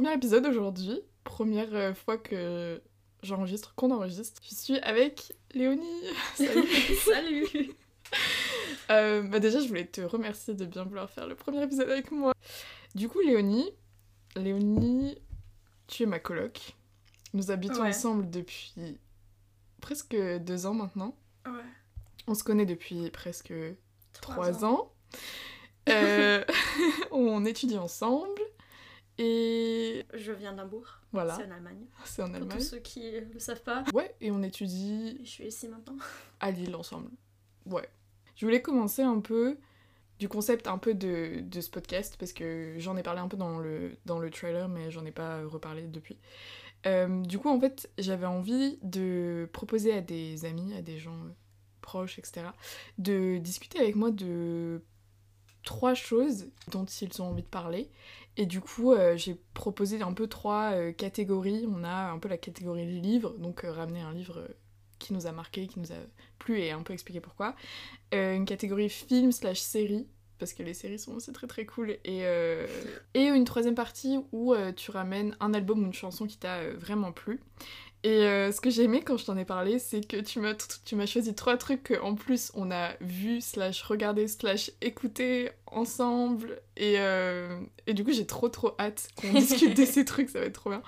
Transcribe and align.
premier 0.00 0.14
épisode 0.14 0.46
aujourd'hui. 0.46 0.98
Première 1.24 1.74
euh, 1.74 1.92
fois 1.92 2.16
que 2.16 2.80
j'enregistre, 3.22 3.74
qu'on 3.74 3.90
enregistre. 3.90 4.40
Je 4.48 4.54
suis 4.54 4.78
avec 4.78 5.34
Léonie. 5.52 5.84
Salut. 6.34 6.68
Salut. 7.04 7.46
Euh, 8.90 9.22
bah 9.22 9.38
déjà, 9.38 9.60
je 9.60 9.68
voulais 9.68 9.86
te 9.86 10.00
remercier 10.00 10.52
de 10.52 10.64
bien 10.64 10.82
vouloir 10.82 11.08
faire 11.08 11.28
le 11.28 11.36
premier 11.36 11.62
épisode 11.62 11.88
avec 11.88 12.10
moi. 12.10 12.32
Du 12.96 13.08
coup, 13.08 13.20
Léonie, 13.20 13.70
Léonie, 14.34 15.16
tu 15.86 16.02
es 16.02 16.06
ma 16.06 16.18
coloc. 16.18 16.74
Nous 17.32 17.52
habitons 17.52 17.82
Ouais. 17.82 17.90
ensemble 17.90 18.28
depuis 18.28 18.74
presque 19.80 20.16
deux 20.40 20.66
ans 20.66 20.74
maintenant. 20.74 21.14
Ouais. 21.46 21.52
On 22.26 22.34
se 22.34 22.42
connaît 22.42 22.66
depuis 22.66 23.10
presque 23.10 23.52
Trois 24.20 24.34
trois 24.34 24.64
ans. 24.64 24.92
Euh, 25.88 26.44
on 27.12 27.44
étudie 27.44 27.78
ensemble. 27.78 28.42
Et 29.22 30.06
Je 30.14 30.32
viens 30.32 30.54
d'Hambourg. 30.54 30.86
voilà, 31.12 31.36
C'est 31.36 31.44
en 31.44 31.50
Allemagne. 31.50 31.84
c'est 32.06 32.22
en 32.22 32.26
Pour 32.26 32.36
Allemagne. 32.36 32.58
tous 32.58 32.64
ceux 32.64 32.78
qui 32.78 33.10
le 33.20 33.38
savent 33.38 33.62
pas. 33.62 33.84
Ouais, 33.92 34.14
et 34.22 34.30
on 34.30 34.42
étudie 34.42 35.18
Je 35.24 35.28
suis 35.28 35.44
ici 35.46 35.68
maintenant. 35.68 35.96
à 36.40 36.50
Lille 36.50 36.74
ensemble. 36.74 37.10
Ouais. 37.66 37.86
Je 38.36 38.46
voulais 38.46 38.62
commencer 38.62 39.02
un 39.02 39.20
peu 39.20 39.58
du 40.18 40.28
concept 40.28 40.66
un 40.66 40.78
peu 40.78 40.94
de, 40.94 41.40
de 41.42 41.60
ce 41.60 41.68
podcast 41.70 42.16
parce 42.18 42.32
que 42.32 42.74
j'en 42.78 42.96
ai 42.96 43.02
parlé 43.02 43.20
un 43.20 43.28
peu 43.28 43.36
dans 43.36 43.58
le, 43.58 43.96
dans 44.06 44.18
le 44.18 44.30
trailer 44.30 44.68
mais 44.68 44.90
j'en 44.90 45.04
ai 45.04 45.12
pas 45.12 45.42
reparlé 45.46 45.82
depuis. 45.86 46.16
Euh, 46.86 47.20
du 47.22 47.38
coup 47.38 47.50
en 47.50 47.60
fait 47.60 47.90
j'avais 47.98 48.24
envie 48.26 48.78
de 48.82 49.48
proposer 49.52 49.92
à 49.92 50.00
des 50.00 50.46
amis, 50.46 50.72
à 50.74 50.80
des 50.80 50.98
gens 50.98 51.18
proches, 51.82 52.18
etc. 52.18 52.46
de 52.96 53.36
discuter 53.38 53.80
avec 53.80 53.96
moi 53.96 54.10
de 54.10 54.82
trois 55.62 55.92
choses 55.94 56.48
dont 56.70 56.86
ils 56.86 57.20
ont 57.20 57.26
envie 57.28 57.42
de 57.42 57.48
parler. 57.48 57.90
Et 58.40 58.46
du 58.46 58.62
coup, 58.62 58.94
euh, 58.94 59.18
j'ai 59.18 59.38
proposé 59.52 60.00
un 60.00 60.14
peu 60.14 60.26
trois 60.26 60.72
euh, 60.72 60.92
catégories. 60.92 61.66
On 61.68 61.84
a 61.84 62.10
un 62.10 62.18
peu 62.18 62.26
la 62.26 62.38
catégorie 62.38 62.86
livre, 62.86 63.34
donc 63.36 63.64
euh, 63.66 63.70
ramener 63.70 64.00
un 64.00 64.14
livre 64.14 64.48
qui 64.98 65.12
nous 65.12 65.26
a 65.26 65.32
marqué, 65.32 65.66
qui 65.66 65.78
nous 65.78 65.92
a 65.92 65.98
plu 66.38 66.58
et 66.58 66.70
un 66.70 66.80
peu 66.80 66.94
expliquer 66.94 67.20
pourquoi. 67.20 67.54
Une 68.12 68.46
catégorie 68.46 68.88
film 68.88 69.30
slash 69.30 69.60
série, 69.60 70.08
parce 70.38 70.54
que 70.54 70.62
les 70.62 70.72
séries 70.72 70.98
sont 70.98 71.12
aussi 71.12 71.32
très 71.32 71.48
très 71.48 71.66
cool. 71.66 71.98
Et, 72.04 72.22
et 73.14 73.24
une 73.24 73.44
troisième 73.44 73.74
partie 73.74 74.18
où 74.32 74.54
tu 74.76 74.90
ramènes 74.90 75.36
un 75.40 75.54
album 75.54 75.82
ou 75.82 75.86
une 75.86 75.94
chanson 75.94 76.26
qui 76.26 76.36
t'a 76.36 76.70
vraiment 76.74 77.12
plu. 77.12 77.40
Et 78.02 78.24
euh, 78.24 78.50
ce 78.50 78.62
que 78.62 78.70
j'ai 78.70 78.84
aimé 78.84 79.02
quand 79.02 79.18
je 79.18 79.26
t'en 79.26 79.36
ai 79.36 79.44
parlé, 79.44 79.78
c'est 79.78 80.00
que 80.00 80.16
tu 80.16 80.40
m'as, 80.40 80.54
tu 80.86 80.96
m'as 80.96 81.04
choisi 81.04 81.34
trois 81.34 81.58
trucs 81.58 81.82
qu'en 81.98 82.14
plus 82.14 82.50
on 82.54 82.70
a 82.70 82.92
vu, 83.02 83.42
slash 83.42 83.82
regardé, 83.82 84.26
slash 84.26 84.70
écouté 84.80 85.50
ensemble. 85.66 86.62
Et, 86.78 86.94
euh, 86.98 87.60
et 87.86 87.92
du 87.92 88.02
coup, 88.02 88.12
j'ai 88.12 88.26
trop 88.26 88.48
trop 88.48 88.74
hâte 88.78 89.08
qu'on 89.16 89.30
discute 89.34 89.76
de 89.76 89.84
ces 89.84 90.06
trucs, 90.06 90.30
ça 90.30 90.40
va 90.40 90.46
être 90.46 90.54
trop 90.54 90.70
bien. 90.70 90.82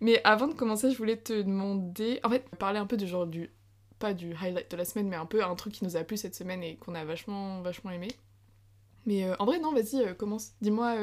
Mais 0.00 0.20
avant 0.24 0.48
de 0.48 0.54
commencer, 0.54 0.90
je 0.90 0.96
voulais 0.96 1.18
te 1.18 1.34
demander, 1.42 2.20
en 2.24 2.30
fait, 2.30 2.48
parler 2.58 2.78
un 2.78 2.86
peu 2.86 2.96
du 2.96 3.06
genre 3.06 3.26
du, 3.26 3.50
pas 3.98 4.14
du 4.14 4.32
highlight 4.34 4.70
de 4.70 4.76
la 4.78 4.86
semaine, 4.86 5.08
mais 5.08 5.16
un 5.16 5.26
peu 5.26 5.44
un 5.44 5.54
truc 5.56 5.74
qui 5.74 5.84
nous 5.84 5.96
a 5.96 6.04
plu 6.04 6.16
cette 6.16 6.34
semaine 6.34 6.62
et 6.62 6.76
qu'on 6.76 6.94
a 6.94 7.04
vachement 7.04 7.60
vachement 7.60 7.90
aimé. 7.90 8.08
Mais 9.04 9.24
euh, 9.24 9.36
en 9.38 9.44
vrai, 9.44 9.58
non, 9.58 9.72
vas-y, 9.72 10.16
commence. 10.16 10.52
Dis-moi 10.62 10.94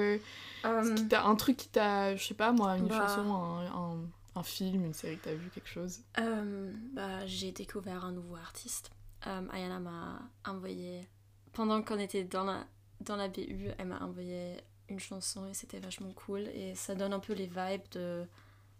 t'a- 1.09 1.25
un 1.25 1.35
truc 1.35 1.57
qui 1.57 1.69
t'a, 1.69 2.15
je 2.15 2.23
sais 2.25 2.33
pas 2.33 2.51
moi, 2.51 2.75
une 2.77 2.87
Bah. 2.87 3.07
chanson, 3.07 3.31
un, 3.33 3.65
un, 3.67 3.97
un 4.35 4.43
film, 4.43 4.85
une 4.85 4.93
série 4.93 5.17
que 5.17 5.25
t'as 5.25 5.33
vu, 5.35 5.49
quelque 5.49 5.69
chose. 5.69 6.01
euh, 6.19 6.73
bah, 6.93 7.25
j'ai 7.25 7.51
découvert 7.51 8.05
un 8.05 8.11
nouveau 8.11 8.35
artiste. 8.35 8.91
Euh, 9.27 9.47
Ayana 9.51 9.79
m'a 9.79 10.21
envoyé, 10.45 11.07
pendant 11.53 11.81
qu'on 11.81 11.99
était 11.99 12.23
dans 12.23 12.43
la, 12.43 12.65
dans 13.01 13.15
la 13.15 13.27
BU, 13.27 13.69
elle 13.77 13.87
m'a 13.87 13.99
envoyé 14.03 14.57
une 14.89 14.99
chanson 14.99 15.47
et 15.47 15.53
c'était 15.53 15.79
vachement 15.79 16.11
cool. 16.13 16.41
Et 16.49 16.75
ça 16.75 16.95
donne 16.95 17.13
un 17.13 17.19
peu 17.19 17.33
les 17.33 17.47
vibes 17.47 17.87
de 17.91 18.25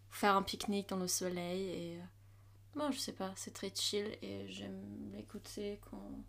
faire 0.09 0.35
un 0.35 0.43
pique-nique 0.43 0.89
dans 0.89 0.97
le 0.97 1.07
soleil. 1.07 1.61
Et 1.69 1.97
euh, 1.97 2.03
moi, 2.75 2.91
je 2.91 2.99
sais 2.99 3.13
pas, 3.13 3.31
c'est 3.35 3.53
très 3.53 3.71
chill 3.73 4.05
et 4.21 4.47
j'aime 4.49 5.11
l'écouter 5.13 5.79
quand 5.89 6.23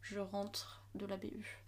je 0.00 0.18
rentre 0.18 0.82
de 0.94 1.06
la 1.06 1.16
BU. 1.16 1.62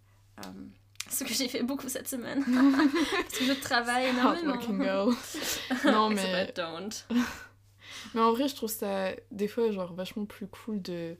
Euh, 0.45 0.67
ce 1.11 1.25
que 1.25 1.33
j'ai 1.35 1.49
fait 1.49 1.63
beaucoup 1.63 1.89
cette 1.89 2.09
semaine. 2.09 2.43
Parce 3.13 3.39
que 3.39 3.45
je 3.45 3.53
travaille 3.61 4.07
énormément. 4.09 4.61
Girl. 4.83 5.15
Non, 5.85 6.11
mais- 6.11 6.53
don't. 6.55 6.91
Mais 8.15 8.21
en 8.21 8.33
vrai, 8.33 8.49
je 8.49 8.55
trouve 8.55 8.71
ça 8.71 9.11
des 9.31 9.49
fois 9.49 9.71
genre 9.71 9.93
vachement 9.95 10.25
plus 10.25 10.47
cool 10.47 10.81
de 10.83 11.17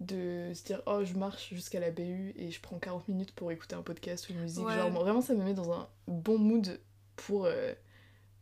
de 0.00 0.50
se 0.54 0.64
dire 0.64 0.82
oh 0.86 1.04
je 1.04 1.14
marche 1.14 1.50
jusqu'à 1.54 1.78
la 1.78 1.90
BU 1.92 2.32
et 2.36 2.50
je 2.50 2.60
prends 2.60 2.78
40 2.78 3.06
minutes 3.08 3.32
pour 3.32 3.52
écouter 3.52 3.76
un 3.76 3.82
podcast 3.82 4.28
ou 4.28 4.32
une 4.32 4.40
musique 4.40 4.64
Ouais. 4.66 4.74
genre 4.74 4.90
vraiment 4.90 5.20
ça 5.20 5.32
me 5.34 5.44
met 5.44 5.54
dans 5.54 5.72
un 5.72 5.88
bon 6.08 6.38
mood 6.38 6.80
pour 7.14 7.44
euh, 7.46 7.72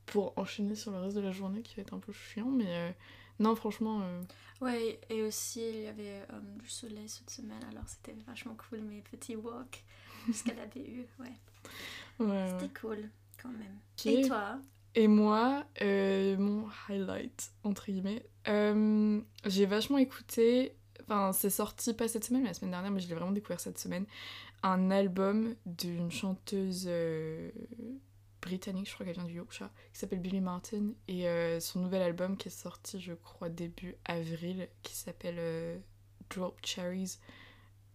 pour 0.07 0.33
enchaîner 0.39 0.75
sur 0.75 0.91
le 0.91 0.99
reste 1.01 1.17
de 1.17 1.21
la 1.21 1.33
journée 1.33 1.61
qui 1.61 1.75
va 1.77 1.83
être 1.83 1.93
un 1.93 1.99
peu 1.99 2.13
chiant 2.15 2.47
mais 2.51 2.65
euh, 2.67 2.91
non 3.41 3.55
franchement 3.57 4.01
euh, 4.03 4.23
Ouais, 4.63 5.01
et 5.11 5.23
aussi 5.23 5.61
il 5.69 5.83
y 5.83 5.87
avait 5.87 6.23
euh, 6.33 6.41
du 6.63 6.69
soleil 6.69 7.09
cette 7.09 7.31
semaine, 7.31 7.61
alors 7.71 7.85
c'était 7.89 8.15
vachement 8.27 8.55
cool 8.69 8.81
mes 8.81 9.03
petits 9.03 9.37
walks 9.37 9.85
jusqu'à 10.27 10.55
la 10.55 10.67
BU. 10.67 11.07
Ouais, 11.19 12.27
ouais, 12.27 12.49
c'était 12.59 12.81
cool 12.81 13.09
quand 13.41 13.51
même. 13.51 13.79
Et 14.05 14.27
toi? 14.27 14.61
Et 14.95 15.07
moi, 15.07 15.65
euh, 15.83 16.37
mon 16.37 16.67
highlight, 16.89 17.53
entre 17.63 17.87
guillemets, 17.87 18.27
euh, 18.49 19.21
j'ai 19.47 19.67
vachement 19.67 19.99
écouté, 19.99 20.75
enfin 21.03 21.33
c'est 21.33 21.51
sorti 21.51 21.95
pas 21.95 22.09
cette 22.09 22.25
semaine, 22.25 22.43
mais 22.43 22.49
la 22.49 22.55
semaine 22.55 22.73
dernière, 22.73 22.91
mais 22.91 23.01
je 23.01 23.09
l'ai 23.09 23.15
vraiment 23.15 23.31
découvert 23.31 23.61
cette 23.61 23.79
semaine, 23.79 24.05
un 24.65 24.91
album 24.91 25.55
d'une 25.65 26.11
chanteuse 26.11 26.87
euh, 26.89 27.51
britannique, 28.43 28.89
je 28.89 28.95
crois 28.95 29.07
qu'elle 29.07 29.15
vient 29.15 29.25
du 29.25 29.35
Yorkshire, 29.35 29.71
qui 29.93 30.01
s'appelle 30.01 30.19
Billy 30.19 30.41
Martin, 30.41 30.91
et 31.07 31.25
son 31.61 31.81
nouvel 31.81 32.03
album 32.03 32.37
qui 32.37 32.49
est 32.49 32.51
sorti, 32.51 33.01
je 33.01 33.13
crois, 33.13 33.49
début 33.49 33.95
avril, 34.07 34.69
qui 34.83 34.97
s'appelle 34.97 35.81
Drop 36.31 36.59
Cherries. 36.65 37.19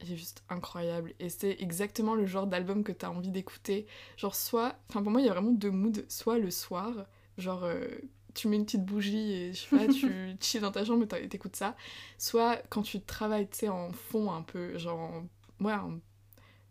Il 0.01 0.11
est 0.11 0.17
juste 0.17 0.43
incroyable 0.49 1.13
et 1.19 1.29
c'est 1.29 1.55
exactement 1.59 2.15
le 2.15 2.25
genre 2.25 2.47
d'album 2.47 2.83
que 2.83 2.91
t'as 2.91 3.09
envie 3.09 3.31
d'écouter 3.31 3.87
Genre 4.17 4.35
soit, 4.35 4.75
enfin 4.89 5.01
pour 5.01 5.11
moi 5.11 5.21
il 5.21 5.25
y 5.27 5.29
a 5.29 5.33
vraiment 5.33 5.51
deux 5.51 5.71
moods, 5.71 6.03
soit 6.09 6.37
le 6.37 6.51
soir, 6.51 7.05
genre 7.37 7.63
euh, 7.63 7.87
tu 8.33 8.49
mets 8.49 8.57
une 8.57 8.65
petite 8.65 8.83
bougie 8.85 9.31
et 9.31 9.53
je 9.53 9.61
sais 9.61 9.75
pas, 9.77 9.87
tu 9.87 10.35
chilles 10.41 10.59
dans 10.61 10.71
ta 10.71 10.83
chambre 10.83 11.05
et 11.15 11.29
t'écoutes 11.29 11.55
ça, 11.55 11.75
soit 12.17 12.61
quand 12.69 12.81
tu 12.81 12.99
travailles, 13.01 13.47
tu 13.49 13.59
sais, 13.59 13.69
en 13.69 13.91
fond 13.93 14.31
un 14.33 14.41
peu, 14.41 14.77
genre, 14.77 14.99
en- 14.99 15.27
ouais, 15.63 15.73
en- 15.73 15.99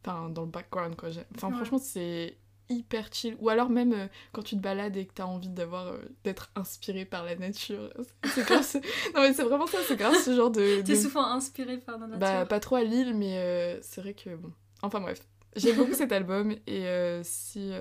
enfin 0.06 0.28
dans 0.28 0.42
le 0.42 0.48
background 0.50 0.96
quoi. 0.96 1.08
Enfin 1.34 1.48
Ouais. 1.48 1.54
franchement 1.56 1.78
c'est 1.78 2.36
hyper 2.70 3.08
chill, 3.12 3.36
ou 3.41 3.48
alors 3.50 3.69
même 3.70 3.92
euh, 3.92 4.06
quand 4.32 4.42
tu 4.42 4.56
te 4.56 4.60
balades 4.60 4.97
et 4.97 5.06
que 5.06 5.12
t'as 5.14 5.25
envie 5.25 5.48
d'avoir, 5.50 5.86
euh, 5.88 5.98
d'être 6.25 6.50
inspiré 6.54 7.04
par 7.04 7.25
la 7.25 7.36
nature, 7.36 7.91
C'est- 8.25 8.30
c'est 8.30 8.44
grave, 8.47 8.62
ce- 8.64 8.78
non 9.14 9.20
mais 9.22 9.32
c'est 9.34 9.42
vraiment 9.44 9.66
ça, 9.66 9.78
c'est 9.86 9.97
grave 9.97 10.14
ce 10.16 10.34
genre 10.34 10.50
de... 10.50 10.82
T'es 10.82 10.94
de- 10.94 10.94
souvent 10.94 11.25
inspirée 11.26 11.78
par 11.78 11.98
la 11.98 12.06
nature. 12.06 12.19
bah, 12.20 12.47
pas 12.47 12.60
trop 12.60 12.76
à 12.76 12.82
Lille, 12.84 13.14
mais 13.14 13.38
euh, 13.38 13.78
c'est 13.82 14.00
vrai 14.00 14.14
que 14.14 14.34
bon. 14.36 14.52
Enfin 14.82 15.00
bref, 15.00 15.26
j'aime 15.56 15.76
beaucoup 15.76 15.94
cet 15.94 16.12
album 16.12 16.54
et 16.66 16.86
si 17.22 17.72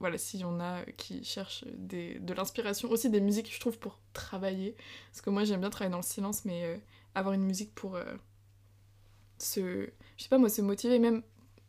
voilà, 0.00 0.18
s'il 0.18 0.40
y 0.40 0.44
en 0.44 0.60
a 0.60 0.82
qui 0.98 1.24
cherchent 1.24 1.64
des, 1.76 2.18
de 2.18 2.34
l'inspiration, 2.34 2.90
aussi 2.90 3.08
des 3.10 3.20
musiques, 3.22 3.52
je 3.54 3.58
trouve, 3.60 3.78
pour 3.78 3.98
travailler. 4.12 4.76
Parce 5.10 5.22
que 5.22 5.30
moi, 5.30 5.44
j'aime 5.44 5.60
bien 5.60 5.70
travailler 5.70 5.92
dans 5.92 5.98
le 5.98 6.02
silence, 6.02 6.44
mais 6.44 6.82
avoir 7.14 7.32
une 7.32 7.44
musique 7.44 7.74
pour 7.74 7.96
se. 9.38 9.88
Je 10.16 10.22
sais 10.22 10.28
pas 10.28 10.38
moi, 10.38 10.48
se 10.48 10.62
motiver, 10.62 10.98
même. 10.98 11.22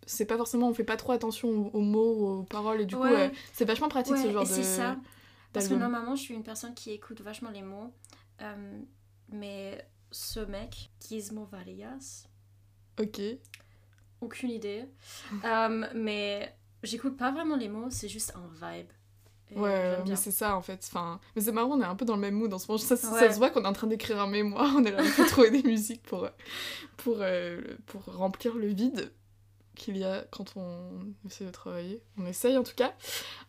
C'est 0.06 0.26
pas 0.26 0.38
forcément, 0.38 0.70
on 0.70 0.74
fait 0.74 0.84
pas 0.84 0.98
trop 0.98 1.12
attention 1.14 1.74
aux, 1.76 1.82
mots, 1.82 2.40
aux 2.40 2.44
paroles, 2.44 2.82
et 2.82 2.86
du 2.86 2.96
coup, 2.96 3.04
euh, 3.04 3.30
c'est 3.54 3.66
vachement 3.66 3.90
pratique 3.90 4.14
Ouais, 4.16 4.22
ce 4.24 4.32
genre 4.32 4.44
et 4.44 4.46
de. 4.46 4.54
c'est 4.54 4.64
ça. 4.64 4.98
Parce 5.54 5.68
que 5.68 5.74
normalement, 5.74 6.16
je 6.16 6.22
suis 6.22 6.34
une 6.34 6.44
personne 6.44 6.74
qui 6.76 6.92
écoute 6.92 7.22
vachement 7.22 7.50
les 7.50 7.62
mots. 7.62 7.92
Euh, 8.42 8.80
mais 9.30 9.88
ce 10.12 10.42
mec, 10.42 10.90
Gizmo 11.08 11.46
Varias, 11.46 12.28
Ok. 13.00 13.22
aucune 14.22 14.50
idée. 14.52 14.86
Euh, 15.46 15.86
mais 15.96 16.56
j'écoute 16.84 17.18
pas 17.18 17.31
vraiment 17.31 17.56
les 17.56 17.69
mots, 17.69 17.88
c'est 17.90 18.10
juste 18.10 18.34
un 18.36 18.48
vibe. 18.54 18.88
Et 19.51 19.60
Ouais, 19.60 19.98
mais 20.08 20.16
c'est 20.16 20.31
ça 20.31 20.56
en 20.58 20.62
fait. 20.62 20.84
Enfin, 20.92 21.19
mais 21.36 21.42
c'est 21.42 21.51
marrant, 21.51 21.78
on 21.78 21.81
est 21.81 21.86
un 21.86 21.96
peu 21.96 22.04
dans 22.06 22.16
le 22.16 22.22
même 22.22 22.34
mood 22.36 22.51
en 22.54 22.58
ce 22.60 22.68
moment. 22.68 22.78
Ça, 22.80 22.98
ça- 22.98 23.31
se 23.31 23.38
voit 23.38 23.50
qu'on 23.51 23.63
est 23.63 23.68
en 23.68 23.74
train 23.74 23.88
d'écrire 23.88 24.19
un 24.19 24.28
mémoire. 24.28 24.74
On 24.75 24.84
est 24.84 24.92
là 24.92 25.04
pour 25.16 25.25
trouver 25.28 25.51
des 25.51 25.62
musiques 25.63 26.01
pour, 26.04 26.28
pour, 26.98 27.18
euh, 27.22 27.62
pour 27.86 28.04
remplir 28.06 28.56
le 28.56 28.68
vide 28.68 29.12
qu'il 29.75 29.98
y 29.98 30.04
a 30.04 30.25
quand 30.31 30.54
on 30.56 31.13
essaie 31.27 31.45
de 31.45 31.51
travailler. 31.51 32.01
On 32.18 32.25
essaye 32.25 32.57
en 32.57 32.63
tout 32.63 32.75
cas. 32.75 32.94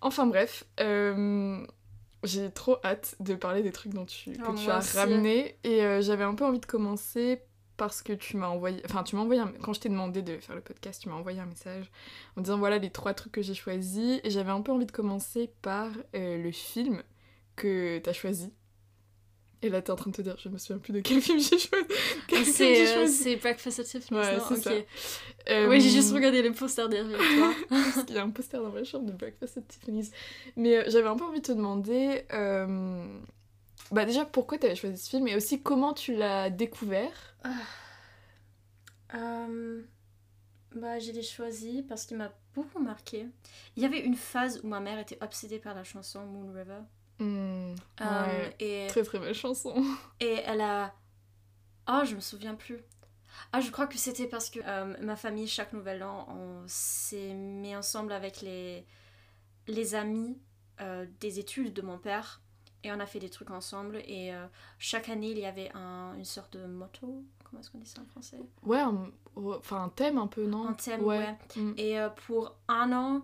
Enfin 0.01 0.27
bref, 0.27 0.65
euh, 0.81 1.65
j'ai 2.25 2.51
trop 2.51 2.77
hâte 2.85 3.15
de 3.21 3.35
parler 3.35 3.63
des 3.63 3.73
trucs 3.73 3.93
dont 3.95 4.05
tu, 4.07 4.33
que 4.33 4.43
Oh, 4.49 4.55
tu 4.55 4.71
as 4.71 4.79
aussi. 4.79 4.97
ramené. 4.97 5.57
Et 5.65 5.83
euh, 5.83 6.01
j'avais 6.03 6.25
un 6.25 6.35
peu 6.35 6.45
envie 6.45 6.61
de 6.61 6.67
commencer 6.67 7.41
parce 7.77 8.03
que 8.03 8.15
tu 8.15 8.37
m'as 8.39 8.49
envoyé, 8.49 8.81
enfin 8.87 9.03
tu 9.03 9.17
m'as 9.17 9.23
envoyé, 9.23 9.41
un- 9.41 9.53
quand 9.63 9.75
je 9.75 9.81
t'ai 9.81 9.91
demandé 9.91 10.23
de 10.23 10.39
faire 10.39 10.55
le 10.57 10.63
podcast, 10.63 11.03
tu 11.03 11.11
m'as 11.11 11.15
envoyé 11.17 11.41
un 11.41 11.47
message 11.47 11.91
en 12.37 12.41
disant 12.41 12.57
voilà 12.59 12.79
les 12.79 12.89
trois 12.91 13.13
trucs 13.13 13.33
que 13.33 13.43
j'ai 13.43 13.53
choisis 13.55 14.19
et 14.25 14.31
j'avais 14.31 14.51
un 14.51 14.63
peu 14.63 14.73
envie 14.73 14.87
de 14.87 14.93
commencer 14.93 15.51
par 15.61 15.91
euh, 16.15 16.43
le 16.43 16.51
film 16.53 17.03
que 17.55 17.99
t'as 17.99 18.15
choisi. 18.15 18.53
Et 19.63 19.69
là, 19.71 19.81
t'es 19.83 19.91
en 19.91 19.97
train 19.97 20.11
de 20.11 20.17
te 20.17 20.23
dire, 20.23 20.37
je 20.39 20.49
me 20.51 20.59
souviens 20.59 20.79
plus 20.79 20.93
de 20.93 21.01
quel 21.01 21.21
film 21.21 21.39
j'ai 21.41 21.59
choisi. 21.59 21.87
C'est 22.53 22.97
euh, 22.97 23.07
c'est 23.07 23.37
Breakfast 23.37 23.81
at 23.81 23.85
Tiffany's, 23.85 24.11
Ouais, 24.11 24.37
non 24.37 24.45
c'est 24.49 24.55
Ok. 24.55 24.63
ça. 24.63 25.53
Euh, 25.53 25.69
Oui, 25.69 25.81
j'ai 25.81 25.91
juste 25.91 26.13
regardé 26.13 26.43
les 26.43 26.51
posters 26.51 26.89
derrière 26.89 27.19
toi. 27.19 27.55
Parce 27.71 28.05
qu'il 28.05 28.17
y 28.17 28.19
a 28.19 28.23
un 28.23 28.31
poster 28.31 28.61
dans 28.63 28.71
ma 28.71 28.85
chambre 28.85 29.07
de 29.07 29.13
Breakfast 29.13 29.57
at 29.59 29.63
Tiffany's. 29.63 30.11
Mais 30.57 30.77
euh, 30.77 30.85
j'avais 30.89 31.09
un 31.09 31.17
peu 31.17 31.25
envie 31.25 31.41
de 31.41 31.47
te 31.47 31.53
demander, 31.53 32.25
euh, 32.33 33.07
bah 33.91 34.05
déjà 34.05 34.25
pourquoi 34.27 34.59
tu 34.59 34.67
avais 34.67 34.77
choisi 34.77 35.03
ce 35.03 35.09
film 35.11 35.27
et 35.29 35.37
aussi 35.37 35.63
comment 35.63 35.95
tu 35.95 36.15
l'as 36.15 36.51
découvert? 36.51 37.37
Euh, 39.15 39.83
bah, 40.75 40.99
je 40.99 41.13
l'ai 41.13 41.23
choisi 41.23 41.83
parce 41.83 42.05
qu'il 42.05 42.17
m'a 42.17 42.33
beaucoup 42.55 42.81
marqué. 42.81 43.27
Il 43.77 43.83
y 43.83 43.87
avait 43.87 44.01
une 44.01 44.17
phase 44.17 44.61
où 44.63 44.67
ma 44.69 44.81
mère 44.81 44.99
était 44.99 45.19
obsédée 45.23 45.59
par 45.59 45.75
la 45.75 45.85
chanson 45.85 46.25
Moon 46.27 46.53
River. 46.53 46.81
Euh, 47.21 47.75
ouais. 48.01 48.57
et, 48.61 48.87
Très 48.89 49.03
très 49.03 49.19
belle 49.19 49.35
chanson. 49.35 49.75
et 50.21 50.41
elle 50.45 50.61
a. 50.61 50.95
Oh, 51.89 52.03
je 52.05 52.15
me 52.15 52.21
souviens 52.21 52.55
plus. 52.55 52.79
Ah, 53.53 53.61
je 53.61 53.71
crois 53.71 53.87
que 53.87 53.97
c'était 53.99 54.27
parce 54.27 54.51
que 54.51 54.61
euh, 54.65 54.97
ma 55.03 55.17
famille, 55.17 55.47
chaque 55.47 55.73
nouvel 55.73 56.03
an, 56.03 56.27
on 56.31 56.65
s'est 56.67 57.33
mis 57.35 57.77
ensemble 57.77 58.13
avec 58.13 58.41
les, 58.41 58.85
les 59.69 59.95
amis 59.95 60.39
euh, 60.81 61.07
des 61.21 61.39
études 61.39 61.73
de 61.75 61.83
mon 61.83 61.99
père. 61.99 62.41
Et 62.83 62.93
on 62.93 63.01
a 63.01 63.07
fait 63.07 63.19
des 63.19 63.31
trucs 63.31 63.51
ensemble. 63.51 63.97
Et 64.07 64.33
euh, 64.35 64.47
chaque 64.79 65.09
année, 65.09 65.31
il 65.31 65.39
y 65.39 65.47
avait 65.47 65.71
un- 65.75 66.15
une 66.17 66.25
sorte 66.25 66.57
de 66.57 66.67
motto. 66.67 67.25
Comment 67.45 67.61
est-ce 67.61 67.71
qu'on 67.71 67.79
dit 67.79 67.87
ça 67.89 68.01
en 68.01 68.07
français? 68.07 68.39
Ouais, 68.63 68.79
un- 68.81 69.11
enfin 69.37 69.85
un 69.85 69.89
thème 69.89 70.19
un 70.19 70.27
peu, 70.27 70.47
non? 70.47 70.69
Un 70.69 70.73
thème, 70.75 71.03
ouais. 71.03 71.37
Hmm. 71.57 71.73
Et 71.77 71.99
euh, 72.01 72.09
pour 72.11 72.55
un 72.69 72.93
an, 72.93 73.23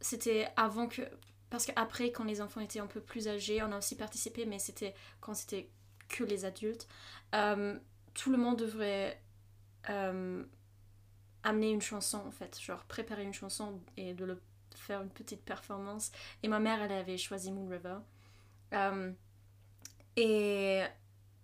c'était 0.00 0.48
avant 0.56 0.86
que. 0.88 1.02
Parce 1.50 1.64
qu'après, 1.66 2.12
quand 2.12 2.24
les 2.24 2.40
enfants 2.40 2.60
étaient 2.60 2.80
un 2.80 2.86
peu 2.86 3.00
plus 3.00 3.28
âgés, 3.28 3.62
on 3.62 3.72
a 3.72 3.78
aussi 3.78 3.96
participé, 3.96 4.44
mais 4.44 4.58
c'était 4.58 4.94
quand 5.20 5.34
c'était 5.34 5.70
que 6.08 6.24
les 6.24 6.44
adultes. 6.44 6.88
Euh, 7.34 7.78
tout 8.14 8.30
le 8.30 8.38
monde 8.38 8.58
devrait 8.58 9.22
euh, 9.88 10.44
amener 11.42 11.70
une 11.70 11.80
chanson, 11.80 12.18
en 12.26 12.30
fait. 12.30 12.60
Genre 12.60 12.84
préparer 12.84 13.22
une 13.22 13.34
chanson 13.34 13.80
et 13.96 14.14
de 14.14 14.24
le 14.24 14.40
faire 14.74 15.02
une 15.02 15.10
petite 15.10 15.44
performance. 15.44 16.10
Et 16.42 16.48
ma 16.48 16.60
mère, 16.60 16.82
elle 16.82 16.92
avait 16.92 17.18
choisi 17.18 17.50
Moon 17.50 17.68
River. 17.68 17.98
Euh, 18.74 19.12
et 20.16 20.82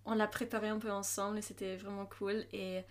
on 0.04 0.14
l'a 0.14 0.26
préparé 0.26 0.68
un 0.68 0.78
peu 0.78 0.90
ensemble 0.90 1.38
et 1.38 1.42
c'était 1.42 1.76
vraiment 1.76 2.06
cool. 2.06 2.44
Et 2.52 2.82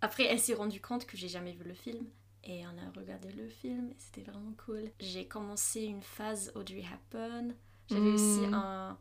après, 0.00 0.24
elle 0.24 0.38
s'est 0.40 0.54
rendue 0.54 0.80
compte 0.80 1.06
que 1.06 1.16
j'ai 1.16 1.28
jamais 1.28 1.52
vu 1.52 1.64
le 1.64 1.74
film. 1.74 2.06
Et 2.44 2.64
on 2.66 2.70
a 2.78 2.90
regardé 2.98 3.30
le 3.32 3.48
film 3.48 3.90
et 3.90 3.96
c'était 3.98 4.22
vraiment 4.22 4.54
cool. 4.64 4.90
J'ai 4.98 5.26
commencé 5.28 5.82
une 5.82 6.02
phase 6.02 6.50
Audrey 6.54 6.82
Hepburn. 6.82 7.54
J'avais 7.88 8.10
Mm. 8.10 8.14
aussi 8.14 8.46
un 8.52 8.98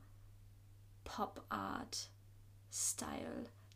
pop 1.03 1.39
art 1.49 1.85
style 2.69 3.07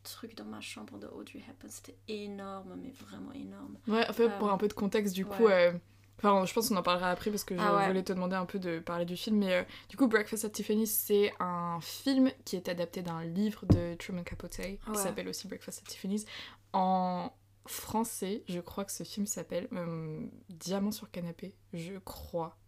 truc 0.02 0.36
dans 0.36 0.44
ma 0.44 0.60
chambre 0.60 0.98
de 0.98 1.06
Audrey 1.06 1.38
Hepburn. 1.48 1.70
C'était 1.70 1.96
énorme, 2.08 2.76
mais 2.82 2.90
vraiment 2.90 3.32
énorme. 3.32 3.78
Ouais, 3.88 4.08
en 4.08 4.12
fait, 4.12 4.28
pour 4.38 4.48
Euh, 4.48 4.52
un 4.52 4.58
peu 4.58 4.68
de 4.68 4.74
contexte, 4.74 5.14
du 5.14 5.24
coup, 5.24 5.46
euh, 5.46 5.72
enfin, 6.18 6.44
je 6.44 6.52
pense 6.52 6.68
qu'on 6.68 6.76
en 6.76 6.82
parlera 6.82 7.10
après 7.10 7.30
parce 7.30 7.44
que 7.44 7.56
je 7.56 7.60
Ah 7.62 7.74
ouais. 7.76 7.86
voulais 7.88 8.02
te 8.04 8.12
demander 8.12 8.36
un 8.36 8.44
peu 8.44 8.58
de 8.58 8.80
parler 8.80 9.06
du 9.06 9.16
film, 9.16 9.38
mais 9.38 9.54
euh, 9.54 9.64
du 9.88 9.96
coup, 9.96 10.06
Breakfast 10.08 10.44
at 10.44 10.50
Tiffany's, 10.50 10.92
c'est 10.94 11.32
un 11.40 11.78
film 11.80 12.30
qui 12.44 12.56
est 12.56 12.68
adapté 12.68 13.02
d'un 13.02 13.24
livre 13.24 13.64
de 13.66 13.94
Truman 13.94 14.24
Capote 14.24 14.52
qui 14.56 14.60
Ouais. 14.90 14.94
s'appelle 14.96 15.28
aussi 15.28 15.48
Breakfast 15.48 15.82
at 15.86 15.90
Tiffany's. 15.90 16.26
En 16.74 17.32
français, 17.66 18.44
je 18.48 18.60
crois 18.60 18.84
que 18.84 18.92
ce 18.92 19.02
film 19.04 19.26
s'appelle 19.26 19.68
euh, 19.72 20.20
Diamant 20.50 20.90
sur 20.90 21.10
canapé, 21.10 21.54
je 21.72 21.94
crois. 22.04 22.58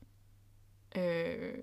Euh, 0.96 1.56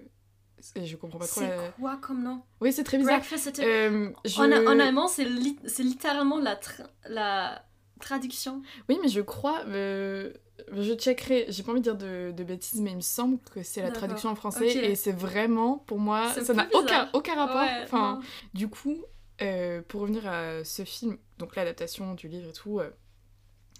et 0.75 0.85
je 0.85 0.95
comprends 0.95 1.19
pas 1.19 1.27
trop 1.27 1.41
C'est 1.41 1.49
la... 1.49 1.69
quoi 1.71 1.97
comme 1.97 2.23
nom? 2.23 2.41
Oui, 2.61 2.71
c'est 2.71 2.83
très 2.83 2.97
bizarre. 2.97 3.19
Breakfast 3.19 3.59
at 3.59 3.63
Euh, 3.63 4.11
je- 4.25 4.39
en, 4.39 4.51
en 4.51 4.79
allemand, 4.79 5.07
c'est 5.07 5.25
li- 5.25 5.59
c'est 5.65 5.83
littéralement 5.83 6.39
la, 6.39 6.55
tra- 6.55 6.87
la 7.09 7.65
traduction. 7.99 8.61
Oui, 8.87 8.97
mais 9.01 9.09
je 9.09 9.21
crois. 9.21 9.63
euh, 9.67 10.31
je 10.71 10.93
checkerai. 10.93 11.47
J'ai 11.49 11.63
pas 11.63 11.71
envie 11.71 11.81
de 11.81 11.83
dire 11.83 11.97
de, 11.97 12.31
de 12.31 12.43
bêtises, 12.43 12.79
mais 12.79 12.91
il 12.91 12.97
me 12.97 13.01
semble 13.01 13.39
que 13.39 13.63
c'est 13.63 13.81
la 13.81 13.91
traduction 13.91 14.29
en 14.29 14.35
français. 14.35 14.67
Et 14.91 14.95
c'est 14.95 15.11
vraiment, 15.11 15.79
pour 15.79 15.99
moi, 15.99 16.31
ça 16.31 16.53
n'a 16.53 16.67
aucun, 16.73 17.09
aucun 17.13 17.35
rapport. 17.35 17.61
Ouais, 17.61 17.81
enfin, 17.83 18.15
non. 18.15 18.21
du 18.53 18.69
coup, 18.69 19.03
euh, 19.41 19.81
pour 19.81 20.01
revenir 20.01 20.27
à 20.27 20.63
ce 20.63 20.85
film, 20.85 21.17
donc 21.39 21.55
l'adaptation 21.55 22.13
du 22.13 22.27
livre 22.29 22.49
et 22.49 22.53
tout, 22.53 22.79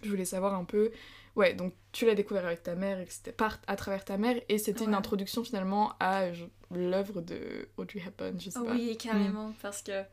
je 0.04 0.10
voulais 0.10 0.26
savoir 0.26 0.54
un 0.54 0.66
peu. 0.66 0.92
Ouais, 1.36 1.56
donc 1.56 1.74
tu 1.92 2.06
l'as 2.06 2.16
découvert 2.16 2.46
avec 2.46 2.62
ta 2.64 2.76
mère, 2.76 3.00
et 3.00 3.06
que 3.06 3.14
c'était 3.14 3.32
par 3.32 3.60
à 3.66 3.76
travers 3.76 4.06
ta 4.06 4.18
mère, 4.18 4.40
et 4.50 4.58
c'était 4.58 4.86
une 4.86 4.94
introduction 4.94 5.44
finalement 5.44 5.94
à 6.00 6.28
l'œuvre 6.70 7.22
de 7.22 7.70
Audrey 7.78 8.02
Hepburn, 8.06 8.40
je 8.40 8.52
sais 8.52 8.60
pas. 8.60 8.72
Oui, 8.72 8.96
carrément, 8.98 9.54
parce 9.62 9.82
que 9.82 10.04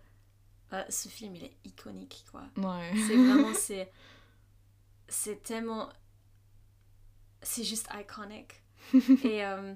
euh, 0.73 0.85
ce 0.89 1.09
film, 1.09 1.35
il 1.37 1.45
est 1.45 1.57
iconique, 1.65 2.25
quoi. 2.31 2.43
Ouais. 2.57 2.93
C'est 3.07 3.17
vraiment, 3.17 3.55
c'est... 3.59 3.91
C'est 5.09 5.43
tellement... 5.43 5.89
C'est 7.43 7.65
juste 7.65 7.89
iconique. 7.99 8.63
Et 9.25 9.45
euh, 9.45 9.75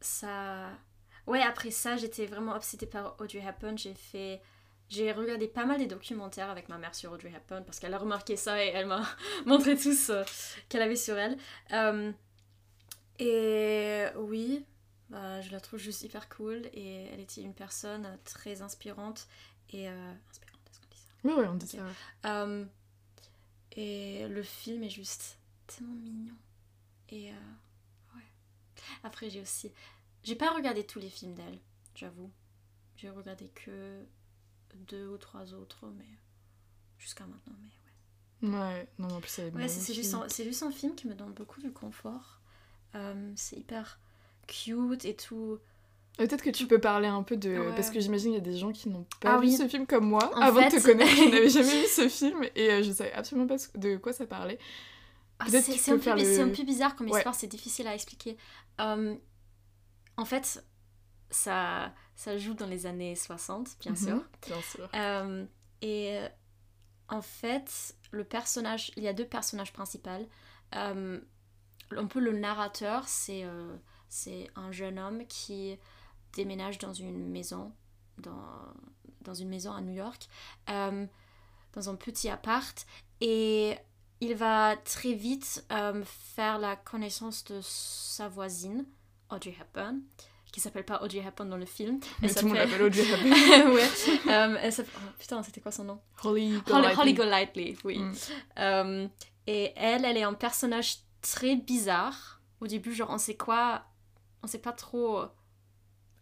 ça... 0.00 0.70
Ouais, 1.26 1.40
après 1.40 1.70
ça, 1.70 1.96
j'étais 1.96 2.26
vraiment 2.26 2.56
obsédée 2.56 2.86
par 2.86 3.14
Audrey 3.20 3.38
Hepburn. 3.38 3.78
J'ai 3.78 3.94
fait... 3.94 4.42
J'ai 4.92 5.10
regardé 5.10 5.48
pas 5.48 5.64
mal 5.64 5.78
des 5.78 5.86
documentaires 5.86 6.50
avec 6.50 6.68
ma 6.68 6.76
mère 6.76 6.94
sur 6.94 7.12
Audrey 7.12 7.32
Hepburn 7.34 7.64
parce 7.64 7.80
qu'elle 7.80 7.94
a 7.94 7.98
remarqué 7.98 8.36
ça 8.36 8.62
et 8.62 8.68
elle 8.68 8.84
m'a 8.84 9.02
montré 9.46 9.74
tout 9.74 9.94
ce 9.94 10.22
qu'elle 10.68 10.82
avait 10.82 10.96
sur 10.96 11.16
elle. 11.16 11.38
Euh, 11.72 12.12
et 13.18 14.04
oui, 14.16 14.66
bah, 15.08 15.40
je 15.40 15.50
la 15.50 15.60
trouve 15.60 15.78
juste 15.80 16.02
hyper 16.02 16.28
cool 16.28 16.66
et 16.74 17.06
elle 17.06 17.20
était 17.20 17.40
une 17.40 17.54
personne 17.54 18.18
très 18.24 18.60
inspirante 18.60 19.28
et... 19.70 19.88
euh, 19.88 20.12
inspirante, 20.30 20.60
est-ce 20.70 20.80
qu'on 20.80 20.88
dit 20.90 20.98
ça? 20.98 21.12
Oui, 21.24 21.32
ouais, 21.32 21.48
on 21.48 21.54
dit 21.54 21.66
ça. 21.66 21.78
euh, 22.26 22.64
et 23.74 24.28
le 24.28 24.42
film 24.42 24.82
est 24.82 24.90
juste 24.90 25.38
tellement 25.66 25.94
mignon. 25.94 26.34
Et 27.08 27.30
ouais. 28.14 28.22
Après, 29.04 29.30
j'ai 29.30 29.40
aussi. 29.40 29.72
J'ai 30.22 30.36
pas 30.36 30.50
regardé 30.50 30.84
tous 30.84 30.98
les 30.98 31.08
films 31.08 31.34
d'elle, 31.34 31.58
j'avoue. 31.94 32.30
J'ai 32.96 33.08
regardé 33.10 33.48
que 33.54 34.04
deux 34.74 35.06
ou 35.08 35.16
trois 35.18 35.52
autres, 35.54 35.86
mais 35.96 36.06
jusqu'à 36.98 37.24
maintenant, 37.26 37.54
mais 37.60 38.48
ouais. 38.48 38.58
Ouais, 38.58 38.88
non, 38.98 39.08
en 39.08 39.20
plus, 39.20 39.38
elle 39.38 39.48
est 39.48 39.52
Ouais, 39.52 39.68
c'est 39.68 39.80
c'est 39.80 39.94
juste, 39.94 40.14
un- 40.14 40.18
magnifique. 40.18 40.36
c'est 40.36 40.44
juste 40.44 40.62
un 40.64 40.70
film 40.72 40.94
qui 40.94 41.06
me 41.06 41.14
donne 41.14 41.32
beaucoup 41.32 41.60
de 41.60 41.68
confort. 41.70 42.40
Euh, 42.94 43.32
c'est 43.36 43.56
hyper 43.56 43.98
cute 44.46 45.04
et 45.04 45.14
tout. 45.16 45.58
Peut-être 46.18 46.42
que 46.42 46.50
tu 46.50 46.66
peux 46.66 46.78
parler 46.80 47.06
un 47.08 47.22
peu 47.22 47.36
de... 47.36 47.56
Ouais. 47.56 47.74
Parce 47.74 47.88
que 47.90 47.98
j'imagine 48.00 48.32
il 48.32 48.34
y 48.34 48.38
a 48.38 48.40
des 48.40 48.56
gens 48.58 48.70
qui 48.72 48.88
n'ont 48.90 49.06
pas 49.20 49.36
Ah 49.36 49.38
vu 49.38 49.46
oui. 49.46 49.56
ce 49.56 49.66
film 49.68 49.86
comme 49.86 50.06
moi, 50.06 50.30
En 50.36 50.40
avant 50.42 50.60
de 50.60 50.70
te 50.76 50.82
connaître, 50.82 51.14
qui 51.14 51.30
n'avaient 51.30 51.48
jamais 51.48 51.80
vu 51.82 51.86
ce 51.86 52.08
film, 52.08 52.42
et 52.54 52.70
euh, 52.70 52.82
je 52.82 52.92
savais 52.92 53.12
absolument 53.12 53.46
pas 53.46 53.56
de 53.76 53.96
quoi 53.96 54.12
ça 54.12 54.26
parlait. 54.26 54.58
Ah, 55.38 55.46
c'est 55.48 55.62
c'est 55.62 55.90
un, 55.92 55.94
peu 55.96 56.02
faire 56.02 56.16
bi- 56.16 56.22
le- 56.24 56.34
c'est 56.34 56.42
un 56.42 56.50
peu 56.50 56.64
bizarre 56.64 56.94
comme 56.96 57.08
Ouais. 57.10 57.18
histoire, 57.20 57.34
c'est 57.34 57.46
difficile 57.46 57.86
à 57.86 57.94
expliquer. 57.94 58.36
Euh, 58.80 59.14
en 60.18 60.24
fait, 60.26 60.62
ça, 61.30 61.94
ça 62.14 62.36
joue 62.38 62.54
dans 62.54 62.66
les 62.66 62.86
années 62.86 63.14
60, 63.16 63.76
bien 63.80 63.92
Mhm, 63.92 63.96
sûr. 63.98 64.22
Bien 64.46 64.62
sûr. 64.62 64.88
Euh, 64.94 65.44
et 65.80 66.18
euh, 66.18 66.28
en 67.08 67.22
fait, 67.22 67.96
le 68.10 68.24
personnage, 68.24 68.92
il 68.96 69.02
y 69.02 69.08
a 69.08 69.12
deux 69.12 69.26
personnages 69.26 69.72
principaux. 69.72 70.10
Euh, 70.74 71.20
un 71.96 72.06
peu 72.06 72.20
le 72.20 72.32
narrateur, 72.38 73.06
c'est 73.08 73.44
euh, 73.44 73.76
c'est 74.08 74.50
un 74.56 74.72
jeune 74.72 74.98
homme 74.98 75.26
qui 75.26 75.78
déménage 76.34 76.78
dans 76.78 76.92
une 76.94 77.28
maison, 77.28 77.72
dans, 78.18 78.40
dans 79.22 79.34
une 79.34 79.48
maison 79.48 79.72
à 79.72 79.80
New 79.80 79.94
York, 79.94 80.28
dans 80.68 81.88
un 81.88 81.94
petit 81.94 82.28
appart, 82.28 82.86
et 83.20 83.76
il 84.20 84.34
va 84.34 84.76
très 84.76 85.14
vite 85.14 85.64
euh, 85.72 86.02
faire 86.04 86.58
la 86.58 86.76
connaissance 86.76 87.44
de 87.44 87.60
sa 87.62 88.28
voisine, 88.28 88.84
Audrey 89.30 89.54
Hepburn, 89.60 90.00
qui 90.52 90.60
s'appelle 90.60 90.84
pas 90.84 91.02
Audrey 91.02 91.18
Hepburn 91.18 91.48
dans 91.48 91.56
le 91.56 91.64
film. 91.64 91.98
Mais 92.20 92.28
Elle 92.28 92.34
tout 92.34 92.42
le 92.42 92.48
monde 92.48 92.58
l'appelle 92.58 92.82
Audrey 92.82 93.02
Hepburn. 93.10 93.72
ouais. 93.72 93.88
Euh, 94.28 94.56
elle 94.60 94.72
oh, 94.78 95.10
putain, 95.18 95.42
c'était 95.42 95.60
quoi 95.62 95.72
son 95.72 95.84
nom? 95.84 96.00
Holly 96.22 96.52
Holly, 96.54 96.62
Golightly. 96.66 97.00
Holly 97.00 97.14
Golightly, 97.14 97.78
oui. 97.84 97.98
Mm. 97.98 98.14
Euh, 98.58 99.08
et 99.46 99.72
elle, 99.76 100.04
elle 100.04 100.18
est 100.18 100.22
un 100.22 100.34
personnage 100.34 100.98
très 101.22 101.56
bizarre. 101.56 102.40
Au 102.60 102.66
début, 102.66 102.94
genre, 102.94 103.10
on 103.10 103.18
sait 103.18 103.36
quoi 103.36 103.82
On 104.42 104.46
sait 104.46 104.58
pas 104.58 104.72
trop. 104.72 105.24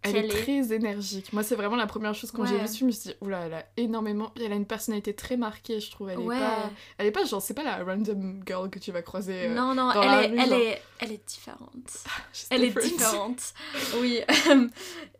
Elle 0.03 0.17
est 0.17 0.25
est- 0.27 0.43
très 0.43 0.73
énergique. 0.75 1.33
Moi, 1.33 1.43
c'est 1.43 1.55
vraiment 1.57 1.77
la 1.77 1.87
première 1.87 2.15
chose 2.15 2.31
quand 2.31 2.45
j'ai 2.47 2.55
Ouais. 2.55 2.61
vu 2.63 2.69
ce 2.69 2.77
film, 2.79 2.91
je 2.91 2.97
me 2.97 3.01
suis 3.01 3.11
dit, 3.11 3.17
oula, 3.21 3.41
elle 3.47 3.55
a 3.55 3.67
énormément... 3.77 4.33
Elle 4.37 4.53
a 4.53 4.55
une 4.57 4.65
personnalité 4.67 5.15
très 5.15 5.37
marquée, 5.37 5.79
je 5.81 5.91
trouve. 5.91 6.09
Elle 6.11 6.21
est 6.21 6.25
ouais. 6.25 6.39
pas... 6.39 6.71
Elle 6.99 7.07
est 7.07 7.11
pas 7.11 7.25
genre, 7.25 7.43
c'est 7.43 7.53
pas 7.55 7.65
la 7.65 7.85
random 7.85 8.43
girl 8.47 8.71
que 8.71 8.79
tu 8.79 8.93
vas 8.93 9.03
croiser. 9.03 9.47
euh, 9.49 9.55
non, 9.55 9.75
non, 9.75 9.93
dans 9.93 10.01
la 10.03 10.23
elle, 10.25 10.33
est, 10.33 10.35
rue, 10.35 10.41
elle, 10.43 10.49
genre. 10.51 10.59
est, 10.59 10.83
elle 11.01 11.13
est 11.13 11.29
différente. 11.29 11.99
she's 12.33 12.47
Elle 12.51 12.65
est 12.65 12.71
different. 12.71 12.85
différente. 12.89 13.55
Oui. 14.01 14.21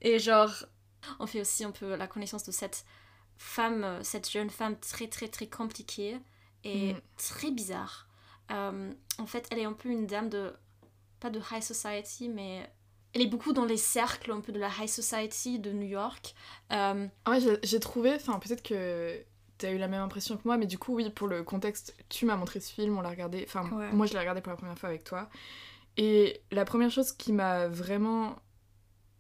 Et 0.03 0.19
genre, 0.19 0.51
on 1.19 1.27
fait 1.27 1.41
aussi 1.43 1.65
un 1.65 1.71
peu 1.73 1.95
la 1.97 2.07
connaissance 2.07 2.45
de 2.45 2.53
cette 2.53 2.85
femme, 3.37 3.85
euh, 3.85 4.03
cette 4.03 4.31
jeune 4.31 4.51
femme 4.51 4.77
très, 4.79 5.09
très, 5.09 5.29
très 5.29 5.47
compliquée 5.47 6.19
et 6.65 6.95
Mm. 6.95 7.01
très 7.17 7.51
bizarre. 7.51 8.07
Euh, 8.51 8.93
en 9.19 9.27
fait, 9.27 9.47
elle 9.51 9.59
est 9.61 9.65
un 9.65 9.73
peu 9.73 9.89
une 9.91 10.07
dame 10.07 10.29
de. 10.31 10.53
Pas 11.21 11.29
de 11.31 11.39
high 11.53 11.63
society, 11.63 12.31
mais 12.31 12.67
elle 13.15 13.23
est 13.23 13.27
beaucoup 13.27 13.53
dans 13.53 13.65
les 13.65 13.77
cercles 13.77 14.33
un 14.33 14.41
peu 14.41 14.53
de 14.53 14.59
la 14.59 14.69
high 14.81 14.89
society 14.89 15.59
de 15.59 15.73
New 15.73 15.87
York. 15.89 16.35
Euh, 16.73 17.07
Ah 17.25 17.31
ouais, 17.31 17.41
j'ai- 17.63 17.81
trouvé, 17.81 18.15
enfin 18.15 18.39
peut-être 18.39 18.63
que 18.63 19.19
t'as 19.59 19.73
eu 19.73 19.79
la 19.79 19.89
même 19.89 20.03
impression 20.03 20.37
que 20.37 20.43
moi, 20.45 20.57
mais 20.57 20.67
du 20.67 20.79
coup 20.79 20.95
oui, 20.95 21.11
pour 21.11 21.29
le 21.29 21.43
contexte, 21.43 21.95
tu 22.09 22.25
m'as 22.25 22.37
montré 22.37 22.61
ce 22.61 22.73
film, 22.73 22.97
on 22.99 23.01
l'a 23.03 23.11
regardé, 23.11 23.45
enfin 23.47 23.69
Ouais. 23.71 23.91
moi 23.93 24.07
je 24.07 24.13
l'ai 24.15 24.19
regardé 24.21 24.41
pour 24.41 24.51
la 24.53 24.57
première 24.57 24.79
fois 24.79 24.89
avec 24.89 25.05
toi, 25.05 25.29
et 25.97 26.41
la 26.51 26.65
première 26.65 26.91
chose 26.91 27.13
qui 27.13 27.33
m'a 27.33 27.69
vraiment, 27.69 28.37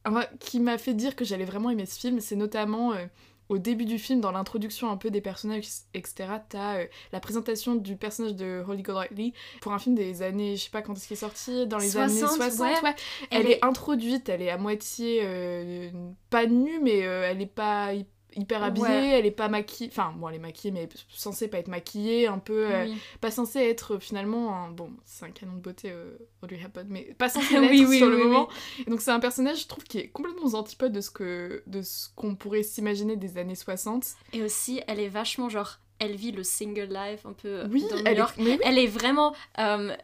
enfin, 0.06 0.24
qui 0.38 0.60
m'a 0.60 0.78
fait 0.78 0.94
dire 0.94 1.14
que 1.16 1.24
j'allais 1.24 1.44
vraiment 1.44 1.68
aimer 1.70 1.84
ce 1.86 1.98
film, 1.98 2.20
c'est 2.20 2.36
notamment 2.36 2.92
euh, 2.94 3.04
au 3.50 3.58
début 3.58 3.84
du 3.84 3.98
film, 3.98 4.20
dans 4.22 4.30
l'introduction 4.32 4.90
un 4.90 4.96
peu 4.96 5.10
des 5.10 5.20
personnages, 5.20 5.64
etc., 5.92 6.14
t'as 6.48 6.78
euh, 6.78 6.86
la 7.12 7.20
présentation 7.20 7.74
du 7.74 7.96
personnage 7.96 8.34
de 8.36 8.64
Holly 8.66 8.82
Golightly 8.82 9.34
pour 9.60 9.72
un 9.72 9.78
film 9.78 9.94
des 9.94 10.22
années, 10.22 10.56
je 10.56 10.62
sais 10.64 10.70
pas 10.70 10.80
quand 10.82 10.94
est-ce 10.94 11.06
qu'il 11.08 11.16
est 11.16 11.20
sorti, 11.20 11.66
dans 11.66 11.78
les 11.78 11.96
années 11.98 12.20
60, 12.20 12.36
60, 12.36 12.60
ouais. 12.60 12.80
ouais. 12.82 12.94
Elle 13.30 13.40
Elle, 13.42 13.46
est- 13.48 13.52
est... 13.58 13.64
introduite, 13.64 14.28
elle 14.28 14.40
est 14.40 14.50
à 14.50 14.56
moitié 14.56 15.20
euh, 15.24 15.90
pas 16.30 16.46
nue, 16.46 16.78
mais 16.80 17.04
euh, 17.06 17.24
elle 17.28 17.42
est 17.42 17.46
pas 17.46 17.92
hyper 18.36 18.62
habillée, 18.62 18.86
Ouais. 18.86 19.18
elle 19.18 19.26
est 19.26 19.30
pas 19.30 19.48
maquillée. 19.48 19.88
Enfin, 19.92 20.12
bon, 20.16 20.28
elle 20.28 20.36
est 20.36 20.38
maquillée, 20.38 20.70
mais 20.72 20.88
censée 21.08 21.48
pas 21.48 21.58
être 21.58 21.68
maquillée, 21.68 22.26
un 22.26 22.38
peu. 22.38 22.66
euh. 22.74 22.86
Pas 23.20 23.30
censée 23.30 23.60
être 23.60 23.94
euh, 23.94 23.98
finalement. 23.98 24.54
un- 24.64 24.70
Bon, 24.70 24.90
c'est 25.04 25.24
un 25.24 25.30
canon 25.30 25.54
de 25.54 25.60
beauté, 25.60 25.90
euh, 25.90 26.16
Audrey 26.42 26.60
Hepburn, 26.64 26.86
mais 26.88 27.14
pas 27.18 27.28
censée 27.28 27.54
l'être 27.60 27.70
oui, 27.70 27.78
sur 27.98 28.06
oui, 28.06 28.12
le 28.12 28.16
oui. 28.16 28.22
moment. 28.24 28.48
Et 28.86 28.90
donc, 28.90 29.00
c'est 29.00 29.10
un 29.10 29.20
personnage, 29.20 29.62
je 29.62 29.66
trouve, 29.68 29.84
qui 29.84 29.98
est 29.98 30.08
complètement 30.08 30.44
aux 30.44 30.54
antipodes 30.54 30.92
de 30.92 31.00
ce 31.00 31.10
que 31.10 31.62
de 31.66 31.82
ce 31.82 32.08
qu'on 32.14 32.34
pourrait 32.36 32.62
s'imaginer 32.62 33.16
des 33.16 33.38
années 33.38 33.54
60. 33.54 34.04
Et 34.32 34.42
aussi, 34.42 34.80
elle 34.86 35.00
est 35.00 35.08
vachement 35.08 35.48
genre, 35.48 35.78
elle 35.98 36.16
vit 36.16 36.32
le 36.32 36.42
single 36.44 36.88
life 36.92 37.26
un 37.26 37.32
peu 37.32 37.64
Oui, 37.70 37.84
dans 37.90 37.96
New 37.96 38.02
elle 38.06 38.18
York. 38.18 38.38
est. 38.38 38.58
Elle 38.64 38.88
vraiment. 38.88 39.34
euh, 39.58 39.94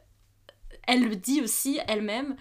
elle 0.87 1.09
le 1.09 1.16
dit 1.16 1.40
aussi 1.42 1.80
elle-même. 1.88 2.37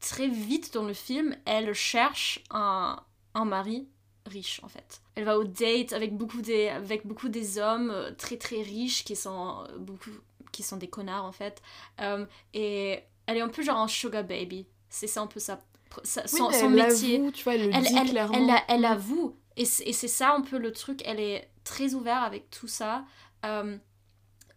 très 0.00 0.28
vite 0.28 0.74
dans 0.74 0.84
le 0.84 0.92
film, 0.92 1.34
elle 1.46 1.72
cherche 1.72 2.42
un, 2.50 3.00
un 3.34 3.44
mari 3.46 3.88
riche 4.26 4.60
en 4.62 4.68
fait. 4.68 5.00
Elle 5.14 5.24
va 5.24 5.38
au 5.38 5.44
date 5.44 5.92
avec 5.92 6.16
beaucoup 6.16 6.40
des, 6.42 6.68
avec 6.68 7.06
beaucoup 7.06 7.28
des 7.28 7.58
hommes 7.58 7.90
euh, 7.90 8.10
très 8.12 8.36
très 8.36 8.62
riches 8.62 9.04
qui 9.04 9.16
sont 9.16 9.64
euh, 9.68 9.78
beaucoup 9.78 10.10
qui 10.52 10.62
sont 10.62 10.76
des 10.76 10.88
connards 10.88 11.24
en 11.24 11.32
fait. 11.32 11.60
Euh, 12.00 12.24
et 12.54 13.00
elle 13.26 13.36
est 13.36 13.40
un 13.42 13.48
peu 13.48 13.62
genre 13.62 13.78
un 13.78 13.88
sugar 13.88 14.24
baby. 14.24 14.66
C'est 14.88 15.06
ça 15.08 15.20
un 15.22 15.26
peu 15.26 15.40
sa, 15.40 15.60
sa- 16.04 16.22
oui, 16.22 16.28
son, 16.28 16.50
son 16.50 16.52
elle 16.52 16.70
métier 16.70 17.18
l'avoue, 17.18 17.30
tu 17.32 17.44
vois, 17.44 17.54
elle 17.54 17.66
le 17.68 17.74
elle, 17.74 17.84
dit 17.84 17.96
elle, 17.98 18.08
clairement. 18.10 18.48
elle, 18.48 18.62
elle 18.68 18.80
Mm. 18.82 18.84
avoue. 18.84 19.36
Et 19.56 19.64
c'est 19.64 19.84
et 19.84 19.92
c'est 19.92 20.08
ça 20.08 20.32
un 20.34 20.40
peu 20.40 20.58
le 20.58 20.72
truc. 20.72 21.02
Elle 21.04 21.20
est 21.20 21.50
très 21.64 21.94
ouverte 21.94 22.24
avec 22.24 22.50
tout 22.50 22.68
ça. 22.68 23.04
Euh, 23.44 23.76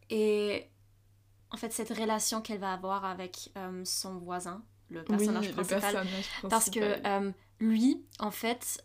et 0.09 0.67
en 1.51 1.57
fait, 1.57 1.71
cette 1.73 1.89
relation 1.89 2.41
qu'elle 2.41 2.59
va 2.59 2.73
avoir 2.73 3.05
avec 3.05 3.51
euh, 3.57 3.81
son 3.85 4.17
voisin, 4.17 4.63
le 4.89 5.03
personnage 5.03 5.45
oui, 5.47 5.53
le 5.57 5.63
principal. 5.63 6.07
parce 6.49 6.69
que 6.69 7.31
lui, 7.59 8.03
en 8.19 8.31
fait, 8.31 8.83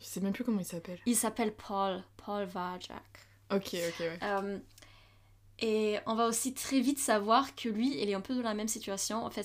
Je 0.00 0.06
sais 0.06 0.20
même 0.20 0.32
plus 0.32 0.44
comment 0.44 0.60
il 0.60 0.64
s'appelle. 0.64 0.98
il 1.06 1.16
s'appelle 1.16 1.54
Paul. 1.54 2.02
Paul 2.16 2.44
Vajak. 2.44 3.02
Ok, 3.50 3.74
ok, 3.74 4.00
ouais. 4.00 4.18
Euh, 4.22 4.58
et 5.60 5.98
on 6.06 6.14
va 6.14 6.26
aussi 6.28 6.54
très 6.54 6.80
vite 6.80 6.98
savoir 7.00 7.54
que 7.56 7.68
lui, 7.68 8.00
il 8.00 8.08
est 8.08 8.14
un 8.14 8.20
peu 8.20 8.34
dans 8.36 8.42
la 8.42 8.54
même 8.54 8.68
situation. 8.68 9.24
En 9.24 9.30
fait, 9.30 9.42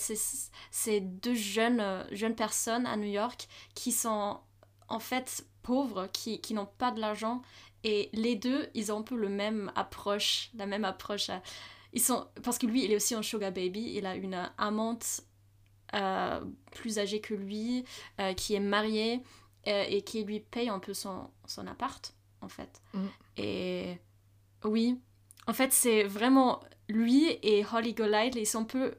c'est 0.72 1.00
deux 1.02 1.34
jeunes, 1.34 1.80
euh, 1.80 2.04
jeunes 2.12 2.36
personnes 2.36 2.86
à 2.86 2.96
New 2.98 3.08
York 3.10 3.48
qui 3.74 3.92
sont 3.92 4.40
en 4.90 5.00
fait 5.00 5.46
pauvres, 5.64 6.08
qui, 6.14 6.40
qui 6.40 6.54
n'ont 6.54 6.68
pas 6.78 6.92
de 6.92 7.00
l'argent. 7.00 7.42
Et 7.84 8.10
les 8.14 8.36
deux, 8.36 8.70
ils 8.76 8.92
ont 8.92 9.00
un 9.00 9.04
peu 9.04 9.16
le 9.16 9.28
même 9.30 9.72
approche, 9.76 10.52
la 10.54 10.68
même 10.68 10.86
approche. 10.86 11.30
à- 11.30 11.42
Ils 11.94 12.02
sont, 12.02 12.28
parce 12.44 12.60
que 12.60 12.68
lui, 12.68 12.84
il 12.86 12.92
est 12.92 12.96
aussi 12.96 13.16
un 13.16 13.24
sugar 13.24 13.52
baby. 13.52 13.94
Il 13.96 14.06
a 14.06 14.16
une 14.16 14.52
amante 14.60 15.22
euh, 15.96 16.44
plus 16.72 17.00
âgée 17.00 17.22
que 17.22 17.34
lui, 17.34 17.86
euh, 18.20 18.34
qui 18.34 18.54
est 18.56 18.60
mariée 18.60 19.22
euh, 19.68 19.86
et 19.88 20.02
qui 20.02 20.24
lui 20.24 20.40
paye 20.40 20.70
un 20.70 20.80
peu 20.80 20.94
son, 20.94 21.30
son 21.46 21.68
appart, 21.68 22.14
en 22.42 22.50
fait. 22.50 22.82
Mm. 22.94 23.06
Et 23.38 23.98
oui, 24.64 25.00
en 25.48 25.54
fait, 25.54 25.74
c'est 25.74 26.04
vraiment 26.04 26.62
lui 26.90 27.38
et 27.42 27.66
Holly 27.66 27.94
Golightly, 27.94 28.42
ils 28.42 28.46
sont 28.46 28.62
un 28.62 28.66
peu 28.66 28.96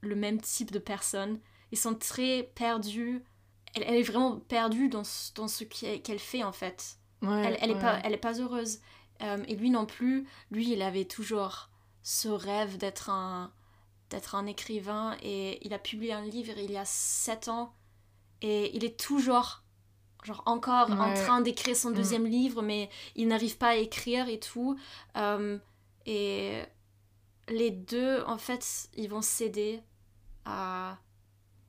le 0.00 0.14
même 0.14 0.40
type 0.40 0.70
de 0.70 0.78
personne. 0.78 1.40
Ils 1.72 1.78
sont 1.78 1.94
très 1.94 2.50
perdus. 2.54 3.22
Elle, 3.74 3.84
elle 3.84 3.94
est 3.94 4.02
vraiment 4.02 4.38
perdue 4.40 4.88
dans 4.88 5.04
ce, 5.04 5.32
dans 5.34 5.48
ce 5.48 5.64
qu'elle 5.64 6.18
fait, 6.18 6.42
en 6.42 6.52
fait. 6.52 6.96
Ouais, 7.22 7.42
Elle, 7.44 7.58
elle, 7.60 7.70
est 7.70 7.74
ouais. 7.74 7.80
pas, 7.80 8.00
elle 8.02 8.12
est 8.12 8.18
pas 8.18 8.40
heureuse. 8.40 8.80
Euh, 9.22 9.42
et 9.46 9.54
lui 9.54 9.70
non 9.70 9.86
plus. 9.86 10.26
Lui, 10.50 10.72
il 10.72 10.82
avait 10.82 11.04
toujours 11.04 11.68
ce 12.02 12.28
rêve 12.28 12.78
d'être 12.78 13.10
un, 13.10 13.52
d'être 14.08 14.34
un 14.34 14.46
écrivain. 14.46 15.16
Et 15.22 15.64
il 15.66 15.74
a 15.74 15.78
publié 15.78 16.12
un 16.12 16.24
livre 16.24 16.54
il 16.56 16.72
y 16.72 16.76
a 16.76 16.84
7 16.84 17.48
ans. 17.48 17.74
Et 18.42 18.74
il 18.76 18.84
est 18.84 18.98
toujours, 18.98 19.62
genre 20.22 20.42
encore 20.46 20.90
en 20.90 21.14
train 21.14 21.40
d'écrire 21.40 21.76
son 21.76 21.90
Mm. 21.90 21.94
deuxième 21.94 22.26
livre, 22.26 22.62
mais 22.62 22.88
il 23.16 23.28
n'arrive 23.28 23.56
pas 23.58 23.68
à 23.70 23.76
écrire 23.76 24.28
et 24.28 24.38
tout. 24.40 24.78
Euh, 25.16 25.58
et 26.06 26.62
les 27.48 27.70
deux, 27.70 28.22
en 28.26 28.38
fait, 28.38 28.88
ils 28.96 29.08
vont 29.08 29.22
s'aider 29.22 29.80
à 30.44 30.96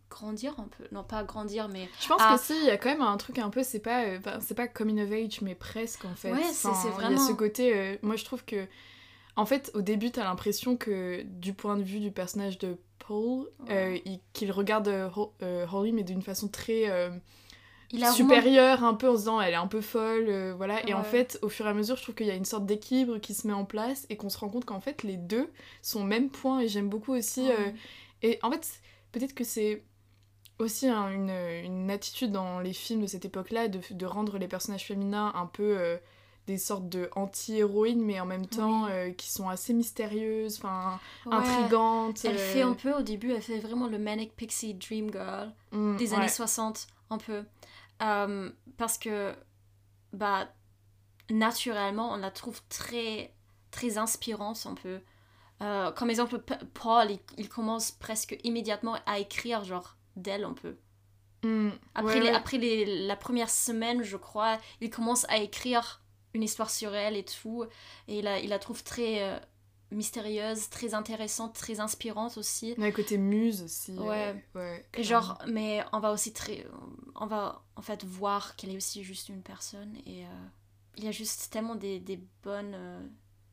grandir 0.10 0.54
un 0.60 0.68
peu. 0.68 0.84
Non, 0.92 1.04
pas 1.04 1.24
grandir, 1.24 1.68
mais 1.70 1.90
Je 2.02 2.08
pense 2.08 2.22
Ah. 2.24 2.36
que 2.38 2.42
si, 2.44 2.54
il 2.58 2.66
y 2.66 2.70
a 2.70 2.78
quand 2.78 2.90
même 2.90 3.02
un 3.02 3.18
truc 3.18 3.40
un 3.40 3.50
peu, 3.50 3.64
c'est 3.64 3.80
pas, 3.80 4.04
euh, 4.06 4.20
c'est 4.42 4.56
pas 4.56 4.68
coming 4.68 5.02
of 5.02 5.12
age, 5.12 5.42
mais 5.42 5.56
presque 5.56 6.04
en 6.06 6.16
fait. 6.16 6.32
Ouais, 6.32 6.44
c'est- 6.52 6.68
Enfin, 6.68 6.78
c'est 6.82 6.88
Il 6.90 6.92
y 6.92 6.94
a 6.94 6.96
vraiment- 6.98 7.28
ce 7.28 7.32
côté, 7.34 7.74
euh, 7.76 7.98
moi 8.02 8.16
je 8.18 8.26
trouve 8.26 8.44
que, 8.44 8.68
en 9.38 9.46
fait, 9.46 9.72
au 9.74 9.82
début, 9.82 10.12
t'as 10.12 10.26
l'impression 10.26 10.76
que 10.76 11.22
du 11.24 11.54
point 11.54 11.78
de 11.78 11.84
vue 11.84 12.00
du 12.02 12.12
personnage 12.12 12.58
de 12.60 12.78
Paul, 13.08 13.48
euh, 13.70 13.98
il- 14.06 14.20
qu'il 14.34 14.52
regarde 14.52 14.88
euh, 14.88 15.10
Ho- 15.16 15.34
euh, 15.44 15.66
Holly, 15.72 15.92
mais 15.94 16.04
d'une 16.04 16.22
façon 16.22 16.48
très 16.48 16.90
euh, 16.90 17.10
il 17.92 18.04
a 18.04 18.12
vraiment 18.12 18.16
supérieure, 18.16 18.84
un 18.86 18.94
peu 18.94 19.10
en 19.10 19.14
se 19.14 19.20
disant 19.20 19.42
elle 19.42 19.54
est 19.54 19.58
un 19.58 19.68
peu 19.68 19.82
folle, 19.82 20.54
voilà. 20.58 20.88
Et 20.88 20.94
en 20.94 21.04
fait, 21.04 21.40
au 21.42 21.50
fur 21.50 21.66
et 21.68 21.70
à 21.70 21.74
mesure, 21.74 21.98
je 21.98 22.04
trouve 22.04 22.16
qu'il 22.16 22.28
y 22.28 22.32
a 22.32 22.36
une 22.36 22.46
sorte 22.46 22.66
d'équilibre 22.66 23.18
qui 23.20 23.34
se 23.34 23.48
met 23.48 23.54
en 23.54 23.66
place 23.66 24.06
et 24.10 24.16
qu'on 24.18 24.30
se 24.30 24.38
rend 24.38 24.50
compte 24.50 24.66
qu'en 24.66 24.80
fait, 24.80 25.04
les 25.04 25.18
deux 25.18 25.50
sont 25.82 26.02
au 26.02 26.06
même 26.06 26.30
point. 26.30 26.62
Et 26.62 26.70
j'aime 26.70 26.90
beaucoup 26.90 27.14
aussi. 27.14 27.42
Ouais. 27.50 27.74
et 28.24 28.40
en 28.44 28.52
fait, 28.52 28.70
peut-être 29.12 29.34
que 29.36 29.44
c'est 29.44 29.84
aussi 30.60 30.88
hein, 30.88 31.10
une, 31.12 31.32
une 31.66 31.92
attitude 31.92 32.32
dans 32.32 32.60
les 32.60 32.74
films 32.74 33.02
de 33.02 33.08
cette 33.08 33.26
époque-là 33.26 33.68
de, 33.68 33.80
de 33.92 34.06
rendre 34.06 34.38
les 34.38 34.48
personnages 34.48 34.86
féminins 34.86 35.32
un 35.36 35.48
peu 35.48 35.78
des 36.48 36.58
sortes 36.58 36.90
de 36.90 37.10
anti-héroïnes, 37.16 38.02
mais 38.04 38.20
en 38.20 38.26
même 38.26 38.48
temps 38.48 38.86
Oui. 38.86 38.92
euh, 38.92 39.12
qui 39.12 39.30
sont 39.32 39.48
assez 39.50 39.74
mystérieuses, 39.74 40.58
enfin 40.58 41.00
Ouais. 41.26 41.36
intrigantes. 41.36 42.26
Elle 42.26 42.36
euh, 42.36 42.54
fait 42.54 42.62
un 42.64 42.74
peu 42.74 42.94
au 42.94 43.02
début, 43.02 43.32
elle 43.32 43.42
fait 43.42 43.60
vraiment 43.60 43.88
le 43.88 44.00
Manic 44.00 44.36
Pixie 44.36 44.74
Dream 44.74 45.12
Girl 45.12 45.52
mm, 45.72 45.98
des 45.98 46.12
ouais. 46.12 46.18
années 46.18 46.28
60, 46.28 46.88
un 47.12 47.18
peu. 47.18 47.44
Euh, 48.02 48.50
parce 48.78 48.98
que, 48.98 49.36
bah, 50.14 50.48
naturellement, 51.30 52.12
on 52.14 52.18
la 52.18 52.32
trouve 52.32 52.62
très, 52.70 53.34
très 53.72 53.98
inspirante, 53.98 54.66
un 54.66 54.76
peu. 54.76 55.00
Euh, 55.62 55.92
comme 55.92 56.10
exemple, 56.10 56.40
Paul, 56.74 57.12
il, 57.12 57.20
il 57.38 57.48
commence 57.50 57.92
presque 57.92 58.38
immédiatement 58.44 58.98
à 59.06 59.20
écrire, 59.20 59.64
genre, 59.64 59.96
d'elle, 60.16 60.44
un 60.44 60.54
peu. 60.54 60.76
Mm, 61.44 61.70
Après, 61.96 62.16
ouais, 62.16 62.20
les- 62.22 62.30
ouais. 62.30 62.36
après 62.36 62.58
les- 62.58 63.06
la 63.08 63.16
première 63.16 63.50
semaine, 63.50 64.04
je 64.04 64.18
crois, 64.18 64.58
il 64.82 64.90
commence 64.90 65.26
à 65.30 65.38
écrire 65.38 66.01
une 66.34 66.44
histoire 66.44 66.70
sur 66.70 66.94
elle 66.96 67.16
et 67.18 67.26
tout. 67.26 67.66
Et 68.08 68.20
il 68.20 68.24
la, 68.26 68.40
il 68.40 68.50
la 68.50 68.60
trouve 68.60 68.84
très 68.84 69.24
euh, 69.24 69.38
mystérieuse, 69.92 70.70
très 70.70 70.94
intéressante, 70.94 71.54
très 71.54 71.80
inspirante 71.80 72.38
aussi. 72.38 72.74
Ouais, 72.78 72.92
côté 72.92 73.18
muse 73.18 73.64
aussi. 73.64 73.92
euh, 73.98 74.04
Ouais. 74.04 74.46
ouais, 74.56 74.86
Et 74.94 75.04
genre, 75.04 75.38
mais 75.48 75.84
on 75.92 76.00
va 76.00 76.12
aussi 76.12 76.32
très. 76.34 76.66
On 77.16 77.26
va 77.26 77.64
en 77.76 77.82
fait 77.82 78.04
voir 78.04 78.56
qu'elle 78.56 78.72
est 78.72 78.78
aussi 78.78 79.04
juste 79.04 79.30
une 79.30 79.42
personne. 79.42 79.96
Et 80.06 80.24
euh, 80.24 80.28
il 80.98 81.04
y 81.04 81.08
a 81.08 81.12
juste 81.12 81.52
tellement 81.52 81.76
des, 81.76 82.00
des 82.00 82.20
bonnes 82.44 82.74
euh, 82.76 83.00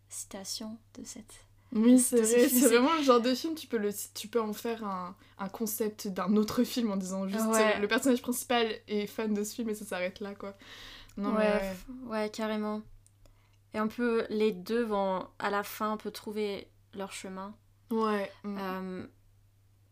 citations 0.09 0.77
de 0.99 1.05
cette. 1.05 1.35
Oui, 1.71 1.99
c'est 1.99 2.23
vrai, 2.23 2.49
c'est 2.49 2.67
vraiment 2.67 2.95
le 2.95 3.03
genre 3.03 3.21
de 3.21 3.35
film, 3.35 3.55
tu 3.55 3.67
peux, 3.67 3.77
le, 3.77 3.91
tu 4.15 4.27
peux 4.27 4.41
en 4.41 4.55
faire 4.55 4.83
un, 4.85 5.15
un 5.39 5.51
concept 5.51 6.09
d'un 6.09 6.35
autre 6.37 6.65
film 6.65 6.91
en 6.91 6.97
disant 6.97 7.29
juste 7.29 7.45
Ouais. 7.45 7.79
le 7.79 7.87
personnage 7.87 8.23
principal 8.23 8.75
est 8.89 9.07
fan 9.07 9.35
de 9.35 9.45
ce 9.45 9.55
film 9.55 9.69
et 9.69 9.75
ça 9.75 9.85
s'arrête 9.85 10.21
là, 10.21 10.35
quoi. 10.35 10.57
Non, 11.19 11.35
ouais, 11.35 11.77
ouais. 12.07 12.31
carrément. 12.31 12.83
Et 13.75 13.79
un 13.79 13.89
peu, 13.89 14.27
les 14.31 14.53
deux 14.53 14.85
vont 14.85 15.29
à 15.39 15.51
la 15.51 15.63
fin 15.63 15.93
un 15.93 15.97
peu 15.97 16.11
trouver 16.11 16.71
leur 16.95 17.13
chemin. 17.13 17.55
Ouais. 17.91 18.31
mm. 18.45 18.57
Euh, 18.59 19.07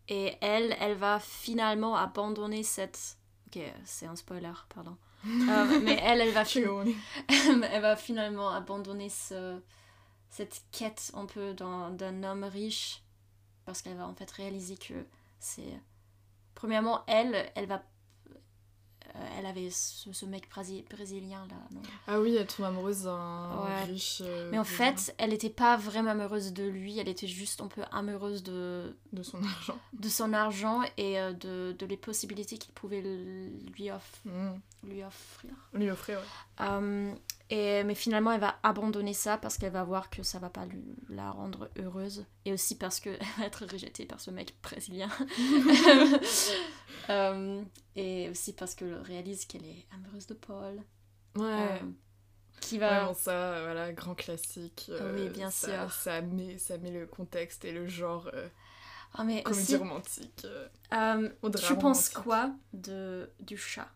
et 0.09 0.37
elle, 0.41 0.77
elle 0.81 0.95
va 0.97 1.19
finalement 1.21 1.97
abandonner 1.97 2.63
cette. 2.63 3.19
Ok, 3.49 3.61
c'est 3.85 4.07
un 4.07 4.17
spoiler, 4.17 4.53
pardon. 4.75 4.97
Euh, 5.27 5.81
mais 5.83 5.99
elle, 6.03 6.21
elle 6.21 6.33
va, 6.33 6.45
fin- 6.45 6.85
elle 7.29 7.83
va 7.83 7.97
finalement 7.97 8.51
abandonner 8.51 9.09
ce, 9.09 9.61
cette 10.31 10.63
quête 10.71 11.11
un 11.15 11.27
peu 11.27 11.53
d'un 11.55 12.23
homme 12.23 12.45
riche 12.45 13.03
parce 13.65 13.83
qu'elle 13.83 13.97
va 13.97 14.07
en 14.07 14.15
fait 14.15 14.31
réaliser 14.31 14.77
que 14.77 14.95
c'est. 15.41 15.81
Premièrement, 16.55 17.03
elle, 17.09 17.51
elle 17.57 17.67
va. 17.67 17.83
Euh, 19.15 19.29
elle 19.39 19.47
avait 19.47 19.71
ce, 19.71 20.13
ce 20.13 20.27
mec 20.27 20.49
brésilien 20.91 21.47
là. 21.49 21.57
non 21.73 21.83
Ah 22.07 22.21
oui, 22.21 22.37
elle 22.37 22.47
tombe 22.47 22.67
amoureuse 22.67 23.05
d'un 23.05 23.65
Ouais. 23.65 23.85
riche. 23.85 24.23
euh, 24.25 24.49
Mais 24.51 24.59
en 24.59 24.63
brésilien. 24.63 24.97
fait, 24.97 25.15
elle 25.19 25.31
n'était 25.31 25.51
pas 25.51 25.77
vraiment 25.77 26.11
amoureuse 26.11 26.53
de 26.53 26.65
lui, 26.65 26.99
elle 26.99 27.09
était 27.09 27.27
juste 27.27 27.61
un 27.61 27.69
peu 27.69 27.83
amoureuse 27.93 28.43
de, 28.43 28.97
De 29.13 29.23
son 29.23 29.43
argent. 29.43 29.79
de 29.93 30.09
son 30.09 30.33
argent 30.33 30.83
et 30.97 31.19
euh, 31.21 31.33
de, 31.33 31.75
de 31.79 31.87
les 31.87 31.97
possibilités 31.97 32.59
qu'il 32.59 32.73
pouvait 32.75 33.01
lui, 33.03 33.91
off- 33.91 34.21
Mm. 34.25 34.55
lui 34.85 35.03
offrir. 35.05 35.51
Lui 35.73 35.91
offrir, 35.91 36.19
ouais. 36.19 36.25
Euh, 36.61 37.15
et, 37.51 37.85
mais 37.85 37.95
finalement, 37.95 38.33
elle 38.33 38.41
va 38.41 38.59
abandonner 38.63 39.13
ça 39.13 39.39
parce 39.39 39.59
qu'elle 39.59 39.73
va 39.73 39.85
voir 39.85 40.11
que 40.11 40.23
ça 40.23 40.39
va 40.39 40.51
pas 40.51 40.67
lui- 40.67 40.97
la 41.09 41.31
rendre 41.31 41.71
heureuse. 41.79 42.25
Et 42.45 42.53
aussi 42.53 42.77
parce 42.77 43.01
qu'elle 43.01 43.19
va 43.39 43.47
être 43.47 43.67
rejetée 43.67 44.07
par 44.07 44.21
ce 44.21 44.31
mec 44.31 44.55
brésilien. 44.63 45.09
Euh, 47.09 47.63
et 47.95 48.29
aussi 48.31 48.53
parce 48.53 48.75
qu'elle 48.75 48.95
réalise 48.95 49.45
qu'elle 49.45 49.65
est 49.65 49.87
amoureuse 49.95 50.27
de 50.27 50.35
Paul. 50.35 50.83
Ouais. 51.37 51.45
euh, 51.45 51.79
qui 52.61 52.79
va... 52.79 53.01
Vraiment 53.01 53.15
ça, 53.15 53.63
voilà, 53.63 53.93
grand 53.93 54.15
classique. 54.15 54.87
euh, 54.91 55.15
Oui, 55.15 55.29
bien 55.29 55.51
ça, 55.51 55.89
sûr. 55.89 55.93
Ça 55.93 56.23
met, 56.23 56.59
ça 56.59 56.79
met 56.79 56.91
le 56.91 57.07
contexte 57.07 57.65
et 57.65 57.73
le 57.73 57.87
genre 57.87 58.31
Ah, 59.15 59.25
mais 59.25 59.43
comédie 59.43 59.63
aussi, 59.63 59.77
romantique. 59.77 60.47
tu 61.55 61.77
penses 61.77 62.09
romantique. 62.09 62.15
quoi 62.15 62.51
de, 62.73 63.31
du 63.41 63.57
chat? 63.57 63.89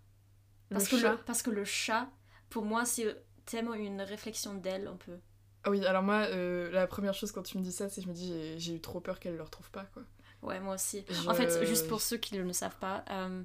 Le 0.70 0.74
parce 0.74 0.88
que, 0.88 0.96
chat? 0.96 1.12
Le, 1.12 1.18
parce 1.18 1.42
que 1.42 1.50
le 1.50 1.64
chat, 1.64 2.08
pour 2.50 2.64
moi, 2.64 2.84
c'est 2.84 3.16
tellement 3.46 3.74
une 3.74 4.02
réflexion 4.02 4.54
d'elle 4.54 4.86
un 4.86 4.96
peu. 4.96 5.18
Ah 5.64 5.70
oui, 5.70 5.84
alors 5.86 6.02
moi, 6.02 6.26
euh, 6.28 6.70
la 6.70 6.86
première 6.86 7.14
chose 7.14 7.32
quand 7.32 7.42
tu 7.42 7.58
me 7.58 7.62
dis 7.62 7.72
ça, 7.72 7.88
c'est 7.88 8.00
que 8.00 8.06
je 8.06 8.08
me 8.08 8.14
dis 8.14 8.58
j'ai- 8.58 8.74
eu 8.74 8.80
trop 8.80 9.00
peur 9.00 9.18
qu'elle 9.20 9.36
le 9.36 9.42
retrouve 9.42 9.70
pas, 9.70 9.84
quoi. 9.92 10.02
Ouais, 10.42 10.58
moi 10.60 10.74
aussi. 10.74 11.04
Je- 11.08 11.28
En 11.28 11.34
fait, 11.34 11.64
juste 11.66 11.86
pour 11.88 12.00
ceux 12.00 12.16
qui 12.16 12.34
ne 12.36 12.42
le 12.42 12.52
savent 12.52 12.78
pas, 12.78 13.04
euh, 13.10 13.42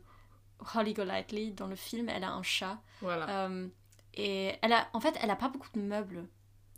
Holly 0.75 0.93
Golightly, 0.93 1.51
dans 1.51 1.67
le 1.67 1.75
film, 1.75 2.07
elle 2.09 2.23
a 2.23 2.31
un 2.31 2.43
chat. 2.43 2.79
Voilà. 3.01 3.45
euh, 3.47 3.67
et 4.13 4.53
elle 4.61 4.71
a, 4.71 4.87
en 4.93 5.01
fait, 5.01 5.13
elle 5.21 5.29
a 5.29 5.35
pas 5.35 5.49
beaucoup 5.49 5.67
de 5.73 5.81
meubles 5.81 6.25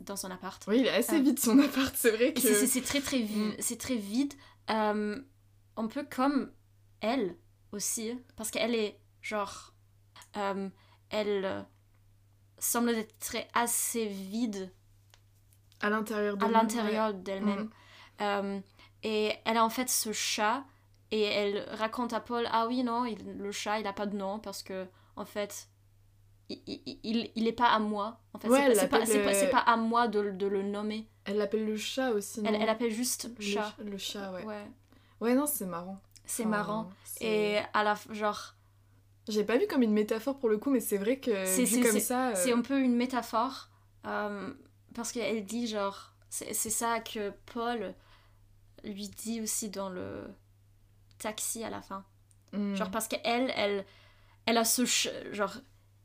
dans 0.00 0.16
son 0.16 0.28
appart. 0.30 0.60
Oui, 0.66 0.80
il 0.80 0.86
est 0.86 0.90
assez 0.90 1.16
euh, 1.18 1.22
vide 1.22 1.38
son 1.38 1.56
appart, 1.60 1.94
c'est 1.96 2.10
vrai 2.10 2.32
que. 2.34 2.40
c'est- 2.40 2.80
très 2.82 3.00
très 3.00 3.20
Mm. 3.20 3.26
vide. 3.26 3.54
C'est 3.60 3.78
très 3.78 3.96
vide. 3.96 4.34
un 4.66 5.86
peu 5.88 6.04
comme 6.04 6.52
elle 7.00 7.36
aussi. 7.72 8.18
Parce 8.36 8.50
qu'elle 8.50 8.74
est 8.74 8.98
genre. 9.22 9.72
elle 11.10 11.64
semble 12.58 12.90
être 12.90 13.36
assez 13.54 14.06
vide 14.06 14.72
À 15.80 15.90
l'intérieur 15.90 16.36
de 16.36 16.44
à 16.44 16.48
lui, 16.48 16.54
l'intérieur 16.54 17.14
d'elle-même. 17.14 17.64
Mm. 17.64 17.70
Euh, 18.22 18.60
et 19.04 19.32
elle 19.44 19.56
a 19.56 19.64
en 19.64 19.68
fait 19.70 19.88
ce 19.88 20.12
chat 20.12 20.64
et 21.12 21.22
elle 21.22 21.68
raconte 21.70 22.12
à 22.12 22.20
Paul 22.20 22.48
ah 22.50 22.66
oui 22.66 22.82
non 22.82 23.04
il- 23.04 23.36
le 23.38 23.52
chat 23.52 23.78
il 23.78 23.86
a 23.86 23.92
pas 23.92 24.06
de 24.06 24.16
nom 24.16 24.40
parce 24.40 24.62
que 24.64 24.86
en 25.16 25.24
fait 25.24 25.68
il, 26.48 26.60
il, 26.66 26.98
il- 27.04 27.30
il 27.36 27.46
est 27.46 27.52
pas 27.52 27.68
à 27.70 27.78
moi 27.78 28.18
en 28.34 28.38
fait 28.40 28.48
Ouais, 28.48 28.74
c'est 28.74 28.88
pas- 28.88 29.06
c'est 29.06 29.50
pas, 29.50 29.58
à 29.60 29.76
moi 29.76 30.08
de, 30.08 30.30
de 30.32 30.46
le 30.48 30.62
nommer 30.62 31.06
Elle 31.24 31.36
l'appelle 31.36 31.64
le 31.64 31.76
chat 31.76 32.10
aussi. 32.10 32.40
elle, 32.44 32.52
non 32.54 32.58
elle 32.60 32.68
appelle 32.68 32.90
juste 32.90 33.30
le 33.38 33.44
chat 33.44 33.74
Le 33.78 33.96
chat, 33.98 34.32
ouais. 34.32 34.44
ouais, 34.44 34.66
Ouais, 35.20 35.34
non, 35.34 35.46
c'est 35.46 35.66
marrant. 35.66 36.00
c'est 36.24 36.42
Enfin, 36.42 36.50
marrant 36.50 36.90
et 37.20 37.58
à 37.72 37.84
la 37.84 37.94
genre 38.10 38.54
J'ai 39.28 39.44
pas 39.44 39.56
vu 39.58 39.66
comme 39.66 39.82
une 39.82 39.92
métaphore 39.92 40.38
pour 40.38 40.48
le 40.48 40.58
coup, 40.58 40.70
mais 40.70 40.80
c'est 40.80 40.98
vrai 40.98 41.18
que 41.18 41.44
C'est- 41.46 41.80
comme 41.82 42.00
ça. 42.00 42.30
euh, 42.30 42.34
c'est 42.34 42.52
un 42.52 42.62
peu 42.62 42.78
une 42.80 42.96
métaphore 42.96 43.68
euh, 44.06 44.52
parce 44.94 45.12
qu'elle 45.12 45.44
dit 45.44 45.66
genre 45.66 46.12
c'est 46.30 46.54
c'est 46.54 46.70
ça 46.70 47.00
que 47.00 47.32
Paul 47.52 47.94
lui 48.84 49.08
dit 49.08 49.40
aussi 49.40 49.70
dans 49.70 49.88
le 49.88 50.24
taxi 51.18 51.64
à 51.64 51.70
la 51.70 51.82
fin 51.82 52.04
mm. 52.52 52.74
Genre 52.76 52.90
parce 52.90 53.08
qu'elle, 53.08 53.52
elle, 53.56 53.84
elle 54.46 54.56
a 54.56 54.64
ce... 54.64 54.84
Genre, 55.32 55.56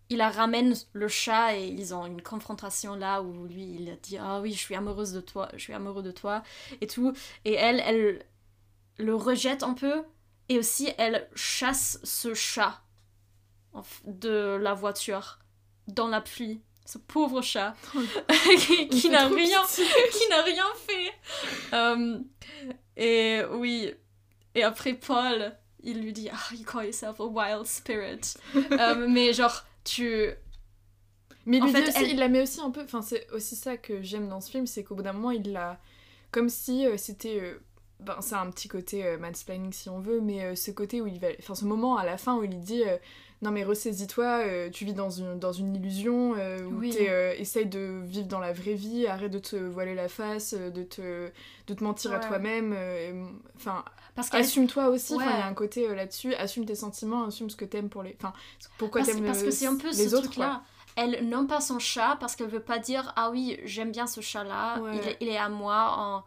il 0.09 0.17
la 0.17 0.29
ramène 0.29 0.73
le 0.93 1.07
chat 1.07 1.55
et 1.55 1.67
ils 1.67 1.93
ont 1.95 2.05
une 2.05 2.21
confrontation 2.21 2.95
là 2.95 3.21
où 3.21 3.45
lui, 3.47 3.63
il 3.63 3.97
dit 4.01 4.17
«Ah 4.19 4.41
oui, 4.41 4.51
je 4.51 4.57
suis 4.59 4.75
amoureuse 4.75 5.13
de 5.13 5.21
toi, 5.21 5.49
je 5.53 5.59
suis 5.59 5.73
amoureux 5.73 6.03
de 6.03 6.11
toi.» 6.11 6.43
et 6.81 6.87
tout. 6.87 7.13
Et 7.45 7.53
elle, 7.53 7.79
elle 7.85 8.25
le 8.97 9.15
rejette 9.15 9.63
un 9.63 9.73
peu 9.73 10.03
et 10.49 10.59
aussi 10.59 10.89
elle 10.97 11.27
chasse 11.35 11.99
ce 12.03 12.33
chat 12.33 12.81
de 14.05 14.57
la 14.61 14.73
voiture 14.73 15.39
dans 15.87 16.07
la 16.07 16.21
pluie. 16.21 16.61
Ce 16.85 16.97
pauvre 16.97 17.41
chat 17.41 17.75
qui, 18.59 18.89
qui 18.89 19.09
n'a 19.09 19.27
rien 19.27 19.61
qui 20.11 20.29
n'a 20.29 20.41
rien 20.41 20.65
fait. 20.85 21.11
Euh, 21.73 22.19
et 22.97 23.41
oui. 23.51 23.93
Et 24.55 24.63
après, 24.63 24.93
Paul, 24.93 25.55
il 25.81 26.01
lui 26.01 26.11
dit 26.13 26.29
Ah, 26.31 26.53
you 26.53 26.65
call 26.65 26.85
yourself 26.85 27.19
a 27.21 27.23
wild 27.25 27.65
spirit. 27.65 28.33
Euh, 28.71 29.07
mais 29.09 29.31
genre, 29.33 29.63
tu. 29.85 30.29
Mais 31.45 31.61
En 31.61 31.65
lui 31.65 31.71
fait, 31.71 31.87
aussi, 31.87 31.97
elle- 32.03 32.09
il 32.11 32.17
la 32.17 32.27
met 32.29 32.41
aussi 32.41 32.59
un 32.61 32.69
peu. 32.69 32.81
Enfin, 32.83 33.01
c'est 33.01 33.29
aussi 33.31 33.55
ça 33.55 33.77
que 33.77 34.01
j'aime 34.01 34.27
dans 34.29 34.41
ce 34.41 34.51
film, 34.51 34.67
c'est 34.67 34.83
qu'au 34.83 34.95
bout 34.95 35.03
d'un 35.03 35.13
moment, 35.13 35.31
il 35.31 35.51
l'a. 35.53 35.79
Comme 36.31 36.49
si 36.49 36.85
euh, 36.85 36.97
c'était. 36.97 37.39
euh, 37.41 37.59
Ben, 38.01 38.17
c'est 38.21 38.35
un 38.35 38.49
petit 38.51 38.67
côté 38.67 39.05
euh, 39.05 39.17
mansplaining 39.17 39.71
si 39.71 39.87
on 39.89 39.99
veut, 40.01 40.19
mais 40.19 40.55
ce 40.57 40.71
côté 40.71 40.99
où 41.01 41.07
il 41.07 41.19
va. 41.19 41.27
Enfin, 41.39 41.55
ce 41.55 41.63
moment 41.63 41.95
à 41.97 42.03
la 42.05 42.17
fin 42.17 42.35
où 42.35 42.43
il 42.43 42.59
dit 42.59 42.83
Non, 43.43 43.51
mais 43.51 43.63
ressaisis-toi, 43.63 44.23
euh, 44.25 44.69
tu 44.69 44.85
vis 44.85 44.93
dans 44.93 45.09
une, 45.09 45.37
dans 45.37 45.51
une 45.51 45.75
illusion, 45.75 46.33
euh, 46.37 46.63
où 46.63 46.79
Oui. 46.79 46.95
euh, 47.01 47.33
essaye 47.37 47.65
de 47.65 48.01
vivre 48.05 48.27
dans 48.27 48.39
la 48.39 48.53
vraie 48.53 48.73
vie, 48.73 49.05
arrête 49.05 49.31
de 49.31 49.39
te 49.39 49.55
voiler 49.57 49.93
la 49.95 50.07
face, 50.07 50.53
de 50.53 50.83
te, 50.83 51.29
de 51.67 51.73
te 51.73 51.83
mentir 51.83 52.13
à 52.13 52.19
Ouais. 52.19 52.27
toi-même. 52.27 52.75
Enfin, 53.57 53.83
assume-toi 54.31 54.87
aussi, 54.89 55.15
enfin, 55.15 55.25
il 55.25 55.29
y 55.31 55.33
Ouais. 55.35 55.41
a 55.41 55.47
un 55.47 55.53
côté 55.53 55.87
là-dessus, 55.93 56.33
assume 56.35 56.65
tes 56.65 56.75
sentiments, 56.75 57.25
assume 57.25 57.49
ce 57.49 57.55
que 57.55 57.65
t'aimes 57.65 57.89
pour 57.89 58.03
les. 58.03 58.15
Enfin, 58.19 58.33
pourquoi 58.77 59.01
Parce, 59.01 59.13
t'aimes 59.13 59.25
parce 59.25 59.43
que 59.43 59.51
c'est 59.51 59.67
un 59.67 59.75
peu 59.75 59.91
ce 59.91 60.15
truc-là. 60.15 60.61
Elle 60.95 61.27
nomme 61.27 61.47
pas 61.47 61.59
son 61.59 61.79
chat 61.79 62.17
parce 62.19 62.35
qu'elle 62.35 62.49
veut 62.49 62.59
pas 62.59 62.77
dire 62.79 63.11
Ah 63.15 63.31
oui, 63.31 63.59
j'aime 63.65 63.91
bien 63.91 64.05
ce 64.07 64.21
chat-là, 64.21 64.79
Ouais. 64.79 64.91
il, 65.01 65.07
est- 65.09 65.17
il 65.21 65.27
est 65.27 65.37
à 65.37 65.49
moi. 65.49 65.95
En... 65.97 66.23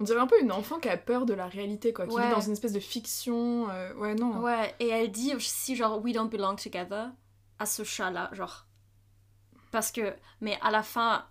On 0.00 0.04
dirait 0.04 0.18
un 0.20 0.26
peu 0.26 0.40
une 0.40 0.50
enfant 0.52 0.78
qui 0.80 0.88
a 0.88 0.96
peur 0.96 1.26
de 1.26 1.34
la 1.34 1.46
réalité, 1.46 1.92
quoi, 1.92 2.06
qui 2.06 2.14
Ouais. 2.14 2.26
vit 2.26 2.30
dans 2.34 2.40
une 2.40 2.52
espèce 2.52 2.72
de 2.72 2.80
fiction. 2.80 3.68
euh, 3.70 3.92
Ouais, 3.94 4.14
non. 4.14 4.38
Ouais, 4.40 4.74
et 4.80 4.88
elle 4.88 5.10
dit 5.12 5.34
aussi 5.34 5.76
genre 5.76 6.02
We 6.02 6.14
don't 6.14 6.28
belong 6.30 6.56
together 6.56 7.10
à 7.58 7.66
ce 7.66 7.84
chat-là, 7.84 8.30
genre. 8.32 8.66
Parce 9.70 9.92
que. 9.92 10.14
Mais 10.40 10.58
à 10.62 10.70
la 10.70 10.82
fin, 10.82 11.26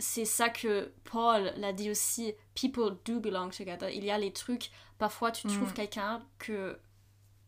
c'est 0.00 0.24
ça 0.24 0.48
que 0.48 0.92
Paul 1.04 1.52
l'a 1.56 1.72
dit 1.72 1.90
aussi 1.90 2.34
People 2.54 2.96
do 3.04 3.20
belong 3.20 3.50
together. 3.50 3.88
Il 3.90 4.04
y 4.04 4.10
a 4.10 4.18
les 4.18 4.32
trucs, 4.32 4.70
parfois 4.98 5.30
tu 5.30 5.46
trouves 5.46 5.70
Mm. 5.70 5.74
quelqu'un 5.74 6.22
que 6.38 6.78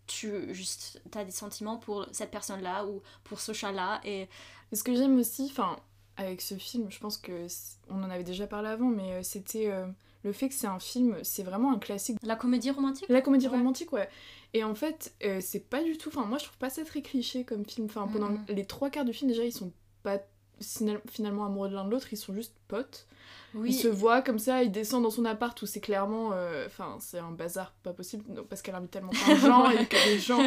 tu 0.06 0.52
juste 0.54 1.00
t'as 1.10 1.24
des 1.24 1.30
sentiments 1.30 1.76
pour 1.76 2.06
cette 2.12 2.30
personne-là 2.32 2.84
ou 2.86 3.00
pour 3.24 3.40
ce 3.40 3.52
chat-là 3.52 4.00
et 4.04 4.28
Et 4.72 4.76
ce 4.76 4.82
que 4.84 4.94
j'aime 4.94 5.18
aussi, 5.18 5.48
enfin, 5.50 5.76
avec 6.16 6.40
ce 6.40 6.54
film, 6.56 6.90
je 6.90 6.98
pense 7.00 7.16
que 7.18 7.46
on 7.88 8.02
en 8.04 8.10
avait 8.10 8.24
déjà 8.24 8.46
parlé 8.46 8.68
avant, 8.68 8.88
mais 8.88 9.12
euh, 9.14 9.22
c'était 9.24 9.68
euh, 9.70 9.86
le 10.24 10.32
fait 10.32 10.48
que 10.48 10.54
c'est 10.54 10.66
un 10.66 10.78
film, 10.78 11.16
c'est 11.22 11.42
vraiment 11.42 11.72
un 11.72 11.78
classique. 11.78 12.18
la 12.22 12.36
comédie 12.36 12.70
romantique. 12.70 13.06
La 13.08 13.20
comédie 13.22 13.46
Ouais. 13.48 13.56
romantique, 13.56 13.92
ouais. 13.92 14.08
Et 14.52 14.64
en 14.64 14.74
fait, 14.74 15.12
euh, 15.24 15.38
c'est 15.40 15.60
pas 15.68 15.82
du 15.82 15.96
tout. 15.96 16.08
Enfin, 16.08 16.24
moi, 16.26 16.38
je 16.38 16.44
trouve 16.44 16.58
pas 16.58 16.70
ça 16.70 16.84
très 16.84 17.02
cliché 17.02 17.44
comme 17.44 17.64
film. 17.64 17.86
Enfin, 17.86 18.08
pendant 18.12 18.30
Mhm. 18.30 18.44
les 18.48 18.64
trois 18.66 18.90
quarts 18.90 19.04
du 19.04 19.12
film, 19.12 19.30
déjà, 19.30 19.44
ils 19.44 19.52
sont 19.52 19.72
pas 20.02 20.18
final- 20.60 21.00
finalement 21.10 21.46
amoureux 21.46 21.68
de 21.70 21.74
l'un 21.74 21.84
de 21.84 21.90
l'autre, 21.90 22.12
ils 22.12 22.16
sont 22.16 22.34
juste 22.34 22.54
potes. 22.68 23.06
Oui. 23.54 23.70
Il 23.70 23.72
se 23.74 23.88
voit 23.88 24.22
comme 24.22 24.38
ça, 24.38 24.62
il 24.62 24.70
descend 24.70 25.02
dans 25.02 25.10
son 25.10 25.24
appart 25.24 25.60
où 25.62 25.66
c'est 25.66 25.80
clairement. 25.80 26.30
euh, 26.32 26.66
Enfin, 26.66 26.96
c'est 27.00 27.18
un 27.18 27.30
bazar 27.32 27.72
pas 27.82 27.92
possible 27.92 28.24
non, 28.28 28.44
parce 28.44 28.60
qu'elle 28.62 28.74
invite 28.74 28.90
tellement 28.90 29.10
plein 29.10 29.34
de 29.34 29.40
gens 29.40 29.66
Ouais. 29.68 29.82
et 29.82 29.86
que 29.86 29.96
les 30.06 30.18
gens. 30.18 30.46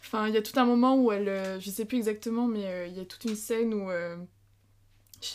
Enfin, 0.00 0.28
il 0.28 0.34
y 0.34 0.36
a 0.36 0.42
tout 0.42 0.58
un 0.58 0.64
moment 0.64 0.96
où 0.96 1.12
elle. 1.12 1.28
euh, 1.28 1.60
je 1.60 1.70
sais 1.70 1.84
plus 1.84 1.96
exactement, 1.98 2.46
mais 2.46 2.88
il 2.90 2.96
y 2.96 3.00
a 3.00 3.04
toute 3.04 3.24
une 3.24 3.36
scène 3.36 3.72
où. 3.74 3.90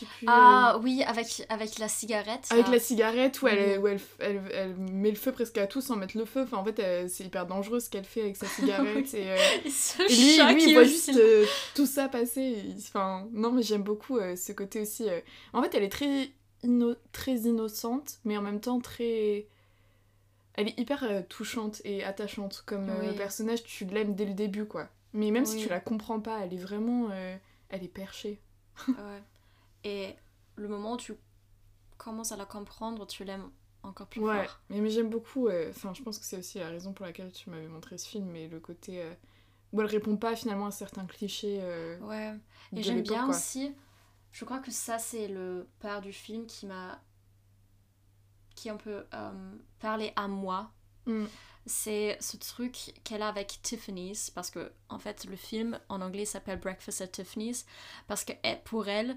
Euh, 0.02 0.06
plus. 0.18 0.26
euh, 0.26 0.30
Ah 0.32 0.78
oui, 0.82 1.02
avec, 1.06 1.44
avec 1.48 1.78
la 1.78 1.88
cigarette. 1.88 2.46
avec 2.50 2.66
là. 2.66 2.72
la 2.72 2.78
cigarette 2.78 3.42
où, 3.42 3.48
elle, 3.48 3.78
où 3.78 3.86
elle, 3.88 4.00
elle, 4.18 4.42
elle 4.54 4.76
met 4.76 5.10
le 5.10 5.16
feu 5.16 5.32
presque 5.32 5.58
à 5.58 5.66
tout 5.66 5.80
sans 5.80 5.96
mettre 5.96 6.16
le 6.16 6.24
feu. 6.24 6.42
Enfin, 6.42 6.58
en 6.58 6.64
fait, 6.64 6.78
elle- 6.78 7.10
c'est 7.10 7.24
hyper 7.24 7.46
dangereux 7.46 7.80
ce 7.80 7.90
qu'elle 7.90 8.04
fait 8.04 8.22
avec 8.22 8.36
sa 8.36 8.46
cigarette. 8.56 9.12
et, 9.14 9.30
euh, 9.30 9.36
Et 10.08 10.14
lui, 10.14 10.54
lui 10.54 10.64
il 10.70 10.74
voit 10.74 10.84
juste 10.84 11.10
euh, 11.16 11.44
tout 11.74 11.86
ça 11.86 12.08
passer. 12.08 12.56
Enfin, 12.78 13.26
non, 13.32 13.52
mais 13.52 13.62
j'aime 13.62 13.82
beaucoup 13.82 14.18
euh, 14.18 14.36
ce 14.36 14.52
côté 14.52 14.80
aussi. 14.80 15.08
euh. 15.08 15.20
En 15.52 15.62
fait, 15.62 15.74
elle 15.74 15.82
est 15.84 15.88
très, 15.92 16.30
inno- 16.64 16.96
très 17.12 17.34
innocente, 17.36 18.18
mais 18.24 18.36
en 18.36 18.42
même 18.42 18.60
temps 18.60 18.80
très. 18.80 19.46
Elle 20.54 20.68
est 20.68 20.78
hyper 20.78 21.04
euh, 21.04 21.22
touchante 21.28 21.80
et 21.84 22.04
attachante 22.04 22.62
comme 22.66 22.90
euh, 22.90 23.10
Oui. 23.10 23.16
personnage. 23.16 23.62
Tu 23.62 23.84
l'aimes 23.86 24.14
dès 24.14 24.26
le 24.26 24.34
début, 24.34 24.66
quoi. 24.66 24.88
Mais 25.12 25.30
même 25.30 25.46
si 25.46 25.56
tu 25.56 25.68
la 25.68 25.80
comprends 25.80 26.20
pas, 26.20 26.38
elle 26.44 26.52
est 26.52 26.58
vraiment. 26.62 27.08
euh, 27.12 27.36
Elle 27.70 27.84
est 27.84 27.88
perchée. 27.88 28.40
Ouais. 28.88 28.94
Et 29.84 30.16
le 30.56 30.68
moment 30.68 30.92
où 30.94 30.96
tu 30.96 31.14
commences 31.98 32.32
à 32.32 32.36
la 32.36 32.46
comprendre, 32.46 33.06
tu 33.06 33.24
l'aimes 33.24 33.50
encore 33.82 34.08
plus 34.08 34.20
Ouais, 34.20 34.46
fort. 34.46 34.60
mais, 34.68 34.80
mais 34.80 34.90
j'aime 34.90 35.10
beaucoup. 35.10 35.48
euh, 35.48 35.70
Enfin, 35.70 35.94
je 35.94 36.02
pense 36.02 36.18
que 36.18 36.24
c'est 36.24 36.36
aussi 36.38 36.58
la 36.58 36.68
raison 36.68 36.92
pour 36.92 37.06
laquelle 37.06 37.32
tu 37.32 37.50
m'avais 37.50 37.68
montré 37.68 37.98
ce 37.98 38.08
film, 38.08 38.26
mais 38.26 38.48
le 38.48 38.60
côté 38.60 39.02
euh, 39.02 39.14
où 39.72 39.80
elle 39.80 39.86
répond 39.86 40.16
pas 40.16 40.36
finalement 40.36 40.66
à 40.66 40.70
certains 40.70 41.06
clichés. 41.06 41.58
euh, 41.62 41.98
Ouais. 42.00 42.34
Et 42.74 42.82
j'aime 42.82 43.02
bien 43.02 43.26
quoi. 43.26 43.36
aussi, 43.36 43.74
je 44.32 44.44
crois 44.44 44.58
que 44.60 44.70
ça 44.70 44.98
c'est 44.98 45.28
le 45.28 45.68
part 45.80 46.00
du 46.00 46.12
film 46.12 46.46
qui 46.46 46.66
m'a 46.66 47.00
qui 48.54 48.68
un 48.68 48.76
peu 48.76 49.04
euh, 49.14 49.52
parlé 49.78 50.12
à 50.16 50.28
moi 50.28 50.70
Mm. 51.06 51.24
C'est 51.66 52.18
ce 52.20 52.36
truc 52.36 52.94
qu'elle 53.04 53.22
a 53.22 53.28
avec 53.28 53.60
Tiffany's, 53.62 54.30
parce 54.30 54.50
que 54.50 54.72
en 54.90 54.98
fait 54.98 55.24
le 55.24 55.36
film 55.36 55.78
en 55.88 56.00
anglais 56.02 56.24
s'appelle 56.26 56.58
Breakfast 56.60 57.00
at 57.00 57.08
Tiffany's, 57.08 57.64
parce 58.06 58.24
que 58.24 58.32
elle- 58.42 58.62
pour 58.64 58.88
elle, 58.88 59.16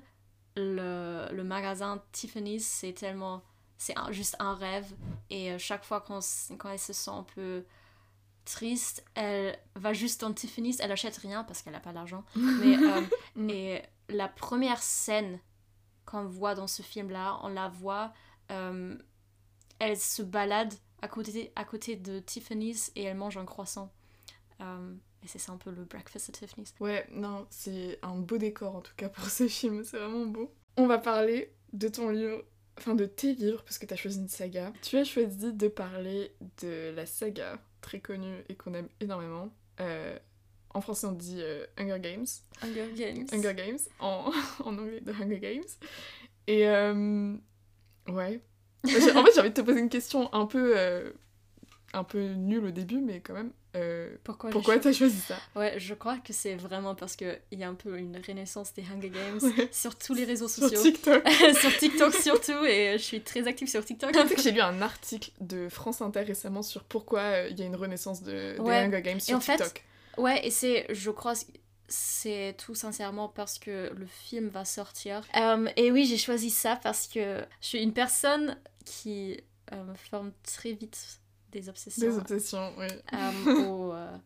le, 0.56 1.28
le 1.32 1.44
magasin 1.44 2.02
Tiffany's 2.12 2.66
c'est 2.66 2.94
tellement. 2.94 3.42
C'est 3.78 3.96
juste 4.12 4.38
un 4.40 4.54
rêve, 4.56 4.86
et 5.30 5.52
euh, 5.52 5.58
chaque 5.58 5.84
fois 5.84 6.00
quand, 6.00 6.20
s- 6.20 6.54
quand 6.58 6.70
elle 6.70 6.80
se 6.80 6.94
sent 6.94 7.12
un 7.12 7.24
peu 7.24 7.66
triste, 8.46 9.04
elle 9.16 9.58
va 9.76 9.92
juste 9.94 10.22
dans 10.22 10.32
Tiffany's, 10.32 10.80
elle 10.80 10.92
achète 10.92 11.18
rien 11.18 11.44
parce 11.44 11.62
qu'elle 11.62 11.74
n'a 11.74 11.80
pas 11.82 11.92
d'argent. 11.92 12.24
Mais, 12.36 12.78
euh, 12.78 13.02
et 13.50 13.82
la 14.10 14.30
première 14.30 14.82
scène 14.82 15.40
qu'on 16.06 16.26
voit 16.26 16.56
dans 16.56 16.68
ce 16.68 16.82
film-là, 16.82 17.40
on 17.44 17.50
la 17.50 17.68
voit, 17.68 18.14
euh, 18.52 18.98
elle 19.80 19.98
se 19.98 20.22
balade 20.22 20.74
à 21.02 21.08
côté, 21.10 21.52
à 21.58 21.66
côté 21.66 21.98
de 21.98 22.20
Tiffany's 22.20 22.92
et 22.96 23.04
elle 23.04 23.18
mange 23.18 23.38
un 23.38 23.46
croissant. 23.46 23.92
Euh, 24.62 24.96
et 25.24 25.28
c'est 25.28 25.40
ça 25.40 25.52
un 25.52 25.58
peu 25.58 25.72
le 25.72 25.86
breakfast 25.86 26.30
at 26.30 26.34
Tiffany's. 26.34 26.74
Ouais, 26.80 27.08
non, 27.12 27.48
c'est 27.50 28.00
un 28.02 28.16
beau 28.16 28.38
décor 28.38 28.76
en 28.76 28.82
tout 28.82 28.94
cas 28.98 29.10
pour 29.10 29.26
ce 29.26 29.48
film, 29.48 29.84
c'est 29.84 29.98
vraiment 29.98 30.26
beau. 30.26 30.54
On 30.78 30.88
va 30.88 30.98
parler 30.98 31.54
de 31.72 31.88
ton 31.88 32.10
livre, 32.10 32.44
enfin 32.78 32.96
de 32.96 33.06
tes 33.06 33.34
livres, 33.34 33.64
parce 33.64 33.78
que 33.78 33.86
tu 33.86 33.94
as 33.94 33.98
choisi 33.98 34.20
une 34.20 34.28
saga. 34.28 34.74
Tu 34.82 34.98
as 34.98 35.04
choisi 35.04 35.54
de 35.54 35.68
parler 35.68 36.36
de 36.62 36.92
la 36.96 37.06
saga 37.06 37.60
très 37.82 38.00
connue 38.00 38.44
et 38.50 38.56
qu'on 38.56 38.74
aime 38.74 38.90
énormément. 39.00 39.54
Euh, 39.80 40.18
en 40.74 40.82
français, 40.82 41.06
on 41.08 41.12
dit 41.12 41.40
euh, 41.40 41.66
Hunger 41.78 42.00
Games. 42.00 42.26
Hunger 42.64 42.90
Games. 42.96 43.28
Hunger 43.32 43.54
Games, 43.54 43.80
en, 44.00 44.32
en 44.64 44.78
anglais, 44.78 45.02
The 45.06 45.10
Hunger 45.22 45.40
Games. 45.40 45.64
Et 46.48 46.68
euh, 46.68 47.36
ouais. 48.08 48.42
En 48.86 48.90
fait, 48.90 49.00
j'ai 49.34 49.40
envie 49.40 49.50
de 49.50 49.54
te 49.54 49.62
poser 49.62 49.80
une 49.80 49.90
question 49.90 50.34
un 50.34 50.46
peu, 50.46 50.76
un 51.94 52.04
peu 52.04 52.20
nulle 52.34 52.66
au 52.66 52.72
début, 52.72 53.00
mais 53.02 53.20
quand 53.22 53.34
même. 53.34 53.52
Euh, 53.76 54.16
Pourquoi, 54.24 54.52
pourquoi 54.52 54.78
t'as 54.78 54.94
choisi 54.94 55.20
ça? 55.20 55.36
Ouais, 55.56 55.80
je 55.80 55.94
crois 55.96 56.18
que 56.20 56.32
c'est 56.34 56.56
vraiment 56.56 56.94
parce 56.94 57.16
qu'il 57.16 57.40
y 57.54 57.64
a 57.64 57.68
un 57.70 57.74
peu 57.74 57.98
une 57.98 58.18
renaissance 58.28 58.72
des 58.74 58.84
Hunger 58.84 59.10
Games 59.10 59.40
Ouais. 59.58 59.68
sur 59.72 59.96
tous 59.98 60.14
les 60.14 60.26
réseaux 60.26 60.48
Sur 60.48 60.64
sociaux. 60.70 60.82
TikTok. 60.82 61.28
sur 61.60 61.78
TikTok 61.78 62.14
surtout, 62.14 62.64
et 62.66 62.94
je 63.00 63.04
suis 63.04 63.22
très 63.22 63.48
active 63.48 63.68
sur 63.68 63.84
TikTok. 63.84 64.16
Sais 64.16 64.36
que 64.36 64.42
j'ai 64.42 64.52
lu 64.52 64.62
un 64.62 64.82
article 64.82 65.32
de 65.42 65.70
France 65.70 66.02
Inter 66.02 66.22
récemment 66.22 66.62
sur 66.62 66.84
pourquoi 66.84 67.22
euh, 67.22 67.48
il 67.50 67.60
y 67.60 67.64
a 67.64 67.66
une 67.66 67.76
renaissance 67.76 68.22
de, 68.22 68.56
Ouais. 68.60 68.88
des 68.88 68.96
Hunger 68.96 69.02
Games 69.02 69.20
sur 69.20 69.38
en 69.38 69.40
fait, 69.40 69.58
TikTok. 69.58 69.84
Ouais, 70.18 70.46
et 70.46 70.52
c'est, 70.52 70.86
je 70.94 71.10
crois, 71.10 71.34
c'est 71.88 72.56
tout 72.64 72.76
sincèrement 72.76 73.28
parce 73.28 73.58
que 73.58 73.92
le 73.96 74.06
film 74.06 74.50
va 74.50 74.66
sortir. 74.66 75.24
Euh, 75.36 75.68
et 75.78 75.92
oui, 75.92 76.06
j'ai 76.06 76.18
choisi 76.18 76.52
ça 76.52 76.80
parce 76.82 77.08
que 77.08 77.44
je 77.62 77.68
suis 77.68 77.82
une 77.82 77.94
personne 77.94 78.56
qui 78.86 79.40
euh, 79.74 79.94
forme 80.12 80.32
très 80.44 80.74
vite 80.74 81.20
des 81.54 81.70
obsessions 81.70 82.10
Des 82.10 82.18
obsessions, 82.18 82.74
oui. 82.78 82.88
euh, 83.14 83.68
au, 83.70 83.94
euh, 83.94 84.18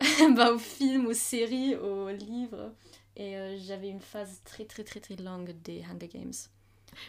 bah, 0.34 0.52
aux 0.52 0.58
films, 0.58 1.06
aux 1.06 1.12
séries, 1.12 1.74
aux 1.76 2.08
livres. 2.08 2.72
Et 3.16 3.36
euh, 3.36 3.58
j'avais 3.58 3.88
une 3.88 4.00
phase 4.00 4.40
très 4.44 4.64
très 4.64 4.84
très 4.84 5.00
très 5.00 5.16
longue 5.16 5.54
des 5.62 5.82
Hunger 5.84 6.08
Games. 6.08 6.32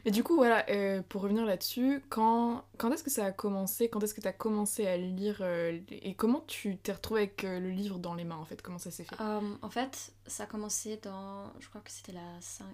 Mais 0.06 0.12
du 0.12 0.24
coup, 0.24 0.36
voilà, 0.36 0.66
pour 1.10 1.22
revenir 1.24 1.46
là-dessus, 1.46 2.02
quand, 2.10 2.64
quand 2.78 2.90
est-ce 2.94 3.04
que 3.04 3.10
ça 3.12 3.26
a 3.26 3.32
commencé? 3.34 3.90
Quand 3.90 4.02
est-ce 4.02 4.14
que 4.14 4.22
tu 4.22 4.28
as 4.30 4.34
commencé 4.34 4.88
à 4.88 4.96
lire 4.96 5.42
Et 5.90 6.16
comment 6.16 6.40
tu 6.48 6.78
t'es 6.78 6.94
retrouvée 6.94 7.24
avec 7.24 7.44
le 7.44 7.70
livre 7.70 8.00
dans 8.00 8.14
les 8.16 8.24
mains, 8.24 8.38
en 8.38 8.46
fait? 8.46 8.62
Comment 8.62 8.78
ça 8.78 8.92
s'est 8.92 9.04
fait? 9.04 9.18
En 9.20 9.70
fait, 9.70 10.14
ça 10.26 10.44
a 10.44 10.46
commencé 10.46 10.98
dans. 11.04 11.52
Je 11.60 11.68
crois 11.68 11.82
que 11.82 11.92
c'était 11.92 12.14
la 12.14 12.40
5. 12.40 12.66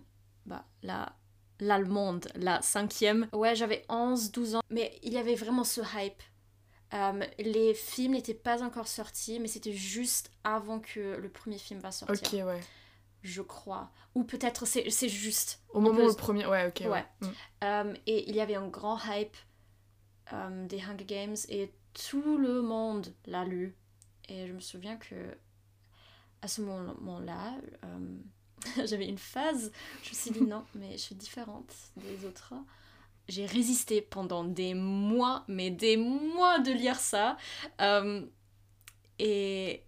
Bah, 0.46 0.66
la. 0.84 1.16
L'allemande, 1.60 2.28
la 2.36 2.62
cinquième. 2.62 3.28
Ouais, 3.34 3.56
j'avais 3.56 3.86
11, 3.90 4.32
12 4.32 4.56
ans. 4.56 4.62
Mais 4.70 4.98
il 5.04 5.14
y 5.14 5.18
avait 5.18 5.36
vraiment 5.36 5.64
ce 5.64 5.82
hype. 5.96 6.22
Euh, 6.94 7.24
les 7.38 7.74
films 7.74 8.14
n'étaient 8.14 8.34
pas 8.34 8.64
encore 8.64 8.88
sortis, 8.88 9.40
mais 9.40 9.48
c'était 9.48 9.74
juste 9.74 10.32
avant 10.44 10.80
que 10.80 11.18
le 11.18 11.30
premier 11.30 11.58
film 11.58 11.80
va 11.80 11.92
sortir. 11.92 12.16
Ok, 12.42 12.48
ouais. 12.48 12.62
Je 13.22 13.42
crois. 13.42 13.92
Ou 14.16 14.24
peut-être 14.24 14.66
c'est 14.66 14.90
c'est 14.90 15.10
juste. 15.10 15.62
Au 15.70 15.82
moment 15.82 15.98
peut- 15.98 16.06
où 16.06 16.08
le 16.08 16.16
premier... 16.16 16.46
Ouais, 16.48 16.68
ok, 16.68 16.82
ouais. 16.86 16.88
Ouais. 16.90 17.06
Mm. 17.22 17.28
Euh, 17.66 17.94
et 18.08 18.30
il 18.30 18.36
y 18.36 18.40
avait 18.42 18.56
un 18.56 18.68
grand 18.70 18.98
hype 19.06 19.36
euh, 20.34 20.66
des 20.68 20.82
Hunger 20.82 21.06
Games 21.06 21.36
et 21.50 21.74
tout 21.94 22.38
le 22.38 22.62
monde 22.62 23.14
l'a 23.26 23.44
lu. 23.44 23.76
Et 24.30 24.48
je 24.48 24.54
me 24.54 24.60
souviens 24.62 24.96
que 24.96 25.16
à 26.42 26.48
ce 26.48 26.62
moment-là, 26.62 27.56
j'avais 28.86 29.08
une 29.08 29.18
phase, 29.18 29.72
je 30.04 30.10
me 30.10 30.14
suis 30.16 30.32
dit 30.32 30.42
non, 30.42 30.64
mais 30.76 30.92
je 30.94 30.98
suis 30.98 31.16
différente 31.16 31.72
des 31.98 32.26
autres. 32.26 32.54
J'ai 33.28 33.46
résisté 33.46 34.02
pendant 34.02 34.44
des 34.44 34.74
mois, 34.74 35.44
mais 35.48 35.70
des 35.70 35.98
mois 35.98 36.60
de 36.60 36.72
lire 36.72 37.00
ça. 37.00 37.38
Euh, 37.80 38.22
et 39.20 39.84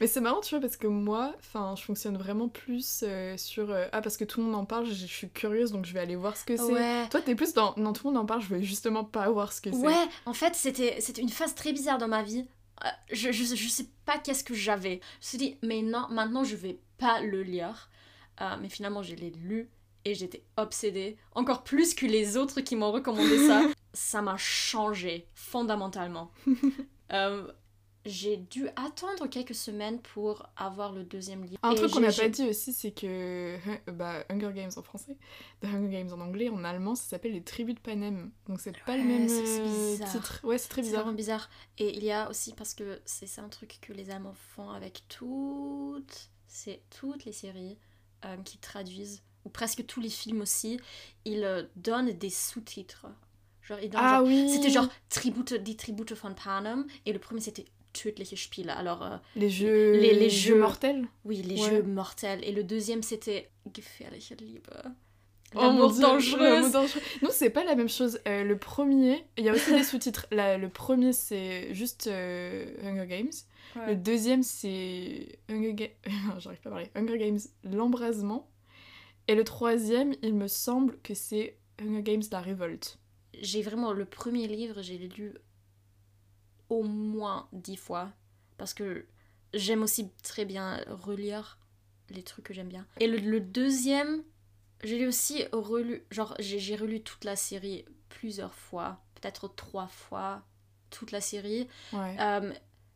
Mais 0.00 0.06
c'est 0.08 0.20
marrant, 0.20 0.40
tu 0.40 0.50
vois, 0.50 0.60
parce 0.60 0.76
que 0.76 0.86
moi, 0.88 1.34
enfin, 1.38 1.74
je 1.78 1.82
fonctionne 1.84 2.16
vraiment 2.16 2.48
plus 2.48 3.02
euh, 3.06 3.36
sur... 3.36 3.70
euh, 3.70 3.86
ah, 3.92 4.00
parce 4.00 4.16
que 4.16 4.24
tout 4.24 4.40
le 4.40 4.46
monde 4.46 4.56
en 4.56 4.64
parle, 4.64 4.86
je, 4.86 4.92
je 4.94 5.06
suis 5.06 5.30
curieuse, 5.30 5.70
donc 5.70 5.84
je 5.84 5.92
vais 5.92 6.00
aller 6.00 6.16
voir 6.16 6.36
ce 6.36 6.44
que 6.44 6.56
c'est. 6.56 6.62
ouais. 6.72 7.08
Toi, 7.10 7.20
t'es 7.22 7.34
plus 7.36 7.52
dans... 7.52 7.74
Non, 7.76 7.92
tout 7.92 8.08
le 8.08 8.14
monde 8.14 8.22
en 8.22 8.26
parle, 8.26 8.40
je 8.42 8.48
veux 8.48 8.60
justement 8.62 9.04
pas 9.04 9.28
voir 9.30 9.52
ce 9.52 9.60
que 9.60 9.70
c'est. 9.70 9.76
Ouais, 9.78 10.08
en 10.26 10.32
fait, 10.34 10.54
c'était 10.56 11.00
c'était 11.00 11.22
une 11.22 11.28
phase 11.28 11.54
très 11.54 11.72
bizarre 11.72 11.98
dans 11.98 12.08
ma 12.08 12.22
vie. 12.24 12.46
Euh, 12.84 12.88
Je, 13.12 13.30
je, 13.30 13.44
je 13.54 13.68
sais 13.68 13.86
pas 14.04 14.18
qu'est-ce 14.18 14.42
que 14.42 14.54
j'avais. 14.54 15.00
Je 15.20 15.26
me 15.26 15.28
suis 15.28 15.38
dit, 15.38 15.56
mais 15.62 15.82
non, 15.82 16.08
maintenant 16.10 16.42
je 16.42 16.56
vais 16.56 16.78
pas 16.98 17.20
le 17.20 17.42
lire. 17.44 17.88
Euh, 18.40 18.56
mais 18.60 18.68
finalement, 18.68 19.02
je 19.02 19.14
l'ai 19.14 19.30
lu 19.30 19.70
et 20.04 20.14
j'étais 20.14 20.42
obsédée. 20.56 21.16
Encore 21.34 21.64
plus 21.64 21.94
que 21.94 22.06
les 22.06 22.36
autres 22.36 22.60
qui 22.60 22.76
m'ont 22.76 22.92
recommandé 22.92 23.46
ça. 23.46 23.62
ça 23.92 24.22
m'a 24.22 24.36
changé 24.36 25.26
fondamentalement. 25.34 26.30
Euh, 27.12 27.52
j'ai 28.06 28.38
dû 28.38 28.66
attendre 28.76 29.26
quelques 29.28 29.54
semaines 29.54 30.00
pour 30.00 30.46
avoir 30.56 30.90
le 30.92 31.04
deuxième 31.04 31.44
livre. 31.44 31.58
Un 31.62 31.72
Et 31.72 31.74
truc 31.76 31.90
qu'on 31.90 32.00
n'a 32.00 32.10
pas 32.12 32.28
dit 32.30 32.48
aussi, 32.48 32.72
c'est 32.72 32.90
que 32.92 33.56
bah, 33.92 34.24
Hunger 34.30 34.52
Games 34.54 34.70
en 34.74 34.82
français, 34.82 35.16
The 35.60 35.66
Hunger 35.66 35.88
Games 35.90 36.12
en 36.12 36.20
anglais, 36.20 36.48
en 36.48 36.64
allemand, 36.64 36.94
ça 36.94 37.04
s'appelle 37.04 37.32
Les 37.32 37.42
Tribus 37.42 37.74
de 37.74 37.80
Panem. 37.80 38.30
Donc 38.48 38.60
c'est 38.60 38.76
pas 38.84 38.96
le 38.96 39.04
même 39.04 39.28
c'est- 39.28 39.46
c'est 39.46 39.60
euh, 39.60 39.92
bizarre. 39.92 40.12
titre. 40.12 40.40
Ouais, 40.44 40.56
c'est 40.58 40.68
très 40.70 40.82
C'est 40.82 40.88
bizarre. 40.88 41.02
vraiment 41.02 41.16
bizarre. 41.16 41.48
Et 41.78 41.94
il 41.96 42.02
y 42.02 42.10
a 42.10 42.28
aussi, 42.30 42.54
parce 42.54 42.72
que 42.74 43.00
c'est 43.04 43.26
ça 43.26 43.42
un 43.42 43.48
truc 43.50 43.78
que 43.82 43.92
les 43.92 44.10
Allemands 44.10 44.34
font 44.34 44.70
avec 44.70 45.02
toutes, 45.08 46.30
c'est 46.48 46.82
toutes 46.98 47.24
les 47.26 47.32
séries 47.32 47.78
euh, 48.24 48.36
qui 48.44 48.58
traduisent, 48.58 49.22
ou 49.44 49.48
presque 49.50 49.84
tous 49.86 50.00
les 50.00 50.08
films 50.08 50.40
aussi, 50.40 50.78
ils 51.24 51.44
euh, 51.44 51.62
donnent 51.76 52.12
des 52.12 52.30
sous-titres. 52.30 53.06
Genre, 53.62 53.78
Ah 53.94 54.16
genre- 54.18 54.26
oui 54.26 54.50
C'était 54.50 54.70
genre 54.70 54.88
Tribute, 55.08 55.54
die 55.54 55.76
Tribute 55.76 56.12
von 56.12 56.34
Panem, 56.34 56.86
et 57.06 57.12
le 57.12 57.18
premier 57.18 57.40
c'était 57.40 57.64
Tödliche 57.92 58.34
Spiele. 58.34 58.70
Alors, 58.70 59.02
euh, 59.02 59.16
Les 59.36 59.48
jeux, 59.50 59.92
les- 59.92 60.14
les 60.14 60.28
jeux 60.30 60.54
jeux- 60.54 60.60
mortels? 60.60 61.06
Oui, 61.24 61.42
les 61.42 61.60
Ouais. 61.62 61.70
jeux 61.70 61.82
mortels. 61.82 62.42
Et 62.44 62.52
le 62.52 62.64
deuxième 62.64 63.02
c'était 63.02 63.50
Gefährliche 63.74 64.32
Liebe. 64.40 64.68
Oh 65.56 65.70
mon 65.70 65.88
Dieu, 65.90 66.02
dangereux. 66.02 66.42
l'amour 66.42 66.70
dangereux. 66.70 67.00
Non, 67.22 67.28
c'est 67.32 67.50
pas 67.50 67.64
la 67.64 67.74
même 67.74 67.88
chose. 67.88 68.20
Euh, 68.26 68.44
le 68.44 68.58
premier, 68.58 69.24
il 69.36 69.44
y 69.44 69.48
a 69.48 69.52
aussi 69.52 69.72
des 69.72 69.84
sous-titres. 69.84 70.26
Le 70.30 70.66
premier, 70.68 71.12
c'est 71.12 71.72
juste 71.74 72.06
euh, 72.06 72.66
Hunger 72.82 73.06
Games. 73.06 73.32
Le 73.88 73.96
deuxième, 73.96 74.42
c'est 74.42 75.38
Hunger 75.48 75.74
Games. 75.74 75.90
J'arrive 76.38 76.60
pas 76.60 76.68
à 76.68 76.72
parler. 76.72 76.90
Hunger 76.94 77.18
Games, 77.18 77.40
l'embrasement. 77.64 78.48
Et 79.26 79.34
le 79.34 79.42
troisième, 79.44 80.14
il 80.22 80.34
me 80.34 80.46
semble 80.48 80.98
que 81.02 81.14
c'est 81.14 81.56
Hunger 81.80 82.02
Games, 82.02 82.22
la 82.30 82.40
révolte. 82.40 82.98
j'ai 83.40 83.62
vraiment 83.62 83.92
le 83.92 84.04
premier 84.04 84.46
livre, 84.46 84.82
j'ai 84.82 84.98
lu 84.98 85.34
au 86.68 86.82
moins 86.82 87.48
dix 87.52 87.76
fois 87.76 88.10
parce 88.58 88.74
que 88.74 89.06
j'aime 89.52 89.82
aussi 89.82 90.10
très 90.22 90.44
bien 90.44 90.80
relire 90.88 91.58
les 92.10 92.22
trucs 92.22 92.44
que 92.44 92.54
j'aime 92.54 92.68
bien. 92.68 92.86
Et 93.00 93.06
le, 93.06 93.18
le 93.18 93.40
deuxième, 93.40 94.22
j'ai 94.84 94.98
lu 94.98 95.06
aussi 95.08 95.44
relu, 95.52 96.04
genre 96.10 96.34
j'ai 96.38 96.76
relu 96.76 97.02
toute 97.02 97.24
la 97.24 97.36
série 97.36 97.84
plusieurs 98.08 98.54
fois, 98.54 99.00
peut-être 99.14 99.48
trois 99.48 99.88
fois 99.88 100.42
toute 100.90 101.10
la 101.10 101.20
série. 101.20 101.68
Ouais. 101.92 102.16
Euh, 102.20 102.52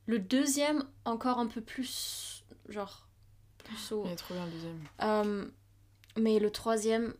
le 0.07 0.18
deuxième 0.18 0.85
encore 1.05 1.38
un 1.38 1.46
peu 1.46 1.61
plus, 1.61 2.44
genre 2.68 3.09
plus 3.64 3.92
au. 3.92 4.05
Il 4.07 4.12
est 4.12 4.16
trop 4.16 4.35
bien 4.35 4.46
le 4.46 4.53
deuxième. 4.53 4.81
Euh, 5.03 5.46
mais 6.16 6.38
le 6.38 6.51
troisième. 6.51 7.14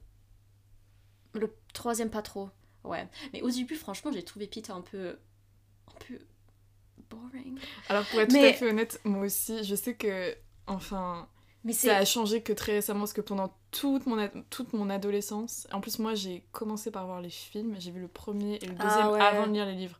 Le 1.35 1.54
troisième, 1.74 2.11
pas 2.11 2.22
trop. 2.22 2.50
Ouais. 2.85 3.07
Mais 3.33 3.42
au 3.42 3.50
début, 3.50 3.76
franchement, 3.76 4.11
j'ai 4.12 4.22
trouvé 4.24 4.46
Peter 4.46 4.72
un 4.72 4.81
peu. 4.81 5.18
un 5.88 5.98
peu. 6.07 6.18
boring. 7.11 7.59
Alors, 7.88 8.04
pour 8.07 8.20
être 8.20 8.33
Mais- 8.33 8.40
tout 8.50 8.54
à 8.54 8.59
fait 8.59 8.68
honnête, 8.70 9.00
moi 9.04 9.24
aussi, 9.26 9.64
je 9.64 9.74
sais 9.74 9.94
que. 9.94 10.37
Enfin, 10.66 11.28
Mais 11.64 11.73
ça 11.73 11.97
a 11.97 12.05
changé 12.05 12.42
que 12.42 12.53
très 12.53 12.73
récemment 12.73 13.01
parce 13.01 13.12
que 13.12 13.21
pendant 13.21 13.53
toute 13.73 14.07
mon, 14.07 14.29
toute 14.49 14.73
mon 14.73 14.88
adolescence, 14.90 15.66
en 15.73 15.81
plus, 15.81 15.99
moi 15.99 16.14
j'ai 16.14 16.44
commencé 16.53 16.90
par 16.90 17.07
voir 17.07 17.21
les 17.21 17.31
films, 17.31 17.77
j'ai 17.79 17.90
vu 17.90 18.01
le 18.01 18.09
premier 18.09 18.57
et 18.62 18.66
le 18.66 18.75
Ah 18.79 18.85
deuxième 18.85 19.09
ouais. 19.11 19.21
avant 19.21 19.47
de 19.47 19.53
lire 19.53 19.66
les 19.66 19.75
livres. 19.75 19.99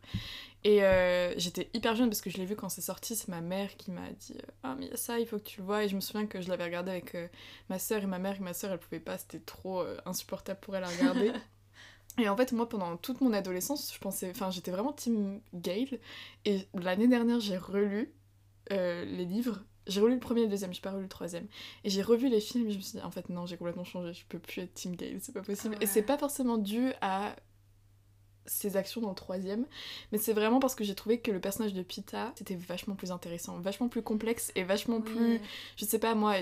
Et 0.65 0.83
euh, 0.83 1.33
j'étais 1.37 1.71
hyper 1.73 1.95
jeune 1.95 2.09
parce 2.09 2.21
que 2.21 2.31
je 2.31 2.37
l'ai 2.37 2.45
vu 2.45 2.57
quand 2.57 2.69
c'est 2.69 2.81
sorti, 2.81 3.15
c'est 3.15 3.29
ma 3.29 3.41
mère 3.41 3.77
qui 3.77 3.91
m'a 3.91 4.11
dit 4.11 4.35
euh, 4.37 4.51
Ah, 4.65 4.77
mais 4.79 4.91
ça, 4.97 5.19
il 5.21 5.27
faut 5.27 5.39
que 5.39 5.45
tu 5.45 5.61
le 5.61 5.67
vois. 5.67 5.85
Et 5.85 5.89
je 5.89 5.95
me 5.95 6.01
souviens 6.01 6.27
que 6.27 6.41
je 6.41 6.49
l'avais 6.49 6.65
regardé 6.65 6.91
avec 6.91 7.15
euh, 7.15 7.29
ma 7.69 7.79
soeur 7.79 8.03
et 8.03 8.07
ma 8.07 8.19
mère, 8.19 8.37
et 8.37 8.41
ma 8.41 8.55
soeur 8.55 8.73
elle 8.73 8.79
pouvait 8.79 9.01
pas, 9.01 9.19
c'était 9.19 9.39
trop 9.41 9.81
euh, 9.81 9.97
insupportable 10.05 10.59
pour 10.61 10.75
elle 10.77 10.85
à 10.85 10.89
regarder. 10.89 11.33
Et 12.19 12.29
en 12.29 12.37
fait, 12.37 12.53
moi, 12.53 12.69
pendant 12.69 12.97
toute 12.97 13.21
mon 13.21 13.33
adolescence, 13.33 13.93
je 13.95 13.99
pensais, 13.99 14.31
enfin, 14.31 14.51
j'étais 14.51 14.73
vraiment 14.73 14.93
team 14.93 15.41
Gale. 15.55 15.99
Et 16.45 16.67
l'année 16.75 17.07
dernière, 17.07 17.39
j'ai 17.39 17.57
relu 17.57 18.13
euh, 18.73 19.05
les 19.05 19.25
livres. 19.25 19.61
J'ai 19.89 20.01
relu 20.01 20.15
le 20.15 20.21
premier 20.21 20.43
et 20.43 20.45
le 20.45 20.51
deuxième, 20.51 20.73
j'ai 20.73 20.81
pas 20.81 20.91
relu 20.91 21.03
le 21.03 21.09
troisième. 21.09 21.47
Et 21.85 21.91
j'ai 21.91 22.03
revu 22.03 22.29
les 22.29 22.41
films 22.41 22.69
et 22.69 22.73
je 22.73 22.77
me 22.77 22.83
suis 22.83 22.99
dit, 22.99 23.05
en 23.05 23.11
fait, 23.11 23.29
non, 23.29 23.47
j'ai 23.47 23.57
complètement 23.57 23.85
changé, 23.85 24.13
je 24.13 24.25
peux 24.29 24.39
plus 24.39 24.63
être 24.63 24.75
team 24.75 24.95
Gale, 24.95 25.19
c'est 25.21 25.33
pas 25.33 25.43
possible. 25.43 25.77
Et 25.81 25.87
c'est 25.87 26.03
pas 26.03 26.19
forcément 26.19 26.59
dû 26.59 26.93
à 27.01 27.35
ses 28.47 28.77
actions 28.77 29.01
dans 29.01 29.11
le 29.11 29.15
troisième, 29.15 29.67
mais 30.11 30.19
c'est 30.19 30.33
vraiment 30.33 30.59
parce 30.59 30.75
que 30.75 30.85
j'ai 30.85 30.95
trouvé 30.95 31.21
que 31.21 31.31
le 31.31 31.41
personnage 31.41 31.75
de 31.75 31.83
Pita, 31.83 32.33
c'était 32.37 32.55
vachement 32.55 32.95
plus 32.95 33.11
intéressant, 33.11 33.59
vachement 33.61 33.89
plus 33.89 34.03
complexe 34.03 34.53
et 34.55 34.65
vachement 34.65 35.01
plus, 35.01 35.41
je 35.77 35.85
sais 35.85 35.99
pas 35.99 36.15
moi, 36.15 36.37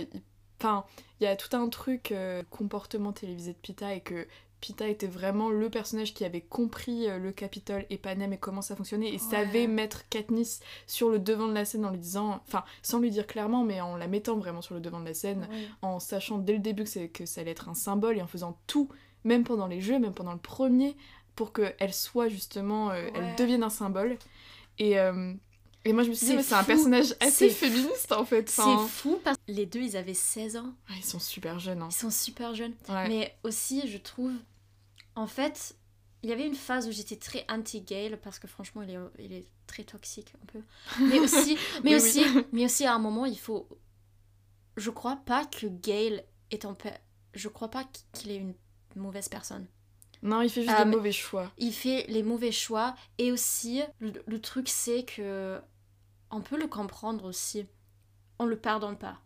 enfin, 0.61 0.85
il 1.21 1.25
y 1.25 1.27
a 1.27 1.37
tout 1.37 1.57
un 1.57 1.69
truc 1.69 2.13
euh, 2.13 2.43
comportement 2.51 3.13
télévisé 3.13 3.53
de 3.53 3.59
Pita 3.59 3.95
et 3.95 4.01
que 4.01 4.27
Pita 4.67 4.89
était 4.89 5.07
vraiment 5.07 5.49
le 5.49 5.71
personnage 5.71 6.13
qui 6.13 6.25
avait 6.25 6.41
compris 6.41 7.09
euh, 7.09 7.19
le 7.19 7.31
Capitole 7.31 7.87
et 7.89 7.99
Panem 7.99 8.33
et 8.33 8.37
comment 8.37 8.63
ça 8.63 8.75
fonctionnait 8.75 9.15
et 9.15 9.19
savait 9.19 9.69
mettre 9.69 10.09
Katniss 10.09 10.59
sur 10.89 11.09
le 11.09 11.21
devant 11.21 11.47
de 11.47 11.53
la 11.53 11.65
scène 11.65 11.85
en 11.87 11.91
lui 11.91 12.01
disant, 12.01 12.41
enfin 12.49 12.65
sans 12.83 12.99
lui 12.99 13.13
dire 13.13 13.29
clairement 13.29 13.63
mais 13.63 13.81
en 13.81 13.97
la 13.97 14.09
mettant 14.09 14.37
vraiment 14.37 14.63
sur 14.63 14.75
le 14.75 14.81
devant 14.81 14.99
de 14.99 15.05
la 15.05 15.15
scène, 15.15 15.47
en 15.83 16.01
sachant 16.01 16.39
dès 16.39 16.55
le 16.55 16.59
début 16.59 16.83
que, 16.83 17.07
que 17.07 17.27
ça 17.27 17.43
allait 17.43 17.53
être 17.53 17.69
un 17.69 17.75
symbole 17.75 18.19
et 18.19 18.23
en 18.23 18.27
faisant 18.27 18.59
tout, 18.67 18.89
même 19.23 19.45
pendant 19.45 19.69
les 19.69 19.81
jeux, 19.81 20.01
même 20.01 20.15
pendant 20.15 20.33
le 20.33 20.41
premier, 20.41 20.97
pour 21.37 21.53
qu'elle 21.53 21.95
soit 21.95 22.29
justement, 22.29 22.91
euh, 22.91 23.09
elle 23.15 23.37
devienne 23.37 23.63
un 23.63 23.71
symbole. 23.71 24.19
Et, 24.81 24.99
euh, 24.99 25.33
et 25.85 25.93
moi 25.93 26.03
je 26.03 26.09
me 26.09 26.15
suis 26.15 26.27
dit, 26.27 26.43
c'est 26.43 26.55
un 26.55 26.65
personnage 26.65 27.15
assez 27.21 27.51
féministe 27.51 28.11
en 28.11 28.25
fait. 28.25 28.51
C'est 28.51 28.63
fou 28.89 29.21
parce 29.23 29.37
que 29.37 29.53
les 29.53 29.67
deux 29.67 29.83
ils 29.83 29.97
avaient 29.97 30.13
16 30.13 30.57
ans. 30.57 30.75
ils 30.97 31.05
sont 31.05 31.21
super 31.21 31.61
jeunes. 31.61 31.83
Hein. 31.83 31.89
Ils 31.93 31.95
sont 31.95 32.11
super 32.11 32.53
jeunes. 32.57 32.75
Mais 32.89 33.37
aussi, 33.45 33.87
je 33.87 33.99
trouve, 33.99 34.33
en 35.17 35.27
fait, 35.27 35.77
il 36.23 36.31
y 36.31 36.33
avait 36.33 36.47
une 36.47 36.55
phase 36.55 36.87
où 36.87 36.93
j'étais 36.93 37.17
très 37.17 37.45
anti-Gale 37.49 38.21
parce 38.21 38.39
que 38.39 38.47
franchement 38.47 38.83
il 38.83 38.91
est, 38.91 38.99
il 39.19 39.33
est 39.33 39.47
très 39.67 39.85
toxique 39.85 40.33
un 40.43 40.47
peu. 40.47 40.61
Mais 41.01 41.19
aussi, 41.21 41.59
mais, 41.83 41.97
aussi 41.97 42.25
mais 42.53 42.65
aussi 42.65 42.87
à 42.87 42.95
un 42.95 42.99
moment 42.99 43.27
il 43.27 43.39
faut. 43.39 43.69
Je 44.77 44.91
crois 44.91 45.17
pas 45.17 45.45
que 45.47 45.67
Gale 45.67 46.23
est 46.51 46.65
en 46.65 46.75
paix. 46.75 47.01
Je 47.35 47.49
crois 47.49 47.71
pas 47.71 47.85
qu'il 48.13 48.31
est 48.31 48.37
une 48.37 48.55
mauvaise 48.95 49.29
personne. 49.29 49.67
Non, 50.23 50.43
il 50.43 50.51
fait 50.51 50.63
juste 50.63 50.75
des 50.77 50.83
euh, 50.83 50.87
mauvais 50.87 51.13
choix. 51.13 51.53
Il 51.59 51.73
fait 51.73 52.07
les 52.09 52.23
mauvais 52.23 52.53
choix. 52.53 52.95
Et 53.19 53.33
aussi, 53.33 53.83
le, 54.01 54.39
truc, 54.41 54.69
c'est 54.69 55.05
que. 55.05 55.61
On 56.31 56.41
peut 56.41 56.59
le 56.59 56.67
comprendre 56.67 57.25
aussi. 57.25 57.67
On 58.39 58.47
le 58.47 58.59
pardonne 58.59 58.99
pas. 58.99 59.21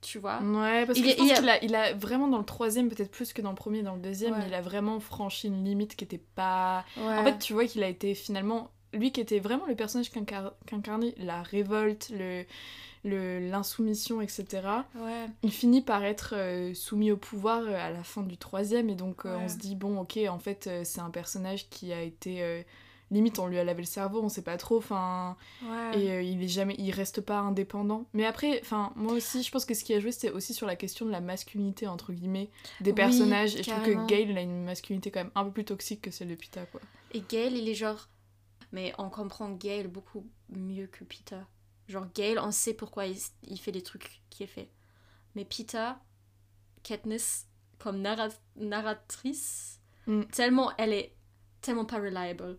Tu 0.00 0.18
vois 0.18 0.40
Ouais, 0.40 0.86
parce 0.86 1.00
que 1.00 1.08
je 1.08 1.16
pense 1.16 1.32
qu'il 1.32 1.48
a, 1.48 1.64
il 1.64 1.74
a 1.74 1.92
vraiment 1.94 2.28
dans 2.28 2.38
le 2.38 2.44
troisième, 2.44 2.88
peut-être 2.88 3.10
plus 3.10 3.32
que 3.32 3.42
dans 3.42 3.50
le 3.50 3.56
premier, 3.56 3.82
dans 3.82 3.94
le 3.94 4.00
deuxième, 4.00 4.34
il 4.46 4.54
a 4.54 4.60
vraiment 4.60 5.00
franchi 5.00 5.48
une 5.48 5.64
limite 5.64 5.96
qui 5.96 6.04
était 6.04 6.22
pas. 6.34 6.84
En 6.96 7.24
fait, 7.24 7.38
tu 7.38 7.52
vois 7.52 7.66
qu'il 7.66 7.82
a 7.82 7.88
été 7.88 8.14
finalement. 8.14 8.70
Lui 8.94 9.12
qui 9.12 9.20
était 9.20 9.38
vraiment 9.38 9.66
le 9.66 9.74
personnage 9.74 10.10
qu'incarnait 10.10 11.14
la 11.18 11.42
révolte, 11.42 12.10
le 12.10 12.46
l'insoumission, 13.04 14.20
etc. 14.20 14.46
Il 15.42 15.52
finit 15.52 15.82
par 15.82 16.04
être 16.04 16.34
euh, 16.36 16.74
soumis 16.74 17.10
au 17.12 17.16
pouvoir 17.16 17.62
euh, 17.62 17.74
à 17.74 17.90
la 17.90 18.02
fin 18.02 18.22
du 18.22 18.36
troisième, 18.36 18.90
et 18.90 18.94
donc 18.94 19.24
euh, 19.24 19.38
on 19.42 19.48
se 19.48 19.56
dit, 19.56 19.74
bon, 19.74 19.98
ok, 20.00 20.18
en 20.28 20.38
fait, 20.38 20.68
c'est 20.84 21.00
un 21.00 21.10
personnage 21.10 21.68
qui 21.68 21.92
a 21.92 22.02
été... 22.02 22.64
limite, 23.10 23.38
on 23.38 23.46
lui 23.46 23.58
a 23.58 23.64
lavé 23.64 23.82
le 23.82 23.86
cerveau, 23.86 24.20
on 24.22 24.28
sait 24.28 24.42
pas 24.42 24.56
trop, 24.56 24.78
enfin... 24.78 25.36
Et 25.94 26.22
il 26.22 26.42
est 26.42 26.48
jamais... 26.48 26.74
Il 26.78 26.90
reste 26.90 27.20
pas 27.20 27.38
indépendant. 27.38 28.06
Mais 28.12 28.26
après, 28.26 28.60
enfin, 28.60 28.92
moi 28.96 29.12
aussi, 29.12 29.42
je 29.42 29.50
pense 29.50 29.64
que 29.64 29.74
ce 29.74 29.84
qui 29.84 29.94
a 29.94 30.00
joué, 30.00 30.12
c'était 30.12 30.30
aussi 30.30 30.54
sur 30.54 30.66
la 30.66 30.76
question 30.76 31.06
de 31.06 31.10
la 31.10 31.20
masculinité, 31.20 31.86
entre 31.86 32.12
guillemets, 32.12 32.50
des 32.80 32.92
personnages. 32.92 33.56
et 33.56 33.62
je 33.62 33.70
trouve 33.70 33.84
que 33.84 34.06
Gail, 34.06 34.36
a 34.36 34.40
une 34.40 34.64
masculinité 34.64 35.10
quand 35.10 35.20
même 35.20 35.32
un 35.34 35.44
peu 35.44 35.52
plus 35.52 35.64
toxique 35.64 36.02
que 36.02 36.10
celle 36.10 36.28
de 36.28 36.34
Pita, 36.34 36.66
quoi. 36.66 36.80
Et 37.12 37.22
Gail, 37.28 37.56
il 37.56 37.68
est 37.68 37.74
genre... 37.74 38.08
Mais 38.72 38.92
on 38.98 39.08
comprend 39.08 39.50
Gail 39.52 39.88
beaucoup 39.88 40.26
mieux 40.50 40.86
que 40.86 41.04
Pita. 41.04 41.46
Genre 41.88 42.06
Gail, 42.14 42.38
on 42.38 42.50
sait 42.50 42.74
pourquoi 42.74 43.06
il, 43.06 43.58
fait 43.58 43.72
les 43.72 43.82
trucs 43.82 44.20
qu'il 44.28 44.46
fait. 44.46 44.70
Mais 45.34 45.46
Peter, 45.46 45.92
Katniss, 46.82 47.46
comme 47.78 48.02
narratrice, 48.56 49.80
mm. 50.06 50.24
tellement 50.24 50.72
elle 50.76 50.92
est 50.92 51.14
tellement 51.62 51.86
pas 51.86 51.98
reliable. 51.98 52.58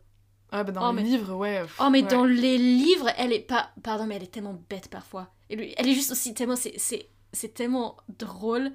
Ah 0.52 0.64
bah 0.64 0.72
dans 0.72 0.90
oh, 0.90 0.96
les 0.96 1.04
livres, 1.04 1.34
ouais. 1.36 1.64
oh 1.80 1.90
mais 1.90 2.02
dans 2.02 2.26
les 2.26 2.58
livres, 2.58 3.10
elle 3.18 3.34
est 3.34 3.40
pas... 3.40 3.72
Pardon, 3.84 4.06
mais 4.08 4.16
elle 4.16 4.24
est 4.24 4.32
tellement 4.32 4.60
bête 4.70 4.90
parfois. 4.90 5.34
Elle 5.50 5.62
est 5.62 5.94
juste 5.94 6.12
aussi 6.12 6.34
tellement... 6.34 6.56
C'est 6.56 7.54
tellement 7.54 7.98
drôle. 8.18 8.72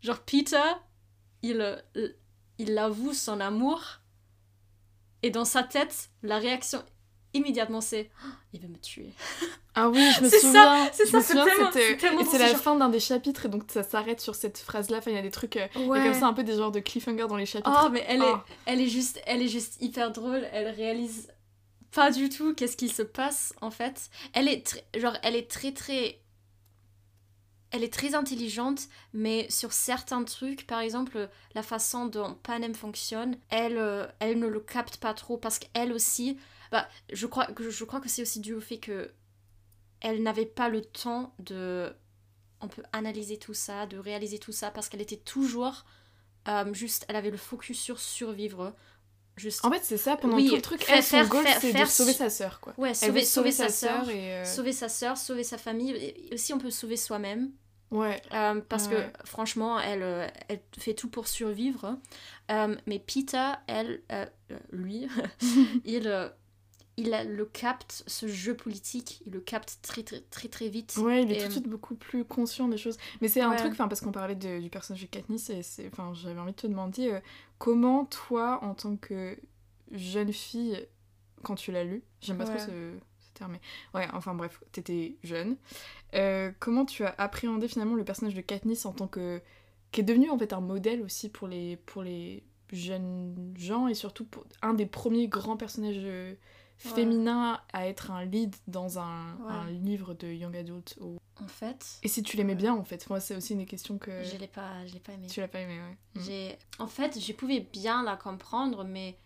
Genre 0.00 0.20
Peter, 0.20 0.62
il, 1.42 1.84
il 2.58 2.78
avoue 2.78 3.12
son 3.12 3.40
amour. 3.40 3.82
Et 5.22 5.30
dans 5.30 5.44
sa 5.44 5.62
tête, 5.62 6.10
la 6.22 6.38
réaction 6.38 6.82
immédiatement 7.34 7.80
c'est 7.80 8.10
oh, 8.24 8.28
il 8.52 8.60
veut 8.60 8.68
me 8.68 8.78
tuer. 8.78 9.12
Ah 9.76 9.88
oui, 9.88 10.04
je 10.16 10.24
me 10.24 10.28
souviens. 10.28 10.90
C'est 10.92 11.06
ça, 11.06 11.20
c'est 11.20 11.34
tellement, 11.96 12.24
c'est 12.24 12.38
la 12.38 12.56
fin 12.56 12.74
d'un 12.74 12.88
des 12.88 12.98
chapitres 12.98 13.46
et 13.46 13.48
donc 13.48 13.62
ça 13.68 13.84
s'arrête 13.84 14.20
sur 14.20 14.34
cette 14.34 14.58
phrase 14.58 14.90
là. 14.90 14.98
Enfin, 14.98 15.12
il 15.12 15.14
y 15.14 15.18
a 15.18 15.22
des 15.22 15.30
trucs 15.30 15.56
euh, 15.56 15.68
il 15.76 15.86
y 15.86 15.92
a 15.92 16.02
comme 16.02 16.12
ça 16.12 16.26
un 16.26 16.32
peu 16.32 16.42
des 16.42 16.56
genres 16.56 16.72
de 16.72 16.80
cliffhanger 16.80 17.28
dans 17.28 17.36
les 17.36 17.46
chapitres. 17.46 17.84
Oh, 17.86 17.88
mais 17.88 18.04
elle 18.08 18.20
est 18.20 18.32
oh. 18.34 18.38
elle 18.66 18.80
est 18.80 18.88
juste 18.88 19.22
elle 19.26 19.40
est 19.40 19.48
juste 19.48 19.80
hyper 19.80 20.10
drôle, 20.10 20.44
elle 20.52 20.68
réalise 20.74 21.28
pas 21.92 22.10
du 22.10 22.28
tout 22.30 22.52
qu'est-ce 22.52 22.76
qui 22.76 22.88
se 22.88 23.02
passe 23.02 23.54
en 23.60 23.70
fait. 23.70 24.10
Elle 24.32 24.48
est 24.48 24.84
genre 24.96 25.16
elle 25.22 25.36
est 25.36 25.48
très 25.48 25.72
très 25.72 26.20
elle 27.72 27.84
est 27.84 27.92
très 27.92 28.14
intelligente, 28.14 28.82
mais 29.12 29.46
sur 29.48 29.72
certains 29.72 30.24
trucs, 30.24 30.66
par 30.66 30.80
exemple 30.80 31.28
la 31.54 31.62
façon 31.62 32.06
dont 32.06 32.36
Panem 32.42 32.74
fonctionne, 32.74 33.36
elle, 33.48 33.78
euh, 33.78 34.06
elle 34.18 34.38
ne 34.38 34.48
le 34.48 34.60
capte 34.60 34.96
pas 34.96 35.14
trop 35.14 35.36
parce 35.36 35.58
qu'elle 35.58 35.92
aussi, 35.92 36.36
bah, 36.70 36.88
je 37.12 37.26
crois 37.26 37.46
que 37.46 37.70
je 37.70 37.84
crois 37.84 38.00
que 38.00 38.08
c'est 38.08 38.22
aussi 38.22 38.40
dû 38.40 38.54
au 38.54 38.60
fait 38.60 38.78
que 38.78 39.12
elle 40.00 40.22
n'avait 40.22 40.46
pas 40.46 40.68
le 40.68 40.82
temps 40.82 41.34
de 41.38 41.92
on 42.60 42.68
peut 42.68 42.82
analyser 42.92 43.38
tout 43.38 43.54
ça, 43.54 43.86
de 43.86 43.98
réaliser 43.98 44.38
tout 44.38 44.52
ça 44.52 44.70
parce 44.70 44.88
qu'elle 44.88 45.00
était 45.00 45.16
toujours 45.16 45.84
euh, 46.48 46.72
juste 46.72 47.04
elle 47.08 47.16
avait 47.16 47.30
le 47.30 47.36
focus 47.36 47.78
sur 47.78 48.00
survivre. 48.00 48.74
Juste... 49.36 49.64
En 49.64 49.70
fait, 49.70 49.82
c'est 49.82 49.96
ça, 49.96 50.16
pendant 50.16 50.36
tout 50.36 50.54
le 50.54 50.60
truc, 50.60 50.84
elle, 50.88 51.02
son 51.02 51.24
goal, 51.24 51.46
c'est 51.60 51.72
de 51.72 51.84
sauver 51.86 52.12
sa 52.12 52.28
sœur, 52.28 52.60
quoi. 52.60 52.74
Ouais, 52.76 52.92
sauver, 52.92 53.24
sauver, 53.24 53.52
sa 53.52 53.70
sœur, 53.70 54.10
et 54.10 54.34
euh, 54.34 54.44
sauver 54.44 54.72
sa 54.72 54.90
sœur, 54.90 55.16
sauver 55.16 55.44
sa 55.44 55.56
famille, 55.56 55.92
et 55.92 56.34
aussi 56.34 56.52
on 56.52 56.58
peut 56.58 56.70
sauver 56.70 56.96
soi-même. 56.96 57.50
Ouais. 57.90 58.20
Euh, 58.32 58.60
parce 58.68 58.86
que 58.86 58.96
franchement, 59.24 59.80
elle, 59.80 60.30
elle 60.48 60.60
fait 60.78 60.94
tout 60.94 61.08
pour 61.08 61.26
survivre. 61.26 61.96
mais 62.48 62.98
Pita, 62.98 63.62
elle, 63.66 64.02
lui, 64.72 65.08
il, 65.86 66.32
il 67.00 67.34
le 67.34 67.44
capte, 67.46 68.04
ce 68.06 68.28
jeu 68.28 68.54
politique, 68.54 69.22
il 69.26 69.32
le 69.32 69.40
capte 69.40 69.78
très 69.82 70.02
très 70.02 70.20
très, 70.20 70.48
très 70.48 70.68
vite. 70.68 70.96
Ouais, 70.98 71.22
il 71.22 71.32
est 71.32 71.40
tout 71.40 71.46
de 71.46 71.52
suite 71.52 71.68
beaucoup 71.68 71.94
plus 71.94 72.24
conscient 72.24 72.68
des 72.68 72.76
choses. 72.76 72.98
Mais 73.20 73.28
c'est 73.28 73.40
un 73.40 73.54
truc, 73.54 73.76
parce 73.76 74.00
qu'on 74.00 74.12
parlait 74.12 74.34
du 74.34 74.70
personnage 74.70 75.02
de 75.02 75.06
Katniss, 75.06 75.50
et 75.50 75.62
j'avais 76.12 76.40
envie 76.40 76.52
de 76.52 76.56
te 76.56 76.66
demander 76.66 77.10
euh, 77.10 77.20
comment 77.58 78.04
toi, 78.04 78.60
en 78.62 78.74
tant 78.74 78.96
que 78.96 79.36
jeune 79.92 80.32
fille, 80.32 80.86
quand 81.42 81.54
tu 81.54 81.72
l'as 81.72 81.84
lu, 81.84 82.02
j'aime 82.20 82.38
pas 82.38 82.44
trop 82.44 82.58
ce, 82.58 82.92
terme, 83.34 83.52
mais 83.52 83.98
ouais, 83.98 84.06
enfin 84.12 84.34
bref, 84.34 84.60
t'étais 84.72 85.16
jeune, 85.22 85.56
euh, 86.14 86.52
comment 86.58 86.84
tu 86.84 87.04
as 87.04 87.14
appréhendé 87.16 87.66
finalement 87.66 87.94
le 87.94 88.04
personnage 88.04 88.34
de 88.34 88.42
Katniss 88.42 88.84
en 88.84 88.92
tant 88.92 89.08
que... 89.08 89.40
qui 89.90 90.02
est 90.02 90.04
devenu 90.04 90.28
en 90.28 90.38
fait 90.38 90.52
un 90.52 90.60
modèle 90.60 91.00
aussi 91.00 91.30
pour 91.30 91.48
les, 91.48 91.76
pour 91.76 92.02
les 92.02 92.42
jeunes 92.72 93.54
gens, 93.56 93.88
et 93.88 93.94
surtout 93.94 94.26
pour 94.26 94.44
un 94.60 94.74
des 94.74 94.86
premiers 94.86 95.28
grands 95.28 95.56
personnages... 95.56 95.96
Euh, 95.98 96.34
féminin 96.80 97.60
à 97.72 97.86
être 97.86 98.10
un 98.10 98.24
lead 98.24 98.54
dans 98.66 98.98
un, 98.98 99.36
livre 99.70 100.14
de 100.14 100.28
young 100.28 100.56
adult 100.56 100.96
ou... 101.00 101.18
En 101.42 101.48
fait... 101.48 101.98
Et 102.02 102.08
si 102.08 102.22
tu 102.22 102.36
l'aimais 102.36 102.54
bien, 102.54 102.74
en 102.74 102.84
fait. 102.84 103.08
Moi, 103.08 103.18
c'est 103.20 103.34
aussi 103.34 103.54
une 103.54 103.64
question 103.64 103.96
que... 103.96 104.22
Je 104.24 104.36
l'ai 104.36 104.46
pas, 104.46 104.86
je 104.86 104.92
l'ai 104.92 105.00
pas 105.00 105.12
aimé. 105.12 105.26
Tu 105.26 105.40
l'as 105.40 105.48
pas 105.48 105.60
aimé, 105.60 105.78
ouais. 105.78 106.20
Mm. 106.20 106.24
J'ai... 106.24 106.58
En 106.78 106.86
fait, 106.86 107.18
je 107.18 107.32
pouvais 107.32 107.60
bien 107.60 108.02
la 108.02 108.16
comprendre, 108.16 108.84
mais 108.84 109.16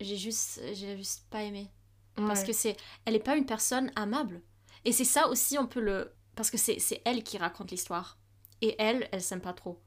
j'ai 0.00 0.16
juste, 0.16 0.60
j'ai 0.74 0.96
juste 0.96 1.26
pas 1.30 1.42
aimé. 1.42 1.68
Parce 2.14 2.44
que 2.44 2.52
c'est... 2.52 2.76
Elle 3.04 3.14
est 3.14 3.20
pas 3.20 3.36
une 3.36 3.46
personne 3.46 3.90
amable. 3.96 4.40
Et 4.84 4.92
c'est 4.92 5.04
ça 5.04 5.28
aussi, 5.28 5.58
on 5.58 5.66
peut 5.66 5.80
le... 5.80 6.12
Parce 6.34 6.50
que 6.50 6.56
c'est, 6.56 6.78
c'est 6.78 7.02
elle 7.04 7.22
qui 7.22 7.36
raconte 7.36 7.70
l'histoire. 7.70 8.18
Et 8.62 8.74
elle, 8.78 9.08
elle 9.12 9.22
s'aime 9.22 9.40
pas 9.40 9.52
trop. 9.52 9.80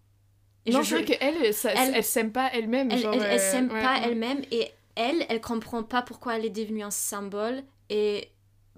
Et 0.66 0.72
non, 0.72 0.84
je, 0.84 0.98
veux 0.98 1.04
qu'elle, 1.04 1.18
elle, 1.22 1.96
elle, 1.96 2.04
s'aime 2.04 2.32
pas 2.32 2.50
elle-même. 2.54 2.92
Elle, 2.92 3.06
elle, 3.06 3.24
elle, 3.24 3.40
s'aime 3.40 3.72
euh, 3.72 3.82
pas 3.82 4.02
elle-même 4.04 4.42
et 4.52 4.72
elle, 5.00 5.26
elle 5.30 5.40
comprend 5.42 5.82
pas 5.84 6.02
pourquoi 6.02 6.36
elle 6.38 6.46
est 6.46 6.50
devenue 6.50 6.84
un 6.84 6.92
symbole 6.92 7.64
et 7.90 8.30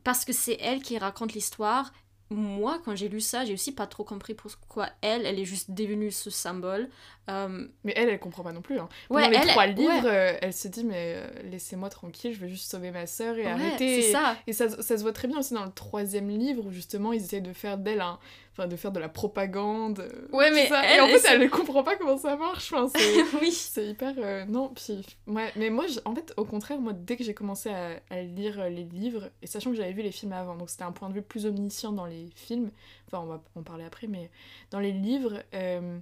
parce 0.03 0.23
que 0.25 0.33
c'est 0.33 0.57
elle 0.61 0.81
qui 0.81 0.97
raconte 0.97 1.33
l'histoire. 1.33 1.91
Moi, 2.29 2.79
quand 2.85 2.95
j'ai 2.95 3.09
lu 3.09 3.19
ça, 3.19 3.43
j'ai 3.43 3.53
aussi 3.53 3.73
pas 3.73 3.87
trop 3.87 4.05
compris 4.05 4.33
pourquoi 4.35 4.87
elle, 5.01 5.25
elle 5.25 5.37
est 5.37 5.43
juste 5.45 5.71
devenue 5.71 6.11
ce 6.11 6.29
symbole. 6.29 6.87
Euh, 7.29 7.67
Mais 7.83 7.91
elle, 7.97 8.07
elle 8.07 8.19
comprend 8.21 8.41
pas 8.43 8.53
non 8.53 8.61
plus. 8.61 8.79
Hein. 8.79 8.87
Ouais, 9.09 9.23
Pendant 9.23 9.29
les 9.31 9.35
elle- 9.43 9.47
trois 9.49 9.65
ouais. 9.65 9.73
livres, 9.73 10.05
euh, 10.07 10.37
elle 10.41 10.53
se 10.53 10.69
dit 10.69 10.85
mais 10.85 11.15
euh, 11.17 11.27
laissez-moi 11.43 11.89
tranquille, 11.89 12.33
je 12.33 12.39
veux 12.39 12.47
juste 12.47 12.71
sauver 12.71 12.91
ma 12.91 13.05
sœur 13.05 13.35
et 13.37 13.43
ouais, 13.43 13.51
arrêter. 13.51 14.01
c'est 14.01 14.11
ça. 14.13 14.37
Et 14.47 14.53
ça, 14.53 14.69
ça 14.69 14.97
se 14.97 15.01
voit 15.01 15.11
très 15.11 15.27
bien 15.27 15.39
aussi 15.39 15.53
dans 15.53 15.65
le 15.65 15.73
troisième 15.73 16.29
livre 16.29 16.65
où 16.67 16.71
justement 16.71 17.11
ils 17.11 17.21
essayent 17.21 17.41
de 17.41 17.51
faire 17.53 17.77
d'elle 17.77 17.99
un... 18.01 18.17
Enfin, 18.53 18.67
de 18.67 18.75
faire 18.75 18.91
de 18.91 18.99
la 18.99 19.07
propagande. 19.07 20.01
euh, 20.01 20.27
Ouais, 20.35 20.51
mais 20.51 20.67
ça. 20.67 20.81
elle, 20.83 20.97
Et 20.97 21.01
en 21.01 21.07
fait, 21.07 21.25
elle 21.29 21.39
ne 21.39 21.47
comprend 21.47 21.83
pas 21.83 21.95
comment 21.95 22.17
ça 22.17 22.35
marche. 22.35 22.73
Enfin, 22.73 22.89
c'est... 22.93 23.23
oui. 23.41 23.51
C'est 23.51 23.87
hyper... 23.87 24.13
euh, 24.17 24.43
non, 24.45 24.69
puis... 24.75 25.05
Ouais, 25.25 25.51
mais 25.55 25.69
moi, 25.69 25.85
en 26.03 26.13
fait, 26.13 26.33
au 26.35 26.43
contraire, 26.43 26.79
moi, 26.81 26.91
dès 26.93 27.15
que 27.15 27.23
j'ai 27.23 27.33
commencé 27.33 27.69
à, 27.69 28.01
à 28.09 28.21
lire 28.21 28.59
euh, 28.59 28.67
les 28.69 28.83
livres, 28.83 29.29
et 29.41 29.47
sachant 29.47 29.69
que 29.71 29.77
j'avais 29.77 29.93
vu 29.93 30.01
les 30.01 30.11
films 30.11 30.33
avant, 30.33 30.55
donc 30.57 30.69
c'était 30.69 30.83
un 30.83 30.91
point 30.91 31.07
de 31.07 31.13
vue 31.13 31.21
plus 31.21 31.45
omniscient 31.45 31.93
dans 31.93 32.05
les 32.05 32.27
films, 32.35 32.71
enfin, 33.07 33.23
on 33.23 33.27
va 33.27 33.41
en 33.55 33.63
parler 33.63 33.85
après, 33.85 34.07
mais 34.07 34.29
dans 34.69 34.79
les 34.79 34.91
livres, 34.91 35.41
euh, 35.53 35.97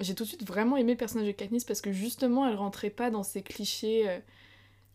j'ai 0.00 0.14
tout 0.14 0.22
de 0.22 0.28
suite 0.28 0.46
vraiment 0.46 0.76
aimé 0.76 0.92
le 0.92 0.98
personnage 0.98 1.26
de 1.26 1.32
Katniss 1.32 1.64
parce 1.64 1.80
que 1.80 1.90
justement, 1.92 2.46
elle 2.48 2.54
rentrait 2.56 2.90
pas 2.90 3.10
dans 3.10 3.24
ces 3.24 3.42
clichés 3.42 4.08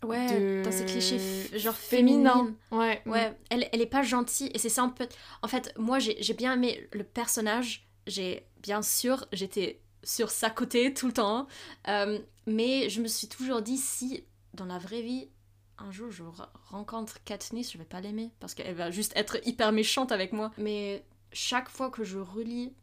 Ouais, 0.06 0.28
de... 0.40 0.64
dans 0.64 0.72
ces 0.72 0.86
clichés 0.86 1.20
genre 1.58 1.76
féminins. 1.76 2.54
Ouais, 2.72 3.02
Ouais, 3.06 3.36
elle, 3.50 3.68
elle 3.72 3.82
est 3.82 3.86
pas 3.88 4.04
gentille 4.04 4.52
et 4.54 4.60
c'est 4.60 4.70
ça 4.70 4.84
un 4.84 4.90
peu. 4.90 5.08
En 5.42 5.48
fait, 5.48 5.74
moi 5.78 6.00
j'ai 6.00 6.22
j'ai 6.22 6.34
bien 6.34 6.54
aimé 6.54 6.88
le 6.92 7.04
personnage. 7.04 7.88
J'ai 8.06 8.46
bien 8.62 8.82
sûr, 8.82 9.26
j'étais 9.34 9.82
sur 10.04 10.30
sa 10.30 10.50
côté 10.50 10.94
tout 10.94 11.08
le 11.08 11.14
temps. 11.14 11.48
Euh, 11.88 12.20
mais 12.46 12.90
je 12.90 13.02
me 13.02 13.08
suis 13.08 13.28
toujours 13.28 13.62
dit 13.62 13.78
si 13.78 14.24
dans 14.54 14.66
la 14.66 14.78
vraie 14.78 15.02
vie, 15.02 15.30
un 15.80 15.92
jour 15.92 16.10
je 16.12 16.24
re- 16.24 16.48
rencontre 16.70 17.24
Katniss, 17.26 17.72
je 17.74 17.78
vais 17.78 17.84
pas 17.84 18.00
l'aimer 18.00 18.32
parce 18.40 18.54
qu'elle 18.54 18.76
va 18.76 18.92
juste 18.92 19.14
être 19.16 19.38
hyper 19.46 19.72
méchante 19.72 20.12
avec 20.12 20.32
moi. 20.32 20.52
Mais 20.58 21.04
chaque 21.34 21.70
fois 21.70 21.90
que 21.90 22.04
je 22.04 22.20
relis 22.20 22.74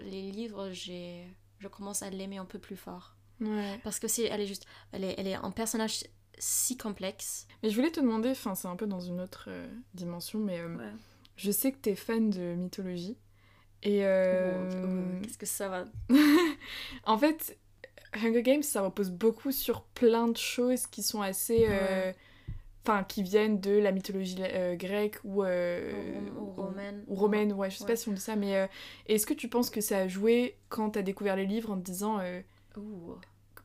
les 0.00 0.30
livres, 0.30 0.70
j'ai 0.70 1.26
je 1.58 1.66
commence 1.68 2.02
à 2.02 2.10
l'aimer 2.10 2.38
un 2.38 2.44
peu 2.44 2.60
plus 2.60 2.76
fort 2.76 3.16
ouais. 3.40 3.80
parce 3.82 3.98
que 3.98 4.06
c'est 4.06 4.24
elle 4.24 4.40
est 4.42 4.46
juste 4.46 4.64
elle 4.92 5.02
est 5.02 5.14
elle 5.18 5.26
est 5.26 5.34
un 5.34 5.50
personnage 5.50 6.04
si 6.38 6.76
complexe. 6.76 7.46
Mais 7.62 7.70
je 7.70 7.76
voulais 7.76 7.90
te 7.90 8.00
demander, 8.00 8.30
enfin, 8.30 8.54
c'est 8.54 8.68
un 8.68 8.76
peu 8.76 8.86
dans 8.86 9.00
une 9.00 9.20
autre 9.20 9.46
euh, 9.48 9.66
dimension, 9.94 10.38
mais 10.38 10.58
euh, 10.60 10.76
je 11.36 11.50
sais 11.50 11.72
que 11.72 11.78
t'es 11.78 11.94
fan 11.94 12.30
de 12.30 12.54
mythologie. 12.54 13.16
Et 13.82 14.00
euh, 14.04 14.52
Oh, 15.20 15.22
Qu'est-ce 15.22 15.38
que 15.38 15.46
ça 15.46 15.68
va 15.68 15.84
En 17.04 17.16
fait, 17.18 17.58
Hunger 18.14 18.42
Games, 18.42 18.62
ça 18.62 18.82
repose 18.82 19.10
beaucoup 19.10 19.52
sur 19.52 19.82
plein 19.82 20.28
de 20.28 20.36
choses 20.36 20.86
qui 20.86 21.02
sont 21.02 21.22
assez... 21.22 21.68
Ouais. 21.68 22.16
Enfin, 22.84 23.04
qui 23.04 23.22
viennent 23.22 23.60
de 23.60 23.72
la 23.72 23.92
mythologie 23.92 24.36
grecque 24.76 25.18
ou... 25.22 25.42
Ou- 25.44 26.40
ou 26.40 26.46
romaine. 26.56 27.04
Ou 27.06 27.14
romaine, 27.14 27.52
ouais, 27.52 27.70
je 27.70 27.76
sais 27.76 27.84
Ouais. 27.84 27.90
pas 27.90 27.96
si 27.96 28.08
on 28.08 28.12
dit 28.12 28.20
ça, 28.20 28.34
mais... 28.34 28.68
est-ce 29.06 29.26
que 29.26 29.34
tu 29.34 29.48
penses 29.48 29.68
que 29.70 29.80
ça 29.82 29.98
a 29.98 30.08
joué 30.08 30.56
quand 30.70 30.90
t'as 30.90 31.02
découvert 31.02 31.36
les 31.36 31.46
livres 31.46 31.70
en 31.70 31.76
te 31.76 31.82
disant... 31.84 32.18
Ouh. 32.76 33.16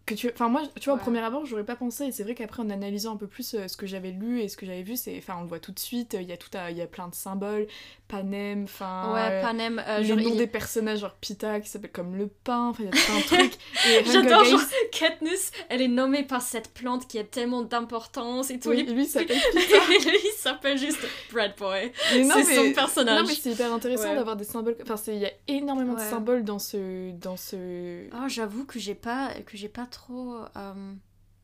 Que 0.05 0.15
tu 0.15 0.29
enfin 0.33 0.49
moi 0.49 0.63
tu 0.79 0.85
vois 0.85 0.93
au 0.95 0.97
Ouais. 0.97 1.01
premier 1.03 1.19
abord 1.19 1.45
j'aurais 1.45 1.63
pas 1.63 1.75
pensé 1.77 2.05
et 2.05 2.11
c'est 2.11 2.23
vrai 2.23 2.35
qu'après 2.35 2.61
en 2.61 2.69
analysant 2.69 3.13
un 3.13 3.17
peu 3.17 3.27
plus 3.27 3.53
euh, 3.53 3.67
ce 3.69 3.77
que 3.77 3.85
j'avais 3.87 4.11
lu 4.11 4.41
et 4.41 4.49
ce 4.49 4.57
que 4.57 4.65
j'avais 4.65 4.83
vu 4.83 4.97
c'est 4.97 5.17
enfin 5.17 5.35
on 5.39 5.43
le 5.43 5.47
voit 5.47 5.59
tout 5.59 5.71
de 5.71 5.79
suite 5.79 6.17
il 6.19 6.27
y 6.27 6.33
a 6.33 6.37
tout 6.37 6.49
il 6.69 6.77
y 6.77 6.81
a 6.81 6.87
plein 6.87 7.07
de 7.07 7.15
symboles 7.15 7.67
panem 8.09 8.63
enfin 8.65 9.13
Ouais, 9.13 9.19
euh, 9.31 9.41
Panem. 9.41 9.81
euh, 9.87 10.03
genre, 10.03 10.17
noms 10.17 10.23
il- 10.31 10.37
des 10.37 10.47
personnages 10.47 10.99
genre 10.99 11.15
Pita 11.21 11.59
qui 11.61 11.69
s'appelle 11.69 11.91
comme 11.91 12.15
le 12.17 12.27
pain 12.27 12.67
enfin 12.69 12.83
il 12.83 12.85
y 12.87 12.89
a 12.89 12.91
tout 12.91 13.11
un 13.13 13.21
truc 13.37 13.53
et 13.87 13.99
Hunger 13.99 14.11
J'adore, 14.11 14.43
genre, 14.45 14.59
Katniss, 14.91 15.51
elle 15.69 15.81
est 15.81 15.87
nommée 15.87 16.23
par 16.23 16.41
cette 16.41 16.73
plante 16.73 17.07
qui 17.07 17.17
a 17.17 17.23
tellement 17.23 17.61
d'importance 17.63 18.51
et 18.51 18.59
tout. 18.59 18.69
oui, 18.69 18.83
lui 18.83 19.03
il 19.03 19.07
s'appelle 19.07 19.37
et 19.55 19.99
lui, 20.03 20.17
il 20.25 20.31
s'appelle 20.37 20.77
juste 20.77 20.99
Brad 21.31 21.53
Boy. 21.57 21.91
C'est 22.09 22.23
mais- 22.25 22.43
son 22.43 22.73
personnage. 22.73 23.21
non 23.21 23.27
mais 23.27 23.33
c'est 23.35 23.51
hyper 23.51 23.73
intéressant 23.73 24.09
Ouais. 24.09 24.15
d'avoir 24.15 24.35
des 24.35 24.43
symboles 24.43 24.75
enfin 24.83 24.95
il 25.07 25.19
y 25.19 25.25
a 25.25 25.31
énormément 25.47 25.93
de 25.93 25.99
Ouais. 25.99 26.09
symboles 26.09 26.43
dans 26.43 26.59
ce 26.59 27.11
dans 27.11 27.37
ce 27.37 28.03
Oh, 28.13 28.27
j'avoue 28.27 28.65
que 28.65 28.79
j'ai 28.79 28.95
pas, 28.95 29.29
que 29.45 29.55
j'ai 29.57 29.69
pas 29.69 29.85
trop 29.93 30.35
euh, 30.57 30.93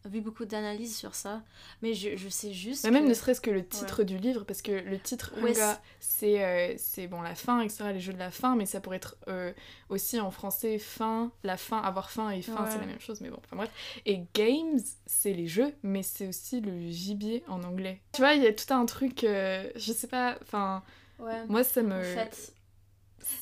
vu 0.06 0.22
beaucoup 0.22 0.46
d'analyses 0.46 0.96
sur 0.98 1.14
ça. 1.16 1.44
Mais 1.82 1.94
je, 1.94 2.16
je 2.16 2.30
sais 2.30 2.52
juste. 2.54 2.84
Mais 2.86 2.92
même 2.92 3.04
que- 3.04 3.10
ne 3.10 3.14
serait-ce 3.14 3.42
que 3.42 3.52
le 3.52 3.66
titre 3.66 4.04
du 4.04 4.18
livre, 4.18 4.44
parce 4.46 4.62
que 4.62 4.72
le 4.72 4.98
titre 5.00 5.34
Ouais, 5.42 5.54
c'est 6.00 6.44
euh, 6.44 6.74
c'est 6.78 7.08
bon 7.08 7.22
la 7.22 7.36
fin, 7.36 7.62
etc., 7.62 7.86
les 7.94 8.00
jeux 8.00 8.14
de 8.14 8.18
la 8.20 8.32
fin, 8.32 8.56
mais 8.56 8.66
ça 8.66 8.80
pourrait 8.80 8.98
être 8.98 9.18
euh, 9.28 9.52
aussi 9.90 10.20
en 10.20 10.32
français 10.32 10.80
fin, 10.80 11.32
la 11.44 11.58
fin, 11.58 11.80
avoir 11.80 12.10
faim 12.12 12.30
et 12.32 12.42
fin, 12.42 12.64
Ouais. 12.64 12.72
c'est 12.72 12.80
la 12.80 12.86
même 12.86 13.00
chose, 13.02 13.22
mais 13.22 13.30
bon, 13.30 13.40
enfin 13.46 13.56
bref. 13.58 13.70
Et 14.06 14.22
games, 14.34 14.80
c'est 15.06 15.34
les 15.34 15.48
jeux, 15.48 15.74
mais 15.84 16.02
c'est 16.04 16.28
aussi 16.28 16.62
le 16.62 16.90
gibier 16.90 17.44
en 17.48 17.64
anglais. 17.64 18.02
Tu 18.14 18.22
vois, 18.22 18.34
il 18.34 18.44
y 18.44 18.48
a 18.48 18.54
tout 18.54 18.74
un 18.74 18.86
truc, 18.86 19.20
je 19.24 19.94
sais 19.94 20.08
pas, 20.08 20.38
enfin, 20.42 20.82
moi 21.50 21.64
ça 21.66 21.84
me. 21.84 22.00
En 22.00 22.04
fait, 22.04 22.54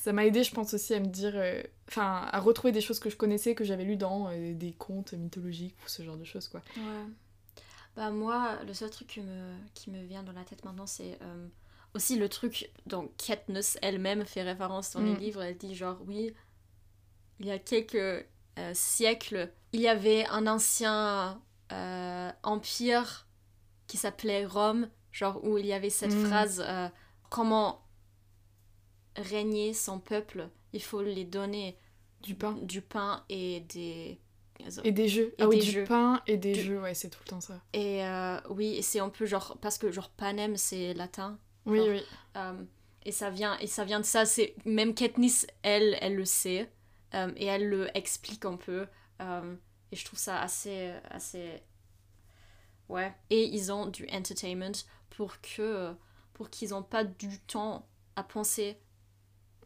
Ça 0.02 0.12
m'a 0.12 0.26
aidé, 0.26 0.42
je 0.44 0.52
pense 0.54 0.74
aussi, 0.74 0.94
à 0.94 1.00
me 1.00 1.06
dire. 1.06 1.32
euh, 1.34 1.62
Enfin, 1.88 2.28
à 2.30 2.38
retrouver 2.40 2.72
des 2.72 2.80
choses 2.82 2.98
que 2.98 3.08
je 3.10 3.16
connaissais, 3.16 3.54
que 3.54 3.64
j'avais 3.64 3.84
lues 3.84 3.96
dans 3.96 4.28
euh, 4.30 4.52
des 4.54 4.72
contes 4.74 5.12
mythologiques 5.14 5.76
ou 5.84 5.88
ce 5.88 6.02
genre 6.02 6.16
de 6.18 6.24
choses, 6.24 6.46
quoi. 6.48 6.62
Ouais. 6.76 7.04
Bah 7.96 8.10
moi, 8.10 8.58
le 8.66 8.74
seul 8.74 8.90
truc 8.90 9.08
qui 9.08 9.20
me, 9.20 9.54
qui 9.74 9.90
me 9.90 10.02
vient 10.04 10.22
dans 10.22 10.32
la 10.32 10.44
tête 10.44 10.64
maintenant, 10.64 10.86
c'est 10.86 11.18
euh, 11.22 11.48
aussi 11.94 12.16
le 12.16 12.28
truc 12.28 12.70
dont 12.86 13.10
Katniss 13.16 13.78
elle-même 13.82 14.24
fait 14.26 14.42
référence 14.42 14.92
dans 14.92 15.00
les 15.00 15.14
Mm. 15.14 15.18
livres. 15.18 15.42
Elle 15.42 15.56
dit 15.56 15.74
genre, 15.74 15.98
oui, 16.06 16.32
il 17.40 17.46
y 17.46 17.50
a 17.50 17.58
quelques 17.58 18.26
siècles, 18.74 19.50
il 19.72 19.80
y 19.80 19.88
avait 19.88 20.26
un 20.26 20.46
ancien 20.46 21.40
empire 22.42 23.26
qui 23.86 23.96
s'appelait 23.96 24.44
Rome, 24.46 24.88
genre 25.12 25.42
où 25.44 25.58
il 25.58 25.66
y 25.66 25.72
avait 25.72 25.90
cette 25.90 26.12
Mm. 26.14 26.26
phrase, 26.26 26.64
comment 27.30 27.80
régner 29.18 29.74
son 29.74 30.00
peuple, 30.00 30.48
il 30.72 30.82
faut 30.82 31.02
les 31.02 31.24
donner 31.24 31.78
Du 32.22 32.34
pain. 32.34 32.52
du 32.62 32.80
pain 32.82 33.24
et 33.28 33.60
des... 33.60 34.20
Et 34.82 34.90
des 34.90 35.08
jeux. 35.08 35.34
Et 35.38 35.42
ah 35.42 35.48
oui, 35.48 35.60
du 35.60 35.84
pain 35.84 36.20
et 36.26 36.36
des 36.36 36.52
Du- 36.52 36.62
jeux, 36.62 36.80
ouais, 36.80 36.92
c'est 36.94 37.10
tout 37.10 37.20
le 37.24 37.28
temps 37.30 37.40
ça. 37.40 37.60
Et 37.72 38.04
euh, 38.04 38.40
oui, 38.50 38.82
c'est 38.82 38.98
un 38.98 39.08
peu 39.08 39.24
genre 39.24 39.56
parce 39.60 39.78
que 39.78 39.92
genre 39.92 40.10
panem 40.10 40.56
c'est 40.56 40.94
latin. 40.94 41.38
Oui, 41.64 41.78
Genre, 41.78 41.88
oui. 41.90 42.02
euh, 42.36 42.64
et 43.04 43.12
ça 43.12 43.30
vient 43.30 43.56
et 43.58 43.68
ça 43.68 43.84
vient 43.84 44.00
de 44.00 44.04
ça. 44.04 44.24
C'est 44.26 44.56
même 44.64 44.94
Katniss, 44.94 45.46
elle, 45.62 45.96
elle 46.00 46.16
le 46.16 46.24
sait 46.24 46.72
euh, 47.14 47.30
et 47.36 47.46
elle 47.46 47.68
le 47.68 47.96
explique 47.96 48.44
un 48.46 48.56
peu. 48.56 48.86
euh, 49.20 49.54
et 49.92 49.96
je 49.96 50.04
trouve 50.04 50.18
ça 50.18 50.40
assez 50.40 50.92
assez 51.10 51.62
ouais. 52.88 53.14
Et 53.30 53.44
ils 53.44 53.72
ont 53.72 53.86
du 53.86 54.06
entertainment 54.12 54.72
pour 55.10 55.40
que 55.40 55.94
pour 56.34 56.50
qu'ils 56.50 56.74
ont 56.74 56.82
pas 56.82 57.04
du 57.04 57.38
temps 57.40 57.86
à 58.16 58.22
penser 58.22 58.78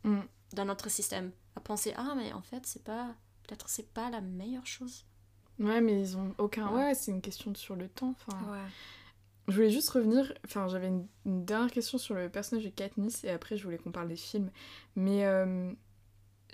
Mm. 0.04 0.20
dans 0.54 0.64
notre 0.64 0.90
système, 0.90 1.30
à 1.56 1.60
penser 1.60 1.92
ah 1.96 2.14
mais 2.16 2.32
en 2.32 2.42
fait 2.42 2.66
c'est 2.66 2.82
pas 2.84 3.14
peut-être 3.46 3.68
c'est 3.68 3.88
pas 3.92 4.10
la 4.10 4.20
meilleure 4.20 4.66
chose. 4.66 5.04
Ouais, 5.58 5.80
mais 5.80 6.00
ils 6.00 6.16
ont 6.16 6.34
aucun. 6.38 6.68
Ouais. 6.70 6.86
Ouais, 6.86 6.94
c'est 6.94 7.10
une 7.12 7.20
question 7.20 7.54
sur 7.54 7.76
le 7.76 7.88
temps. 7.88 8.14
Enfin, 8.18 8.36
Ouais. 8.50 8.58
je 9.48 9.54
voulais 9.54 9.70
juste 9.70 9.90
revenir. 9.90 10.32
Enfin, 10.44 10.66
j'avais 10.66 10.88
une, 10.88 11.06
une 11.26 11.44
dernière 11.44 11.70
question 11.70 11.98
sur 11.98 12.14
le 12.14 12.28
personnage 12.28 12.64
de 12.64 12.70
Katniss 12.70 13.22
et 13.24 13.30
après 13.30 13.56
je 13.56 13.62
voulais 13.64 13.78
qu'on 13.78 13.92
parle 13.92 14.08
des 14.08 14.16
films. 14.16 14.50
Mais 14.96 15.24
euh, 15.26 15.70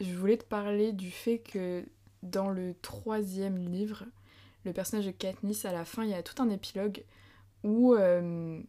je 0.00 0.12
voulais 0.14 0.36
te 0.36 0.44
parler 0.44 0.92
du 0.92 1.10
fait 1.10 1.38
que 1.38 1.86
dans 2.22 2.50
le 2.50 2.74
troisième 2.82 3.56
livre, 3.56 4.04
le 4.64 4.72
personnage 4.72 5.06
de 5.06 5.12
Katniss, 5.12 5.64
à 5.64 5.72
la 5.72 5.84
fin, 5.84 6.02
il 6.04 6.10
y 6.10 6.14
a 6.14 6.22
tout 6.22 6.42
un 6.42 6.50
épilogue 6.50 7.04
où, 7.62 7.94
euh, 7.94 8.60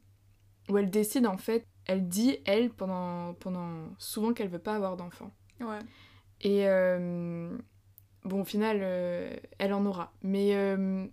où 0.70 0.78
elle 0.78 0.90
décide 0.92 1.26
en 1.26 1.38
fait. 1.38 1.66
Elle 1.90 2.08
dit, 2.08 2.38
elle, 2.46 2.70
pendant, 2.70 3.34
pendant 3.34 3.90
souvent 3.98 4.32
qu'elle 4.32 4.48
veut 4.48 4.60
pas 4.60 4.76
avoir 4.76 4.96
d'enfant. 4.96 5.32
Ouais. 5.60 5.80
Et 6.40 6.68
euh, 6.68 7.58
bon, 8.26 8.42
au 8.42 8.46
final, 8.46 8.82
euh, 8.84 9.36
elle 9.58 9.74
en 9.74 9.84
aura. 9.88 10.14
Mais, 10.22 10.56
euh, 10.56 11.08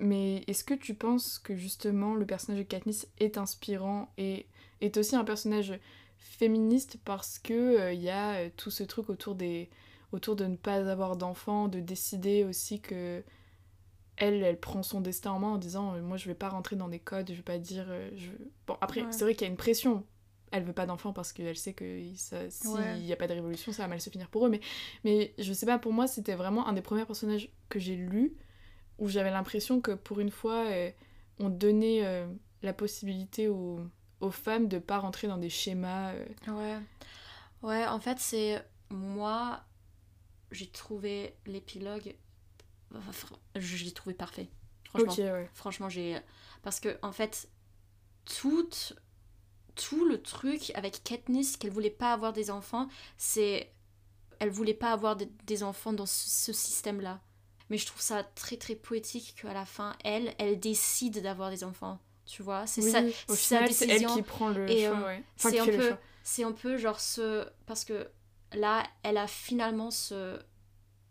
mais 0.00 0.42
est-ce 0.48 0.64
que 0.64 0.74
tu 0.74 0.94
penses 0.94 1.38
que 1.38 1.54
justement 1.54 2.16
le 2.16 2.26
personnage 2.26 2.58
de 2.58 2.66
Katniss 2.66 3.06
est 3.20 3.38
inspirant 3.38 4.12
et 4.18 4.48
est 4.80 4.96
aussi 4.96 5.14
un 5.14 5.22
personnage 5.22 5.78
féministe 6.16 6.98
parce 7.04 7.38
que 7.38 7.92
il 7.92 8.00
y 8.00 8.10
a 8.10 8.50
tout 8.50 8.72
ce 8.72 8.82
truc 8.82 9.08
autour 9.10 9.36
des 9.36 9.70
autour 10.10 10.34
de 10.34 10.46
ne 10.46 10.56
pas 10.56 10.90
avoir 10.90 11.16
d'enfants, 11.16 11.68
de 11.68 11.78
décider 11.78 12.42
aussi 12.42 12.80
que 12.80 13.22
elle, 14.16 14.42
elle 14.42 14.58
prend 14.58 14.82
son 14.82 15.00
destin 15.00 15.30
en 15.30 15.38
main 15.38 15.52
en 15.52 15.58
disant 15.58 16.00
moi 16.00 16.16
je 16.16 16.26
vais 16.26 16.34
pas 16.34 16.48
rentrer 16.48 16.74
dans 16.74 16.88
des 16.88 16.98
codes, 16.98 17.30
je 17.30 17.36
vais 17.36 17.42
pas 17.42 17.58
dire 17.58 17.86
je 18.16 18.30
bon 18.66 18.76
après 18.80 19.02
Ouais. 19.02 19.12
c'est 19.12 19.22
vrai 19.22 19.34
qu'il 19.34 19.46
y 19.46 19.48
a 19.48 19.52
une 19.52 19.56
pression. 19.56 20.04
Elle 20.52 20.62
veut 20.64 20.72
pas 20.72 20.86
d'enfants 20.86 21.12
parce 21.12 21.32
qu'elle 21.32 21.56
sait 21.56 21.72
que 21.74 22.00
s'il 22.14 22.68
Ouais. 22.70 22.98
n'y 23.00 23.12
a 23.12 23.16
pas 23.16 23.26
de 23.26 23.32
révolution, 23.34 23.72
ça 23.72 23.82
va 23.82 23.88
mal 23.88 24.00
se 24.00 24.10
finir 24.10 24.28
pour 24.28 24.46
eux. 24.46 24.48
Mais, 24.48 24.60
mais 25.04 25.34
je 25.38 25.52
sais 25.52 25.66
pas, 25.66 25.78
pour 25.78 25.92
moi, 25.92 26.06
c'était 26.06 26.34
vraiment 26.36 26.68
un 26.68 26.72
des 26.72 26.82
premiers 26.82 27.04
personnages 27.04 27.50
que 27.68 27.78
j'ai 27.80 27.96
lu 27.96 28.34
où 28.98 29.08
j'avais 29.08 29.30
l'impression 29.30 29.80
que 29.80 29.92
pour 29.92 30.20
une 30.20 30.30
fois, 30.30 30.64
euh, 30.66 30.90
on 31.40 31.48
donnait 31.50 32.06
euh, 32.06 32.26
la 32.62 32.72
possibilité 32.72 33.48
aux, 33.48 33.80
aux 34.20 34.30
femmes 34.30 34.68
de 34.68 34.78
pas 34.78 34.98
rentrer 34.98 35.26
dans 35.28 35.36
des 35.38 35.50
schémas. 35.50 36.12
euh. 36.14 36.26
Ouais. 36.48 36.78
Ouais, 37.62 37.86
en 37.86 37.98
fait, 38.00 38.18
c'est. 38.20 38.64
Moi, 38.90 39.60
j'ai 40.52 40.68
trouvé 40.68 41.34
l'épilogue. 41.46 42.14
Je 43.56 43.84
l'ai 43.84 43.90
trouvé 43.92 44.14
parfait. 44.14 44.48
Franchement. 44.84 45.12
Ouais. 45.24 45.50
Franchement, 45.54 45.88
j'ai. 45.88 46.16
Parce 46.62 46.80
que, 46.80 46.96
en 47.02 47.12
fait, 47.12 47.48
tout. 48.24 48.68
Tout 49.76 50.04
le 50.06 50.20
truc 50.22 50.72
avec 50.74 51.04
Katniss, 51.04 51.56
qu'elle 51.56 51.70
voulait 51.70 51.90
pas 51.90 52.12
avoir 52.12 52.32
des 52.32 52.50
enfants, 52.50 52.88
c'est. 53.18 53.70
elle 54.40 54.50
voulait 54.50 54.74
pas 54.74 54.92
avoir 54.92 55.16
de- 55.16 55.28
des 55.46 55.62
enfants 55.62 55.92
dans 55.92 56.06
ce, 56.06 56.28
ce 56.28 56.52
système-là. 56.52 57.20
Mais 57.70 57.78
je 57.78 57.86
trouve 57.86 58.00
ça 58.02 58.22
très 58.24 58.56
très 58.56 58.74
poétique 58.76 59.34
qu'à 59.40 59.52
la 59.54 59.64
fin, 59.66 59.96
elle, 60.04 60.34
elle 60.38 60.58
décide 60.60 61.22
d'avoir 61.22 61.50
des 61.50 61.64
enfants. 61.64 61.98
Tu 62.26 62.42
vois, 62.42 62.66
c'est 62.66 62.82
Oui, 62.82 62.90
ça, 62.90 63.02
c'est 63.28 63.36
sa 63.48 63.58
final, 63.58 63.72
c'est 63.72 63.88
elle 63.88 64.06
qui 64.06 64.22
prend 64.22 64.48
le 64.50 64.68
Et, 64.70 64.86
choix, 64.86 64.96
euh, 64.98 65.06
ouais. 65.06 65.24
Enfin, 65.38 65.50
c'est 65.50 65.58
un 65.60 65.68
peu, 65.68 65.88
choix. 65.88 65.98
c'est 66.22 66.44
un 66.44 66.52
peu 66.52 66.76
genre 66.76 67.00
ce, 67.00 67.48
parce 67.66 67.84
que 67.84 68.08
là, 68.52 68.84
elle 69.02 69.16
a 69.18 69.26
finalement 69.26 69.90
ce 69.90 70.38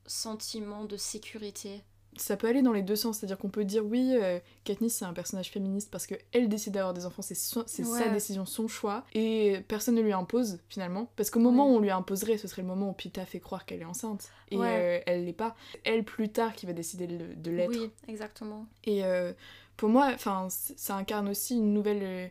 sentiment 0.06 0.86
de 0.86 0.98
sécurité. 0.98 1.84
Ça 2.18 2.38
peut 2.38 2.48
aller 2.48 2.62
dans 2.62 2.72
les 2.72 2.82
deux 2.82 2.96
sens, 2.96 3.18
c'est-à-dire 3.18 3.38
qu'on 3.38 3.50
peut 3.50 3.66
dire 3.66 3.86
oui, 3.86 4.16
euh, 4.22 4.40
Katniss 4.64 4.96
c'est 4.98 5.06
un 5.06 5.14
personnage 5.14 5.50
féministe 5.52 5.90
parce 5.92 6.08
qu'elle 6.08 6.48
décide 6.50 6.74
d'avoir 6.74 6.94
des 6.94 7.06
enfants, 7.06 7.22
c'est 7.22 7.36
sa 7.36 8.10
décision, 8.10 8.46
son 8.46 8.68
choix, 8.68 9.04
et 9.14 9.62
personne 9.68 9.96
ne 9.96 10.02
lui 10.02 10.14
impose 10.14 10.60
finalement, 10.70 11.12
parce 11.16 11.30
qu'au 11.30 11.40
moment 11.40 11.66
Ouais. 11.68 11.74
où 11.74 11.78
on 11.78 11.80
lui 11.80 11.90
imposerait, 11.92 12.38
ce 12.38 12.48
serait 12.48 12.62
le 12.62 12.68
moment 12.68 12.90
où 12.90 12.94
Pita 12.94 13.26
fait 13.26 13.40
croire 13.40 13.66
qu'elle 13.66 13.82
est 13.82 13.86
enceinte, 13.86 14.30
et 14.52 14.58
Ouais. 14.58 14.68
euh, 14.70 15.00
elle 15.06 15.26
l'est 15.26 15.34
pas. 15.34 15.56
Elle 15.84 16.04
plus 16.04 16.30
tard 16.30 16.54
qui 16.54 16.66
va 16.66 16.74
décider 16.74 17.08
de, 17.08 17.34
de 17.36 17.52
l'être. 17.52 17.70
Oui, 17.70 17.90
exactement. 18.08 18.66
Et 18.86 19.04
euh, 19.04 19.34
pour 19.78 19.90
moi, 19.90 20.12
enfin, 20.14 20.48
ça 20.50 20.96
incarne 20.96 21.28
aussi 21.28 21.56
une 21.56 21.74
nouvelle, 21.74 22.02
euh, 22.04 22.28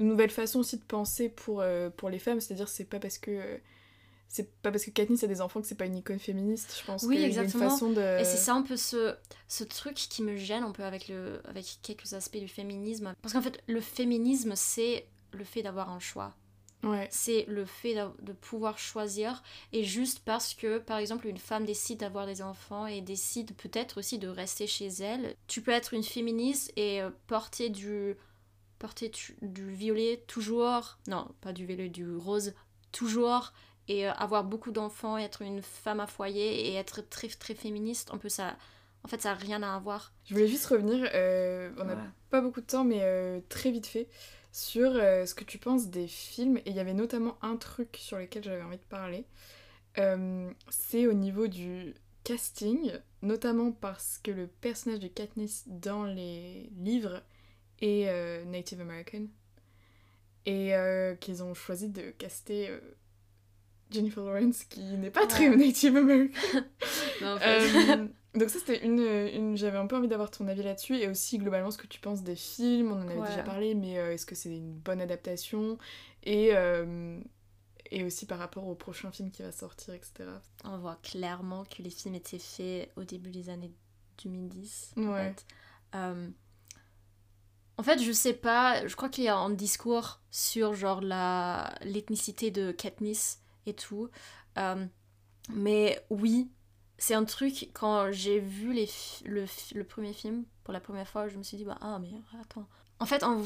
une 0.00 0.08
nouvelle 0.08 0.30
façon 0.30 0.60
aussi 0.60 0.76
de 0.76 0.84
penser 0.84 1.28
pour, 1.28 1.64
pour 1.96 2.10
les 2.10 2.18
femmes. 2.18 2.40
C'est-à-dire, 2.40 2.68
c'est 2.68 2.84
pas 2.84 2.98
parce 3.00 3.18
que 3.18 3.58
c'est 4.28 4.52
pas 4.60 4.70
parce 4.70 4.84
que 4.84 4.90
Katniss 4.90 5.24
a 5.24 5.26
des 5.26 5.40
enfants 5.40 5.60
que 5.60 5.66
c'est 5.66 5.74
pas 5.74 5.86
une 5.86 5.96
icône 5.96 6.18
féministe. 6.18 6.76
Je 6.78 6.84
pense 6.84 7.02
Oui, 7.04 7.16
qu'il 7.16 7.20
y 7.22 7.24
a 7.24 7.28
une 7.28 7.38
exactement. 7.38 7.70
façon 7.70 7.90
de. 7.90 8.20
Et 8.20 8.24
c'est 8.24 8.36
ça 8.36 8.54
un 8.54 8.62
peu 8.62 8.76
ce, 8.76 9.16
ce 9.48 9.64
truc 9.64 9.94
qui 9.94 10.22
me 10.22 10.36
gêne 10.36 10.62
un 10.62 10.72
peu 10.72 10.84
avec, 10.84 11.08
le, 11.08 11.40
avec 11.46 11.78
quelques 11.82 12.12
aspects 12.12 12.36
du 12.38 12.48
féminisme. 12.48 13.14
Parce 13.22 13.32
qu'en 13.32 13.42
fait, 13.42 13.62
le 13.66 13.80
féminisme, 13.80 14.52
c'est 14.54 15.06
le 15.32 15.44
fait 15.44 15.62
d'avoir 15.62 15.90
un 15.90 15.98
choix. 15.98 16.34
Ouais. 16.84 17.08
C'est 17.10 17.44
le 17.48 17.64
fait 17.64 17.96
de 18.22 18.32
pouvoir 18.32 18.78
choisir. 18.78 19.42
Et 19.72 19.82
juste 19.82 20.20
parce 20.24 20.54
que, 20.54 20.78
par 20.78 20.98
exemple, 20.98 21.26
une 21.26 21.38
femme 21.38 21.64
décide 21.64 22.00
d'avoir 22.00 22.26
des 22.26 22.42
enfants 22.42 22.86
et 22.86 23.00
décide 23.00 23.54
peut-être 23.56 23.98
aussi 23.98 24.18
de 24.18 24.28
rester 24.28 24.66
chez 24.66 24.86
elle, 24.86 25.34
tu 25.48 25.60
peux 25.62 25.72
être 25.72 25.94
une 25.94 26.04
féministe 26.04 26.72
et 26.76 27.02
euh, 27.02 27.10
porter 27.26 27.70
du, 27.70 28.14
porter 28.78 29.10
du 29.42 29.70
violet 29.72 30.22
toujours. 30.26 30.98
Non, 31.08 31.28
pas 31.40 31.52
du 31.52 31.66
violet, 31.66 31.88
du 31.88 32.14
rose 32.14 32.52
toujours. 32.92 33.52
Et 33.88 34.06
euh, 34.06 34.12
avoir 34.14 34.44
beaucoup 34.44 34.70
d'enfants, 34.70 35.16
être 35.18 35.42
une 35.42 35.62
femme 35.62 36.00
à 36.00 36.06
foyer 36.06 36.68
et 36.68 36.74
être 36.74 37.00
très 37.08 37.28
très 37.28 37.54
féministe, 37.54 38.10
un 38.12 38.18
peu 38.18 38.28
ça. 38.28 38.56
En 39.04 39.08
fait, 39.08 39.20
ça 39.22 39.30
n'a 39.30 39.34
rien 39.36 39.62
à 39.62 39.78
voir. 39.78 40.12
Je 40.26 40.34
voulais 40.34 40.48
juste 40.48 40.66
revenir. 40.66 41.08
euh, 41.14 41.70
on 41.78 41.84
n'a 41.84 41.94
Ouais. 41.94 42.00
pas 42.30 42.40
beaucoup 42.40 42.60
de 42.60 42.66
temps, 42.66 42.84
mais 42.84 42.98
euh, 43.02 43.40
très 43.48 43.70
vite 43.70 43.86
fait 43.86 44.08
sur 44.52 44.90
euh, 44.94 45.24
ce 45.24 45.34
que 45.34 45.44
tu 45.44 45.58
penses 45.58 45.88
des 45.88 46.06
films. 46.08 46.58
Et 46.58 46.70
il 46.70 46.76
y 46.76 46.80
avait 46.80 46.94
notamment 46.94 47.38
un 47.42 47.56
truc 47.56 47.96
sur 47.98 48.18
lequel 48.18 48.44
j'avais 48.44 48.62
envie 48.62 48.76
de 48.76 48.82
parler. 48.82 49.24
Euh, 49.98 50.50
c'est 50.68 51.06
au 51.06 51.12
niveau 51.14 51.46
du 51.46 51.94
casting, 52.24 52.92
notamment 53.22 53.72
parce 53.72 54.18
que 54.22 54.30
le 54.30 54.46
personnage 54.48 55.00
de 55.00 55.08
Katniss 55.08 55.64
dans 55.66 56.04
les 56.04 56.68
livres 56.76 57.22
est 57.80 58.08
euh, 58.08 58.44
Native 58.44 58.80
American. 58.82 59.26
Et 60.46 60.74
euh, 60.74 61.14
qu'ils 61.14 61.42
ont 61.42 61.54
choisi 61.54 61.88
de 61.88 62.10
caster 62.10 62.68
euh, 62.70 62.80
Jennifer 63.90 64.22
Lawrence, 64.24 64.64
qui 64.64 64.80
n'est 64.82 65.10
pas 65.10 65.26
très. 65.26 65.48
Native 65.54 65.96
American. 65.96 66.38
Mais 67.20 67.26
en 67.26 67.38
fait- 67.38 67.90
Euh, 67.98 68.06
donc 68.38 68.50
ça 68.50 68.58
c'était 68.58 68.84
une, 68.84 69.00
une 69.00 69.56
j'avais 69.56 69.78
un 69.78 69.86
peu 69.86 69.96
envie 69.96 70.08
d'avoir 70.08 70.30
ton 70.30 70.46
avis 70.48 70.62
là-dessus 70.62 70.96
et 70.96 71.08
aussi 71.08 71.38
globalement 71.38 71.70
ce 71.70 71.78
que 71.78 71.86
tu 71.86 71.98
penses 72.00 72.22
des 72.22 72.36
films, 72.36 72.92
on 72.92 72.96
en 73.02 73.08
avait 73.08 73.16
Ouais. 73.18 73.28
déjà 73.28 73.42
parlé 73.42 73.74
mais 73.74 73.98
euh, 73.98 74.12
est-ce 74.12 74.26
que 74.26 74.34
c'est 74.34 74.50
une 74.54 74.74
bonne 74.74 75.00
adaptation? 75.00 75.78
Et, 76.24 76.50
euh, 76.52 77.18
et 77.90 78.04
aussi 78.04 78.26
par 78.26 78.38
rapport 78.38 78.66
au 78.68 78.74
prochain 78.74 79.10
film 79.10 79.30
qui 79.30 79.42
va 79.42 79.50
sortir 79.50 79.94
etc. 79.94 80.28
On 80.64 80.76
voit 80.78 80.98
clairement 81.02 81.64
que 81.64 81.82
les 81.82 81.90
films 81.90 82.14
étaient 82.16 82.38
faits 82.38 82.90
au 82.96 83.04
début 83.04 83.30
des 83.30 83.48
années 83.48 83.72
2010. 84.22 84.92
en 84.98 85.02
Ouais. 85.12 85.24
fait. 85.32 85.46
Euh, 85.96 86.28
en 87.78 87.82
fait, 87.84 88.00
je 88.02 88.10
sais 88.12 88.34
pas, 88.34 88.86
je 88.86 88.94
crois 88.96 89.08
qu'il 89.08 89.24
y 89.24 89.28
a 89.28 89.36
un 89.36 89.50
discours 89.50 90.20
sur 90.30 90.74
genre 90.74 91.00
la 91.00 91.72
l'ethnicité 91.82 92.50
de 92.50 92.72
Katniss 92.72 93.40
et 93.68 93.74
tout. 93.74 94.08
Euh, 94.58 94.86
mais 95.50 96.04
oui, 96.10 96.50
c'est 96.98 97.14
un 97.14 97.24
truc, 97.24 97.70
quand 97.72 98.10
j'ai 98.12 98.38
vu 98.40 98.72
les 98.72 98.88
le, 99.24 99.44
le 99.74 99.84
premier 99.84 100.12
film 100.12 100.44
pour 100.64 100.72
la 100.72 100.80
première 100.80 101.08
fois, 101.08 101.28
je 101.28 101.38
me 101.38 101.42
suis 101.42 101.56
dit, 101.56 101.64
bah, 101.64 101.78
ah, 101.80 101.98
mais 101.98 102.10
attends. 102.40 102.66
En 103.00 103.06
fait, 103.06 103.22
on 103.22 103.36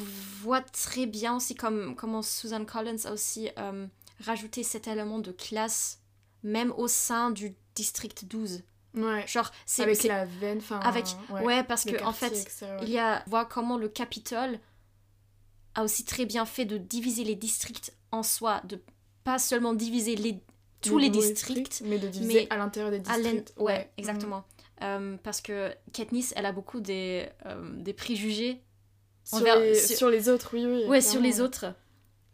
voit 0.40 0.62
très 0.62 1.04
bien 1.06 1.36
aussi 1.36 1.54
comme, 1.54 1.94
comment 1.94 2.22
Susan 2.22 2.64
Collins 2.64 3.04
a 3.04 3.12
aussi 3.12 3.50
euh, 3.58 3.86
rajouté 4.20 4.62
cet 4.62 4.88
élément 4.88 5.18
de 5.18 5.30
classe, 5.30 6.00
même 6.42 6.72
au 6.78 6.88
sein 6.88 7.30
du 7.30 7.54
district 7.74 8.24
12. 8.24 8.62
Ouais. 8.94 9.26
Genre, 9.26 9.50
c'est. 9.66 9.82
Avec 9.82 10.02
la 10.04 10.24
veine, 10.24 10.58
enfin. 10.58 10.80
avec- 10.80 11.06
ouais, 11.42 11.62
parce 11.64 11.84
que 11.84 12.02
en 12.02 12.12
fait, 12.12 12.28
etc., 12.28 12.66
ouais. 12.66 12.78
il 12.82 12.90
y 12.90 12.98
a 12.98 13.22
voir 13.26 13.48
comment 13.48 13.76
le 13.78 13.88
Capitole 13.88 14.58
a 15.74 15.82
aussi 15.84 16.04
très 16.04 16.26
bien 16.26 16.44
fait 16.44 16.64
de 16.66 16.76
diviser 16.78 17.24
les 17.24 17.34
districts 17.34 17.94
en 18.10 18.22
soi, 18.22 18.60
de 18.64 18.82
pas 19.24 19.38
seulement 19.38 19.72
diviser 19.74 20.16
les, 20.16 20.40
tous 20.80 20.98
les 20.98 21.08
districts, 21.10 21.82
mais 21.84 21.98
de 21.98 22.08
diviser 22.08 22.32
mais 22.34 22.46
à 22.50 22.56
l'intérieur 22.56 22.90
des 22.90 22.98
districts. 23.00 23.52
ouais, 23.58 23.90
exactement. 23.96 24.44
Euh, 24.82 25.16
parce 25.22 25.40
que 25.40 25.70
Katniss, 25.92 26.32
elle 26.36 26.46
a 26.46 26.52
beaucoup 26.52 26.80
des, 26.80 27.26
euh, 27.46 27.70
des 27.76 27.92
préjugés, 27.92 28.60
Sur, 29.24 29.38
Envers- 29.38 29.60
les, 29.60 29.74
sur- 29.76 29.96
sur 29.96 30.10
les 30.10 30.28
autres, 30.28 30.50
oui, 30.54 30.66
oui. 30.66 30.84
ouais, 30.86 31.00
sur 31.00 31.20
les 31.20 31.40
autres. 31.40 31.66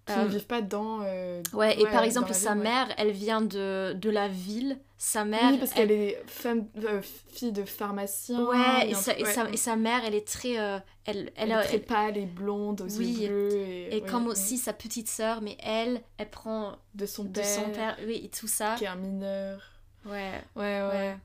Qui 0.07 0.13
Euh, 0.15 0.25
ne 0.25 0.29
vivent 0.29 0.47
pas 0.47 0.63
dans. 0.63 1.01
euh, 1.03 1.43
Ouais, 1.53 1.79
et 1.79 1.85
par 1.85 2.03
exemple, 2.03 2.33
sa 2.33 2.55
ville, 2.55 2.63
mère, 2.63 2.89
elle 2.97 3.11
vient 3.11 3.43
de, 3.43 3.93
de 3.93 4.09
la 4.09 4.27
ville. 4.29 4.79
Sa 5.01 5.25
mère. 5.25 5.53
Oui, 5.53 5.59
parce 5.59 5.71
elle- 5.77 5.89
qu'elle 5.89 5.93
est 5.93 6.23
femme, 6.27 6.67
euh, 6.83 7.01
fille 7.33 7.53
de 7.53 7.65
pharmacien. 7.65 8.45
Ouais, 8.45 8.91
et 8.91 8.95
sa, 8.95 9.17
et, 9.17 9.23
ouais, 9.23 9.33
sa, 9.33 9.49
et 9.49 9.57
sa 9.57 9.77
mère, 9.77 10.03
elle 10.05 10.15
est 10.17 10.27
très. 10.27 10.59
euh, 10.59 10.79
elle, 11.05 11.31
Elle, 11.37 11.51
elle, 11.51 11.53
est 11.53 11.63
très 11.63 11.77
elle- 11.77 11.85
pâle 11.85 12.17
et 12.19 12.27
blonde, 12.27 12.81
aux 12.81 12.99
Oui, 12.99 13.07
yeux 13.07 13.29
bleus. 13.29 13.53
Et, 13.57 13.97
et 13.97 14.03
ouais, 14.03 14.09
comme 14.11 14.25
mm. 14.25 14.29
aussi 14.29 14.59
sa 14.59 14.73
petite 14.73 15.09
sœur, 15.09 15.41
mais 15.41 15.57
elle, 15.63 16.03
elle 16.19 16.29
prend 16.31 16.77
De 16.95 17.07
son 17.07 17.25
de 17.25 17.29
père, 17.31 17.45
son 17.47 17.71
père, 17.71 17.97
oui, 18.05 18.23
et 18.25 18.29
tout 18.29 18.49
ça. 18.49 18.75
qui 18.77 18.85
est 18.85 18.89
un 18.89 18.97
mineur. 18.97 19.61
Ouais, 20.05 20.33
ouais, 20.57 20.83
ouais. 20.83 21.17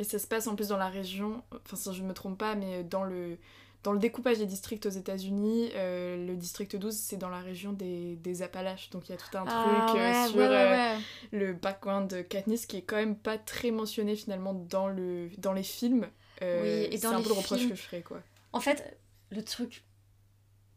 Et 0.00 0.04
ça 0.04 0.18
se 0.18 0.26
passe 0.26 0.46
en 0.48 0.56
plus 0.56 0.68
dans 0.68 0.78
la 0.78 0.88
région, 0.88 1.42
enfin 1.52 1.76
si 1.76 1.94
je 1.94 2.02
ne 2.02 2.08
me 2.08 2.14
trompe 2.14 2.38
pas, 2.38 2.54
mais 2.56 2.82
dans 2.82 3.04
le, 3.04 3.36
dans 3.82 3.92
le 3.92 3.98
découpage 3.98 4.38
des 4.38 4.46
districts 4.46 4.84
aux 4.86 4.90
États-Unis, 4.90 5.70
euh, 5.74 6.26
le 6.26 6.36
district 6.36 6.76
12, 6.76 6.94
c'est 6.94 7.16
dans 7.16 7.28
la 7.30 7.40
région 7.40 7.72
des, 7.72 8.16
des 8.16 8.42
Appalaches. 8.42 8.90
Donc 8.90 9.08
il 9.08 9.12
y 9.12 9.14
a 9.14 9.18
tout 9.18 9.36
un 9.38 9.44
Ah, 9.46 9.62
truc 9.86 10.00
euh, 10.00 10.12
ouais, 10.12 10.28
sur 10.28 10.36
ouais, 10.36 10.48
ouais, 10.48 10.96
euh, 10.96 10.98
le 11.32 11.52
background 11.54 12.10
de 12.10 12.22
Katniss 12.22 12.66
qui 12.66 12.76
est 12.76 12.82
quand 12.82 12.96
même 12.96 13.16
pas 13.16 13.38
très 13.38 13.70
mentionné 13.70 14.16
finalement 14.16 14.52
dans, 14.54 14.88
le, 14.88 15.30
dans 15.38 15.52
les 15.54 15.62
films. 15.62 16.08
Euh, 16.42 16.60
Oui, 16.62 16.94
et 16.94 16.98
c'est 16.98 17.06
un 17.06 17.20
peu 17.22 17.28
le 17.28 17.34
reproche 17.34 17.58
films- 17.60 17.70
que 17.70 17.76
je 17.76 17.82
ferais, 17.82 18.02
quoi. 18.02 18.20
En 18.52 18.60
fait, 18.60 18.98
le 19.30 19.42
truc, 19.44 19.84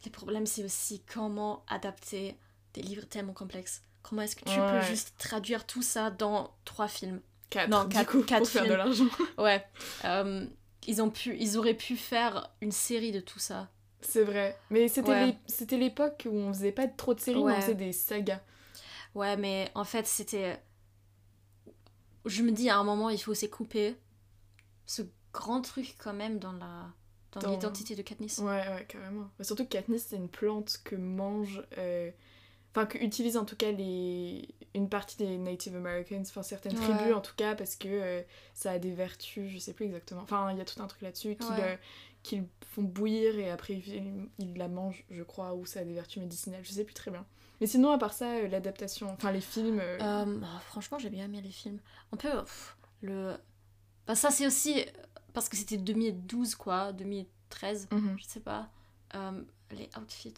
les 0.05 0.11
problèmes, 0.11 0.45
c'est 0.45 0.63
aussi 0.63 1.01
comment 1.11 1.63
adapter 1.67 2.35
des 2.73 2.81
livres 2.81 3.05
tellement 3.05 3.33
complexes. 3.33 3.81
Comment 4.01 4.21
est-ce 4.23 4.35
que 4.35 4.43
tu 4.45 4.59
peux 4.59 4.81
juste 4.81 5.13
traduire 5.17 5.65
tout 5.65 5.81
ça 5.81 6.11
dans 6.11 6.53
trois 6.65 6.87
films? 6.87 7.21
4, 7.49 7.69
Non, 7.69 7.83
du 7.85 7.89
quatre- 7.95 8.11
coup, 8.11 8.23
quatre 8.23 8.39
pour 8.39 8.49
faire 8.49 8.63
de 8.63 8.67
films. 8.67 8.77
l'argent. 8.77 9.05
Ouais. 9.37 9.65
Ils, 10.87 11.01
ont 11.01 11.09
pu, 11.09 11.35
ils 11.39 11.57
auraient 11.57 11.73
pu 11.73 11.95
faire 11.97 12.51
une 12.61 12.71
série 12.71 13.11
de 13.11 13.19
tout 13.19 13.39
ça. 13.39 13.69
C'est 14.01 14.23
vrai. 14.23 14.57
Mais 14.69 14.87
c'était 14.87 15.09
Ouais. 15.11 15.37
l'époque 15.77 16.27
où 16.29 16.35
on 16.35 16.53
faisait 16.53 16.71
pas 16.71 16.87
trop 16.87 17.13
de 17.13 17.19
séries, 17.19 17.43
mais 17.43 17.53
on 17.53 17.61
faisait 17.61 17.75
des 17.75 17.93
sagas. 17.93 18.41
Ouais, 19.15 19.37
mais 19.37 19.71
en 19.75 19.83
fait, 19.85 20.05
c'était. 20.07 20.59
Je 22.25 22.41
me 22.41 22.51
dis 22.51 22.69
à 22.69 22.77
un 22.77 22.83
moment, 22.83 23.09
il 23.09 23.17
faut 23.21 23.31
aussi 23.31 23.49
couper 23.49 23.95
ce 24.85 25.01
grand 25.33 25.61
truc 25.61 25.95
quand 25.97 26.13
même 26.13 26.39
dans 26.39 26.53
la 26.53 26.87
dans, 27.33 27.41
Dans- 27.41 27.51
l'identité 27.51 27.95
de 27.95 28.01
Katniss. 28.03 28.37
Ouais, 28.39 28.45
ouais, 28.69 28.85
carrément. 28.87 29.29
Mais 29.39 29.45
surtout 29.45 29.63
que 29.63 29.69
Katniss, 29.69 30.05
c'est 30.09 30.15
une 30.17 30.29
plante 30.29 30.79
que 30.83 30.95
mange. 30.95 31.63
euh, 31.77 32.11
Enfin, 32.71 32.85
que 32.87 32.97
utilisent 32.97 33.37
en 33.37 33.45
tout 33.45 33.55
cas 33.55 33.71
les... 33.71 34.47
une 34.75 34.89
partie 34.89 35.17
des 35.17 35.37
Native 35.37 35.75
Americans, 35.75 36.21
enfin 36.21 36.41
certaines 36.43 36.77
Ouais. 36.77 36.83
tribus 36.95 37.13
en 37.13 37.21
tout 37.21 37.35
cas, 37.35 37.53
parce 37.55 37.75
que 37.75 37.87
euh, 37.89 38.21
ça 38.53 38.71
a 38.71 38.79
des 38.79 38.91
vertus, 38.91 39.49
je 39.51 39.57
sais 39.59 39.73
plus 39.73 39.85
exactement. 39.85 40.21
Enfin, 40.21 40.51
il 40.51 40.57
y 40.57 40.61
a 40.61 40.65
tout 40.65 40.81
un 40.81 40.87
truc 40.87 41.01
là-dessus 41.01 41.35
qu'ils 41.35 41.47
Ouais. 41.51 41.61
euh, 41.73 41.75
qu'ils 42.23 42.45
font 42.71 42.81
bouillir 42.83 43.37
et 43.37 43.51
après 43.51 43.73
ils, 43.73 44.27
ils 44.39 44.57
la 44.57 44.67
mangent, 44.69 45.03
je 45.11 45.21
crois, 45.23 45.53
ou 45.53 45.65
ça 45.65 45.81
a 45.81 45.83
des 45.83 45.93
vertus 45.93 46.17
médicinales, 46.23 46.61
je 46.63 46.71
sais 46.71 46.83
plus 46.85 46.93
très 46.93 47.11
bien. 47.11 47.25
Mais 47.61 47.67
sinon, 47.67 47.91
à 47.91 47.97
part 47.97 48.13
ça, 48.13 48.29
euh, 48.37 48.47
l'adaptation, 48.47 49.11
enfin 49.11 49.31
les 49.31 49.41
films. 49.41 49.79
euh, 49.81 50.25
oh, 50.41 50.59
franchement, 50.67 50.97
j'ai 50.99 51.09
bien 51.09 51.25
aimé 51.25 51.41
les 51.41 51.51
films. 51.51 51.79
Un 52.11 52.17
peu 52.17 52.29
pff, 52.29 52.75
le. 53.01 53.35
Bah, 54.07 54.15
ça, 54.15 54.31
c'est 54.31 54.47
aussi 54.47 54.83
parce 55.33 55.49
que 55.49 55.55
c'était 55.57 55.77
2012, 55.77 56.55
quoi, 56.55 56.91
2013, 56.93 57.89
mhm. 57.91 58.15
je 58.17 58.23
sais 58.25 58.39
pas. 58.39 58.69
Les 59.71 59.89
outfits. 59.99 60.33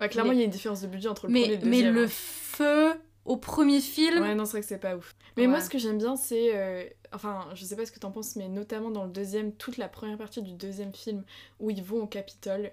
Ouais, 0.00 0.08
clairement, 0.08 0.30
mais- 0.30 0.36
il 0.36 0.40
y 0.40 0.42
a 0.42 0.44
une 0.46 0.50
différence 0.50 0.82
de 0.82 0.86
budget 0.88 1.08
entre 1.08 1.26
le 1.26 1.32
premier 1.32 1.44
et 1.46 1.48
Mais, 1.48 1.64
le 1.64 1.70
mais 1.70 1.76
deuxième. 1.76 1.94
le 1.94 2.04
hein. 2.04 2.08
feu 2.08 3.00
au 3.26 3.36
premier 3.36 3.80
film. 3.80 4.20
Ouais, 4.22 4.34
non, 4.34 4.44
c'est 4.44 4.52
vrai 4.52 4.60
que 4.62 4.66
c'est 4.66 4.78
pas 4.78 4.96
ouf. 4.96 5.14
Mais 5.36 5.46
moi, 5.46 5.60
ce 5.60 5.68
que 5.70 5.78
j'aime 5.78 5.98
bien, 5.98 6.16
c'est. 6.16 6.56
euh, 6.56 6.84
Enfin, 7.12 7.46
je 7.54 7.64
sais 7.64 7.76
pas 7.76 7.86
ce 7.86 7.92
que 7.92 7.98
t'en 8.00 8.10
penses, 8.10 8.36
mais 8.36 8.48
notamment 8.48 8.90
dans 8.90 9.04
le 9.04 9.10
deuxième, 9.10 9.52
toute 9.52 9.76
la 9.78 9.88
première 9.88 10.18
partie 10.18 10.42
du 10.42 10.52
deuxième 10.52 10.92
film 10.92 11.24
où 11.60 11.70
ils 11.70 11.82
vont 11.82 12.02
au 12.02 12.06
Capitole, 12.06 12.72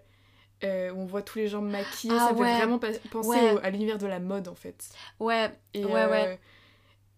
euh, 0.64 0.91
où 0.91 1.01
on 1.01 1.06
voit 1.06 1.22
tous 1.22 1.38
les 1.39 1.47
gens 1.47 1.62
maquillés, 1.62 2.14
Ah 2.16 2.28
ça 2.30 2.34
ouais. 2.34 2.47
fait 2.51 2.58
vraiment 2.58 2.80
penser 2.80 3.30
Ouais. 3.30 3.54
au- 3.54 3.60
à 3.60 3.70
l'univers 3.70 3.97
de 3.99 4.08
la 4.08 4.20
mode 4.20 4.47
en 4.47 4.56
fait. 4.56 4.89
Ouais, 5.20 5.51
Et, 5.74 5.86
Ouais, 5.86 5.91
ouais. 6.08 6.28
euh, 6.28 6.36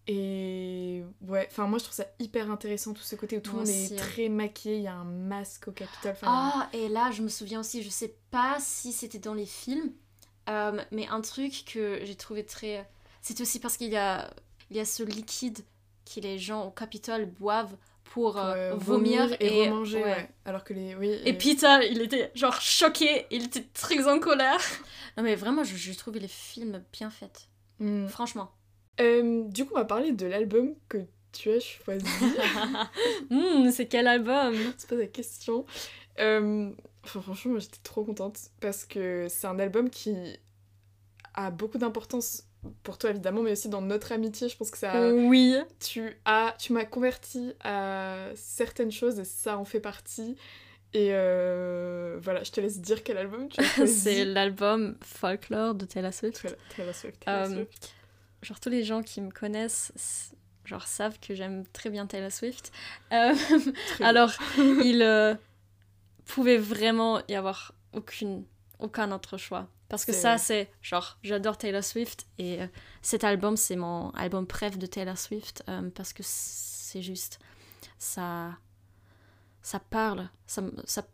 Et 0.08 1.02
ouais, 1.26 1.48
enfin 1.50 1.66
moi 1.66 1.78
je 1.78 1.84
trouve 1.84 1.96
ça 1.96 2.06
hyper 2.20 2.48
intéressant 2.50 2.92
tout 2.94 3.02
ce 3.02 3.16
côté 3.16 3.38
où 3.38 3.40
tout 3.40 3.52
le 3.52 3.58
monde 3.58 3.68
aussi, 3.68 3.94
est 3.94 3.98
hein. 3.98 4.02
très 4.04 4.28
maquillé, 4.28 4.76
il 4.76 4.82
y 4.82 4.86
a 4.86 4.94
un 4.94 5.04
masque 5.04 5.66
au 5.68 5.72
Capitole. 5.72 6.14
Ah, 6.22 6.68
et 6.72 6.88
là, 6.88 7.10
je 7.10 7.22
me 7.22 7.28
souviens 7.28 7.60
aussi, 7.60 7.82
je 7.82 7.88
sais 7.88 8.14
pas 8.30 8.56
si 8.60 8.92
c'était 8.92 9.18
dans 9.18 9.34
les 9.34 9.46
films, 9.46 9.90
mais 10.92 11.08
un 11.08 11.20
truc 11.20 11.64
que 11.66 12.00
j'ai 12.04 12.14
trouvé 12.14 12.44
très. 12.44 12.88
C'est 13.28 13.40
aussi 13.40 13.58
parce 13.58 13.76
qu'il 13.76 13.88
y 13.90 13.96
a, 13.96 14.30
il 14.70 14.76
y 14.76 14.80
a 14.80 14.84
ce 14.84 15.02
liquide 15.02 15.58
que 16.04 16.20
les 16.20 16.38
gens 16.38 16.64
au 16.66 16.70
Capitole 16.70 17.26
boivent 17.26 17.76
pour 18.04 18.34
pour, 18.34 18.38
euh, 18.38 18.74
vomir, 18.76 19.32
et, 19.40 19.62
et 19.64 19.68
remanger, 19.68 19.98
ouais. 19.98 20.04
ouais. 20.04 20.30
Alors 20.44 20.62
que 20.62 20.72
les. 20.72 20.94
Oui, 20.94 21.10
Et 21.24 21.32
Peter, 21.32 21.78
il 21.90 22.00
était 22.02 22.30
genre 22.36 22.60
choqué, 22.60 23.26
il 23.32 23.46
était 23.46 23.64
très 23.74 24.06
en 24.08 24.20
colère. 24.20 24.60
Non 25.16 25.24
mais 25.24 25.34
vraiment, 25.34 25.64
je- 25.64 25.74
j'ai 25.74 25.94
trouvé 25.96 26.20
les 26.20 26.28
films 26.28 26.84
bien 26.92 27.10
faits. 27.10 27.48
Hmm. 27.80 28.06
Franchement. 28.06 28.52
Euh, 29.00 29.42
du 29.48 29.64
coup, 29.64 29.72
on 29.74 29.78
va 29.78 29.84
parler 29.84 30.12
de 30.12 30.26
l'album 30.26 30.74
que 30.88 30.98
tu 31.32 31.50
as 31.50 31.58
choisi. 31.58 32.06
Hmm, 33.30 33.70
c'est 33.72 33.86
quel 33.88 34.06
album? 34.06 34.54
C'est 34.78 34.88
pas 34.88 34.94
la 34.96 35.06
question. 35.08 35.66
Euh, 36.20 36.70
enfin, 37.04 37.20
franchement, 37.20 37.50
moi 37.52 37.60
j'étais 37.60 37.80
trop 37.82 38.04
contente 38.04 38.38
parce 38.60 38.84
que 38.84 39.26
c'est 39.28 39.48
un 39.48 39.58
album 39.58 39.90
qui 39.90 40.14
a 41.34 41.50
beaucoup 41.50 41.76
d'importance 41.78 42.44
pour 42.82 42.98
toi 42.98 43.10
évidemment, 43.10 43.42
mais 43.42 43.52
aussi 43.52 43.68
dans 43.68 43.80
notre 43.82 44.12
amitié. 44.12 44.48
Je 44.48 44.56
pense 44.56 44.70
que 44.70 44.78
ça, 44.78 45.10
Oui. 45.12 45.56
tu 45.80 46.16
as, 46.24 46.54
tu 46.58 46.72
m'as 46.72 46.84
converti 46.84 47.52
à 47.64 48.28
certaines 48.34 48.92
choses 48.92 49.18
et 49.18 49.24
ça 49.24 49.58
en 49.58 49.64
fait 49.64 49.80
partie. 49.80 50.36
Et 50.92 51.08
euh, 51.12 52.16
voilà, 52.22 52.42
je 52.42 52.50
te 52.52 52.60
laisse 52.60 52.80
dire 52.80 53.02
quel 53.02 53.18
album 53.18 53.48
tu 53.48 53.60
as 53.60 53.86
c'est 53.86 54.24
l'album 54.24 54.96
Folklore 55.02 55.74
de 55.74 55.84
Taylor 55.84 56.14
Swift. 56.14 56.40
Taylor- 56.42 56.56
Taylor 56.74 56.94
Swift, 56.94 57.20
Taylor 57.24 57.42
Euh, 57.50 57.54
Swift. 57.54 57.94
genre 58.42 58.60
tous 58.60 58.70
les 58.70 58.82
gens 58.84 59.02
qui 59.02 59.20
me 59.20 59.30
connaissent 59.30 60.32
genre 60.64 60.86
savent 60.86 61.18
que 61.20 61.34
j'aime 61.34 61.64
très 61.72 61.90
bien 61.90 62.06
Taylor 62.06 62.32
Swift. 62.32 62.72
Euh, 63.12 63.34
alors 64.00 64.32
il 64.58 65.02
euh, 65.02 65.34
pouvait 66.24 66.56
vraiment 66.58 67.20
y 67.28 67.34
avoir 67.34 67.72
aucune 67.92 68.44
aucun 68.78 69.10
autre 69.12 69.36
choix 69.38 69.68
parce 69.88 70.04
que 70.04 70.12
C'est 70.12 70.20
ça 70.20 70.38
c'est 70.38 70.70
genre 70.82 71.18
j'adore 71.22 71.58
Taylor 71.58 71.82
Swift 71.84 72.26
et 72.38 72.62
euh, 72.62 72.66
cet 73.02 73.24
album 73.24 73.56
c'est 73.56 73.76
mon 73.76 74.10
album 74.10 74.46
préf 74.46 74.78
de 74.78 74.86
Taylor 74.86 75.16
Swift 75.18 75.62
euh, 75.68 75.90
parce 75.90 76.12
que 76.12 76.22
c'est 76.24 77.02
juste 77.02 77.38
ça 77.98 78.56
ça 79.62 79.78
parle 79.80 80.28
ça 80.46 80.62
ça 80.84 81.06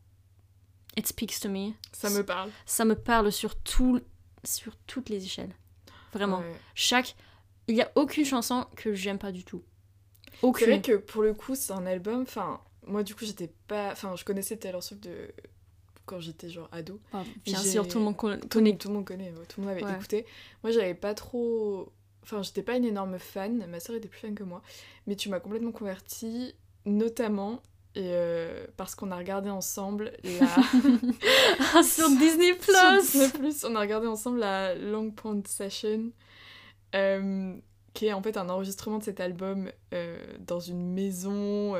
it 0.96 1.06
speaks 1.06 1.38
to 1.40 1.48
me 1.48 1.72
Ça 1.92 2.10
me 2.10 2.22
parle. 2.24 2.50
ça 2.66 2.84
me 2.84 2.94
parle 2.94 3.30
sur 3.32 3.54
tout 3.60 4.00
sur 4.44 4.76
toutes 4.86 5.08
les 5.08 5.24
échelles 5.24 5.54
vraiment 6.12 6.38
Ouais. 6.40 6.56
chaque 6.74 7.14
il 7.68 7.76
y 7.76 7.82
a 7.82 7.90
aucune 7.94 8.24
chanson 8.24 8.66
que 8.76 8.92
j'aime 8.94 9.18
pas 9.18 9.32
du 9.32 9.44
tout 9.44 9.62
C'est 10.40 10.46
aucune 10.46 10.66
vrai 10.66 10.82
que 10.82 10.96
pour 10.96 11.22
le 11.22 11.32
coup, 11.32 11.54
c'est 11.54 11.72
un 11.72 11.86
album. 11.86 12.22
Enfin, 12.22 12.60
moi 12.88 13.04
du 13.04 13.14
coup, 13.14 13.24
j'étais 13.24 13.52
pas. 13.68 13.92
Enfin, 13.92 14.16
je 14.16 14.24
connaissais 14.24 14.56
Taylor 14.56 14.82
Swift 14.82 15.00
de... 15.04 15.32
quand 16.06 16.20
j'étais 16.20 16.48
genre 16.48 16.68
ado. 16.72 17.00
Bien 17.44 17.58
sûr 17.58 17.86
tout 17.88 17.98
le 17.98 18.04
monde 18.04 18.16
Tout, 18.16 18.48
connaît 18.48 18.76
tout 18.76 18.88
le 18.88 18.94
monde 18.94 19.04
connaît, 19.04 19.32
tout 19.48 19.60
le 19.60 19.66
monde 19.66 19.76
avait 19.76 19.84
Ouais. 19.84 19.94
écouté. 19.94 20.26
Moi, 20.62 20.70
j'avais 20.72 20.94
pas 20.94 21.14
trop. 21.14 21.92
Enfin, 22.22 22.42
j'étais 22.42 22.62
pas 22.62 22.76
une 22.76 22.84
énorme 22.84 23.18
fan. 23.18 23.66
Ma 23.68 23.80
soeur 23.80 23.96
était 23.96 24.08
plus 24.08 24.20
fan 24.20 24.34
que 24.34 24.44
moi. 24.44 24.62
Mais 25.06 25.16
tu 25.16 25.28
m'as 25.28 25.40
complètement 25.40 25.72
convertie, 25.72 26.54
notamment. 26.86 27.62
Et 27.94 28.08
euh, 28.14 28.66
parce 28.78 28.94
qu'on 28.94 29.10
a 29.10 29.16
regardé 29.16 29.50
ensemble 29.50 30.12
la. 30.24 31.82
Sur 31.82 32.08
Disney 32.10 32.54
Sur 32.54 32.58
Plus 32.58 33.00
Disney+, 33.02 33.28
Plus, 33.30 33.64
on 33.64 33.74
a 33.74 33.80
regardé 33.80 34.06
ensemble 34.06 34.38
la 34.38 34.74
Long 34.74 35.10
Pond 35.10 35.42
Session, 35.46 36.10
euh, 36.94 37.54
qui 37.92 38.06
est 38.06 38.12
en 38.12 38.22
fait 38.22 38.36
un 38.36 38.48
enregistrement 38.48 38.98
de 38.98 39.04
cet 39.04 39.20
album 39.20 39.70
euh, 39.92 40.18
dans 40.40 40.60
une 40.60 40.92
maison 40.94 41.74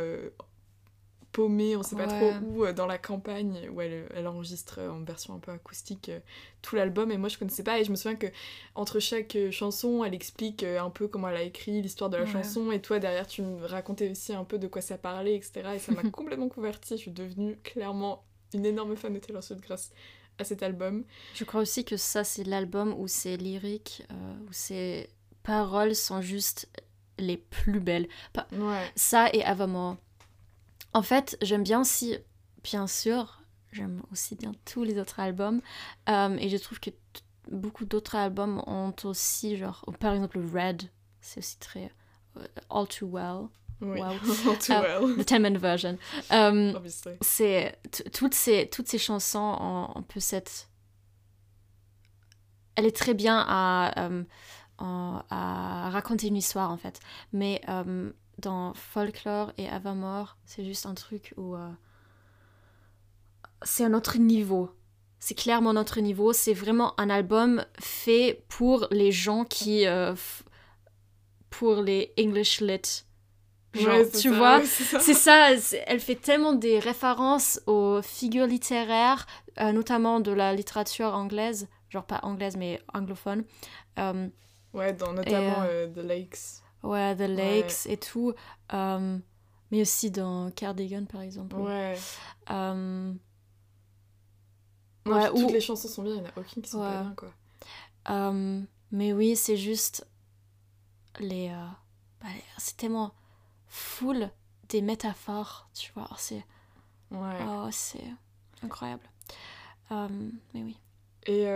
paumée, 1.32 1.76
on 1.76 1.82
sait 1.82 1.96
pas 1.96 2.06
trop 2.06 2.32
où, 2.44 2.64
euh, 2.64 2.72
dans 2.72 2.86
la 2.86 2.98
campagne, 2.98 3.68
où 3.70 3.80
elle, 3.80 4.06
elle 4.14 4.26
enregistre 4.28 4.76
euh, 4.78 4.90
en 4.90 5.02
version 5.02 5.34
un 5.34 5.38
peu 5.38 5.50
acoustique 5.52 6.10
euh, 6.10 6.20
tout 6.60 6.76
l'album. 6.76 7.10
Et 7.10 7.16
moi, 7.18 7.28
je 7.28 7.38
connaissais 7.38 7.62
pas, 7.62 7.80
et 7.80 7.84
je 7.84 7.90
me 7.90 7.96
souviens 7.96 8.16
que 8.16 8.26
entre 8.74 9.00
chaque 9.00 9.36
chanson, 9.50 10.04
elle 10.04 10.14
explique 10.14 10.62
un 10.62 10.90
peu 10.90 11.08
comment 11.08 11.28
elle 11.28 11.36
a 11.36 11.42
écrit, 11.42 11.80
l'histoire 11.82 12.10
de 12.10 12.16
la 12.18 12.24
Ouais. 12.24 12.30
chanson, 12.30 12.70
et 12.70 12.80
toi, 12.82 12.98
derrière, 12.98 13.26
tu 13.26 13.42
me 13.42 13.64
racontais 13.66 14.10
aussi 14.10 14.32
un 14.34 14.44
peu 14.44 14.58
de 14.58 14.66
quoi 14.68 14.82
ça 14.82 14.98
parlait, 14.98 15.34
etc. 15.36 15.70
Et 15.74 15.78
ça 15.78 15.92
m'a 15.92 16.02
complètement 16.10 16.48
convertie. 16.48 16.96
Je 16.96 17.02
suis 17.02 17.10
devenue 17.10 17.56
clairement 17.64 18.24
une 18.54 18.66
énorme 18.66 18.94
fan 18.96 19.14
de 19.14 19.18
Taylor 19.18 19.42
Swift 19.42 19.62
grâce 19.62 19.90
à 20.38 20.44
cet 20.44 20.62
album. 20.62 21.04
je 21.34 21.44
crois 21.44 21.60
aussi 21.60 21.84
que 21.84 21.96
ça 21.96 22.24
c'est 22.24 22.44
l'album 22.44 22.94
où 22.98 23.06
ces 23.08 23.36
lyriques 23.36 24.02
euh, 24.10 24.34
où 24.48 24.52
ces 24.52 25.08
paroles 25.42 25.94
sont 25.94 26.22
juste 26.22 26.68
les 27.18 27.36
plus 27.36 27.80
belles 27.80 28.08
Ouais. 28.52 28.90
ça 28.96 29.28
et 29.34 29.42
Avamore 29.44 29.96
en 30.94 31.02
fait 31.02 31.36
j'aime 31.42 31.62
bien 31.62 31.80
aussi 31.80 32.16
bien 32.62 32.86
sûr 32.86 33.40
j'aime 33.72 34.02
aussi 34.12 34.34
bien 34.36 34.52
tous 34.64 34.84
les 34.84 34.98
autres 34.98 35.20
albums 35.20 35.60
euh, 36.08 36.36
et 36.38 36.48
je 36.48 36.56
trouve 36.56 36.78
que 36.80 36.90
beaucoup 37.50 37.84
d'autres 37.84 38.14
albums 38.16 38.62
ont 38.66 38.94
aussi 39.04 39.56
genre 39.56 39.84
par 40.00 40.12
exemple 40.14 40.38
Red 40.38 40.82
c'est 41.20 41.38
aussi 41.38 41.58
très 41.58 41.90
euh, 42.36 42.46
All 42.70 42.86
Too 42.88 43.06
Well 43.06 43.48
Oui, 43.80 43.98
Wow. 43.98 44.04
all 44.48 44.58
too 44.58 44.72
Ah. 44.74 44.82
well, 45.00 45.16
the 45.16 45.24
10 45.26 45.38
minute 45.40 45.58
version 45.60 45.98
obviously. 46.30 47.16
c'est 47.20 47.78
toutes 48.12 48.34
ces 48.34 48.68
toutes 48.68 48.86
ces 48.88 48.98
chansons 48.98 49.56
ont 49.60 49.96
un 49.96 50.02
peu 50.02 50.20
cette 50.20 50.68
elle 52.76 52.86
est 52.86 52.96
très 52.96 53.14
bien 53.14 53.44
à 53.48 53.92
euh, 54.06 54.22
à 54.78 55.90
raconter 55.90 56.26
une 56.28 56.36
histoire 56.36 56.70
en 56.70 56.76
fait 56.76 57.00
mais 57.32 57.60
dans 58.38 58.74
Folklore 58.74 59.52
et 59.58 59.68
Avamore 59.68 60.36
c'est 60.44 60.64
juste 60.64 60.86
un 60.86 60.94
truc 60.94 61.34
où 61.36 61.54
euh, 61.54 61.70
c'est 63.62 63.84
un 63.84 63.94
autre 63.94 64.18
niveau 64.18 64.70
c'est 65.20 65.34
clairement 65.34 65.70
un 65.70 65.76
autre 65.76 66.00
niveau 66.00 66.32
c'est 66.32 66.54
vraiment 66.54 66.98
un 67.00 67.10
album 67.10 67.64
fait 67.78 68.44
pour 68.48 68.88
les 68.90 69.12
gens 69.12 69.44
qui 69.44 69.86
euh, 69.86 70.14
pour 71.50 71.82
les 71.82 72.12
English 72.18 72.60
lit 72.60 73.04
genre 73.74 73.98
Ouais, 74.00 74.10
tu 74.10 74.28
ça, 74.30 74.38
vois? 74.38 74.58
ouais, 74.58 74.66
c'est 74.66 75.14
ça. 75.14 75.50
elle 75.86 76.00
fait 76.00 76.16
tellement 76.16 76.52
des 76.52 76.78
références 76.78 77.60
aux 77.66 78.02
figures 78.02 78.46
littéraires, 78.46 79.26
euh, 79.60 79.72
notamment 79.72 80.20
de 80.20 80.30
la 80.32 80.54
littérature 80.54 81.14
anglaise, 81.14 81.68
genre 81.88 82.04
pas 82.04 82.20
anglaise 82.22 82.56
mais 82.56 82.80
anglophone. 82.92 83.44
Euh, 83.98 84.28
Ouais, 84.74 84.92
dans 84.94 85.12
notamment 85.12 85.62
Et, 85.64 85.66
euh, 85.68 85.86
The 85.88 85.98
Lakes. 85.98 86.61
Ouais, 86.82 87.16
The 87.16 87.20
Lakes 87.28 87.86
et 87.86 87.96
tout. 87.96 88.34
euh, 88.72 89.18
mais 89.70 89.80
aussi 89.80 90.10
dans 90.10 90.50
Cardigan 90.50 91.04
par 91.06 91.22
exemple. 91.22 91.56
Ouais. 91.56 91.98
Euh, 92.50 93.12
Ouais, 95.06 95.28
puis 95.30 95.40
toutes 95.40 95.50
ou- 95.50 95.52
les 95.52 95.60
chansons 95.60 95.88
sont 95.88 96.02
bien, 96.04 96.12
il 96.14 96.20
n'y 96.20 96.26
en 96.26 96.30
a 96.30 96.38
aucune 96.38 96.62
qui 96.62 96.70
sont 96.70 96.80
Ouais. 96.80 96.92
pas 96.92 97.02
bien, 97.02 97.14
quoi. 97.16 97.32
euh, 98.10 98.62
mais 98.92 99.12
oui, 99.12 99.34
c'est 99.36 99.56
juste 99.56 100.06
les. 101.18 101.48
bah, 102.20 102.28
les- 102.34 102.42
c'est 102.58 102.76
tellement 102.76 103.12
full 103.66 104.30
des 104.68 104.80
métaphores, 104.80 105.68
tu 105.74 105.90
vois. 105.92 106.08
C'est 106.18 106.44
Ouais. 107.10 107.38
oh, 107.48 107.68
c'est 107.72 108.04
incroyable. 108.62 109.02
Mais 109.90 110.62
oui. 110.62 110.78
Et 111.26 111.46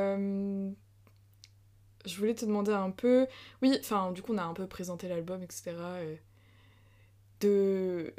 je 2.07 2.17
voulais 2.19 2.35
te 2.35 2.45
demander 2.47 2.73
un 2.73 2.91
peu... 2.91 3.27
Oui, 3.63 3.77
enfin, 3.81 4.13
du 4.13 4.23
coup, 4.23 4.33
on 4.33 4.39
a 4.39 4.45
un 4.45 4.55
peu 4.55 4.67
présenté 4.67 5.09
l'album, 5.09 5.43
etc. 5.43 5.73
et 6.03 6.21
De... 7.41 8.15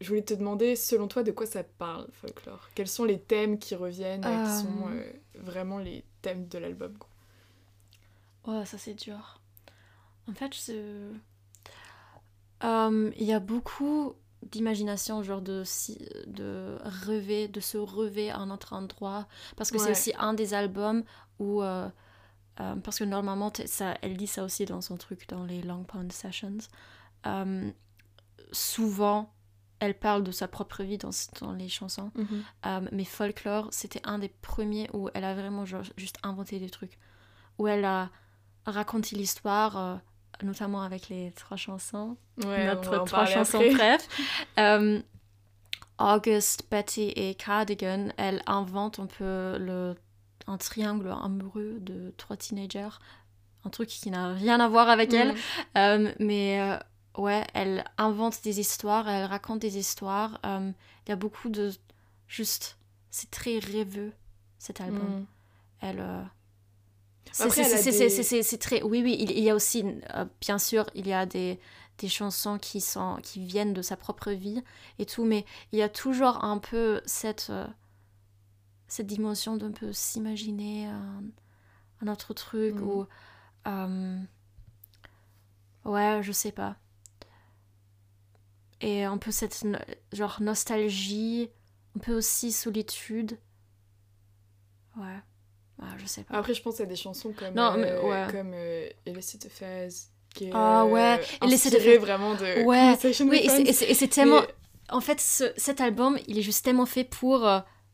Je 0.00 0.08
voulais 0.08 0.22
te 0.22 0.34
demander, 0.34 0.76
selon 0.76 1.08
toi, 1.08 1.22
de 1.22 1.30
quoi 1.32 1.46
ça 1.46 1.62
parle, 1.64 2.06
Folklore? 2.12 2.68
Quels 2.74 2.88
sont 2.88 3.04
les 3.04 3.18
thèmes 3.20 3.58
qui 3.58 3.74
reviennent, 3.74 4.24
euh, 4.24 4.44
qui 4.44 4.50
Euh. 4.50 4.60
sont 4.62 4.88
euh, 4.90 5.12
vraiment 5.36 5.78
les 5.78 6.04
thèmes 6.22 6.46
de 6.48 6.58
l'album, 6.58 6.94
Ouais, 8.46 8.66
ça 8.66 8.76
c'est 8.76 8.94
dur. 8.94 9.40
En 10.28 10.34
fait. 10.34 10.50
Euh, 12.62 13.10
il 13.16 13.24
y 13.24 13.32
a 13.32 13.40
beaucoup 13.40 14.14
d'imagination, 14.42 15.22
genre 15.22 15.40
de, 15.42 15.62
de 16.26 16.78
rêver, 16.82 17.48
de 17.48 17.60
se 17.60 17.78
rêver 17.78 18.30
à 18.30 18.38
un 18.38 18.50
autre 18.50 18.72
endroit. 18.74 19.26
Parce 19.56 19.70
que 19.70 19.78
c'est 19.78 19.90
aussi 19.92 20.12
un 20.18 20.34
des 20.34 20.54
albums 20.54 21.04
où... 21.38 21.62
euh, 21.62 21.88
euh, 22.60 22.76
parce 22.76 22.98
que 22.98 23.04
normalement, 23.04 23.52
ça, 23.66 23.96
elle 24.02 24.16
dit 24.16 24.26
ça 24.26 24.44
aussi 24.44 24.64
dans 24.64 24.80
son 24.80 24.96
truc, 24.96 25.28
dans 25.28 25.44
les 25.44 25.62
Long 25.62 25.84
Pond 25.84 26.08
Sessions. 26.10 26.58
Euh, 27.26 27.70
souvent, 28.52 29.32
elle 29.80 29.98
parle 29.98 30.22
de 30.22 30.30
sa 30.30 30.46
propre 30.46 30.82
vie 30.82 30.98
dans, 30.98 31.10
dans 31.40 31.52
les 31.52 31.68
chansons. 31.68 32.12
Euh, 32.66 32.80
mais 32.92 33.04
Folklore, 33.04 33.68
c'était 33.70 34.00
un 34.04 34.18
des 34.18 34.28
premiers 34.28 34.88
où 34.92 35.08
elle 35.14 35.24
a 35.24 35.34
vraiment 35.34 35.64
genre, 35.66 35.82
juste 35.96 36.18
inventé 36.22 36.58
des 36.58 36.70
trucs. 36.70 36.98
Où 37.58 37.66
elle 37.66 37.84
a 37.84 38.10
raconté 38.66 39.16
l'histoire, 39.16 40.00
notamment 40.42 40.82
avec 40.82 41.08
les 41.08 41.32
trois 41.32 41.56
chansons. 41.56 42.16
Ouais, 42.44 42.66
notre 42.66 43.04
trois 43.04 43.26
chansons 43.26 43.62
bref. 43.72 44.08
August, 45.98 46.66
Betty 46.70 47.12
et 47.14 47.34
Cardigan, 47.34 48.08
elle 48.16 48.42
invente 48.46 48.98
un 48.98 49.06
peu 49.06 49.56
le, 49.58 49.94
un 50.46 50.58
triangle 50.58 51.08
amoureux 51.22 51.78
de 51.80 52.12
trois 52.16 52.36
teenagers. 52.36 52.88
un 53.64 53.70
truc 53.70 53.88
qui 53.88 54.10
n'a 54.10 54.34
rien 54.34 54.60
à 54.60 54.68
voir 54.68 54.88
avec 54.90 55.12
elle. 55.14 55.32
Mm. 55.32 55.36
Euh, 55.78 56.12
mais 56.18 56.60
euh, 56.60 56.76
ouais, 57.22 57.44
elle 57.54 57.84
invente 57.98 58.42
des 58.44 58.60
histoires, 58.60 59.08
elle 59.08 59.24
raconte 59.24 59.60
des 59.60 59.78
histoires. 59.78 60.38
Euh, 60.44 60.70
Il 61.06 61.10
y 61.10 61.12
a 61.12 61.16
beaucoup 61.16 61.48
de. 61.48 61.72
Juste. 62.28 62.76
C'est 63.10 63.30
très 63.30 63.58
rêveux, 63.58 64.12
cet 64.58 64.80
album. 64.80 65.24
Elle. 65.80 66.00
c'est- 68.42 68.58
très. 68.58 68.82
Oui, 68.82 69.02
oui, 69.02 69.16
il, 69.18 69.30
il 69.30 69.42
y 69.44 69.50
a 69.50 69.54
aussi. 69.54 69.84
euh, 70.14 70.24
bien 70.40 70.58
sûr, 70.58 70.84
il 70.94 71.06
y 71.06 71.12
a 71.12 71.26
des, 71.26 71.58
des 71.98 72.08
chansons 72.08 72.58
qui, 72.58 72.80
sont, 72.80 73.18
qui 73.22 73.44
viennent 73.44 73.72
de 73.72 73.82
sa 73.82 73.96
propre 73.96 74.30
vie 74.30 74.62
et 74.98 75.06
tout, 75.06 75.24
mais 75.24 75.44
il 75.72 75.78
y 75.78 75.82
a 75.82 75.88
toujours 75.88 76.44
un 76.44 76.58
peu 76.58 77.00
cette. 77.06 77.48
euh, 77.50 77.66
cette 78.88 79.06
dimension 79.06 79.56
d'un 79.56 79.72
peu 79.72 79.92
s'imaginer 79.92 80.86
un, 80.86 81.22
un 82.02 82.08
autre 82.08 82.34
truc 82.34 82.74
Mhm. 82.76 82.82
ou. 82.88 83.06
euh, 83.66 84.18
ouais, 85.84 86.20
je 86.22 86.32
sais 86.32 86.52
pas. 86.52 86.76
Et 88.80 89.04
un 89.04 89.16
peu 89.18 89.30
cette 89.30 89.64
no- 89.64 89.78
genre 90.12 90.38
nostalgie, 90.42 91.50
un 91.96 92.00
peu 92.00 92.14
aussi 92.14 92.52
solitude. 92.52 93.38
Ouais. 94.96 95.18
Ouais, 95.78 95.88
je 95.96 96.06
sais 96.06 96.22
pas. 96.24 96.36
Après, 96.38 96.54
je 96.54 96.62
pense 96.62 96.80
à 96.80 96.86
des 96.86 96.94
chansons 96.96 97.32
comme, 97.32 97.54
Non, 97.54 97.76
mais 97.76 97.90
euh, 97.90 98.02
ouais. 98.02 98.30
comme 98.30 98.52
euh, 98.54 98.88
Affairs, 99.46 99.88
qui 100.34 100.44
est 100.44 100.50
Ah, 100.52 100.84
ouais, 100.84 101.18
euh, 101.42 101.46
inspiré 101.46 101.98
vraiment 101.98 102.34
de 102.34 102.62
Ouais, 102.64 102.96
Oui, 103.24 103.38
et 103.38 103.48
c'est- 103.72 104.08
tellement. 104.08 104.40
Mais- 104.42 104.54
En 104.90 105.00
fait, 105.00 105.18
ce- 105.18 105.52
cet 105.56 105.80
album, 105.80 106.18
il 106.28 106.38
est 106.38 106.42
juste 106.42 106.62
tellement 106.64 106.84
fait 106.86 107.04
pour. 107.04 107.40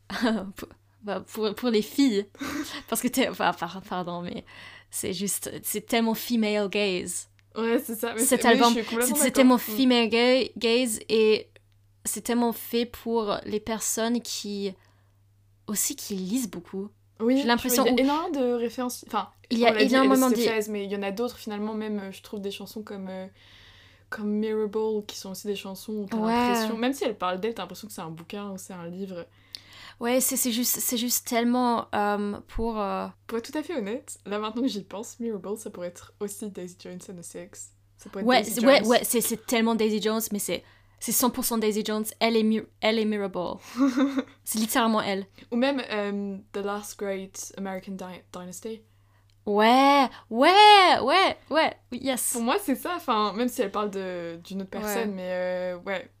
pour, 0.57 0.67
bah, 1.03 1.23
pour, 1.33 1.53
pour 1.55 1.69
les 1.69 1.81
filles. 1.81 2.25
Parce 2.89 3.01
que 3.01 3.07
t'es. 3.07 3.27
Enfin, 3.29 3.51
par- 3.53 3.81
pardon, 3.81 4.21
mais 4.21 4.45
c'est 4.89 5.13
juste. 5.13 5.51
C'est 5.63 5.85
tellement 5.85 6.13
female 6.13 6.69
gaze. 6.69 7.27
Ouais, 7.57 7.79
c'est 7.83 7.95
ça. 7.95 8.13
Mais 8.13 8.21
Cet 8.21 8.45
album, 8.45 8.73
C'est 9.15 9.31
tellement 9.31 9.55
Mm. 9.55 9.59
female 9.59 10.09
ga- 10.09 10.49
gaze 10.57 10.99
et 11.09 11.49
c'est 12.05 12.21
tellement 12.21 12.53
fait 12.53 12.85
pour 12.85 13.35
les 13.45 13.59
personnes 13.59 14.21
qui. 14.21 14.73
aussi 15.67 15.95
qui 15.95 16.15
lisent 16.15 16.49
beaucoup. 16.49 16.89
Oui, 17.19 17.37
j'ai 17.37 17.43
l'impression 17.43 17.85
Il 17.85 17.89
y 17.95 17.99
a 17.99 18.03
énormément 18.03 18.29
de 18.29 18.53
références. 18.53 19.05
Enfin, 19.07 19.29
Il 19.51 19.59
y 19.59 19.65
a 19.65 19.79
énormément 19.79 20.29
de. 20.29 20.71
Mais 20.71 20.85
il 20.85 20.91
y 20.91 20.95
en 20.95 21.03
a 21.03 21.11
d'autres 21.11 21.37
finalement, 21.37 21.73
même 21.73 21.99
euh, 21.99 22.11
je 22.11 22.21
trouve 22.21 22.41
des 22.41 22.51
chansons 22.51 22.81
comme. 22.83 23.07
euh, 23.09 23.27
comme 24.09 24.29
Mirable, 24.29 25.05
qui 25.07 25.17
sont 25.17 25.31
aussi 25.31 25.47
des 25.47 25.55
chansons 25.55 25.93
où 25.93 26.05
t'as 26.05 26.17
Ouais. 26.17 26.33
l'impression, 26.33 26.77
même 26.77 26.91
si 26.91 27.05
elle 27.05 27.15
parle 27.17 27.39
d'elle, 27.39 27.53
t'as 27.53 27.61
l'impression 27.63 27.87
que 27.87 27.93
c'est 27.93 28.01
un 28.01 28.09
bouquin 28.09 28.49
ou 28.51 28.57
c'est 28.57 28.73
un 28.73 28.85
livre. 28.87 29.25
Ouais, 29.99 30.19
c'est 30.21 30.51
juste, 30.51 30.79
c'est 30.79 30.97
juste 30.97 31.27
tellement 31.27 31.87
euh, 31.93 32.39
pour. 32.47 32.79
euh, 32.79 33.07
Pour 33.27 33.37
être 33.37 33.51
tout 33.51 33.57
à 33.57 33.63
fait 33.63 33.75
honnête, 33.77 34.17
là 34.25 34.39
maintenant 34.39 34.61
que 34.63 34.67
j'y 34.67 34.83
pense, 34.83 35.19
Mirable, 35.19 35.57
ça 35.57 35.69
pourrait 35.69 35.87
être 35.89 36.13
aussi 36.19 36.49
Daisy 36.49 36.75
Jones 36.79 36.99
and 37.09 37.15
the 37.19 37.23
Six. 37.23 37.71
Ça 37.97 38.09
pourrait 38.09 38.23
être 38.23 38.27
Ouais, 38.29 38.41
Daisy 38.41 38.59
c'est- 38.61 38.65
ouais, 38.65 38.77
Jones. 38.79 38.87
ouais, 38.87 38.99
c'est 39.03 39.21
c'est 39.21 39.45
tellement 39.45 39.75
Daisy 39.75 40.01
Jones, 40.01 40.21
mais 40.31 40.39
c'est 40.39 40.63
c'est 40.99 41.11
100% 41.11 41.57
Daisy 41.59 41.83
Jones. 41.83 42.05
Elle 42.19 42.37
est, 42.37 42.43
Mir- 42.43 42.65
elle 42.79 42.99
est 42.99 43.05
Mirable. 43.05 43.57
c'est 44.43 44.59
littéralement 44.59 45.01
elle. 45.01 45.25
Ou 45.51 45.55
même 45.55 45.81
euh, 45.91 46.37
The 46.53 46.57
Last 46.57 46.97
Great 46.99 47.53
American 47.57 47.93
Dy- 47.93 48.21
Dynasty. 48.31 48.81
Ouais, 49.47 50.07
ouais, 50.29 50.99
ouais, 51.01 51.37
ouais, 51.49 51.73
yes. 51.91 52.33
Pour 52.33 52.43
moi, 52.43 52.57
c'est 52.63 52.75
ça, 52.75 52.93
enfin, 52.95 53.33
même 53.33 53.47
si 53.49 53.63
elle 53.63 53.71
parle 53.71 53.89
de- 53.89 54.39
d'une 54.43 54.61
autre 54.61 54.69
personne, 54.69 55.09
Ouais. 55.09 55.15
mais 55.15 55.29
euh, 55.31 55.77
ouais. 55.79 56.11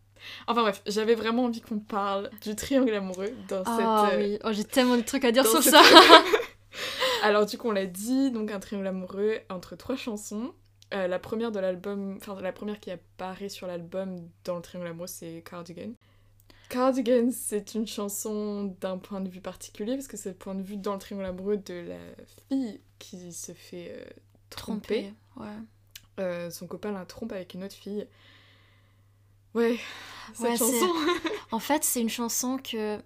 Enfin 0.47 0.61
bref, 0.61 0.81
j'avais 0.85 1.15
vraiment 1.15 1.45
envie 1.45 1.61
qu'on 1.61 1.79
parle 1.79 2.29
du 2.41 2.55
triangle 2.55 2.93
amoureux 2.93 3.31
dans 3.49 3.63
Ah 3.65 4.07
cette. 4.09 4.19
euh, 4.19 4.23
oui, 4.23 4.39
oh, 4.43 4.49
j'ai 4.51 4.63
tellement 4.63 4.97
de 4.97 5.01
trucs 5.01 5.25
à 5.25 5.31
dire 5.31 5.45
sur 5.45 5.61
ça. 5.63 5.81
Alors 7.23 7.45
du 7.45 7.57
coup, 7.57 7.69
on 7.69 7.71
l'a 7.71 7.85
dit, 7.85 8.31
donc 8.31 8.51
un 8.51 8.59
triangle 8.59 8.87
amoureux 8.87 9.39
entre 9.49 9.75
trois 9.75 9.95
chansons. 9.95 10.53
Euh, 10.93 11.07
la 11.07 11.19
première 11.19 11.51
de 11.51 11.59
l'album, 11.59 12.17
enfin 12.17 12.39
la 12.41 12.51
première 12.51 12.79
qui 12.79 12.91
apparaît 12.91 13.49
sur 13.49 13.65
l'album 13.67 14.27
dans 14.43 14.55
le 14.57 14.61
triangle 14.61 14.87
amoureux, 14.87 15.07
c'est 15.07 15.43
Cardigan. 15.49 15.91
Cardigan, 16.69 17.29
c'est 17.31 17.75
une 17.75 17.87
chanson 17.87 18.75
d'un 18.79 18.97
point 18.97 19.19
de 19.21 19.29
vue 19.29 19.41
particulier 19.41 19.95
parce 19.95 20.07
que 20.07 20.17
c'est 20.17 20.29
le 20.29 20.35
point 20.35 20.55
de 20.55 20.61
vue 20.63 20.77
dans 20.77 20.93
le 20.93 20.99
triangle 20.99 21.25
amoureux 21.25 21.57
de 21.57 21.73
la 21.73 22.25
fille 22.49 22.79
qui 22.99 23.33
se 23.33 23.51
fait 23.53 23.93
euh, 23.97 24.05
tromper. 24.49 25.13
Ouais. 25.37 25.47
Euh, 26.19 26.49
son 26.49 26.67
copain 26.67 26.91
la 26.91 27.05
trompe 27.05 27.31
avec 27.31 27.53
une 27.53 27.63
autre 27.63 27.75
fille. 27.75 28.07
Ouais, 29.53 29.79
cette 30.33 30.39
Ouais, 30.45 30.57
chanson. 30.57 30.87
En 31.51 31.59
fait, 31.59 31.83
c'est 31.83 32.01
une 32.01 32.09
chanson 32.09 32.57
que. 32.57 33.01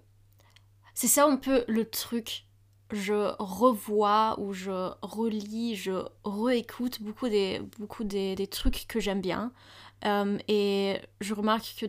C'est 0.94 1.08
ça 1.08 1.26
un 1.26 1.36
peu 1.36 1.64
le 1.68 1.88
truc. 1.88 2.46
Je 2.92 3.34
revois 3.40 4.36
ou 4.38 4.52
je 4.52 4.92
relis, 5.02 5.74
je 5.76 6.04
réécoute 6.24 7.02
beaucoup 7.02 7.28
des, 7.28 7.60
beaucoup 7.78 8.04
des, 8.04 8.36
des 8.36 8.46
trucs 8.46 8.86
que 8.88 9.00
j'aime 9.00 9.20
bien. 9.20 9.52
Euh, 10.04 10.38
et 10.48 11.00
je 11.20 11.34
remarque 11.34 11.74
que 11.80 11.86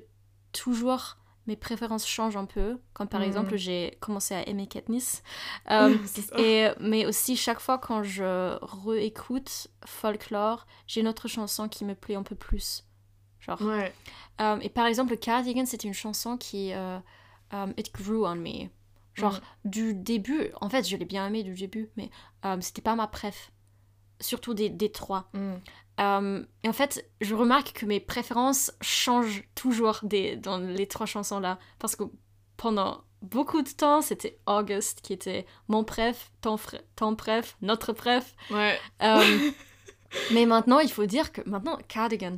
toujours 0.54 1.18
mes 1.48 1.56
préférences 1.56 2.08
changent 2.08 2.38
un 2.38 2.46
peu. 2.46 2.80
Comme 2.94 3.08
par 3.10 3.22
Mhm. 3.22 3.28
exemple, 3.28 3.58
j'ai 3.58 3.98
commencé 4.02 4.36
à 4.36 4.48
aimer 4.50 4.68
Katniss. 4.68 5.24
Euh, 5.72 5.98
et, 6.38 6.70
mais 6.80 7.06
aussi, 7.06 7.38
chaque 7.38 7.60
fois 7.60 7.78
quand 7.78 8.04
je 8.04 8.58
réécoute 8.88 9.68
Folklore, 9.86 10.66
j'ai 10.88 11.02
une 11.02 11.08
autre 11.10 11.28
chanson 11.28 11.70
qui 11.70 11.86
me 11.86 11.96
plaît 11.96 12.16
un 12.16 12.24
peu 12.24 12.36
plus. 12.36 12.87
Genre, 13.48 13.62
Ouais. 13.62 13.94
euh, 14.42 14.60
et 14.62 14.70
par 14.70 14.86
exemple, 14.86 15.16
Cardigan, 15.18 15.66
c'était 15.66 15.88
une 15.88 15.94
chanson 15.94 16.38
qui. 16.38 16.74
euh, 16.74 17.00
um, 17.52 17.74
It 17.78 17.94
grew 17.94 18.26
on 18.26 18.36
me. 18.36 18.70
Genre, 19.16 19.34
Mm. 19.66 19.70
du 19.70 19.94
début, 19.96 20.50
en 20.62 20.70
fait, 20.70 20.88
je 20.88 20.96
l'ai 20.96 21.06
bien 21.06 21.26
aimé 21.28 21.42
du 21.44 21.54
début, 21.56 21.90
mais 21.98 22.10
euh, 22.46 22.58
c'était 22.62 22.82
pas 22.84 22.96
ma 22.96 23.08
préf. 23.08 23.52
Surtout 24.20 24.54
des, 24.54 24.70
des 24.70 24.92
trois. 24.92 25.30
Mm. 25.34 25.54
Euh, 26.00 26.46
et 26.64 26.70
en 26.70 26.74
fait, 26.74 27.10
je 27.22 27.34
remarque 27.34 27.74
que 27.74 27.86
mes 27.88 28.00
préférences 28.00 28.72
changent 28.82 29.44
toujours 29.56 30.00
des, 30.04 30.36
dans 30.36 30.58
les 30.60 30.88
trois 30.88 31.08
chansons-là. 31.08 31.58
Parce 31.80 31.96
que 31.96 32.04
pendant 32.58 33.04
beaucoup 33.24 33.64
de 33.64 33.70
temps, 33.70 34.02
c'était 34.02 34.40
August 34.46 35.02
qui 35.02 35.14
était 35.14 35.48
mon 35.68 35.84
préf, 35.84 36.32
ton, 36.42 36.58
ton 36.96 37.16
préf, 37.16 37.58
notre 37.62 37.94
préf. 37.94 38.36
Ouais. 38.52 38.80
Euh, 39.02 39.52
mais 40.32 40.46
maintenant, 40.46 40.80
il 40.80 40.92
faut 40.92 41.06
dire 41.08 41.32
que 41.32 41.42
maintenant, 41.50 41.78
Cardigan. 41.88 42.36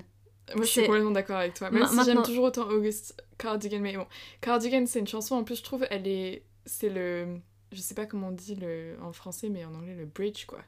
Moi, 0.55 0.65
je 0.65 0.69
suis 0.71 0.85
complètement 0.85 1.11
d'accord 1.11 1.37
avec 1.37 1.53
toi. 1.53 1.69
Même 1.71 1.81
Ma- 1.83 1.87
si 1.89 2.05
j'aime 2.05 2.23
toujours 2.23 2.45
autant 2.45 2.67
August 2.69 3.21
Cardigan, 3.37 3.79
mais 3.79 3.95
bon, 3.97 4.07
Cardigan, 4.41 4.85
c'est 4.87 4.99
une 4.99 5.07
chanson. 5.07 5.35
En 5.35 5.43
plus, 5.43 5.57
je 5.57 5.63
trouve, 5.63 5.85
elle 5.89 6.07
est, 6.07 6.43
c'est 6.65 6.89
le, 6.89 7.39
je 7.71 7.79
sais 7.81 7.95
pas 7.95 8.05
comment 8.05 8.29
on 8.29 8.31
dit 8.31 8.55
le 8.55 8.95
en 9.01 9.11
français, 9.13 9.49
mais 9.49 9.65
en 9.65 9.73
anglais 9.73 9.95
le 9.95 10.05
bridge 10.05 10.45
quoi. 10.45 10.59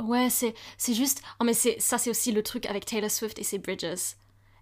Ouais, 0.00 0.30
c'est 0.30 0.54
c'est 0.76 0.94
juste. 0.94 1.22
Oh, 1.40 1.44
mais 1.44 1.54
c'est 1.54 1.80
ça, 1.80 1.98
c'est 1.98 2.10
aussi 2.10 2.30
le 2.32 2.42
truc 2.42 2.66
avec 2.66 2.84
Taylor 2.86 3.10
Swift 3.10 3.38
et 3.38 3.42
ses 3.42 3.58
bridges. 3.58 4.14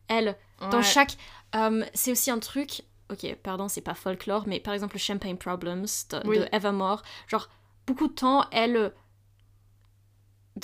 Elle, 0.08 0.36
dans 0.70 0.82
chaque. 0.82 1.16
euh, 1.54 1.84
c'est 1.94 2.12
aussi 2.12 2.30
un 2.30 2.38
truc. 2.38 2.82
Ok, 3.10 3.24
pardon, 3.42 3.68
c'est 3.68 3.82
pas 3.82 3.94
folklore, 3.94 4.44
mais 4.48 4.60
par 4.60 4.72
exemple, 4.74 4.94
le 4.96 5.00
Champagne 5.00 5.36
Problems 5.36 5.86
de, 6.10 6.26
Oui. 6.26 6.38
de 6.38 6.48
Evermore. 6.52 7.02
Genre, 7.28 7.48
beaucoup 7.86 8.08
de 8.08 8.12
temps, 8.14 8.48
elle. 8.50 8.92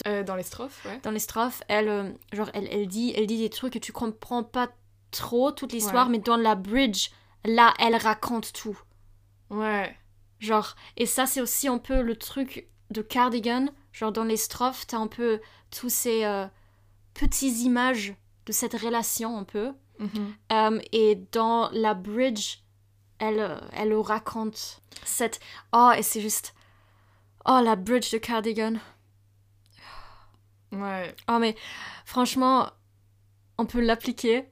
Euh, 0.07 0.23
dans 0.23 0.37
les 0.37 0.43
strophes, 0.43 0.85
ouais. 0.87 1.01
Dans 1.03 1.11
les 1.11 1.19
strophes, 1.19 1.63
elle, 1.69 1.89
euh, 1.89 2.11
genre, 2.33 2.51
elle, 2.55 2.69
elle, 2.71 2.87
dit, 2.87 3.13
elle 3.17 3.27
dit 3.27 3.39
des 3.39 3.51
trucs 3.51 3.75
que 3.75 3.79
tu 3.79 3.93
comprends 3.93 4.43
pas 4.43 4.69
trop 5.11 5.53
toute 5.53 5.73
l'histoire, 5.73 6.07
Ouais. 6.07 6.13
mais 6.13 6.19
dans 6.19 6.37
la 6.37 6.55
bridge, 6.55 7.11
là, 7.45 7.75
elle 7.79 7.97
raconte 7.97 8.53
tout. 8.53 8.79
Ouais. 9.51 9.95
Genre, 10.39 10.75
et 10.97 11.05
ça, 11.07 11.27
c'est 11.27 11.41
aussi 11.43 11.69
un 11.69 11.79
peu 11.79 12.01
le 12.01 12.17
truc 12.17 12.67
de 12.91 13.03
Cardigan. 13.03 13.67
Genre, 13.93 14.13
dans 14.13 14.25
les 14.25 14.39
strophes, 14.39 14.87
t'as 14.87 14.97
un 14.97 15.07
peu 15.09 15.41
tous 15.71 15.91
ces 15.91 16.25
euh, 16.25 16.47
petites 17.15 17.59
images 17.61 18.15
de 18.47 18.53
cette 18.53 18.75
relation, 18.75 19.37
un 19.37 19.45
peu. 19.45 19.73
Mhm. 19.99 20.35
Euh, 20.53 20.81
et 20.93 21.17
dans 21.33 21.69
la 21.73 21.93
bridge, 21.95 22.59
elle, 23.19 23.61
elle 23.73 23.95
raconte 23.95 24.81
cette. 25.05 25.39
Oh, 25.73 25.91
et 25.97 26.03
c'est 26.03 26.21
juste. 26.23 26.55
Oh, 27.45 27.61
la 27.63 27.77
bridge 27.77 28.11
de 28.11 28.19
Cardigan. 28.19 28.75
Ouais. 30.73 31.15
Oh, 31.31 31.39
mais 31.39 31.55
franchement, 32.05 32.71
on 33.59 33.67
peut 33.67 33.81
l'appliquer. 33.81 34.45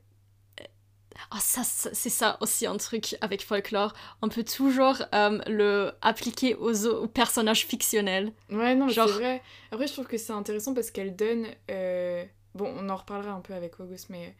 Ah, 1.31 1.39
ça, 1.41 1.63
ça- 1.65 1.91
c'est 1.93 2.09
ça 2.11 2.39
aussi 2.41 2.67
un 2.67 2.77
truc 2.77 3.17
avec 3.21 3.43
folklore. 3.45 3.93
On 4.23 4.29
peut 4.29 4.43
toujours 4.45 4.97
euh, 5.15 5.39
le 5.47 5.93
appliquer 6.01 6.55
aux, 6.55 6.87
aux 6.87 7.07
personnages 7.09 7.67
fictionnels. 7.67 8.33
Ouais, 8.51 8.75
non, 8.75 8.89
Genre- 8.89 9.07
c'est 9.09 9.15
vrai. 9.15 9.43
Après, 9.71 9.87
je 9.87 9.93
trouve 9.93 10.07
que 10.07 10.17
c'est 10.17 10.33
intéressant 10.33 10.73
parce 10.75 10.91
qu'elle 10.91 11.15
donne. 11.17 11.47
euh, 11.71 12.25
Bon, 12.55 12.73
on 12.77 12.89
en 12.89 12.97
reparlera 12.97 13.31
un 13.33 13.41
peu 13.41 13.55
avec 13.55 13.79
August, 13.79 14.11
mais 14.11 14.35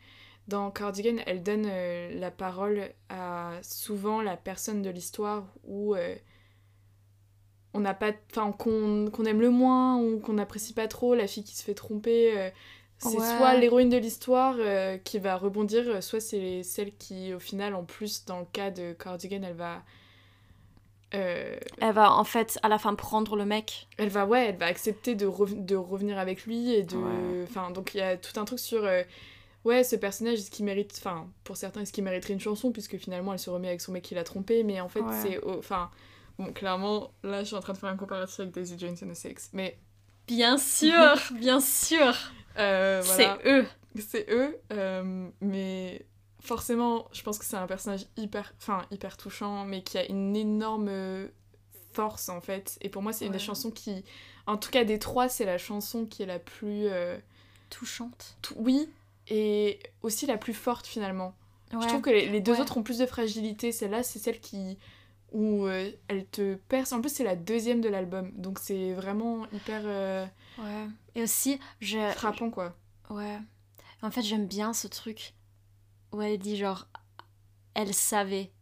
dans 0.49 0.71
Cardigan, 0.73 1.23
elle 1.27 1.45
donne 1.45 1.67
euh, 1.69 2.11
la 2.19 2.33
parole 2.33 2.91
à 3.09 3.53
souvent 3.63 4.21
la 4.21 4.37
personne 4.37 4.83
de 4.83 4.91
l'histoire 4.91 5.45
où 5.63 5.95
euh, 5.95 6.17
on 7.75 7.81
n'a 7.81 7.95
pas. 7.95 8.13
Enfin, 8.31 8.53
qu'on 8.53 9.09
qu'on 9.13 9.25
aime 9.25 9.41
le 9.41 9.51
moins 9.51 9.97
ou 9.99 10.19
qu'on 10.21 10.35
n'apprécie 10.35 10.73
pas 10.75 10.89
trop, 10.89 11.15
la 11.15 11.27
fille 11.27 11.45
qui 11.45 11.57
se 11.57 11.63
fait 11.65 11.75
tromper. 11.75 12.39
euh, 12.39 12.51
c'est 12.99 13.17
Ouais. 13.19 13.37
soit 13.39 13.55
l'héroïne 13.55 13.89
de 13.89 13.97
l'histoire 13.97 14.57
euh, 14.59 14.99
qui 14.99 15.19
va 15.19 15.37
rebondir, 15.37 15.85
euh, 15.89 16.01
soit 16.03 16.21
c'est 16.21 16.63
celle 16.63 16.95
qui, 16.97 17.33
au 17.33 17.39
final, 17.39 17.75
en 17.75 17.83
plus, 17.85 18.27
dans 18.27 18.41
le 18.41 18.45
cas 18.53 18.71
de 18.71 18.93
Cardigan, 18.93 19.41
elle 19.43 19.55
va 19.55 19.83
euh, 21.15 21.57
Elle 21.81 21.93
va 21.95 22.13
en 22.13 22.25
fait 22.25 22.59
à 22.63 22.69
la 22.69 22.79
fin 22.79 22.95
prendre 22.95 23.35
le 23.37 23.45
mec. 23.45 23.89
elle 23.99 24.11
va 24.11 24.27
ouais 24.27 24.47
elle 24.51 24.57
va 24.57 24.67
accepter 24.67 25.15
de, 25.17 25.27
rev- 25.27 25.65
de 25.65 25.75
revenir 25.75 26.19
avec 26.19 26.45
lui 26.47 26.73
et 26.73 26.83
de 26.85 26.97
Ouais. 26.97 27.43
enfin 27.49 27.71
donc 27.73 27.95
il 27.95 27.99
y 27.99 28.01
a 28.03 28.17
tout 28.17 28.39
un 28.39 28.45
truc 28.45 28.61
sur 28.61 28.89
ouais 29.65 29.83
ce 29.83 29.97
personnage 29.97 30.35
est-ce 30.39 30.51
qu'il 30.53 30.65
mérite 30.65 30.95
enfin 30.99 31.27
pour 31.43 31.57
certains 31.57 31.81
est-ce 31.81 31.93
qu'il 31.93 32.05
mériterait 32.05 32.35
une 32.35 32.39
chanson 32.41 32.71
puisque 32.71 32.97
finalement 32.97 33.33
elle 33.33 33.41
se 33.41 33.51
remet 33.51 33.69
avec 33.69 33.81
son 33.81 33.91
mec 33.91 34.05
qui 34.05 34.15
l'a 34.15 34.23
trompé 34.25 34.63
mais 34.63 34.81
en 34.81 34.89
fait 34.89 35.01
Ouais. 35.01 35.15
c'est 35.21 35.41
enfin 35.59 35.91
bon 36.41 36.53
clairement 36.53 37.13
là 37.23 37.41
je 37.43 37.47
suis 37.49 37.57
en 37.57 37.61
train 37.61 37.73
de 37.73 37.79
faire 37.79 37.91
un 37.91 37.97
comparatif 37.97 38.41
avec 38.41 38.53
Daisy 38.53 38.79
Jones 38.79 38.97
and 39.03 39.09
the 39.13 39.15
Six 39.15 39.51
mais 39.53 39.79
Bien 40.27 40.59
sûr, 40.59 41.17
bien 41.35 41.61
sûr. 41.61 42.15
euh, 42.59 43.03
voilà. 43.05 43.39
C'est 43.43 43.51
eux. 43.51 43.67
c'est 43.99 44.27
eux 44.31 44.57
euh, 44.73 45.29
mais 45.41 46.07
forcément 46.41 47.09
je 47.13 47.23
pense 47.23 47.39
que 47.39 47.45
c'est 47.45 47.57
un 47.57 47.67
personnage 47.67 48.07
hyper 48.17 48.53
enfin 48.59 48.85
hyper 48.91 49.17
touchant 49.17 49.65
mais 49.65 49.83
qui 49.83 49.99
a 49.99 50.05
une 50.09 50.37
énorme 50.37 51.29
force 51.93 52.29
en 52.29 52.41
fait 52.41 52.79
et 52.81 52.89
pour 52.89 53.03
moi 53.03 53.13
c'est 53.13 53.27
une 53.27 53.33
des 53.33 53.39
chansons 53.41 53.71
qui 53.71 54.05
en 54.47 54.57
tout 54.57 54.71
cas 54.71 54.85
des 54.85 54.99
trois 54.99 55.29
c'est 55.29 55.45
la 55.45 55.59
chanson 55.59 56.07
qui 56.07 56.23
est 56.23 56.27
la 56.27 56.39
plus 56.39 56.87
euh, 56.87 57.19
Touchante. 57.69 58.37
oui 58.57 58.89
et 59.29 59.81
aussi 60.03 60.27
la 60.27 60.37
plus 60.39 60.55
forte 60.55 60.87
finalement 60.87 61.35
Ouais. 61.73 61.79
je 61.83 61.87
trouve 61.87 62.01
que 62.01 62.11
les, 62.11 62.29
les 62.29 62.41
deux 62.41 62.55
Ouais. 62.55 62.61
autres 62.63 62.77
ont 62.79 62.83
plus 62.83 62.99
de 62.99 63.07
fragilité 63.07 63.71
celle-là 63.71 64.03
c'est 64.03 64.19
celle 64.19 64.41
qui 64.41 64.77
où 65.33 65.67
euh, 65.67 65.91
elle 66.09 66.27
te 66.27 66.55
perce 66.55 66.93
en 66.93 67.01
plus 67.01 67.11
c'est 67.11 67.25
la 67.25 67.37
deuxième 67.37 67.81
de 67.81 67.89
l'album 67.89 68.33
donc 68.37 68.59
c'est 68.59 68.93
vraiment 68.95 69.47
hyper 69.53 69.83
euh, 69.85 70.27
Ouais. 70.59 70.87
Et 71.15 71.23
aussi, 71.23 71.59
je. 71.81 71.99
frappant 72.13 72.51
quoi 72.51 72.77
Ouais. 73.09 73.39
En 74.03 74.11
fait, 74.11 74.23
j'aime 74.23 74.47
bien 74.47 74.73
ce 74.73 74.89
truc 74.89 75.35
où 76.13 76.21
elle 76.23 76.39
dit 76.39 76.57
genre, 76.57 76.87
elle 77.75 77.95
savait 77.95 78.53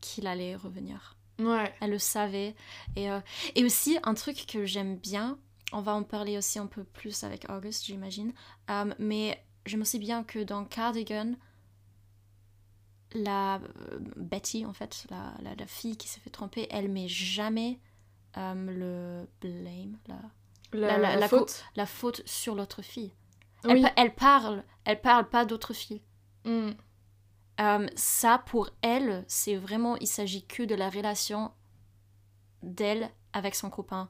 qu'il 0.00 0.26
allait 0.26 0.56
revenir. 0.56 1.16
ouais 1.38 1.72
Elle 1.80 1.90
le 1.90 1.98
savait. 1.98 2.54
Et, 2.96 3.10
euh, 3.10 3.20
et 3.54 3.64
aussi, 3.64 3.98
un 4.02 4.14
truc 4.14 4.46
que 4.46 4.64
j'aime 4.64 4.96
bien, 4.96 5.38
on 5.72 5.80
va 5.80 5.94
en 5.94 6.02
parler 6.02 6.36
aussi 6.38 6.58
un 6.58 6.66
peu 6.66 6.84
plus 6.84 7.24
avec 7.24 7.48
August, 7.50 7.84
j'imagine, 7.86 8.32
mais 8.98 9.42
j'aime 9.64 9.82
aussi 9.82 9.98
bien 9.98 10.22
que 10.24 10.40
dans 10.40 10.64
Cardigan, 10.64 11.32
la 13.14 13.56
euh, 13.56 13.98
Betty, 14.16 14.64
en 14.66 14.72
fait, 14.72 15.06
la, 15.10 15.34
la, 15.42 15.54
la 15.54 15.66
fille 15.66 15.96
qui 15.96 16.08
s'est 16.08 16.20
fait 16.20 16.30
tromper, 16.30 16.66
elle 16.70 16.88
met 16.88 17.08
jamais 17.08 17.78
euh, 18.36 18.54
le 18.54 19.28
blame, 19.40 19.98
la, 20.72 21.16
la, 21.16 21.28
faute 21.28 21.64
la 21.76 21.86
faute 21.86 22.22
sur 22.26 22.54
l'autre 22.54 22.82
fille. 22.82 23.12
Elle, 23.64 23.72
oui 23.72 23.82
pa- 23.82 23.92
elle 23.96 24.14
parle, 24.14 24.64
elle 24.84 25.00
parle 25.00 25.28
pas 25.28 25.44
d'autres 25.44 25.74
filles. 25.74 26.02
Mm. 26.44 26.70
Euh, 27.60 27.86
ça, 27.94 28.38
pour 28.38 28.70
elle, 28.80 29.24
c'est 29.28 29.56
vraiment, 29.56 29.96
il 29.96 30.06
s'agit 30.06 30.46
que 30.46 30.62
de 30.62 30.74
la 30.74 30.88
relation 30.88 31.52
d'elle 32.62 33.10
avec 33.32 33.54
son 33.54 33.70
copain. 33.70 34.08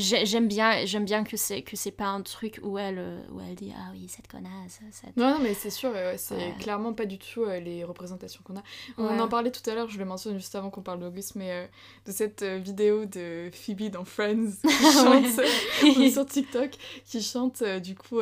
J'ai- 0.00 0.24
J'aime 0.26 0.48
bien, 0.48 0.84
j'aime 0.86 1.04
bien 1.04 1.24
que 1.24 1.36
c'est 1.36 1.62
que 1.62 1.76
c'est 1.76 1.90
pas 1.90 2.06
un 2.06 2.22
truc 2.22 2.60
où 2.62 2.78
elle, 2.78 2.98
euh, 2.98 3.20
où 3.32 3.40
elle 3.40 3.54
dit 3.54 3.72
ah 3.76 3.90
oui 3.92 4.06
cette 4.08 4.28
connasse, 4.28 4.80
cette... 4.92 5.16
Non, 5.16 5.30
non, 5.32 5.38
mais 5.42 5.54
c'est 5.54 5.70
sûr, 5.70 5.90
c'est 6.16 6.34
Ouais. 6.34 6.54
clairement 6.58 6.92
pas 6.92 7.04
du 7.06 7.18
tout 7.18 7.42
euh, 7.42 7.60
les 7.60 7.84
représentations 7.84 8.40
qu'on 8.44 8.56
a. 8.56 8.62
On 8.98 9.06
Ouais. 9.06 9.20
en 9.20 9.28
parlait 9.28 9.50
tout 9.50 9.68
à 9.70 9.74
l'heure, 9.74 9.88
je 9.90 9.98
le 9.98 10.04
mentionne 10.04 10.36
juste 10.36 10.54
avant 10.54 10.70
qu'on 10.70 10.82
parle 10.82 11.00
d'Auguste, 11.00 11.34
mais 11.36 11.50
euh, 11.52 11.66
de 12.06 12.12
cette 12.12 12.42
euh, 12.42 12.58
vidéo 12.58 13.04
de 13.04 13.50
Phoebe 13.52 13.90
dans 13.90 14.04
Friends 14.04 14.52
qui 14.62 14.92
chante 14.92 16.10
sur 16.12 16.26
TikTok, 16.26 16.70
qui 17.06 17.22
chante 17.22 17.62
du 17.82 17.94
coup, 17.94 18.20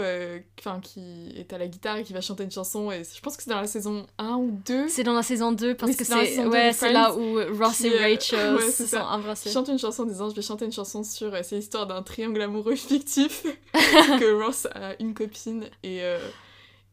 enfin 0.59 0.81
qui 0.81 1.33
est 1.37 1.53
à 1.53 1.59
la 1.59 1.69
guitare 1.69 1.99
et 1.99 2.05
qui 2.05 2.13
va 2.13 2.21
chanter 2.21 2.45
une 2.45 2.51
chanson, 2.51 2.91
et 2.91 3.03
je 3.05 3.21
pense 3.21 3.37
que 3.37 3.43
c'est 3.43 3.51
dans 3.51 3.61
la 3.61 3.67
saison 3.67 4.07
1 4.19 4.37
ou 4.37 4.51
2. 4.67 4.89
C'est 4.89 5.05
dans 5.05 5.15
la 5.15 5.23
saison 5.23 5.53
2 5.53 5.75
parce 5.75 5.91
Oui, 5.93 5.97
que 5.97 6.05
c'est 6.05 6.11
dans 6.13 6.19
la 6.19 6.25
c'est 6.25 6.31
saison 6.31 6.43
2 6.45 6.49
ouais, 6.51 6.71
de 6.71 6.75
c'est 6.75 6.93
là 6.93 7.15
où 7.15 7.35
Ross 7.59 7.77
qui, 7.77 7.87
et 7.89 8.15
Rachel 8.15 8.61
se 8.73 8.87
sont 8.87 8.97
embrassés. 8.97 9.51
Chante 9.51 9.69
une 9.69 9.79
chanson 9.79 10.03
en 10.03 10.07
disant 10.07 10.29
je 10.31 10.35
vais 10.35 10.43
chanter 10.43 10.65
une 10.65 10.73
chanson 10.73 11.03
sur 11.05 11.33
c'est 11.45 11.61
l'histoire 11.69 11.87
d'un 11.87 12.03
triangle 12.03 12.41
amoureux 12.41 12.77
fictif 12.77 13.43
que 13.75 14.43
Ross 14.43 14.67
a 14.75 14.95
une 15.01 15.13
copine 15.13 15.69
et 15.83 16.03
euh, 16.03 16.19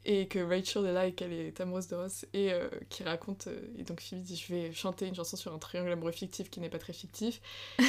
et 0.03 0.27
que 0.27 0.37
Rachel 0.39 0.85
est 0.85 0.91
là 0.91 1.07
et 1.07 1.13
qu'elle 1.13 1.31
est 1.31 1.61
amoureuse 1.61 1.87
de 1.87 1.95
Ross 1.95 2.25
et 2.33 2.51
euh, 2.51 2.67
qui 2.89 3.03
raconte 3.03 3.47
euh, 3.47 3.57
et 3.79 3.83
donc 3.83 4.01
Phoebe 4.01 4.19
dit 4.19 4.35
je 4.35 4.53
vais 4.53 4.73
chanter 4.73 5.07
une 5.07 5.15
chanson 5.15 5.37
sur 5.37 5.53
un 5.53 5.59
triangle 5.59 5.93
amoureux 5.93 6.11
fictif 6.11 6.49
qui 6.49 6.59
n'est 6.59 6.69
pas 6.69 6.77
très 6.77 6.91
fictif. 6.91 7.39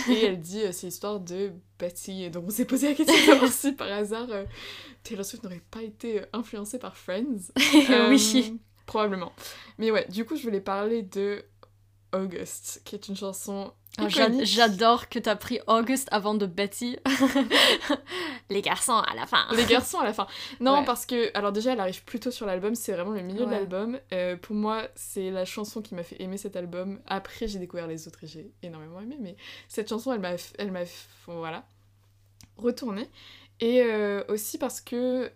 Et 0.08 0.26
elle 0.26 0.38
dit 0.38 0.62
c'est 0.70 0.86
l'histoire 0.86 1.18
de 1.18 1.50
Betty 1.80 2.22
et 2.22 2.30
donc 2.30 2.44
on 2.46 2.50
s'est 2.50 2.66
posé 2.66 2.90
la 2.90 2.94
question 2.94 3.16
de 3.16 3.20
savoir 3.32 3.50
si 3.50 3.72
par 3.72 3.90
hasard 3.90 4.28
Taylor 5.02 5.24
Swift 5.24 5.42
n'aurait 5.42 5.62
pas 5.72 5.82
été 5.82 6.22
influencée 6.32 6.78
par 6.78 6.96
Friends. 6.96 7.50
Oui. 8.10 8.60
probablement. 8.86 9.32
Mais 9.78 9.90
ouais 9.90 10.06
du 10.08 10.24
coup 10.24 10.36
je 10.36 10.42
voulais 10.44 10.60
parler 10.60 11.02
de 11.02 11.44
August 12.16 12.82
qui 12.84 12.94
est 12.94 13.08
une 13.08 13.16
chanson 13.16 13.72
Ah, 13.98 14.04
iconique. 14.08 14.44
J'adore 14.46 15.08
que 15.08 15.18
t'as 15.18 15.36
pris 15.36 15.60
August 15.66 16.08
avant 16.10 16.34
de 16.34 16.46
Betty. 16.46 16.98
Les 18.50 18.62
garçons 18.62 18.92
à 18.94 19.14
la 19.14 19.26
fin. 19.26 19.46
Les 19.54 19.64
garçons 19.64 19.98
à 19.98 20.04
la 20.04 20.12
fin. 20.12 20.26
Non, 20.60 20.78
Ouais. 20.80 20.84
parce 20.84 21.06
que, 21.06 21.30
alors 21.36 21.52
déjà, 21.52 21.72
elle 21.72 21.80
arrive 21.80 22.04
plutôt 22.04 22.30
sur 22.30 22.46
l'album, 22.46 22.74
c'est 22.74 22.92
vraiment 22.92 23.10
le 23.12 23.22
milieu 23.22 23.44
de 23.46 23.50
l'album. 23.50 23.98
Euh, 24.12 24.36
pour 24.36 24.54
moi, 24.54 24.82
c'est 24.94 25.30
la 25.30 25.44
chanson 25.44 25.82
qui 25.82 25.94
m'a 25.94 26.02
fait 26.02 26.20
aimer 26.22 26.36
cet 26.36 26.56
album. 26.56 27.00
Après, 27.06 27.48
j'ai 27.48 27.58
découvert 27.58 27.86
les 27.86 28.06
autres 28.06 28.22
et 28.24 28.26
j'ai 28.26 28.52
énormément 28.62 29.00
aimé, 29.00 29.16
mais 29.20 29.36
cette 29.68 29.88
chanson, 29.88 30.12
elle 30.12 30.20
m'a, 30.20 30.32
elle 30.58 30.70
m'a, 30.70 30.84
voilà, 31.26 31.66
retourné. 32.56 33.08
Et 33.60 33.82
euh, 33.82 34.22
aussi 34.28 34.58
parce 34.58 34.80
que 34.80 35.30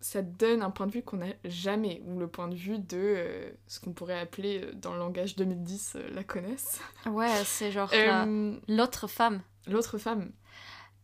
ça 0.00 0.22
donne 0.22 0.62
un 0.62 0.70
point 0.70 0.86
de 0.86 0.92
vue 0.92 1.02
qu'on 1.02 1.16
n'a 1.18 1.32
jamais, 1.44 2.00
ou 2.06 2.18
le 2.18 2.28
point 2.28 2.46
de 2.48 2.54
vue 2.54 2.78
de 2.78 2.96
euh, 2.96 3.50
ce 3.66 3.80
qu'on 3.80 3.92
pourrait 3.92 4.18
appeler 4.20 4.62
euh, 4.62 4.72
dans 4.74 4.92
le 4.92 4.98
langage 4.98 5.34
2010 5.36 5.94
euh, 5.96 6.10
la 6.14 6.22
connaisse. 6.24 6.80
Ouais, 7.06 7.42
c'est 7.44 7.72
genre 7.72 7.90
la- 7.92 8.24
l'autre 8.68 9.06
femme. 9.08 9.42
L'autre 9.66 9.98
femme. 9.98 10.32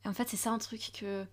En 0.04 0.12
fait, 0.12 0.28
c'est 0.28 0.36
ça 0.36 0.50
un 0.52 0.58
truc 0.58 0.92
que 0.98 1.24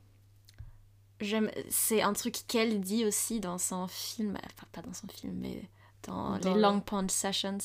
j'aime. 1.20 1.52
C'est 1.70 2.02
un 2.02 2.14
truc 2.14 2.36
qu'elle 2.48 2.82
dit 2.82 3.06
aussi 3.06 3.40
dans 3.40 3.58
son 3.58 3.88
film, 3.88 4.38
enfin 4.46 4.68
pas 4.72 4.82
dans 4.82 4.94
son 4.94 5.08
film, 5.08 5.34
mais 5.36 5.70
dans, 6.04 6.38
Dans 6.40 6.50
les 6.50 6.56
le- 6.56 6.62
Long 6.62 6.80
Pond 6.82 7.08
Sessions, 7.10 7.58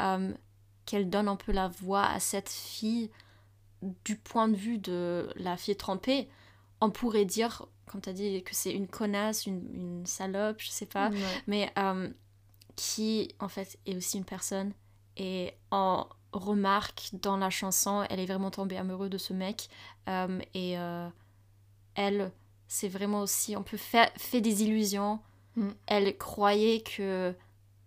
euh, 0.00 0.32
qu'elle 0.86 1.10
donne 1.10 1.28
un 1.28 1.36
peu 1.36 1.52
la 1.52 1.68
voix 1.68 2.04
à 2.06 2.20
cette 2.20 2.48
fille 2.50 3.10
du 4.04 4.16
point 4.16 4.48
de 4.48 4.56
vue 4.56 4.78
de 4.78 5.28
la 5.36 5.56
fille 5.56 5.76
trompée. 5.76 6.28
On 6.80 6.90
pourrait 6.90 7.24
dire, 7.24 7.66
comme 7.90 8.00
tu 8.00 8.08
as 8.08 8.12
dit, 8.12 8.42
que 8.44 8.54
c'est 8.54 8.72
une 8.72 8.86
connasse, 8.86 9.46
une, 9.46 9.68
une 9.74 10.06
salope, 10.06 10.60
je 10.60 10.70
sais 10.70 10.86
pas, 10.86 11.10
mais 11.48 11.72
euh, 11.76 12.08
qui 12.76 13.34
en 13.40 13.48
fait 13.48 13.78
est 13.84 13.96
aussi 13.96 14.16
une 14.16 14.24
personne. 14.24 14.72
Et 15.16 15.54
on 15.72 16.06
remarque 16.32 17.10
dans 17.14 17.36
la 17.36 17.50
chanson 17.50 18.04
elle 18.08 18.20
est 18.20 18.26
vraiment 18.26 18.52
tombée 18.52 18.76
amoureuse 18.76 19.10
de 19.10 19.18
ce 19.18 19.32
mec. 19.32 19.68
Euh, 20.08 20.38
et 20.54 20.78
euh, 20.78 21.08
elle 21.96 22.30
c'est 22.68 22.88
vraiment 22.88 23.22
aussi 23.22 23.56
on 23.56 23.64
peut 23.64 23.76
faire 23.76 24.10
fait 24.16 24.40
des 24.40 24.62
illusions. 24.62 25.18
Mm. 25.56 25.70
elle 25.88 26.16
croyait 26.16 26.80
que 26.80 27.34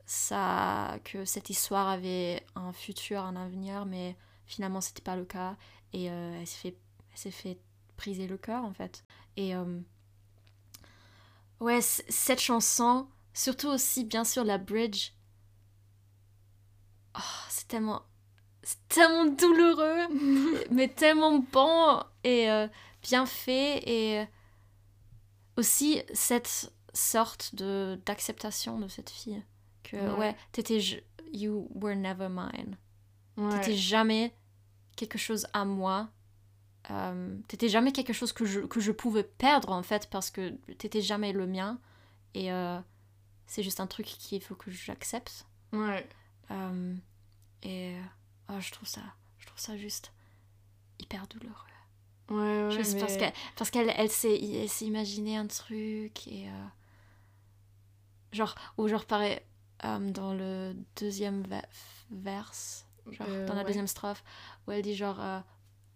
ça 0.05 0.99
que 1.05 1.23
cette 1.23 1.49
histoire 1.49 1.87
avait 1.87 2.45
un 2.55 2.73
futur 2.73 3.21
un 3.21 3.37
avenir 3.37 3.85
mais 3.85 4.17
finalement 4.45 4.81
c'était 4.81 5.01
pas 5.01 5.15
le 5.15 5.23
cas. 5.23 5.55
Et 5.93 6.05
elle 6.05 6.45
s'est 6.45 6.59
fait 6.71 6.77
elle 7.11 7.17
s'est 7.17 7.31
fait 7.31 7.57
briser 7.95 8.27
le 8.27 8.37
cœur 8.37 8.65
en 8.65 8.73
fait. 8.73 9.05
Et 9.37 9.53
ouais 11.59 11.81
cette 11.81 12.39
chanson 12.41 13.07
surtout 13.33 13.67
aussi 13.69 14.03
bien 14.03 14.23
sûr 14.23 14.43
la 14.43 14.57
bridge 14.57 15.11
Oh, 17.15 17.19
c'est 17.49 17.67
tellement 17.67 18.01
c'est 18.63 18.87
tellement 18.89 19.25
douloureux 19.25 20.07
mais 20.71 20.87
tellement 20.87 21.39
bon 21.51 22.01
et 22.23 22.49
euh, 22.49 22.67
bien 23.03 23.25
fait 23.25 23.87
et 23.87 24.19
euh, 24.21 24.25
aussi 25.57 26.01
cette 26.13 26.71
sorte 26.93 27.53
de 27.55 27.99
d'acceptation 28.05 28.79
de 28.79 28.87
cette 28.87 29.09
fille 29.09 29.43
que 29.83 29.97
Ouais. 29.97 30.17
ouais, 30.19 30.35
t'étais 30.51 30.79
you 31.31 31.67
were 31.75 31.95
never 31.95 32.29
mine 32.29 32.77
Ouais. 33.37 33.59
t'étais 33.59 33.75
jamais 33.75 34.33
quelque 34.95 35.17
chose 35.17 35.45
à 35.53 35.65
moi 35.65 36.09
Euh, 36.91 37.37
t'étais 37.47 37.69
jamais 37.69 37.93
quelque 37.93 38.11
chose 38.11 38.33
que 38.33 38.43
je, 38.45 38.59
que 38.59 38.81
je 38.81 38.91
pouvais 38.91 39.23
perdre 39.23 39.69
en 39.71 39.83
fait 39.83 40.09
parce 40.09 40.29
que 40.29 40.49
t'étais 40.77 40.99
jamais 41.01 41.31
le 41.31 41.47
mien 41.47 41.79
et 42.33 42.51
euh, 42.51 42.77
c'est 43.47 43.63
juste 43.63 43.79
un 43.79 43.87
truc 43.87 44.05
qu'il 44.05 44.41
faut 44.41 44.55
que 44.55 44.69
j'accepte 44.69 45.45
Ouais. 45.71 46.05
euh, 46.51 46.93
et 47.61 47.95
oh, 48.49 48.59
je 48.59 48.71
trouve 48.73 48.87
ça 48.89 48.99
je 49.39 49.45
trouve 49.47 49.59
ça 49.59 49.77
juste 49.77 50.11
hyper 50.99 51.25
douloureux 51.27 51.55
Ouais, 52.29 52.65
ouais, 52.67 52.71
Juste 52.71 52.99
parce 52.99 53.15
qu'elle 53.15 53.33
parce 53.55 53.69
qu'elle 53.71 53.93
elle 53.95 54.09
s'est 54.11 54.37
elle 54.55 54.67
s'est 54.69 54.85
imaginé 54.85 55.37
un 55.37 55.47
truc 55.47 56.27
et 56.27 56.49
euh, 56.49 56.65
genre 58.31 58.55
ou 58.77 58.87
genre 58.87 59.05
pareil 59.05 59.39
euh, 59.85 60.11
dans 60.11 60.33
le 60.33 60.75
deuxième 60.97 61.43
ve- 61.43 61.63
verse 62.11 62.85
genre 63.09 63.27
Euh, 63.29 63.47
dans 63.47 63.53
la 63.53 63.61
ouais. 63.61 63.67
deuxième 63.67 63.87
strophe 63.87 64.23
où 64.67 64.71
elle 64.71 64.81
dit 64.81 64.95
genre 64.95 65.19
euh, 65.21 65.39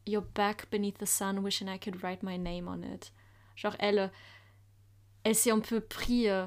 You're 0.07 0.25
back 0.35 0.69
beneath 0.71 0.97
the 0.99 1.05
sun 1.05 1.39
wishing 1.43 1.67
I 1.67 1.77
could 1.79 2.01
write 2.03 2.23
my 2.23 2.37
name 2.37 2.67
on 2.67 2.81
it 2.83 3.11
genre 3.55 3.75
elle 3.79 3.99
euh, 3.99 4.07
elle 5.23 5.35
s'est 5.35 5.51
un 5.51 5.59
peu 5.59 5.79
pris 5.81 6.29
euh, 6.29 6.45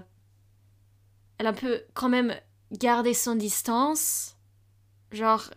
elle 1.39 1.47
a 1.47 1.51
un 1.51 1.55
peu 1.55 1.83
quand 1.95 2.09
même 2.09 2.35
gardé 2.73 3.15
son 3.15 3.35
distance 3.37 4.37
genre 5.13 5.51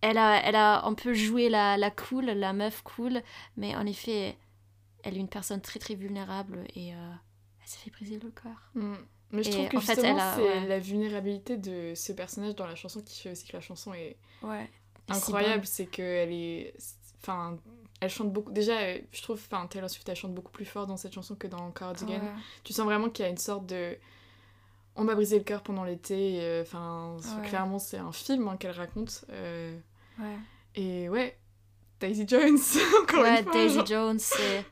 elle 0.00 0.16
a, 0.18 0.40
elle 0.44 0.54
a 0.56 0.84
un 0.84 0.94
peu 0.94 1.12
joué 1.12 1.48
la, 1.48 1.76
la 1.76 1.90
cool, 1.90 2.26
la 2.26 2.52
meuf 2.52 2.82
cool, 2.82 3.20
mais 3.56 3.74
en 3.74 3.84
effet, 3.84 4.38
elle 5.02 5.16
est 5.16 5.20
une 5.20 5.28
personne 5.28 5.60
très 5.60 5.80
très 5.80 5.96
vulnérable 5.96 6.64
et 6.76 6.94
euh, 6.94 7.10
elle 7.60 7.66
s'est 7.68 7.78
fait 7.78 7.90
briser 7.90 8.16
le 8.20 8.30
cœur. 8.30 8.70
Mm. 8.74 8.94
Mais 9.32 9.42
je 9.42 9.48
Et 9.48 9.52
trouve 9.52 9.68
que 9.68 9.76
en 9.76 9.80
fait, 9.80 9.94
justement, 9.96 10.14
elle 10.14 10.20
a- 10.20 10.34
c'est 10.36 10.42
ouais. 10.60 10.68
la 10.68 10.78
vulnérabilité 10.78 11.56
de 11.56 11.94
ce 11.96 12.12
personnage 12.12 12.54
dans 12.54 12.68
la 12.68 12.76
chanson 12.76 13.02
qui 13.02 13.20
fait 13.20 13.32
aussi 13.32 13.44
que 13.48 13.54
la 13.54 13.60
chanson 13.60 13.92
est 13.92 14.16
Ouais. 14.40 14.70
incroyable. 15.08 15.66
C'est 15.66 15.86
qu'elle 15.86 16.32
est. 16.32 16.74
Enfin, 17.20 17.56
elle 18.00 18.10
chante 18.10 18.32
beaucoup. 18.32 18.52
Déjà, 18.52 18.78
euh, 18.78 18.98
je 19.12 19.22
trouve, 19.22 19.40
enfin, 19.50 19.66
Taylor 19.66 19.90
Swift, 19.90 20.08
elle 20.08 20.16
chante 20.16 20.34
beaucoup 20.34 20.52
plus 20.52 20.64
fort 20.64 20.86
dans 20.86 20.96
cette 20.96 21.12
chanson 21.14 21.34
que 21.34 21.46
dans 21.48 21.70
Cardigan. 21.72 22.20
Tu 22.64 22.72
sens 22.72 22.84
vraiment 22.84 23.10
qu'il 23.10 23.24
y 23.24 23.28
a 23.28 23.30
une 23.30 23.38
sorte 23.38 23.66
de. 23.66 23.96
On 24.96 25.04
m'a 25.04 25.14
brisé 25.14 25.38
le 25.38 25.44
cœur 25.44 25.62
pendant 25.62 25.84
l'été. 25.84 26.38
euh, 26.40 26.62
Enfin, 26.62 27.16
Ouais. 27.40 27.48
clairement, 27.48 27.78
c'est 27.78 27.98
un 27.98 28.12
film 28.12 28.48
hein, 28.48 28.56
qu'elle 28.56 28.72
raconte. 28.72 29.24
euh, 29.30 29.76
Ouais. 30.18 30.36
et 30.74 31.08
ouais, 31.08 31.38
Daisy 32.00 32.24
Jones, 32.26 32.58
encore 33.02 33.20
ouais, 33.22 33.38
une 33.38 33.44
fois. 33.44 33.52
Daisy 33.52 33.74
genre. 33.76 33.86
Jones, 33.86 34.18
c'est, 34.18 34.64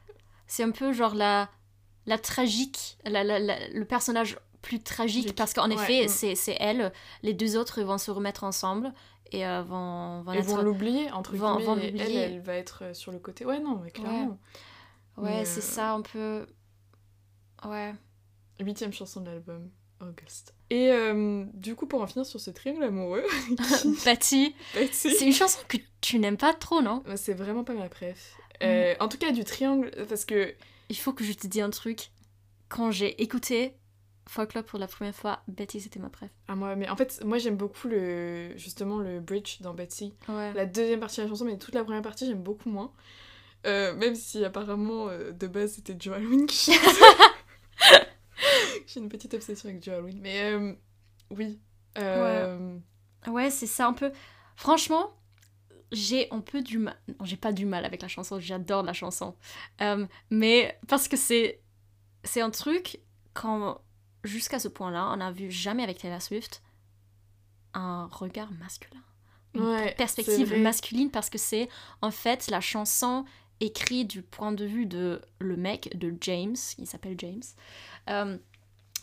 c'est 0.49 0.63
un 0.65 0.71
peu 0.73 0.93
genre 0.93 1.15
la, 1.15 1.49
la 2.07 2.19
tragique, 2.19 2.99
la, 3.05 3.25
la- 3.25 3.39
la- 3.39 3.69
le 3.69 3.85
personnage 3.85 4.39
plus 4.63 4.83
tragique, 4.83 5.35
parce 5.37 5.53
qu'en 5.55 5.69
Ouais, 5.71 5.75
effet, 5.75 6.05
mm. 6.07 6.09
c'est, 6.09 6.35
c'est 6.35 6.57
elle. 6.59 6.93
Les 7.23 7.35
deux 7.35 7.57
autres 7.57 7.83
vont 7.83 7.99
se 7.99 8.11
remettre 8.11 8.43
ensemble 8.45 8.93
et 9.33 9.47
euh, 9.47 9.63
vont, 9.63 10.23
vont 10.23 10.33
être... 10.33 10.63
l'oublier, 10.63 11.11
entre 11.13 11.37
vont- 11.37 11.57
guillemets. 11.57 11.65
vont 11.67 11.77
elle, 12.05 12.17
elle 12.17 12.41
va 12.41 12.55
être 12.55 12.85
euh, 12.85 12.95
sur 12.95 13.13
le 13.13 13.19
côté. 13.19 13.45
Ouais, 13.45 13.59
non, 13.61 13.81
mais 13.83 13.91
clairement. 13.91 14.39
Ouais, 15.17 15.45
c'est 15.45 15.59
euh, 15.59 15.63
ça, 15.63 15.93
un 15.93 16.01
peu... 16.03 16.47
Ouais. 17.65 17.95
Huitième 18.61 18.93
chanson 18.93 19.21
de 19.21 19.31
l'album, 19.31 19.71
August. 20.01 20.55
Et 20.71 20.91
euh, 20.91 21.45
du 21.55 21.75
coup, 21.75 21.87
pour 21.87 22.01
en 22.03 22.07
finir 22.07 22.25
sur 22.27 22.41
ce 22.41 22.51
triangle 22.51 22.85
amoureux, 22.85 23.25
Betsy, 24.05 24.55
c'est 24.93 25.21
une 25.21 25.33
chanson 25.33 25.59
que 25.69 25.77
tu 26.01 26.19
n'aimes 26.19 26.37
pas 26.37 26.55
trop, 26.55 26.81
non? 26.83 27.03
Bah, 27.07 27.17
c'est 27.17 27.35
vraiment 27.35 27.65
pas 27.65 27.75
ma 27.75 27.89
préf. 27.89 28.35
Mm. 28.63 29.01
En 29.01 29.09
tout 29.09 29.19
cas, 29.19 29.33
du 29.33 29.45
triangle, 29.45 29.91
parce 30.09 30.25
que. 30.25 30.55
Il 30.89 30.97
faut 30.97 31.13
que 31.13 31.25
je 31.25 31.33
te 31.33 31.47
dise 31.47 31.63
un 31.63 31.71
truc. 31.71 32.11
Quand 32.69 32.91
j'ai 32.91 33.23
écouté 33.23 33.75
Folklore 34.29 34.65
pour 34.65 34.79
la 34.79 34.89
première 34.89 35.15
fois, 35.15 35.43
Betty, 35.49 35.81
c'était 35.81 36.01
ma 36.01 36.11
préf. 36.11 36.31
Ah, 36.49 36.57
moi, 36.57 36.75
mais 36.75 36.89
en 36.89 36.97
fait, 36.97 37.23
moi 37.25 37.39
j'aime 37.39 37.57
beaucoup 37.57 37.89
le, 37.89 38.57
justement 38.57 38.99
le 38.99 39.21
bridge 39.21 39.61
dans 39.61 39.73
Betsy. 39.73 40.15
Ouais. 40.29 40.53
La 40.53 40.67
deuxième 40.67 41.01
partie 41.01 41.19
de 41.19 41.23
la 41.23 41.29
chanson, 41.29 41.45
mais 41.45 41.59
toute 41.59 41.75
la 41.75 41.85
première 41.85 42.03
partie, 42.03 42.27
j'aime 42.27 42.43
beaucoup 42.43 42.69
moins. 42.69 42.93
Euh, 43.67 43.95
même 43.95 44.15
si 44.15 44.45
apparemment, 44.45 45.09
euh, 45.09 45.33
de 45.33 45.47
base, 45.47 45.75
c'était 45.75 45.97
Joe 45.99 46.17
Alwyn 46.17 46.47
qui. 46.47 46.73
J'ai 48.87 49.01
une 49.01 49.09
petite 49.09 49.35
obsession 49.35 49.69
avec 49.69 49.83
Joe 49.83 49.95
Alwyn. 49.95 50.19
Mais 50.21 50.53
euh, 50.53 50.73
oui. 51.31 51.61
Ouais, 51.97 53.51
c'est 53.51 53.67
ça 53.67 53.87
un 53.87 53.93
peu. 53.93 54.13
Franchement, 54.57 55.16
j'ai 55.93 56.31
un 56.33 56.41
peu 56.41 56.63
du 56.63 56.79
mal. 56.79 56.97
Non, 57.09 57.25
j'ai 57.25 57.37
pas 57.37 57.53
du 57.53 57.67
mal 57.67 57.85
avec 57.85 58.03
la 58.03 58.09
chanson, 58.09 58.41
j'adore 58.41 58.83
la 58.83 58.93
chanson. 58.93 59.37
Euh, 59.81 60.07
mais 60.31 60.79
parce 60.89 61.09
que 61.09 61.17
c'est 61.17 61.63
c'est 62.25 62.41
un 62.41 62.51
truc 62.51 63.01
quand 63.35 63.81
jusqu'à 64.25 64.59
ce 64.59 64.69
point-là, 64.69 65.11
on 65.13 65.17
n'a 65.19 65.33
vu 65.33 65.51
jamais 65.51 65.83
avec 65.85 65.99
Taylor 65.99 66.23
Swift 66.23 66.63
un 67.75 68.07
regard 68.11 68.53
masculin, 68.53 69.03
une 69.55 69.69
Ouais, 69.69 69.95
perspective 69.97 70.55
masculine 70.57 71.11
parce 71.11 71.31
que 71.31 71.39
c'est 71.39 71.69
en 72.03 72.11
fait 72.11 72.49
la 72.49 72.61
chanson 72.61 73.25
écrite 73.61 74.09
du 74.11 74.23
point 74.23 74.53
de 74.53 74.65
vue 74.65 74.87
de 74.87 75.23
le 75.39 75.57
mec 75.57 75.97
de 75.97 76.15
James, 76.21 76.57
il 76.79 76.87
s'appelle 76.87 77.17
James. 77.19 77.43
euh, 78.11 78.39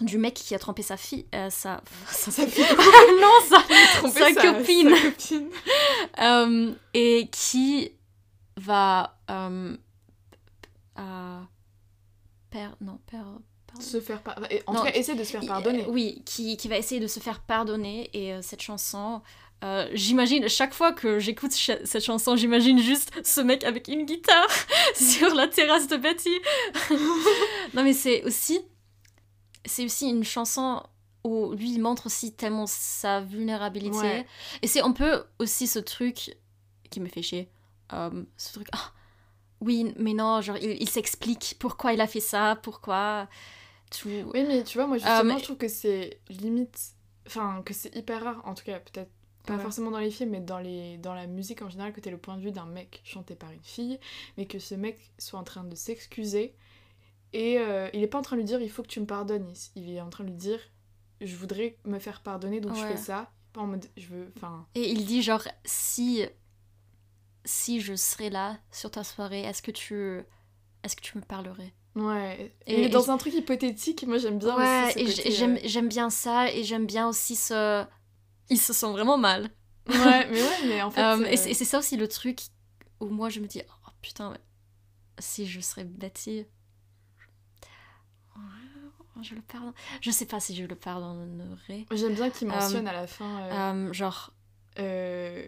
du 0.05 0.17
mec 0.17 0.33
qui 0.35 0.53
a 0.55 0.59
trompé 0.59 0.81
sa 0.81 0.97
fille, 0.97 1.25
euh, 1.35 1.49
sa, 1.49 1.81
sa, 2.07 2.31
Sa 2.31 2.47
fille. 2.47 2.63
non, 3.21 3.31
sa, 3.49 3.63
Tromper 3.99 4.33
sa 4.33 4.53
copine. 4.53 4.95
sa 4.95 5.01
copine. 5.11 5.49
Euh, 6.21 6.71
et 6.93 7.29
qui 7.31 7.91
va 8.57 9.17
euh, 9.29 9.75
non 12.81 12.97
per- 13.09 13.17
pardon. 13.17 13.41
Se 13.81 13.99
faire 13.99 14.21
par... 14.21 14.37
En 14.67 14.73
Non, 14.73 14.79
tout 14.81 14.85
cas, 14.85 14.93
essayer 14.93 15.17
de 15.17 15.23
se 15.23 15.31
faire 15.31 15.45
pardonner. 15.47 15.83
Oui, 15.87 16.21
qui, 16.25 16.57
qui 16.57 16.67
va 16.67 16.77
essayer 16.77 17.01
de 17.01 17.07
se 17.07 17.19
faire 17.19 17.39
pardonner 17.39 18.09
et 18.13 18.31
euh, 18.33 18.41
cette 18.43 18.61
chanson. 18.61 19.21
euh, 19.63 19.89
j'imagine, 19.93 20.47
chaque 20.47 20.75
fois 20.75 20.91
que 20.93 21.17
j'écoute 21.17 21.51
ch- 21.53 21.79
cette 21.83 22.03
chanson, 22.05 22.35
j'imagine 22.35 22.79
juste 22.79 23.09
ce 23.23 23.41
mec 23.41 23.63
avec 23.63 23.87
une 23.87 24.05
guitare 24.05 24.47
sur 24.95 25.33
la 25.33 25.47
terrasse 25.47 25.87
de 25.87 25.97
Betty. 25.97 26.29
non, 27.73 27.83
mais 27.83 27.93
c'est 27.93 28.23
aussi, 28.25 28.61
c'est 29.65 29.85
aussi 29.85 30.09
une 30.09 30.23
chanson 30.23 30.83
où 31.23 31.53
lui 31.53 31.71
il 31.73 31.79
montre 31.81 32.07
aussi 32.07 32.33
tellement 32.33 32.65
sa 32.67 33.21
vulnérabilité. 33.21 33.97
Ouais. 33.97 34.27
Et 34.61 34.67
c'est 34.67 34.81
un 34.81 34.91
peu 34.91 35.23
aussi 35.39 35.67
ce 35.67 35.79
truc 35.79 36.35
qui 36.89 36.99
me 36.99 37.07
fait 37.07 37.21
chier. 37.21 37.49
euh, 37.93 38.23
ce 38.37 38.53
truc, 38.53 38.67
ah, 38.73 38.91
oui, 39.61 39.93
mais 39.97 40.13
non, 40.13 40.41
genre, 40.41 40.57
il, 40.57 40.81
il 40.81 40.89
s'explique 40.89 41.55
pourquoi 41.59 41.93
il 41.93 42.01
a 42.01 42.07
fait 42.07 42.19
ça, 42.19 42.57
pourquoi. 42.61 43.27
Tout. 43.91 44.09
Oui, 44.09 44.43
mais 44.47 44.63
tu 44.63 44.77
vois, 44.77 44.87
moi 44.87 44.97
justement, 44.97 45.19
Euh, 45.19 45.23
mais- 45.23 45.37
je 45.39 45.43
trouve 45.43 45.57
que 45.57 45.67
c'est 45.67 46.19
limite. 46.29 46.77
Enfin, 47.27 47.61
que 47.63 47.73
c'est 47.73 47.95
hyper 47.95 48.23
rare, 48.23 48.41
en 48.45 48.53
tout 48.53 48.63
cas, 48.65 48.79
peut-être 48.79 49.11
pas 49.45 49.55
Ouais. 49.55 49.61
forcément 49.61 49.91
dans 49.91 49.99
les 49.99 50.09
films, 50.11 50.31
mais 50.31 50.39
dans, 50.41 50.59
les... 50.59 50.97
dans 50.97 51.13
la 51.13 51.27
musique 51.27 51.61
en 51.61 51.69
général, 51.69 51.93
que 51.93 51.99
t'aies 52.01 52.11
le 52.11 52.17
point 52.17 52.35
de 52.37 52.41
vue 52.41 52.51
d'un 52.51 52.65
mec 52.65 53.01
chanté 53.05 53.35
par 53.35 53.51
une 53.51 53.63
fille, 53.63 53.99
mais 54.37 54.45
que 54.45 54.57
ce 54.59 54.73
mec 54.75 54.99
soit 55.19 55.39
en 55.39 55.43
train 55.43 55.63
de 55.63 55.75
s'excuser. 55.75 56.55
Et 57.33 57.57
euh, 57.59 57.89
il 57.93 58.01
est 58.03 58.07
pas 58.07 58.19
en 58.19 58.21
train 58.21 58.35
de 58.35 58.41
lui 58.41 58.47
dire 58.47 58.61
il 58.61 58.69
faut 58.69 58.83
que 58.83 58.87
tu 58.87 58.99
me 58.99 59.05
pardonnes. 59.05 59.51
Il- 59.75 59.83
Il 59.89 59.95
est 59.95 60.01
en 60.01 60.09
train 60.09 60.23
de 60.23 60.29
lui 60.29 60.37
dire 60.37 60.59
je 61.21 61.35
voudrais 61.35 61.77
me 61.85 61.99
faire 61.99 62.21
pardonner, 62.21 62.59
donc 62.61 62.75
je 62.75 62.81
Ouais. 62.81 62.89
fais 62.89 62.97
ça. 62.97 63.31
Pas 63.53 63.61
en 63.61 63.67
mode 63.67 63.85
je 63.97 64.07
veux. 64.07 64.31
Enfin. 64.35 64.67
Et 64.75 64.89
il 64.91 65.05
dit 65.05 65.21
genre 65.21 65.43
si 65.65 66.25
si 67.45 67.81
je 67.81 67.95
serais 67.95 68.29
là 68.29 68.57
sur 68.71 68.89
ta 68.91 69.03
soirée, 69.03 69.41
est-ce 69.41 69.61
que 69.61 69.71
tu 69.71 70.21
est-ce 70.83 70.95
que 70.95 71.01
tu 71.01 71.17
me 71.17 71.23
parlerais? 71.23 71.73
Ouais. 71.95 72.53
Et- 72.65 72.83
et 72.83 72.89
dans 72.89 73.03
je- 73.03 73.11
un 73.11 73.17
truc 73.17 73.33
hypothétique, 73.33 74.05
moi 74.07 74.17
j'aime 74.17 74.39
bien 74.39 74.55
Ouais, 74.57 74.93
aussi. 74.95 75.11
ce 75.15 75.27
et 75.27 75.31
j'aime 75.31 75.55
euh, 75.57 75.59
j'aime 75.63 75.87
bien 75.87 76.09
ça 76.09 76.51
et 76.51 76.63
j'aime 76.63 76.85
bien 76.85 77.07
aussi 77.07 77.35
ce 77.35 77.85
ils 78.49 78.57
se 78.59 78.73
sentent 78.73 78.93
vraiment 78.93 79.17
mal. 79.17 79.49
Ouais, 79.87 80.29
mais 80.29 80.41
ouais, 80.41 80.67
mais 80.67 80.81
en 80.81 80.91
fait. 80.91 81.01
Euh, 81.01 81.25
et 81.25 81.33
euh, 81.33 81.37
c'est 81.37 81.51
et 81.51 81.53
c'est 81.53 81.65
ça 81.65 81.79
aussi 81.79 81.97
le 81.97 82.07
truc 82.07 82.39
où 82.99 83.07
moi 83.07 83.29
je 83.29 83.39
me 83.39 83.47
dis 83.47 83.61
oh 83.67 83.89
putain 84.01 84.31
mais 84.31 84.39
si 85.19 85.45
je 85.45 85.59
serais 85.59 85.83
Betty 85.83 86.45
je 89.23 89.35
le 89.35 89.41
pardonne. 89.41 89.73
Je 90.01 90.11
sais 90.11 90.25
pas 90.25 90.39
si 90.39 90.55
je 90.55 90.65
le 90.65 90.75
pardonnerais. 90.75 91.85
J'aime 91.91 92.13
bien 92.13 92.29
qu'il 92.29 92.47
mentionne 92.47 92.87
à 92.87 92.93
la 92.93 93.07
fin. 93.07 93.41
euh, 93.41 93.51
Euh, 93.89 93.93
genre 93.93 94.31
euh, 94.79 95.45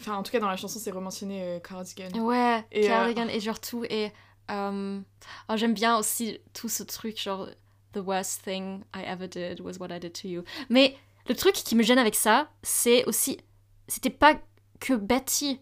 Enfin, 0.00 0.16
en 0.16 0.22
tout 0.22 0.32
cas, 0.32 0.40
dans 0.40 0.48
la 0.48 0.56
chanson, 0.56 0.78
c'est 0.80 0.90
rementionné 0.90 1.42
euh, 1.42 1.60
Cardigan. 1.60 2.08
Ouais, 2.18 2.64
Et, 2.72 2.84
euh, 2.84 2.88
Cardigan 2.88 3.28
et 3.28 3.38
genre 3.40 3.60
tout. 3.60 3.84
Et 3.88 4.10
euh, 4.50 5.00
oh, 5.48 5.52
j'aime 5.56 5.74
bien 5.74 5.96
aussi 5.96 6.38
tout 6.54 6.68
ce 6.68 6.82
truc, 6.82 7.20
genre 7.20 7.48
The 7.92 7.98
worst 7.98 8.42
thing 8.42 8.82
I 8.96 9.02
ever 9.06 9.28
did 9.28 9.60
was 9.60 9.74
what 9.78 9.94
I 9.94 10.00
did 10.00 10.12
to 10.22 10.28
you. 10.28 10.42
Mais 10.70 10.96
le 11.28 11.36
truc 11.36 11.54
qui 11.54 11.76
me 11.76 11.82
gêne 11.84 11.98
avec 11.98 12.14
ça, 12.16 12.50
c'est 12.62 13.04
aussi. 13.04 13.38
C'était 13.86 14.10
pas 14.10 14.34
que 14.80 14.94
Betty. 14.94 15.60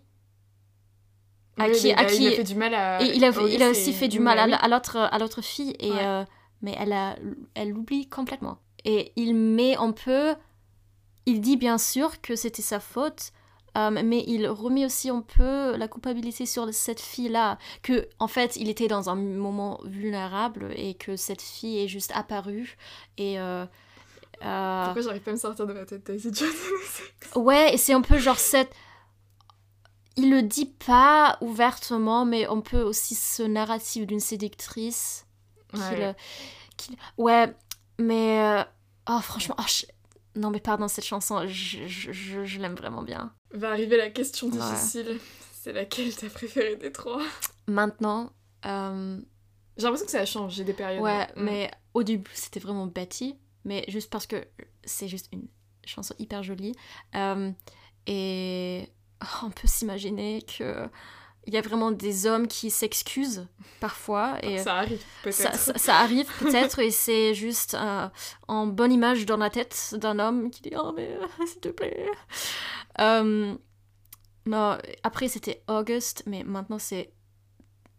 à 1.59 1.67
Oui, 1.67 1.73
qui- 1.73 1.93
à 1.93 2.03
il 2.03 2.07
a- 2.07 2.07
qui- 2.07 2.23
il 2.25 2.29
a 2.29 2.37
fait 2.37 2.45
du 2.45 2.55
mal 2.55 2.75
à. 2.75 3.03
Et 3.03 3.07
il 3.17 3.25
a, 3.25 3.31
il 3.49 3.63
a 3.63 3.71
aussi 3.71 3.93
fait 3.93 4.09
du 4.09 4.21
mal 4.21 4.37
bah 4.51 4.57
à, 4.57 4.65
à 4.65 4.69
l'autre 4.69 4.97
à 4.97 5.19
l'autre 5.19 5.43
fille. 5.43 5.75
Et, 5.81 5.91
Ouais. 5.91 5.99
euh, 6.07 6.25
mais 6.63 6.75
elle, 6.79 6.93
a, 6.93 7.17
elle 7.55 7.71
l'oublie 7.71 8.09
complètement. 8.09 8.59
Et 8.85 9.13
il 9.17 9.35
met 9.35 9.77
un 9.77 9.93
peu. 9.93 10.35
Il 11.27 11.41
dit 11.41 11.57
bien 11.57 11.79
sûr 11.79 12.21
que 12.21 12.35
c'était 12.37 12.63
sa 12.63 12.81
faute. 12.81 13.33
euh, 13.77 13.91
mais 14.05 14.25
il 14.27 14.49
remet 14.49 14.85
aussi 14.87 15.11
un 15.11 15.21
peu 15.21 15.77
la 15.77 15.87
culpabilité 15.87 16.45
sur 16.47 16.73
cette 16.75 17.01
fille-là. 17.01 17.59
Que, 17.83 18.09
en 18.19 18.27
fait, 18.27 18.57
il 18.57 18.69
était 18.69 18.89
dans 18.89 19.11
un 19.11 19.15
moment 19.17 19.81
vulnérable 19.85 20.73
et 20.77 20.95
que 20.95 21.15
cette 21.17 21.43
fille 21.43 21.79
est 21.85 21.89
juste 21.89 22.11
apparue. 22.15 22.77
Et. 23.19 23.39
euh, 23.39 23.65
euh, 24.43 24.85
Pourquoi 24.87 25.03
j'arrive 25.03 25.21
pas 25.23 25.31
à 25.31 25.35
me 25.35 25.39
sortir 25.39 25.67
de 25.67 25.73
ma 25.75 25.85
tête 25.85 26.05
Daisy 26.07 26.31
Jones 26.33 26.49
Ouais, 27.37 27.75
et 27.75 27.77
c'est 27.77 27.93
un 27.93 28.01
peu 28.03 28.19
genre 28.19 28.39
cette. 28.39 28.73
Il 30.17 30.31
le 30.31 30.43
dit 30.43 30.67
pas 30.67 31.39
ouvertement, 31.41 32.25
mais 32.25 32.49
on 32.49 32.61
peut 32.63 32.83
aussi 32.83 33.15
ce 33.15 33.43
narratif 33.43 34.07
d'une 34.07 34.21
séductrice. 34.21 35.27
Ouais. 35.75 36.14
qui- 36.77 36.97
Ouais, 37.18 37.53
mais. 37.99 38.41
euh, 38.43 38.64
Oh, 39.09 39.21
franchement. 39.21 39.57
oh, 39.59 39.62
je- 39.66 39.87
Non, 40.41 40.51
mais 40.51 40.61
pardon, 40.61 40.87
cette 40.87 41.05
chanson, 41.05 41.47
je, 41.49 41.87
je, 41.89 42.12
je- 42.12 42.45
je 42.45 42.61
l'aime 42.61 42.75
vraiment 42.77 43.03
bien. 43.03 43.35
Va 43.53 43.71
arriver 43.71 43.97
la 43.97 44.11
question 44.11 44.47
Ouais. 44.49 44.57
difficile. 44.59 45.18
C'est 45.53 45.73
laquelle 45.73 46.14
t'as 46.14 46.29
préférée 46.31 46.77
des 46.77 46.93
trois? 46.93 47.21
Maintenant. 47.66 48.31
euh, 48.66 49.21
J'ai 49.77 49.85
l'impression 49.85 50.07
que 50.07 50.12
ça 50.12 50.21
a 50.21 50.27
changé 50.27 50.62
des 50.64 50.73
périodes. 50.75 51.03
Ouais, 51.03 51.27
Mm. 51.37 51.43
mais 51.43 51.71
au 51.95 52.03
début, 52.03 52.31
c'était 52.35 52.61
vraiment 52.61 52.87
Betty. 52.87 53.37
Mais 53.64 53.85
juste 53.89 54.11
parce 54.11 54.27
que 54.27 54.47
c'est 54.85 55.09
juste 55.09 55.29
une 55.33 55.49
chanson 55.85 56.14
hyper 56.18 56.43
jolie. 56.43 56.75
Euh, 57.14 57.51
et 58.07 58.89
on 59.43 59.51
peut 59.51 59.66
s'imaginer 59.68 60.43
que 60.43 60.89
il 61.47 61.55
y 61.55 61.57
a 61.57 61.61
vraiment 61.62 61.91
des 61.91 62.26
hommes 62.26 62.47
qui 62.49 62.70
s'excusent 62.70 63.47
parfois. 63.80 64.38
Et 64.45 64.59
Ça 64.59 64.76
arrive, 64.76 65.03
peut-être. 65.22 65.34
ça, 65.36 65.53
ça- 65.55 65.78
ça 65.78 65.97
arrive 65.97 66.30
peut-être 66.38 66.78
et 66.80 66.91
c'est 66.91 67.34
juste 67.34 67.74
euh, 67.74 68.09
en 68.49 68.66
bonne 68.66 68.93
image 68.93 69.24
dans 69.26 69.36
la 69.38 69.51
tête 69.51 69.95
d'un 69.99 70.18
homme 70.18 70.51
qui 70.51 70.62
dit 70.62 70.72
Oh, 70.76 70.93
mais 70.95 71.09
euh, 71.09 71.26
s'il 71.47 71.61
te 71.61 71.68
plaît. 71.68 72.07
Euh, 73.01 73.55
Non, 74.47 74.78
après 75.03 75.28
c'était 75.28 75.62
August, 75.68 76.22
mais 76.26 76.43
maintenant 76.45 76.78
c'est 76.78 77.12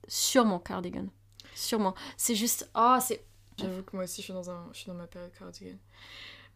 sûrement 0.08 0.60
Cardigan. 0.60 1.08
Sûrement. 1.56 1.94
C'est 2.18 2.36
juste. 2.36 2.70
Ah, 2.74 3.00
c'est. 3.02 3.26
J'avoue 3.58 3.84
que 3.84 3.96
moi 3.96 4.06
aussi, 4.06 4.22
je 4.22 4.26
suis 4.26 4.34
dans, 4.34 4.50
un, 4.50 4.68
je 4.72 4.78
suis 4.80 4.88
dans 4.88 4.94
ma 4.96 5.06
période 5.08 5.32
Cardigan. 5.38 5.78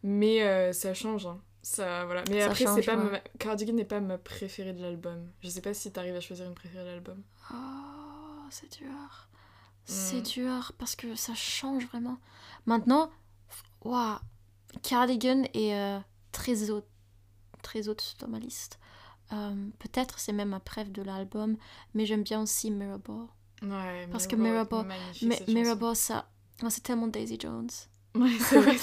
Mais 0.02 0.42
euh, 0.42 0.72
ça 0.72 0.92
change, 0.94 1.26
hein. 1.26 1.40
Ça, 1.68 2.04
voilà. 2.04 2.22
Mais 2.30 2.42
Ça 2.42 2.46
après, 2.50 2.64
c'est 2.66 2.82
pas 2.86 2.94
ma- 2.96 3.18
Cardigan 3.40 3.72
n'est 3.72 3.84
pas 3.84 3.98
ma 3.98 4.18
préférée 4.18 4.72
de 4.72 4.80
l'album. 4.80 5.28
Je 5.40 5.48
sais 5.48 5.60
pas 5.60 5.74
si 5.74 5.90
t'arrives 5.90 6.14
à 6.14 6.20
choisir 6.20 6.46
une 6.46 6.54
préférée 6.54 6.84
de 6.84 6.90
l'album. 6.90 7.20
Oh, 7.52 7.56
c'est 8.50 8.78
dur. 8.78 9.28
C'est 9.84 10.18
Mm. 10.20 10.22
dur 10.22 10.72
parce 10.78 10.94
que 10.94 11.16
ça 11.16 11.34
change 11.34 11.84
vraiment. 11.86 12.18
Maintenant, 12.66 13.10
waouh, 13.84 14.16
Cardigan 14.84 15.42
est 15.54 15.74
euh, 15.74 15.98
très 16.30 16.70
haute, 16.70 16.86
très 17.62 17.88
haute 17.88 18.14
dans 18.20 18.28
ma 18.28 18.38
liste. 18.38 18.78
Euh, 19.32 19.68
Peut-être 19.80 20.20
c'est 20.20 20.32
même 20.32 20.50
ma 20.50 20.60
préf 20.60 20.92
de 20.92 21.02
l'album, 21.02 21.56
mais 21.94 22.06
j'aime 22.06 22.22
bien 22.22 22.42
aussi. 22.42 22.70
Ouais, 22.70 24.06
Parce 24.12 24.28
que. 24.28 24.36
Mirrorball, 24.36 25.96
ça, 25.96 26.28
oh, 26.62 26.70
c'est 26.70 26.82
tellement 26.82 27.08
Daisy 27.08 27.36
Jones. 27.40 27.68
Ouais, 28.16 28.30
c'est 28.40 28.58
vrai, 28.60 28.76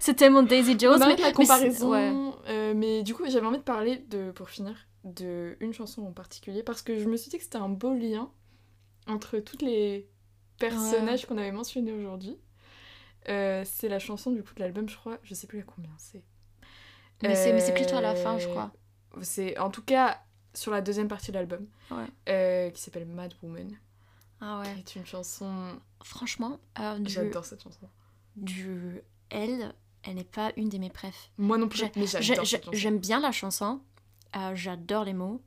c'est 0.00 0.14
tellement 0.14 0.42
Daisy 0.42 0.78
Jones. 0.78 1.00
On 1.02 1.06
mais, 1.06 1.16
la 1.16 1.26
mais 1.28 1.32
comparaison. 1.32 1.90
ouais. 1.90 2.12
euh, 2.48 2.74
mais 2.74 3.02
du 3.02 3.14
coup, 3.14 3.24
j'avais 3.28 3.46
envie 3.46 3.58
de 3.58 3.62
parler, 3.62 3.98
de, 4.08 4.30
pour 4.32 4.48
finir, 4.50 4.74
de 5.04 5.56
une 5.60 5.72
chanson 5.72 6.02
en 6.02 6.12
particulier. 6.12 6.62
Parce 6.62 6.82
que 6.82 6.98
je 6.98 7.08
me 7.08 7.16
suis 7.16 7.30
dit 7.30 7.38
que 7.38 7.44
c'était 7.44 7.56
un 7.58 7.68
beau 7.68 7.92
lien 7.94 8.30
entre 9.06 9.38
tous 9.38 9.58
les 9.64 10.08
personnages 10.58 11.26
qu'on 11.26 11.38
avait 11.38 11.52
mentionnés 11.52 11.92
aujourd'hui. 11.92 12.38
Euh, 13.28 13.62
c'est 13.66 13.88
la 13.88 13.98
chanson 13.98 14.30
du 14.30 14.42
coup 14.42 14.54
de 14.54 14.60
l'album, 14.60 14.88
je 14.88 14.96
crois. 14.96 15.18
Je 15.22 15.34
sais 15.34 15.46
plus 15.46 15.60
à 15.60 15.62
combien 15.62 15.90
c'est. 15.98 16.22
Mais 17.22 17.34
c'est 17.34 17.52
mais 17.52 17.60
c'est 17.60 17.74
plutôt 17.74 17.96
à 17.96 18.00
la 18.00 18.14
fin, 18.14 18.34
Euh, 18.34 18.38
je 18.38 18.48
crois. 18.48 18.72
C'est 19.22 19.58
en 19.58 19.70
tout 19.70 19.82
cas 19.82 20.18
sur 20.54 20.70
la 20.72 20.80
deuxième 20.80 21.08
partie 21.08 21.30
de 21.32 21.36
l'album, 21.36 21.66
Ouais. 21.90 22.04
euh, 22.28 22.70
qui 22.70 22.80
s'appelle 22.80 23.06
Mad 23.06 23.32
Woman. 23.42 23.70
Ah 24.40 24.60
qui 24.64 24.70
ouais. 24.70 24.78
est 24.78 24.96
une 24.96 25.06
chanson. 25.06 25.50
Franchement, 26.04 26.60
euh, 26.78 26.98
J'adore 27.04 27.44
cette 27.44 27.62
chanson. 27.62 27.88
Du 28.36 29.00
elle, 29.30 29.74
elle 30.02 30.14
n'est 30.14 30.24
pas 30.24 30.52
une 30.56 30.68
de 30.68 30.78
mes 30.78 30.90
préf. 30.90 31.30
Moi 31.38 31.58
non 31.58 31.68
plus, 31.68 31.82
mais 31.96 32.06
j'adore. 32.06 32.44
J'aime 32.72 32.98
bien 32.98 33.20
la 33.20 33.32
chanson, 33.32 33.80
euh, 34.36 34.54
j'adore 34.54 35.04
les 35.04 35.14
mots, 35.14 35.42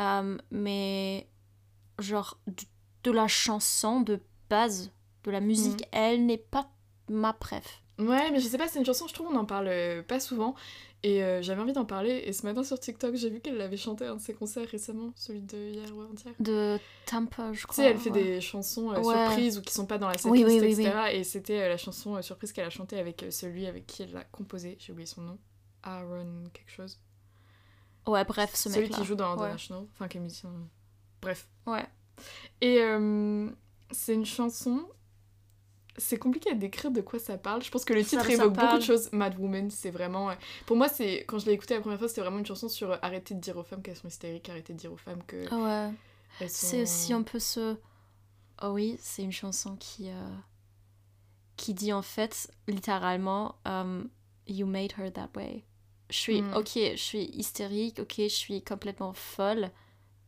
euh, 0.00 0.36
mais 0.50 1.26
genre 1.98 2.38
de, 2.46 2.64
de 3.04 3.10
la 3.10 3.26
chanson 3.26 4.00
de 4.00 4.20
base, 4.50 4.92
de 5.24 5.30
la 5.30 5.40
musique, 5.40 5.80
Mhm. 5.80 5.88
elle 5.92 6.26
n'est 6.26 6.36
pas 6.38 6.68
ma 7.08 7.32
préf. 7.32 7.82
Ouais, 7.98 8.30
mais 8.30 8.40
je 8.40 8.46
sais 8.48 8.58
pas, 8.58 8.68
c'est 8.68 8.78
une 8.78 8.84
chanson, 8.84 9.06
je 9.08 9.14
trouve, 9.14 9.28
on 9.32 9.36
en 9.36 9.46
parle 9.46 10.04
pas 10.06 10.20
souvent. 10.20 10.54
Et 11.02 11.22
euh, 11.22 11.40
j'avais 11.42 11.60
envie 11.60 11.72
d'en 11.72 11.84
parler. 11.84 12.22
Et 12.24 12.32
ce 12.32 12.44
matin 12.46 12.64
sur 12.64 12.80
TikTok, 12.80 13.14
j'ai 13.14 13.30
vu 13.30 13.40
qu'elle 13.40 13.56
l'avait 13.58 13.76
chanté 13.76 14.04
à 14.06 14.12
un 14.12 14.16
de 14.16 14.20
ses 14.20 14.34
concerts 14.34 14.66
récemment, 14.68 15.12
celui 15.14 15.40
de 15.42 15.56
hier 15.56 15.96
ou 15.96 16.00
avant-hier. 16.02 16.34
De 16.40 16.78
Tampa, 17.04 17.52
je 17.52 17.60
Tu 17.60 17.66
crois. 17.66 17.74
sais, 17.76 17.90
elle 17.90 17.98
fait 17.98 18.10
ouais. 18.10 18.22
des 18.24 18.40
chansons 18.40 18.90
euh, 18.90 19.00
Ouais. 19.00 19.14
surprises 19.26 19.58
ou 19.58 19.62
qui 19.62 19.72
sont 19.72 19.86
pas 19.86 19.98
dans 19.98 20.08
la 20.08 20.14
setlist, 20.18 20.32
Oui, 20.32 20.44
oui, 20.44 20.58
oui, 20.60 20.72
etc. 20.72 20.92
Et 21.12 21.22
c'était 21.22 21.60
euh, 21.60 21.68
la 21.68 21.76
chanson 21.76 22.16
euh, 22.16 22.22
surprise 22.22 22.52
qu'elle 22.52 22.66
a 22.66 22.70
chantée 22.70 22.98
avec 22.98 23.24
celui 23.30 23.66
avec 23.66 23.86
qui 23.86 24.02
elle 24.02 24.12
l'a 24.12 24.24
composée. 24.24 24.76
J'ai 24.80 24.92
oublié 24.92 25.06
son 25.06 25.20
nom. 25.22 25.38
Aaron 25.84 26.44
quelque 26.52 26.70
chose. 26.70 26.98
Ouais, 28.06 28.24
bref, 28.24 28.54
ce 28.54 28.68
celui 28.70 28.82
mec-là. 28.86 28.98
qui 28.98 29.04
joue 29.04 29.14
dans 29.14 29.26
Ouais. 29.36 29.42
International. 29.44 29.84
Enfin, 29.92 30.08
qui 30.08 30.16
est 30.16 30.20
musicien. 30.20 30.50
Bref. 31.22 31.46
Ouais. 31.66 31.84
Et 32.60 32.78
c'est 33.92 34.14
une 34.14 34.26
chanson. 34.26 34.88
C'est 35.98 36.18
compliqué 36.18 36.50
à 36.50 36.54
décrire 36.54 36.90
de 36.90 37.00
quoi 37.00 37.18
ça 37.18 37.38
parle. 37.38 37.62
Je 37.62 37.70
pense 37.70 37.84
que 37.84 37.94
le 37.94 38.04
titre 38.04 38.24
ça 38.24 38.32
évoque 38.32 38.52
beaucoup 38.54 38.76
de 38.78 38.82
choses. 38.82 39.10
Mad 39.12 39.38
Woman, 39.38 39.70
c'est 39.70 39.90
vraiment. 39.90 40.30
euh, 40.30 40.34
Pour 40.66 40.76
moi, 40.76 40.88
c'est 40.88 41.24
quand 41.26 41.38
je 41.38 41.46
l'ai 41.46 41.52
écouté 41.52 41.74
la 41.74 41.80
première 41.80 41.98
fois, 41.98 42.08
c'était 42.08 42.20
vraiment 42.20 42.38
une 42.38 42.46
chanson 42.46 42.68
sur 42.68 42.90
euh, 42.92 42.96
arrêter 43.02 43.34
de 43.34 43.40
dire 43.40 43.56
aux 43.56 43.62
femmes 43.62 43.82
qu'elles 43.82 43.96
sont 43.96 44.08
hystériques, 44.08 44.48
arrêter 44.48 44.72
de 44.74 44.78
dire 44.78 44.92
aux 44.92 44.96
femmes 44.98 45.22
que 45.26 45.44
Ah 45.50 45.90
ouais. 46.40 46.48
sont. 46.48 46.54
C'est 46.68 46.82
aussi 46.82 47.12
un 47.12 47.22
peu 47.22 47.38
ce. 47.38 47.76
Oh 48.62 48.68
oui, 48.68 48.96
c'est 49.00 49.22
une 49.22 49.32
chanson 49.32 49.76
qui. 49.76 50.10
euh, 50.10 50.28
qui 51.56 51.72
dit 51.74 51.92
en 51.92 52.02
fait, 52.02 52.50
littéralement, 52.68 53.56
um, 53.64 54.08
You 54.46 54.66
made 54.66 54.92
her 54.98 55.10
that 55.12 55.30
way. 55.34 55.64
Je 56.10 56.16
suis. 56.16 56.42
Mm. 56.42 56.54
Ok, 56.54 56.72
je 56.74 56.96
suis 56.96 57.24
hystérique, 57.32 57.98
ok, 57.98 58.14
je 58.18 58.28
suis 58.28 58.62
complètement 58.62 59.12
folle, 59.12 59.70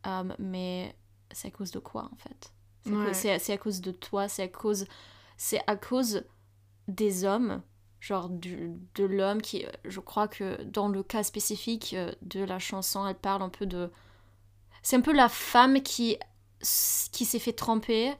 um, 0.03 0.35
mais 0.39 0.93
c'est 1.31 1.47
à 1.47 1.51
cause 1.51 1.71
de 1.71 1.79
quoi 1.79 2.09
en 2.11 2.15
fait? 2.17 2.51
Ouais. 2.89 3.13
c'est 3.13 3.53
à 3.53 3.57
cause 3.57 3.81
de 3.81 3.91
toi, 3.91 4.27
c'est 4.27 4.43
à 4.43 4.47
cause. 4.47 4.85
C'est 5.41 5.61
à 5.67 5.77
cause 5.77 6.25
des 6.89 7.23
hommes, 7.23 7.61
genre 8.01 8.27
de 8.29 9.05
l'homme 9.05 9.41
qui. 9.41 9.65
Je 9.85 10.01
crois 10.01 10.27
que 10.27 10.61
dans 10.63 10.89
le 10.89 11.01
cas 11.01 11.23
spécifique 11.23 11.95
euh, 11.97 12.11
de 12.21 12.43
la 12.43 12.59
chanson, 12.59 13.07
elle 13.07 13.15
parle 13.15 13.41
un 13.41 13.47
peu 13.49 13.65
de. 13.65 13.89
C'est 14.83 14.97
un 14.97 15.01
peu 15.01 15.13
la 15.13 15.29
femme 15.29 15.81
qui, 15.81 16.17
qui 16.59 17.23
s'est 17.23 17.39
fait 17.39 17.53
tromper 17.53 18.13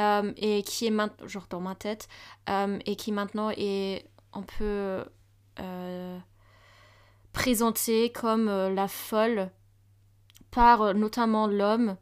euh, 0.00 0.34
et 0.36 0.62
qui 0.64 0.84
est 0.84 0.90
maintenant, 0.90 1.26
genre 1.26 1.46
dans 1.48 1.60
ma 1.60 1.74
tête, 1.74 2.08
euh, 2.50 2.78
et 2.84 2.94
qui 2.94 3.10
maintenant 3.10 3.50
est 3.56 4.04
un 4.34 4.42
peu 4.42 5.02
euh, 5.58 6.18
présentée 7.32 8.12
comme 8.12 8.48
euh, 8.50 8.68
la 8.68 8.86
folle 8.86 9.50
par 10.50 10.82
euh, 10.82 10.92
notamment 10.92 11.46
l'homme, 11.46 11.96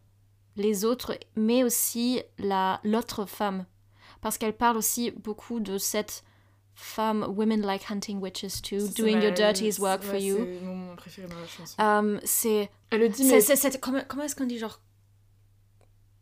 les 0.56 0.84
autres, 0.84 1.16
mais 1.36 1.62
aussi 1.62 2.24
la 2.38 2.80
l'autre 2.82 3.24
femme. 3.24 3.66
Parce 4.24 4.38
qu'elle 4.38 4.56
parle 4.56 4.78
aussi 4.78 5.10
beaucoup 5.10 5.60
de 5.60 5.76
cette 5.76 6.24
femme, 6.74 7.26
women 7.36 7.60
like 7.60 7.84
hunting 7.90 8.20
witches 8.22 8.62
too, 8.62 8.88
doing 8.96 9.20
your 9.20 9.32
dirtiest 9.32 9.78
work 9.78 10.02
for 10.02 10.14
you. 10.16 10.36
C'est 10.38 10.60
mon 10.64 10.96
préféré 10.96 11.28
dans 11.28 11.38
la 11.38 11.46
chanson. 11.46 11.76
Euh, 11.78 12.18
c'est 12.24 12.70
Elle 12.90 13.00
le 13.00 13.08
dit, 13.10 13.24
mais. 13.24 13.42
c'est- 13.42 13.54
c'est- 13.54 13.78
comment, 13.78 14.00
comment 14.08 14.22
est-ce 14.24 14.34
qu'on 14.34 14.46
dit 14.46 14.58
genre 14.58 14.80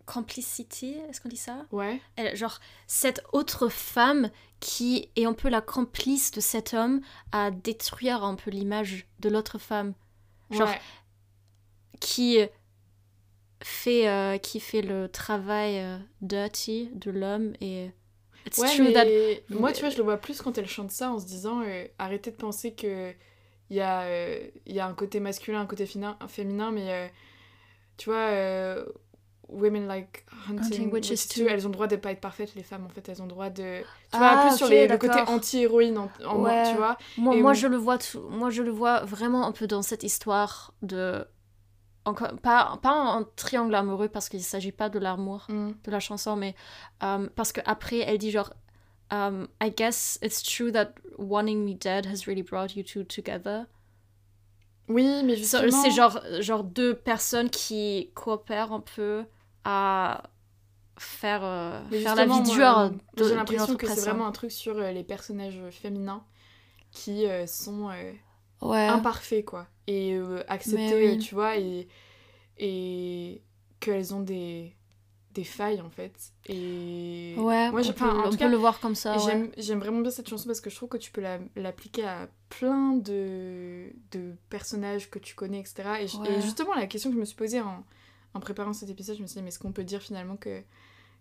complicité 0.04 0.96
Est-ce 1.08 1.20
qu'on 1.20 1.28
dit 1.28 1.36
ça? 1.36 1.64
Ouais. 1.70 2.00
Elle- 2.16 2.36
Genre 2.36 2.58
cette 2.88 3.22
autre 3.32 3.68
femme 3.68 4.30
qui 4.60 5.08
est 5.16 5.24
un 5.24 5.32
peu 5.32 5.48
la 5.48 5.60
complice 5.60 6.32
de 6.32 6.40
cet 6.40 6.74
homme 6.74 7.00
à 7.30 7.50
détruire 7.50 8.24
un 8.24 8.34
peu 8.34 8.50
l'image 8.50 9.06
de 9.20 9.28
l'autre 9.28 9.58
femme, 9.58 9.94
Genre, 10.50 10.68
ouais. 10.68 10.80
qui 12.00 12.38
fait 13.64 14.08
euh, 14.08 14.38
qui 14.38 14.60
fait 14.60 14.82
le 14.82 15.08
travail 15.08 15.78
euh, 15.78 15.98
dirty 16.20 16.90
de 16.94 17.10
l'homme 17.10 17.52
et 17.60 17.90
it's 18.46 18.58
Ouais, 18.58 18.74
true 18.74 18.84
mais 18.84 18.92
that 18.92 19.06
moi, 19.50 19.72
tu 19.72 19.80
vois, 19.80 19.90
je 19.90 19.96
le 19.98 20.02
vois 20.02 20.16
plus 20.18 20.40
quand 20.42 20.58
elle 20.58 20.68
chante 20.68 20.90
ça 20.90 21.10
en 21.10 21.18
se 21.18 21.26
disant 21.26 21.62
euh, 21.62 21.84
arrêtez 21.98 22.30
de 22.30 22.36
penser 22.36 22.72
que 22.74 23.12
il 23.70 23.76
y, 23.76 23.80
a, 23.80 24.04
y 24.66 24.80
a 24.80 24.86
un 24.86 24.92
côté 24.94 25.18
masculin, 25.18 25.60
un 25.62 25.66
côté 25.66 25.86
féminin, 25.86 26.18
féminin 26.28 26.70
mais 26.72 27.10
tu 27.96 28.10
vois, 28.10 28.28
women 29.48 29.86
like 29.86 30.24
hunting, 30.48 30.62
Hunting 30.66 30.90
witches 30.92 31.28
too. 31.28 31.46
elles 31.48 31.66
ont 31.66 31.70
le 31.70 31.74
droit 31.74 31.86
de 31.86 31.96
pas 31.96 32.12
être 32.12 32.20
parfaites, 32.20 32.54
les 32.54 32.62
femmes 32.62 32.84
en 32.86 32.88
fait, 32.88 33.08
elles 33.08 33.20
ont 33.20 33.26
le 33.26 33.30
droit 33.30 33.50
de. 33.50 33.82
Tu 33.82 33.86
Ah, 34.12 34.18
vois, 34.18 34.36
plus 34.48 34.56
sur 34.56 34.68
les- 34.68 34.88
le 34.88 34.98
côté 34.98 35.20
anti-héroïne 35.26 35.98
en, 35.98 36.10
en 36.26 36.38
moi, 36.38 36.52
tu 36.68 36.76
vois. 36.76 36.96
Moi, 37.16 37.54
je 37.54 37.66
le 37.66 37.76
vois 37.76 37.98
tout- 37.98 38.22
moi 38.30 38.50
je 38.50 38.62
le 38.62 38.70
vois 38.70 39.04
vraiment 39.04 39.46
un 39.46 39.52
peu 39.52 39.66
dans 39.66 39.82
cette 39.82 40.02
histoire 40.02 40.74
de 40.82 41.24
encore 42.04 42.36
pas 42.42 42.78
pas 42.82 42.92
un 42.92 43.24
triangle 43.36 43.74
amoureux 43.74 44.08
parce 44.08 44.28
qu'il 44.28 44.42
s'agit 44.42 44.72
pas 44.72 44.88
de 44.88 44.98
l'amour 44.98 45.46
Mm. 45.48 45.72
de 45.84 45.90
la 45.90 46.00
chanson 46.00 46.36
mais 46.36 46.54
euh, 47.02 47.28
parce 47.36 47.52
que 47.52 47.60
après 47.64 47.98
elle 48.00 48.18
dit 48.18 48.30
genre 48.30 48.52
um, 49.10 49.46
I 49.62 49.70
guess 49.70 50.18
it's 50.22 50.42
true 50.42 50.72
that 50.72 50.94
wanting 51.18 51.64
me 51.64 51.74
dead 51.74 52.06
has 52.06 52.24
really 52.26 52.42
brought 52.42 52.74
you 52.76 52.82
two 52.82 53.04
together 53.04 53.66
Oui, 54.88 55.22
mais 55.24 55.36
So- 55.36 55.58
justement. 55.62 55.82
c'est 55.82 55.90
genre 55.90 56.18
genre 56.40 56.64
deux 56.64 56.94
personnes 56.94 57.50
qui 57.50 58.10
coopèrent 58.14 58.72
un 58.72 58.80
peu 58.80 59.24
à 59.64 60.24
faire 60.98 61.40
euh, 61.44 61.80
faire 61.90 62.16
la 62.16 62.26
vie 62.26 62.42
dure 62.42 62.90
de- 63.16 63.24
J'ai 63.24 63.34
l'impression 63.34 63.76
que 63.76 63.86
c'est 63.86 64.00
vraiment 64.00 64.26
un 64.26 64.32
truc 64.32 64.50
sur 64.50 64.76
euh, 64.76 64.90
les 64.92 65.04
personnages 65.04 65.60
féminins 65.70 66.24
qui 66.90 67.26
euh, 67.26 67.46
sont. 67.46 67.90
Ouais 68.62 68.86
imparfait 68.88 69.42
quoi 69.42 69.66
et 69.86 70.14
euh, 70.14 70.42
accepter 70.48 71.10
oui. 71.10 71.18
tu 71.18 71.34
vois 71.34 71.56
et 71.58 71.88
et 72.58 73.42
qu'elles 73.80 74.14
ont 74.14 74.20
des 74.20 74.74
des 75.34 75.44
failles 75.44 75.80
en 75.80 75.88
fait 75.90 76.12
et 76.46 77.34
ouais 77.38 77.70
moi 77.70 77.80
on, 77.84 77.92
peut, 77.92 78.04
en 78.04 78.18
on 78.20 78.22
tout 78.24 78.30
peut 78.32 78.36
cas 78.36 78.48
le 78.48 78.56
voir 78.56 78.80
comme 78.80 78.94
ça 78.94 79.16
ouais. 79.24 79.50
j'aime 79.56 79.78
vraiment 79.78 80.00
bien 80.00 80.10
cette 80.10 80.28
chanson 80.28 80.46
parce 80.46 80.60
que 80.60 80.68
je 80.70 80.76
trouve 80.76 80.90
que 80.90 80.98
tu 80.98 81.10
peux 81.10 81.22
la- 81.22 81.38
l'appliquer 81.56 82.04
à 82.06 82.28
plein 82.50 82.92
de 82.92 83.92
de 84.10 84.34
personnages 84.50 85.10
que 85.10 85.18
tu 85.18 85.34
connais 85.34 85.60
etc 85.60 85.84
et, 86.00 86.40
justement 86.40 86.74
la 86.74 86.86
question 86.86 87.10
que 87.10 87.16
je 87.16 87.20
me 87.20 87.24
suis 87.24 87.36
posée 87.36 87.62
en, 87.62 87.84
en 88.34 88.40
préparant 88.40 88.74
cet 88.74 88.90
épisode 88.90 89.16
je 89.16 89.22
me 89.22 89.26
suis 89.26 89.36
dit 89.36 89.42
mais 89.42 89.48
est-ce 89.48 89.58
qu'on 89.58 89.72
peut 89.72 89.84
dire 89.84 90.02
finalement 90.02 90.36
que 90.36 90.62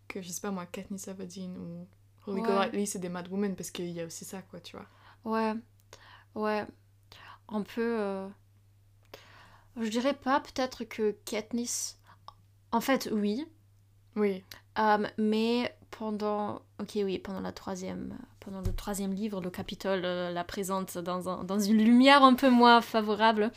que 0.10 0.22
je 0.22 0.28
sais 0.30 0.42
pas 0.42 0.52
moi 0.52 0.66
Katniss 0.66 1.08
Everdeen 1.08 1.58
ou 1.58 1.88
Ouais. 2.28 2.42
Golightly 2.42 2.86
c'est 2.86 3.00
des 3.00 3.10
Mad 3.10 3.28
Women 3.32 3.56
parce 3.56 3.72
qu'il 3.72 3.90
y 3.90 4.00
a 4.00 4.06
aussi 4.06 4.26
ça 4.26 4.42
quoi 4.44 4.60
tu 4.60 4.76
vois 4.78 4.86
Ouais, 5.26 5.54
ouais. 6.36 6.66
On 7.52 7.64
peut. 7.64 8.00
euh, 8.00 8.28
Je 9.80 9.88
dirais 9.90 10.14
pas 10.14 10.40
peut-être 10.40 10.84
que 10.84 11.16
Katniss. 11.26 11.98
En 12.72 12.82
fait, 12.82 13.10
oui. 13.12 13.46
Oui. 14.16 14.44
Euh, 14.80 15.08
mais 15.18 15.76
pendant, 15.92 16.62
ok 16.80 16.92
oui, 16.98 17.20
pendant 17.20 17.42
la 17.42 17.52
troisième, 17.52 18.18
pendant 18.40 18.62
le 18.62 18.74
troisième 18.74 19.14
livre, 19.14 19.42
le 19.42 19.50
Capitole 19.50 20.04
euh, 20.06 20.32
la 20.32 20.44
présente 20.44 20.98
dans, 20.98 21.30
un- 21.30 21.44
dans 21.44 21.60
une 21.60 21.84
lumière 21.84 22.24
un 22.24 22.36
peu 22.36 22.50
moins 22.50 22.82
favorable. 22.82 23.52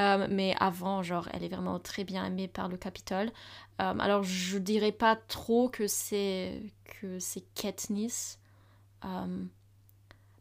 Euh, 0.00 0.26
mais 0.30 0.54
avant, 0.60 1.02
genre, 1.02 1.28
elle 1.32 1.44
est 1.44 1.48
vraiment 1.48 1.78
très 1.80 2.04
bien 2.04 2.24
aimée 2.26 2.48
par 2.48 2.68
le 2.68 2.76
Capitole. 2.76 3.32
Alors, 3.78 4.22
je 4.24 4.58
dirais 4.58 4.92
pas 4.92 5.16
trop 5.16 5.70
que 5.70 5.86
c'est 5.86 6.62
que 7.00 7.18
c'est 7.18 7.42
Katniss. 7.54 8.38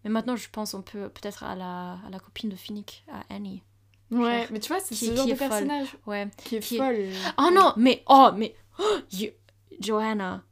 Mais 0.04 0.10
maintenant, 0.10 0.36
je 0.36 0.48
pense 0.50 0.74
on 0.74 0.82
peut 0.82 1.10
peut-être 1.10 1.44
à 1.44 1.56
la, 1.56 1.98
à 2.06 2.10
la 2.12 2.20
copine 2.20 2.50
de 2.50 2.56
Finnick, 2.56 3.04
à 3.12 3.34
Annie. 3.34 3.64
Ouais, 4.12 4.40
Genre, 4.40 4.48
mais 4.52 4.60
tu 4.60 4.68
vois, 4.70 4.80
c'est 4.80 4.96
ce 4.96 5.14
genre 5.16 5.26
de 5.26 5.36
folle. 5.36 5.50
personnage 5.50 5.88
Ouais. 6.08 6.28
qui 6.44 6.56
est 6.56 6.60
Qui 6.62 6.76
est- 6.76 6.78
folle. 6.80 7.10
Oh 7.38 7.50
non, 7.54 7.74
mais 7.78 8.04
oh, 8.08 8.30
mais 8.36 8.56
oh, 8.80 8.84
you- 9.12 9.30
Joanna. 9.80 10.44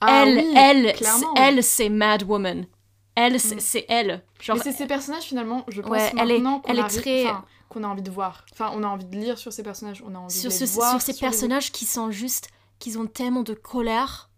Ah 0.00 0.24
elle, 0.26 0.36
oui, 0.38 0.54
elle, 0.56 0.94
elle, 1.36 1.62
c'est 1.64 1.88
Mad 1.88 2.22
Woman. 2.24 2.66
Elle, 3.14 3.38
c'est 3.40 3.80
Mm. 3.82 3.84
elle. 3.88 4.24
Genre, 4.40 4.56
Mais 4.56 4.62
c'est 4.62 4.72
ces 4.72 4.86
personnages 4.86 5.24
finalement, 5.24 5.64
je 5.68 5.80
pense 5.80 5.90
Ouais, 5.90 6.10
elle 6.18 6.28
maintenant 6.28 6.60
qu'on 6.60 6.76
arrive- 6.78 7.00
très- 7.00 7.26
enfin, 7.26 7.44
a 7.82 7.86
envie 7.86 8.02
de 8.02 8.10
voir. 8.10 8.44
Enfin, 8.52 8.70
on 8.74 8.82
a 8.82 8.86
envie 8.86 9.04
de 9.04 9.16
lire 9.16 9.38
sur 9.38 9.52
ces 9.52 9.62
personnages, 9.62 10.02
on 10.06 10.14
a 10.14 10.18
envie 10.18 10.34
sur, 10.34 10.50
de 10.50 10.54
ce- 10.54 10.64
les 10.64 10.70
voir. 10.70 10.90
sur 10.92 11.00
ces 11.00 11.12
sur 11.12 11.26
les- 11.26 11.30
personnages 11.30 11.72
qui 11.72 11.84
sont 11.86 12.10
juste, 12.10 12.48
qui 12.78 12.96
ont 12.96 13.06
tellement 13.06 13.42
de 13.42 13.54
colère. 13.54 14.28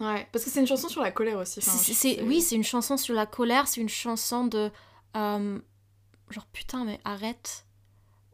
Ouais, 0.00 0.28
parce 0.32 0.44
que 0.44 0.50
c'est 0.50 0.60
une 0.60 0.66
chanson 0.66 0.88
sur 0.88 1.02
la 1.02 1.10
colère 1.10 1.38
aussi. 1.38 1.60
enfin, 1.60 1.78
oui, 2.22 2.42
c'est 2.42 2.54
une 2.56 2.64
chanson 2.64 2.96
sur 2.96 3.14
la 3.14 3.24
colère, 3.26 3.66
c'est 3.66 3.80
une 3.80 3.88
chanson 3.88 4.46
de. 4.46 4.70
euh, 5.16 5.58
genre, 6.30 6.46
putain, 6.52 6.84
mais 6.84 7.00
arrête. 7.04 7.66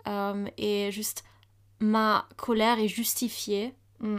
Euh, 0.09 0.47
et 0.57 0.91
juste, 0.91 1.23
ma 1.79 2.27
colère 2.37 2.79
est 2.81 2.89
justifiée. 2.89 3.75
Mm. 4.01 4.17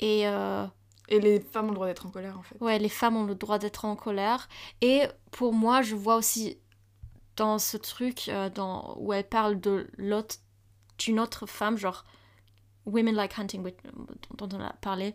Et. 0.00 0.26
euh, 0.28 0.66
Et 1.08 1.20
les 1.20 1.40
femmes 1.40 1.66
ont 1.66 1.70
le 1.70 1.74
droit 1.74 1.86
d'être 1.86 2.06
en 2.06 2.10
colère 2.10 2.38
en 2.38 2.42
fait. 2.42 2.56
Ouais, 2.60 2.78
les 2.78 2.88
femmes 2.88 3.16
ont 3.16 3.24
le 3.24 3.34
droit 3.34 3.58
d'être 3.58 3.84
en 3.84 3.94
colère. 3.96 4.48
Et 4.80 5.02
pour 5.30 5.52
moi, 5.52 5.82
je 5.82 5.94
vois 5.94 6.16
aussi 6.16 6.58
dans 7.36 7.58
ce 7.58 7.76
truc 7.76 8.30
dans, 8.54 8.96
où 8.98 9.12
elle 9.12 9.28
parle 9.28 9.60
de 9.60 9.88
l'autre, 9.98 10.36
d'une 10.98 11.20
autre 11.20 11.46
femme, 11.46 11.76
genre 11.76 12.04
Women 12.86 13.14
Like 13.14 13.38
Hunting, 13.38 13.62
dont 14.38 14.48
on 14.52 14.60
a 14.60 14.72
parlé. 14.80 15.14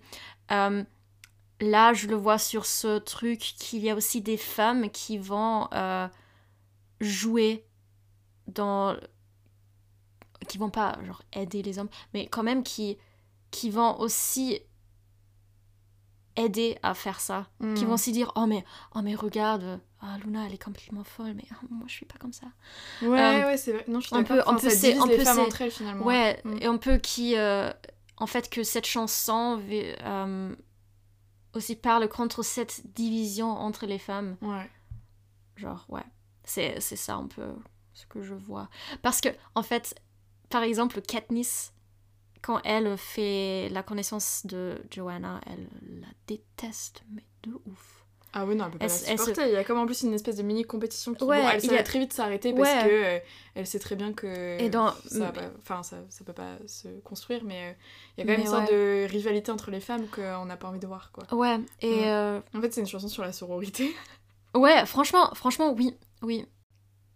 Là, 1.62 1.93
je 1.93 2.08
le 2.08 2.16
vois 2.16 2.38
sur 2.38 2.66
ce 2.66 2.97
truc 2.99 3.39
qu'il 3.39 3.80
y 3.80 3.89
a 3.89 3.95
aussi 3.95 4.22
des 4.22 4.38
femmes 4.38 4.89
qui 4.89 5.18
vont 5.18 5.68
euh, 5.74 6.08
jouer 7.01 7.66
dans. 8.47 8.95
qui 10.47 10.58
vont 10.58 10.70
pas 10.70 10.97
genre 11.06 11.22
aider 11.34 11.62
les 11.64 11.80
hommes, 11.80 11.89
mais 12.14 12.28
quand 12.28 12.43
même 12.43 12.64
qui, 12.64 12.97
qui 13.51 13.70
vont 13.70 13.97
aussi 13.99 14.60
aider 16.36 16.78
à 16.82 16.95
faire 16.95 17.20
ça 17.20 17.47
qui 17.76 17.86
vont 17.86 17.93
aussi 17.93 18.12
dire 18.12 18.32
oh 18.36 18.47
mais 18.47 18.66
oh 18.95 19.01
mais 19.04 19.14
regarde 19.14 19.80
ah 20.01 20.18
Luna 20.26 20.47
elle 20.47 20.54
est 20.56 20.64
complètement 20.64 21.04
folle 21.04 21.34
mais 21.36 21.43
ah, 21.51 21.58
moi 21.70 21.84
je 21.88 21.93
suis 21.93 22.08
pas 22.08 22.18
comme 22.18 22.34
ça 22.34 22.47
Ouais, 23.04 23.20
Euh, 23.20 23.45
ouais, 23.45 23.58
c'est 23.58 23.72
vrai. 23.74 23.86
Non, 23.88 23.99
je 23.99 24.08
suis 24.08 24.16
on 24.16 24.24
peut- 24.24 24.41
on 24.47 24.56
peut 24.56 24.70
c'est- 24.72 24.99
on 24.99 25.08
peut 25.08 25.22
entre 25.39 25.62
elles 25.62 25.70
finalement. 25.72 26.04
ouais 26.06 26.41
Mm. 26.43 26.58
et 26.62 26.66
un 26.66 26.78
peu 26.78 26.97
qui 26.97 27.38
euh, 27.38 27.72
en 28.18 28.26
fait 28.26 28.49
que 28.49 28.64
cette 28.64 28.88
chanson 28.88 29.62
euh, 29.70 30.56
aussi 31.54 31.76
parle 31.76 32.08
contre 32.10 32.43
cette 32.43 32.93
division 32.93 33.49
entre 33.49 33.86
les 33.86 33.99
femmes. 33.99 34.38
Ouais. 34.41 34.70
genre 35.56 35.86
ouais. 35.89 36.06
C'est 36.43 36.80
c'est 36.80 36.95
ça 36.95 37.16
un 37.16 37.28
peu 37.28 37.56
ce 37.93 38.06
que 38.06 38.22
je 38.22 38.34
vois. 38.34 38.70
Parce 39.01 39.22
que 39.22 39.30
en 39.56 39.64
fait 39.64 39.95
par 40.49 40.64
exemple 40.64 41.01
Katniss 41.01 41.74
quand 42.41 42.60
elle 42.66 42.97
fait 42.97 43.70
la 43.70 43.84
connaissance 43.84 44.45
de 44.45 44.84
Joanna 44.91 45.39
elle 45.45 45.70
la 46.01 46.08
déteste 46.28 47.04
mais 47.10 47.26
de 47.43 47.54
ouf 47.66 47.93
Ah 48.36 48.46
oui, 48.46 48.56
non, 48.56 48.66
elle 48.66 48.72
peut 48.72 48.80
pas 48.80 48.86
Elle 48.86 48.92
la 48.92 48.98
se- 48.98 49.06
elle 49.12 49.18
se- 49.20 49.26
supporter. 49.26 49.48
Il 49.50 49.54
y 49.54 49.58
a 49.58 49.64
comme 49.64 49.78
en 49.78 49.86
plus 49.86 50.02
une 50.02 50.14
espèce 50.14 50.36
de 50.38 50.42
mini 50.44 50.64
compétition 50.64 51.14
qui 51.14 51.24
Ouais, 51.24 51.42
bon, 51.42 51.50
elle 51.50 51.62
ça 51.62 51.72
a- 51.72 51.76
va 51.78 51.84
très 51.84 52.00
vite 52.00 52.14
s'arrêter 52.14 52.52
parce 52.54 52.84
que 52.84 52.90
euh, 52.90 53.20
elle 53.56 53.68
sait 53.68 53.78
très 53.80 53.96
bien 53.96 54.12
que 54.14 54.60
Et 54.60 54.70
dans- 54.70 54.92
ça, 55.08 55.32
pas- 55.32 55.52
enfin, 55.60 55.84
ça, 55.84 55.98
ça 56.10 56.24
peut 56.24 56.34
pas 56.34 56.58
se 56.66 56.88
construire, 57.02 57.44
mais 57.44 57.70
euh, 57.70 57.74
il 58.18 58.22
y 58.22 58.24
a 58.24 58.26
quand 58.26 58.32
même 58.32 58.40
Mais 58.40 58.46
une 58.46 58.50
sorte 58.52 58.72
de 58.72 59.06
rivalité 59.08 59.52
entre 59.52 59.70
les 59.70 59.80
femmes 59.80 60.08
qu'on 60.08 60.46
n'a 60.46 60.58
pas 60.58 60.68
envie 60.68 60.80
de 60.80 60.88
voir 60.88 61.12
quoi. 61.12 61.26
ouais 61.38 61.60
et 61.82 62.02
Mm. 62.02 62.04
euh, 62.06 62.40
En 62.56 62.62
fait, 62.62 62.74
c'est 62.74 62.82
une 62.82 62.88
chanson 62.88 63.08
sur 63.08 63.24
la 63.24 63.32
sororité. 63.32 63.94
Ouais, 64.56 64.86
franchement, 64.86 65.32
franchement, 65.34 65.74
oui, 65.74 65.96
oui. 66.22 66.46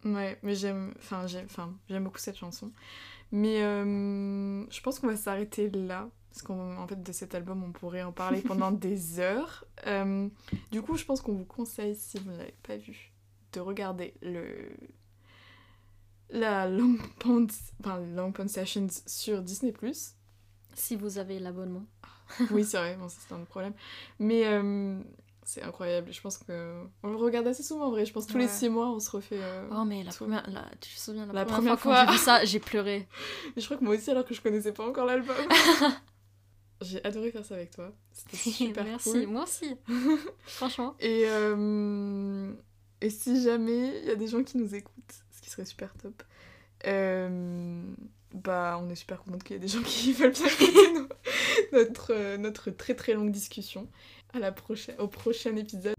Ouais, 0.06 0.38
mais 0.42 0.56
j'aime, 0.56 0.94
enfin 0.98 1.28
j'aime, 1.28 1.46
enfin 1.46 1.72
beaucoup 2.00 2.18
cette 2.20 2.38
chanson. 2.38 2.72
Mais 3.32 3.60
je 3.60 4.82
pense 4.82 5.00
qu'on 5.00 5.08
va 5.08 5.16
s'arrêter 5.18 5.70
là 5.70 6.10
parce 6.30 6.42
qu'en 6.44 6.88
fait 6.88 7.02
de 7.02 7.12
cet 7.12 7.34
album 7.36 7.64
on 7.64 7.72
pourrait 7.72 8.04
en 8.04 8.12
parler 8.12 8.42
pendant 8.42 8.72
des 8.88 9.20
heures. 9.20 9.66
Euh, 9.88 10.28
du 10.72 10.82
coup, 10.82 10.98
je 10.98 11.06
pense 11.06 11.22
qu'on 11.22 11.34
vous 11.34 11.46
conseille 11.46 11.96
si 11.96 12.20
vous 12.20 12.32
ne 12.32 12.38
l'avez 12.38 12.56
pas 12.64 12.78
vu 12.78 13.12
de 13.54 13.60
regarder 13.60 14.14
le 14.22 14.70
la 16.30 16.68
Long 16.68 16.98
Pond, 17.20 17.48
enfin 17.80 18.02
Sessions 18.48 18.88
sur 19.06 19.42
Disney+. 19.42 19.74
Si 20.74 20.96
vous 20.96 21.18
avez 21.18 21.40
l'abonnement. 21.40 21.86
Oui, 22.52 22.66
c'est 22.66 22.78
vrai, 22.78 22.98
bon, 22.98 23.08
c'est 23.08 23.34
un 23.34 23.46
problème. 23.46 23.74
Mais 24.20 24.46
euh, 24.46 25.00
c'est 25.44 25.64
incroyable. 25.64 26.12
Je 26.12 26.20
pense 26.20 26.38
que 26.38 26.84
on 27.02 27.10
le 27.12 27.16
regarde 27.16 27.48
assez 27.48 27.64
souvent 27.64 27.86
en 27.86 27.92
vrai. 27.92 28.06
Je 28.06 28.12
pense 28.12 28.26
que 28.26 28.34
tous 28.34 28.38
les 28.38 28.50
six 28.50 28.68
mois 28.68 28.90
on 28.92 29.00
se 29.00 29.10
refait. 29.10 29.40
euh, 29.42 29.66
Oh, 29.72 29.86
mais 29.86 30.04
la 30.04 30.12
tout. 30.12 30.18
première, 30.26 30.48
la, 30.50 30.66
tu 30.82 30.94
te 30.94 31.00
souviens, 31.00 31.26
la, 31.26 31.32
La 31.34 31.46
première, 31.46 31.78
première 31.78 31.80
fois, 31.80 31.96
fois. 32.04 32.06
j'ai 32.08 32.12
vu 32.12 32.24
ça, 32.24 32.44
j'ai 32.46 32.60
pleuré. 32.60 33.08
Mais 33.56 33.62
je 33.62 33.66
crois 33.66 33.78
que 33.78 33.84
moi 33.86 33.96
aussi, 33.96 34.12
alors 34.12 34.26
que 34.26 34.34
je 34.34 34.42
connaissais 34.42 34.74
pas 34.74 34.86
encore 34.86 35.06
l'album. 35.06 35.36
J'ai 36.82 37.04
adoré 37.04 37.32
faire 37.32 37.46
ça 37.46 37.56
avec 37.56 37.72
toi. 37.72 37.92
C'était 38.14 38.38
super 38.52 38.84
Merci, 38.84 39.12
cool. 39.12 39.28
moi 39.28 39.44
aussi. 39.44 39.76
Franchement. 40.46 40.96
Et, 41.00 41.24
euh, 41.26 42.52
et 43.02 43.10
si 43.10 43.42
jamais 43.44 44.00
il 44.02 44.06
y 44.08 44.12
a 44.12 44.16
des 44.16 44.28
gens 44.28 44.44
qui 44.44 44.58
nous 44.58 44.76
écoutent, 44.76 45.24
ce 45.32 45.42
qui 45.42 45.50
serait 45.50 45.66
super 45.66 45.94
top, 45.96 46.24
euh, 46.86 47.82
bah 48.34 48.80
on 48.82 48.90
est 48.90 48.96
super 48.96 49.24
contente 49.24 49.44
qu'il 49.44 49.56
y 49.56 49.58
ait 49.58 49.62
des 49.62 49.68
gens 49.68 49.82
qui 49.82 50.14
veulent 50.14 50.32
bien 50.32 50.46
écouter 50.46 51.00
notre, 51.72 52.14
euh, 52.14 52.38
notre 52.38 52.70
très 52.72 52.94
très 52.94 53.14
longue 53.14 53.32
discussion. 53.32 53.88
À 54.34 54.40
la 54.40 54.52
prochaine, 54.52 54.96
au 55.00 55.08
prochain 55.08 55.56
épisode. 55.56 55.96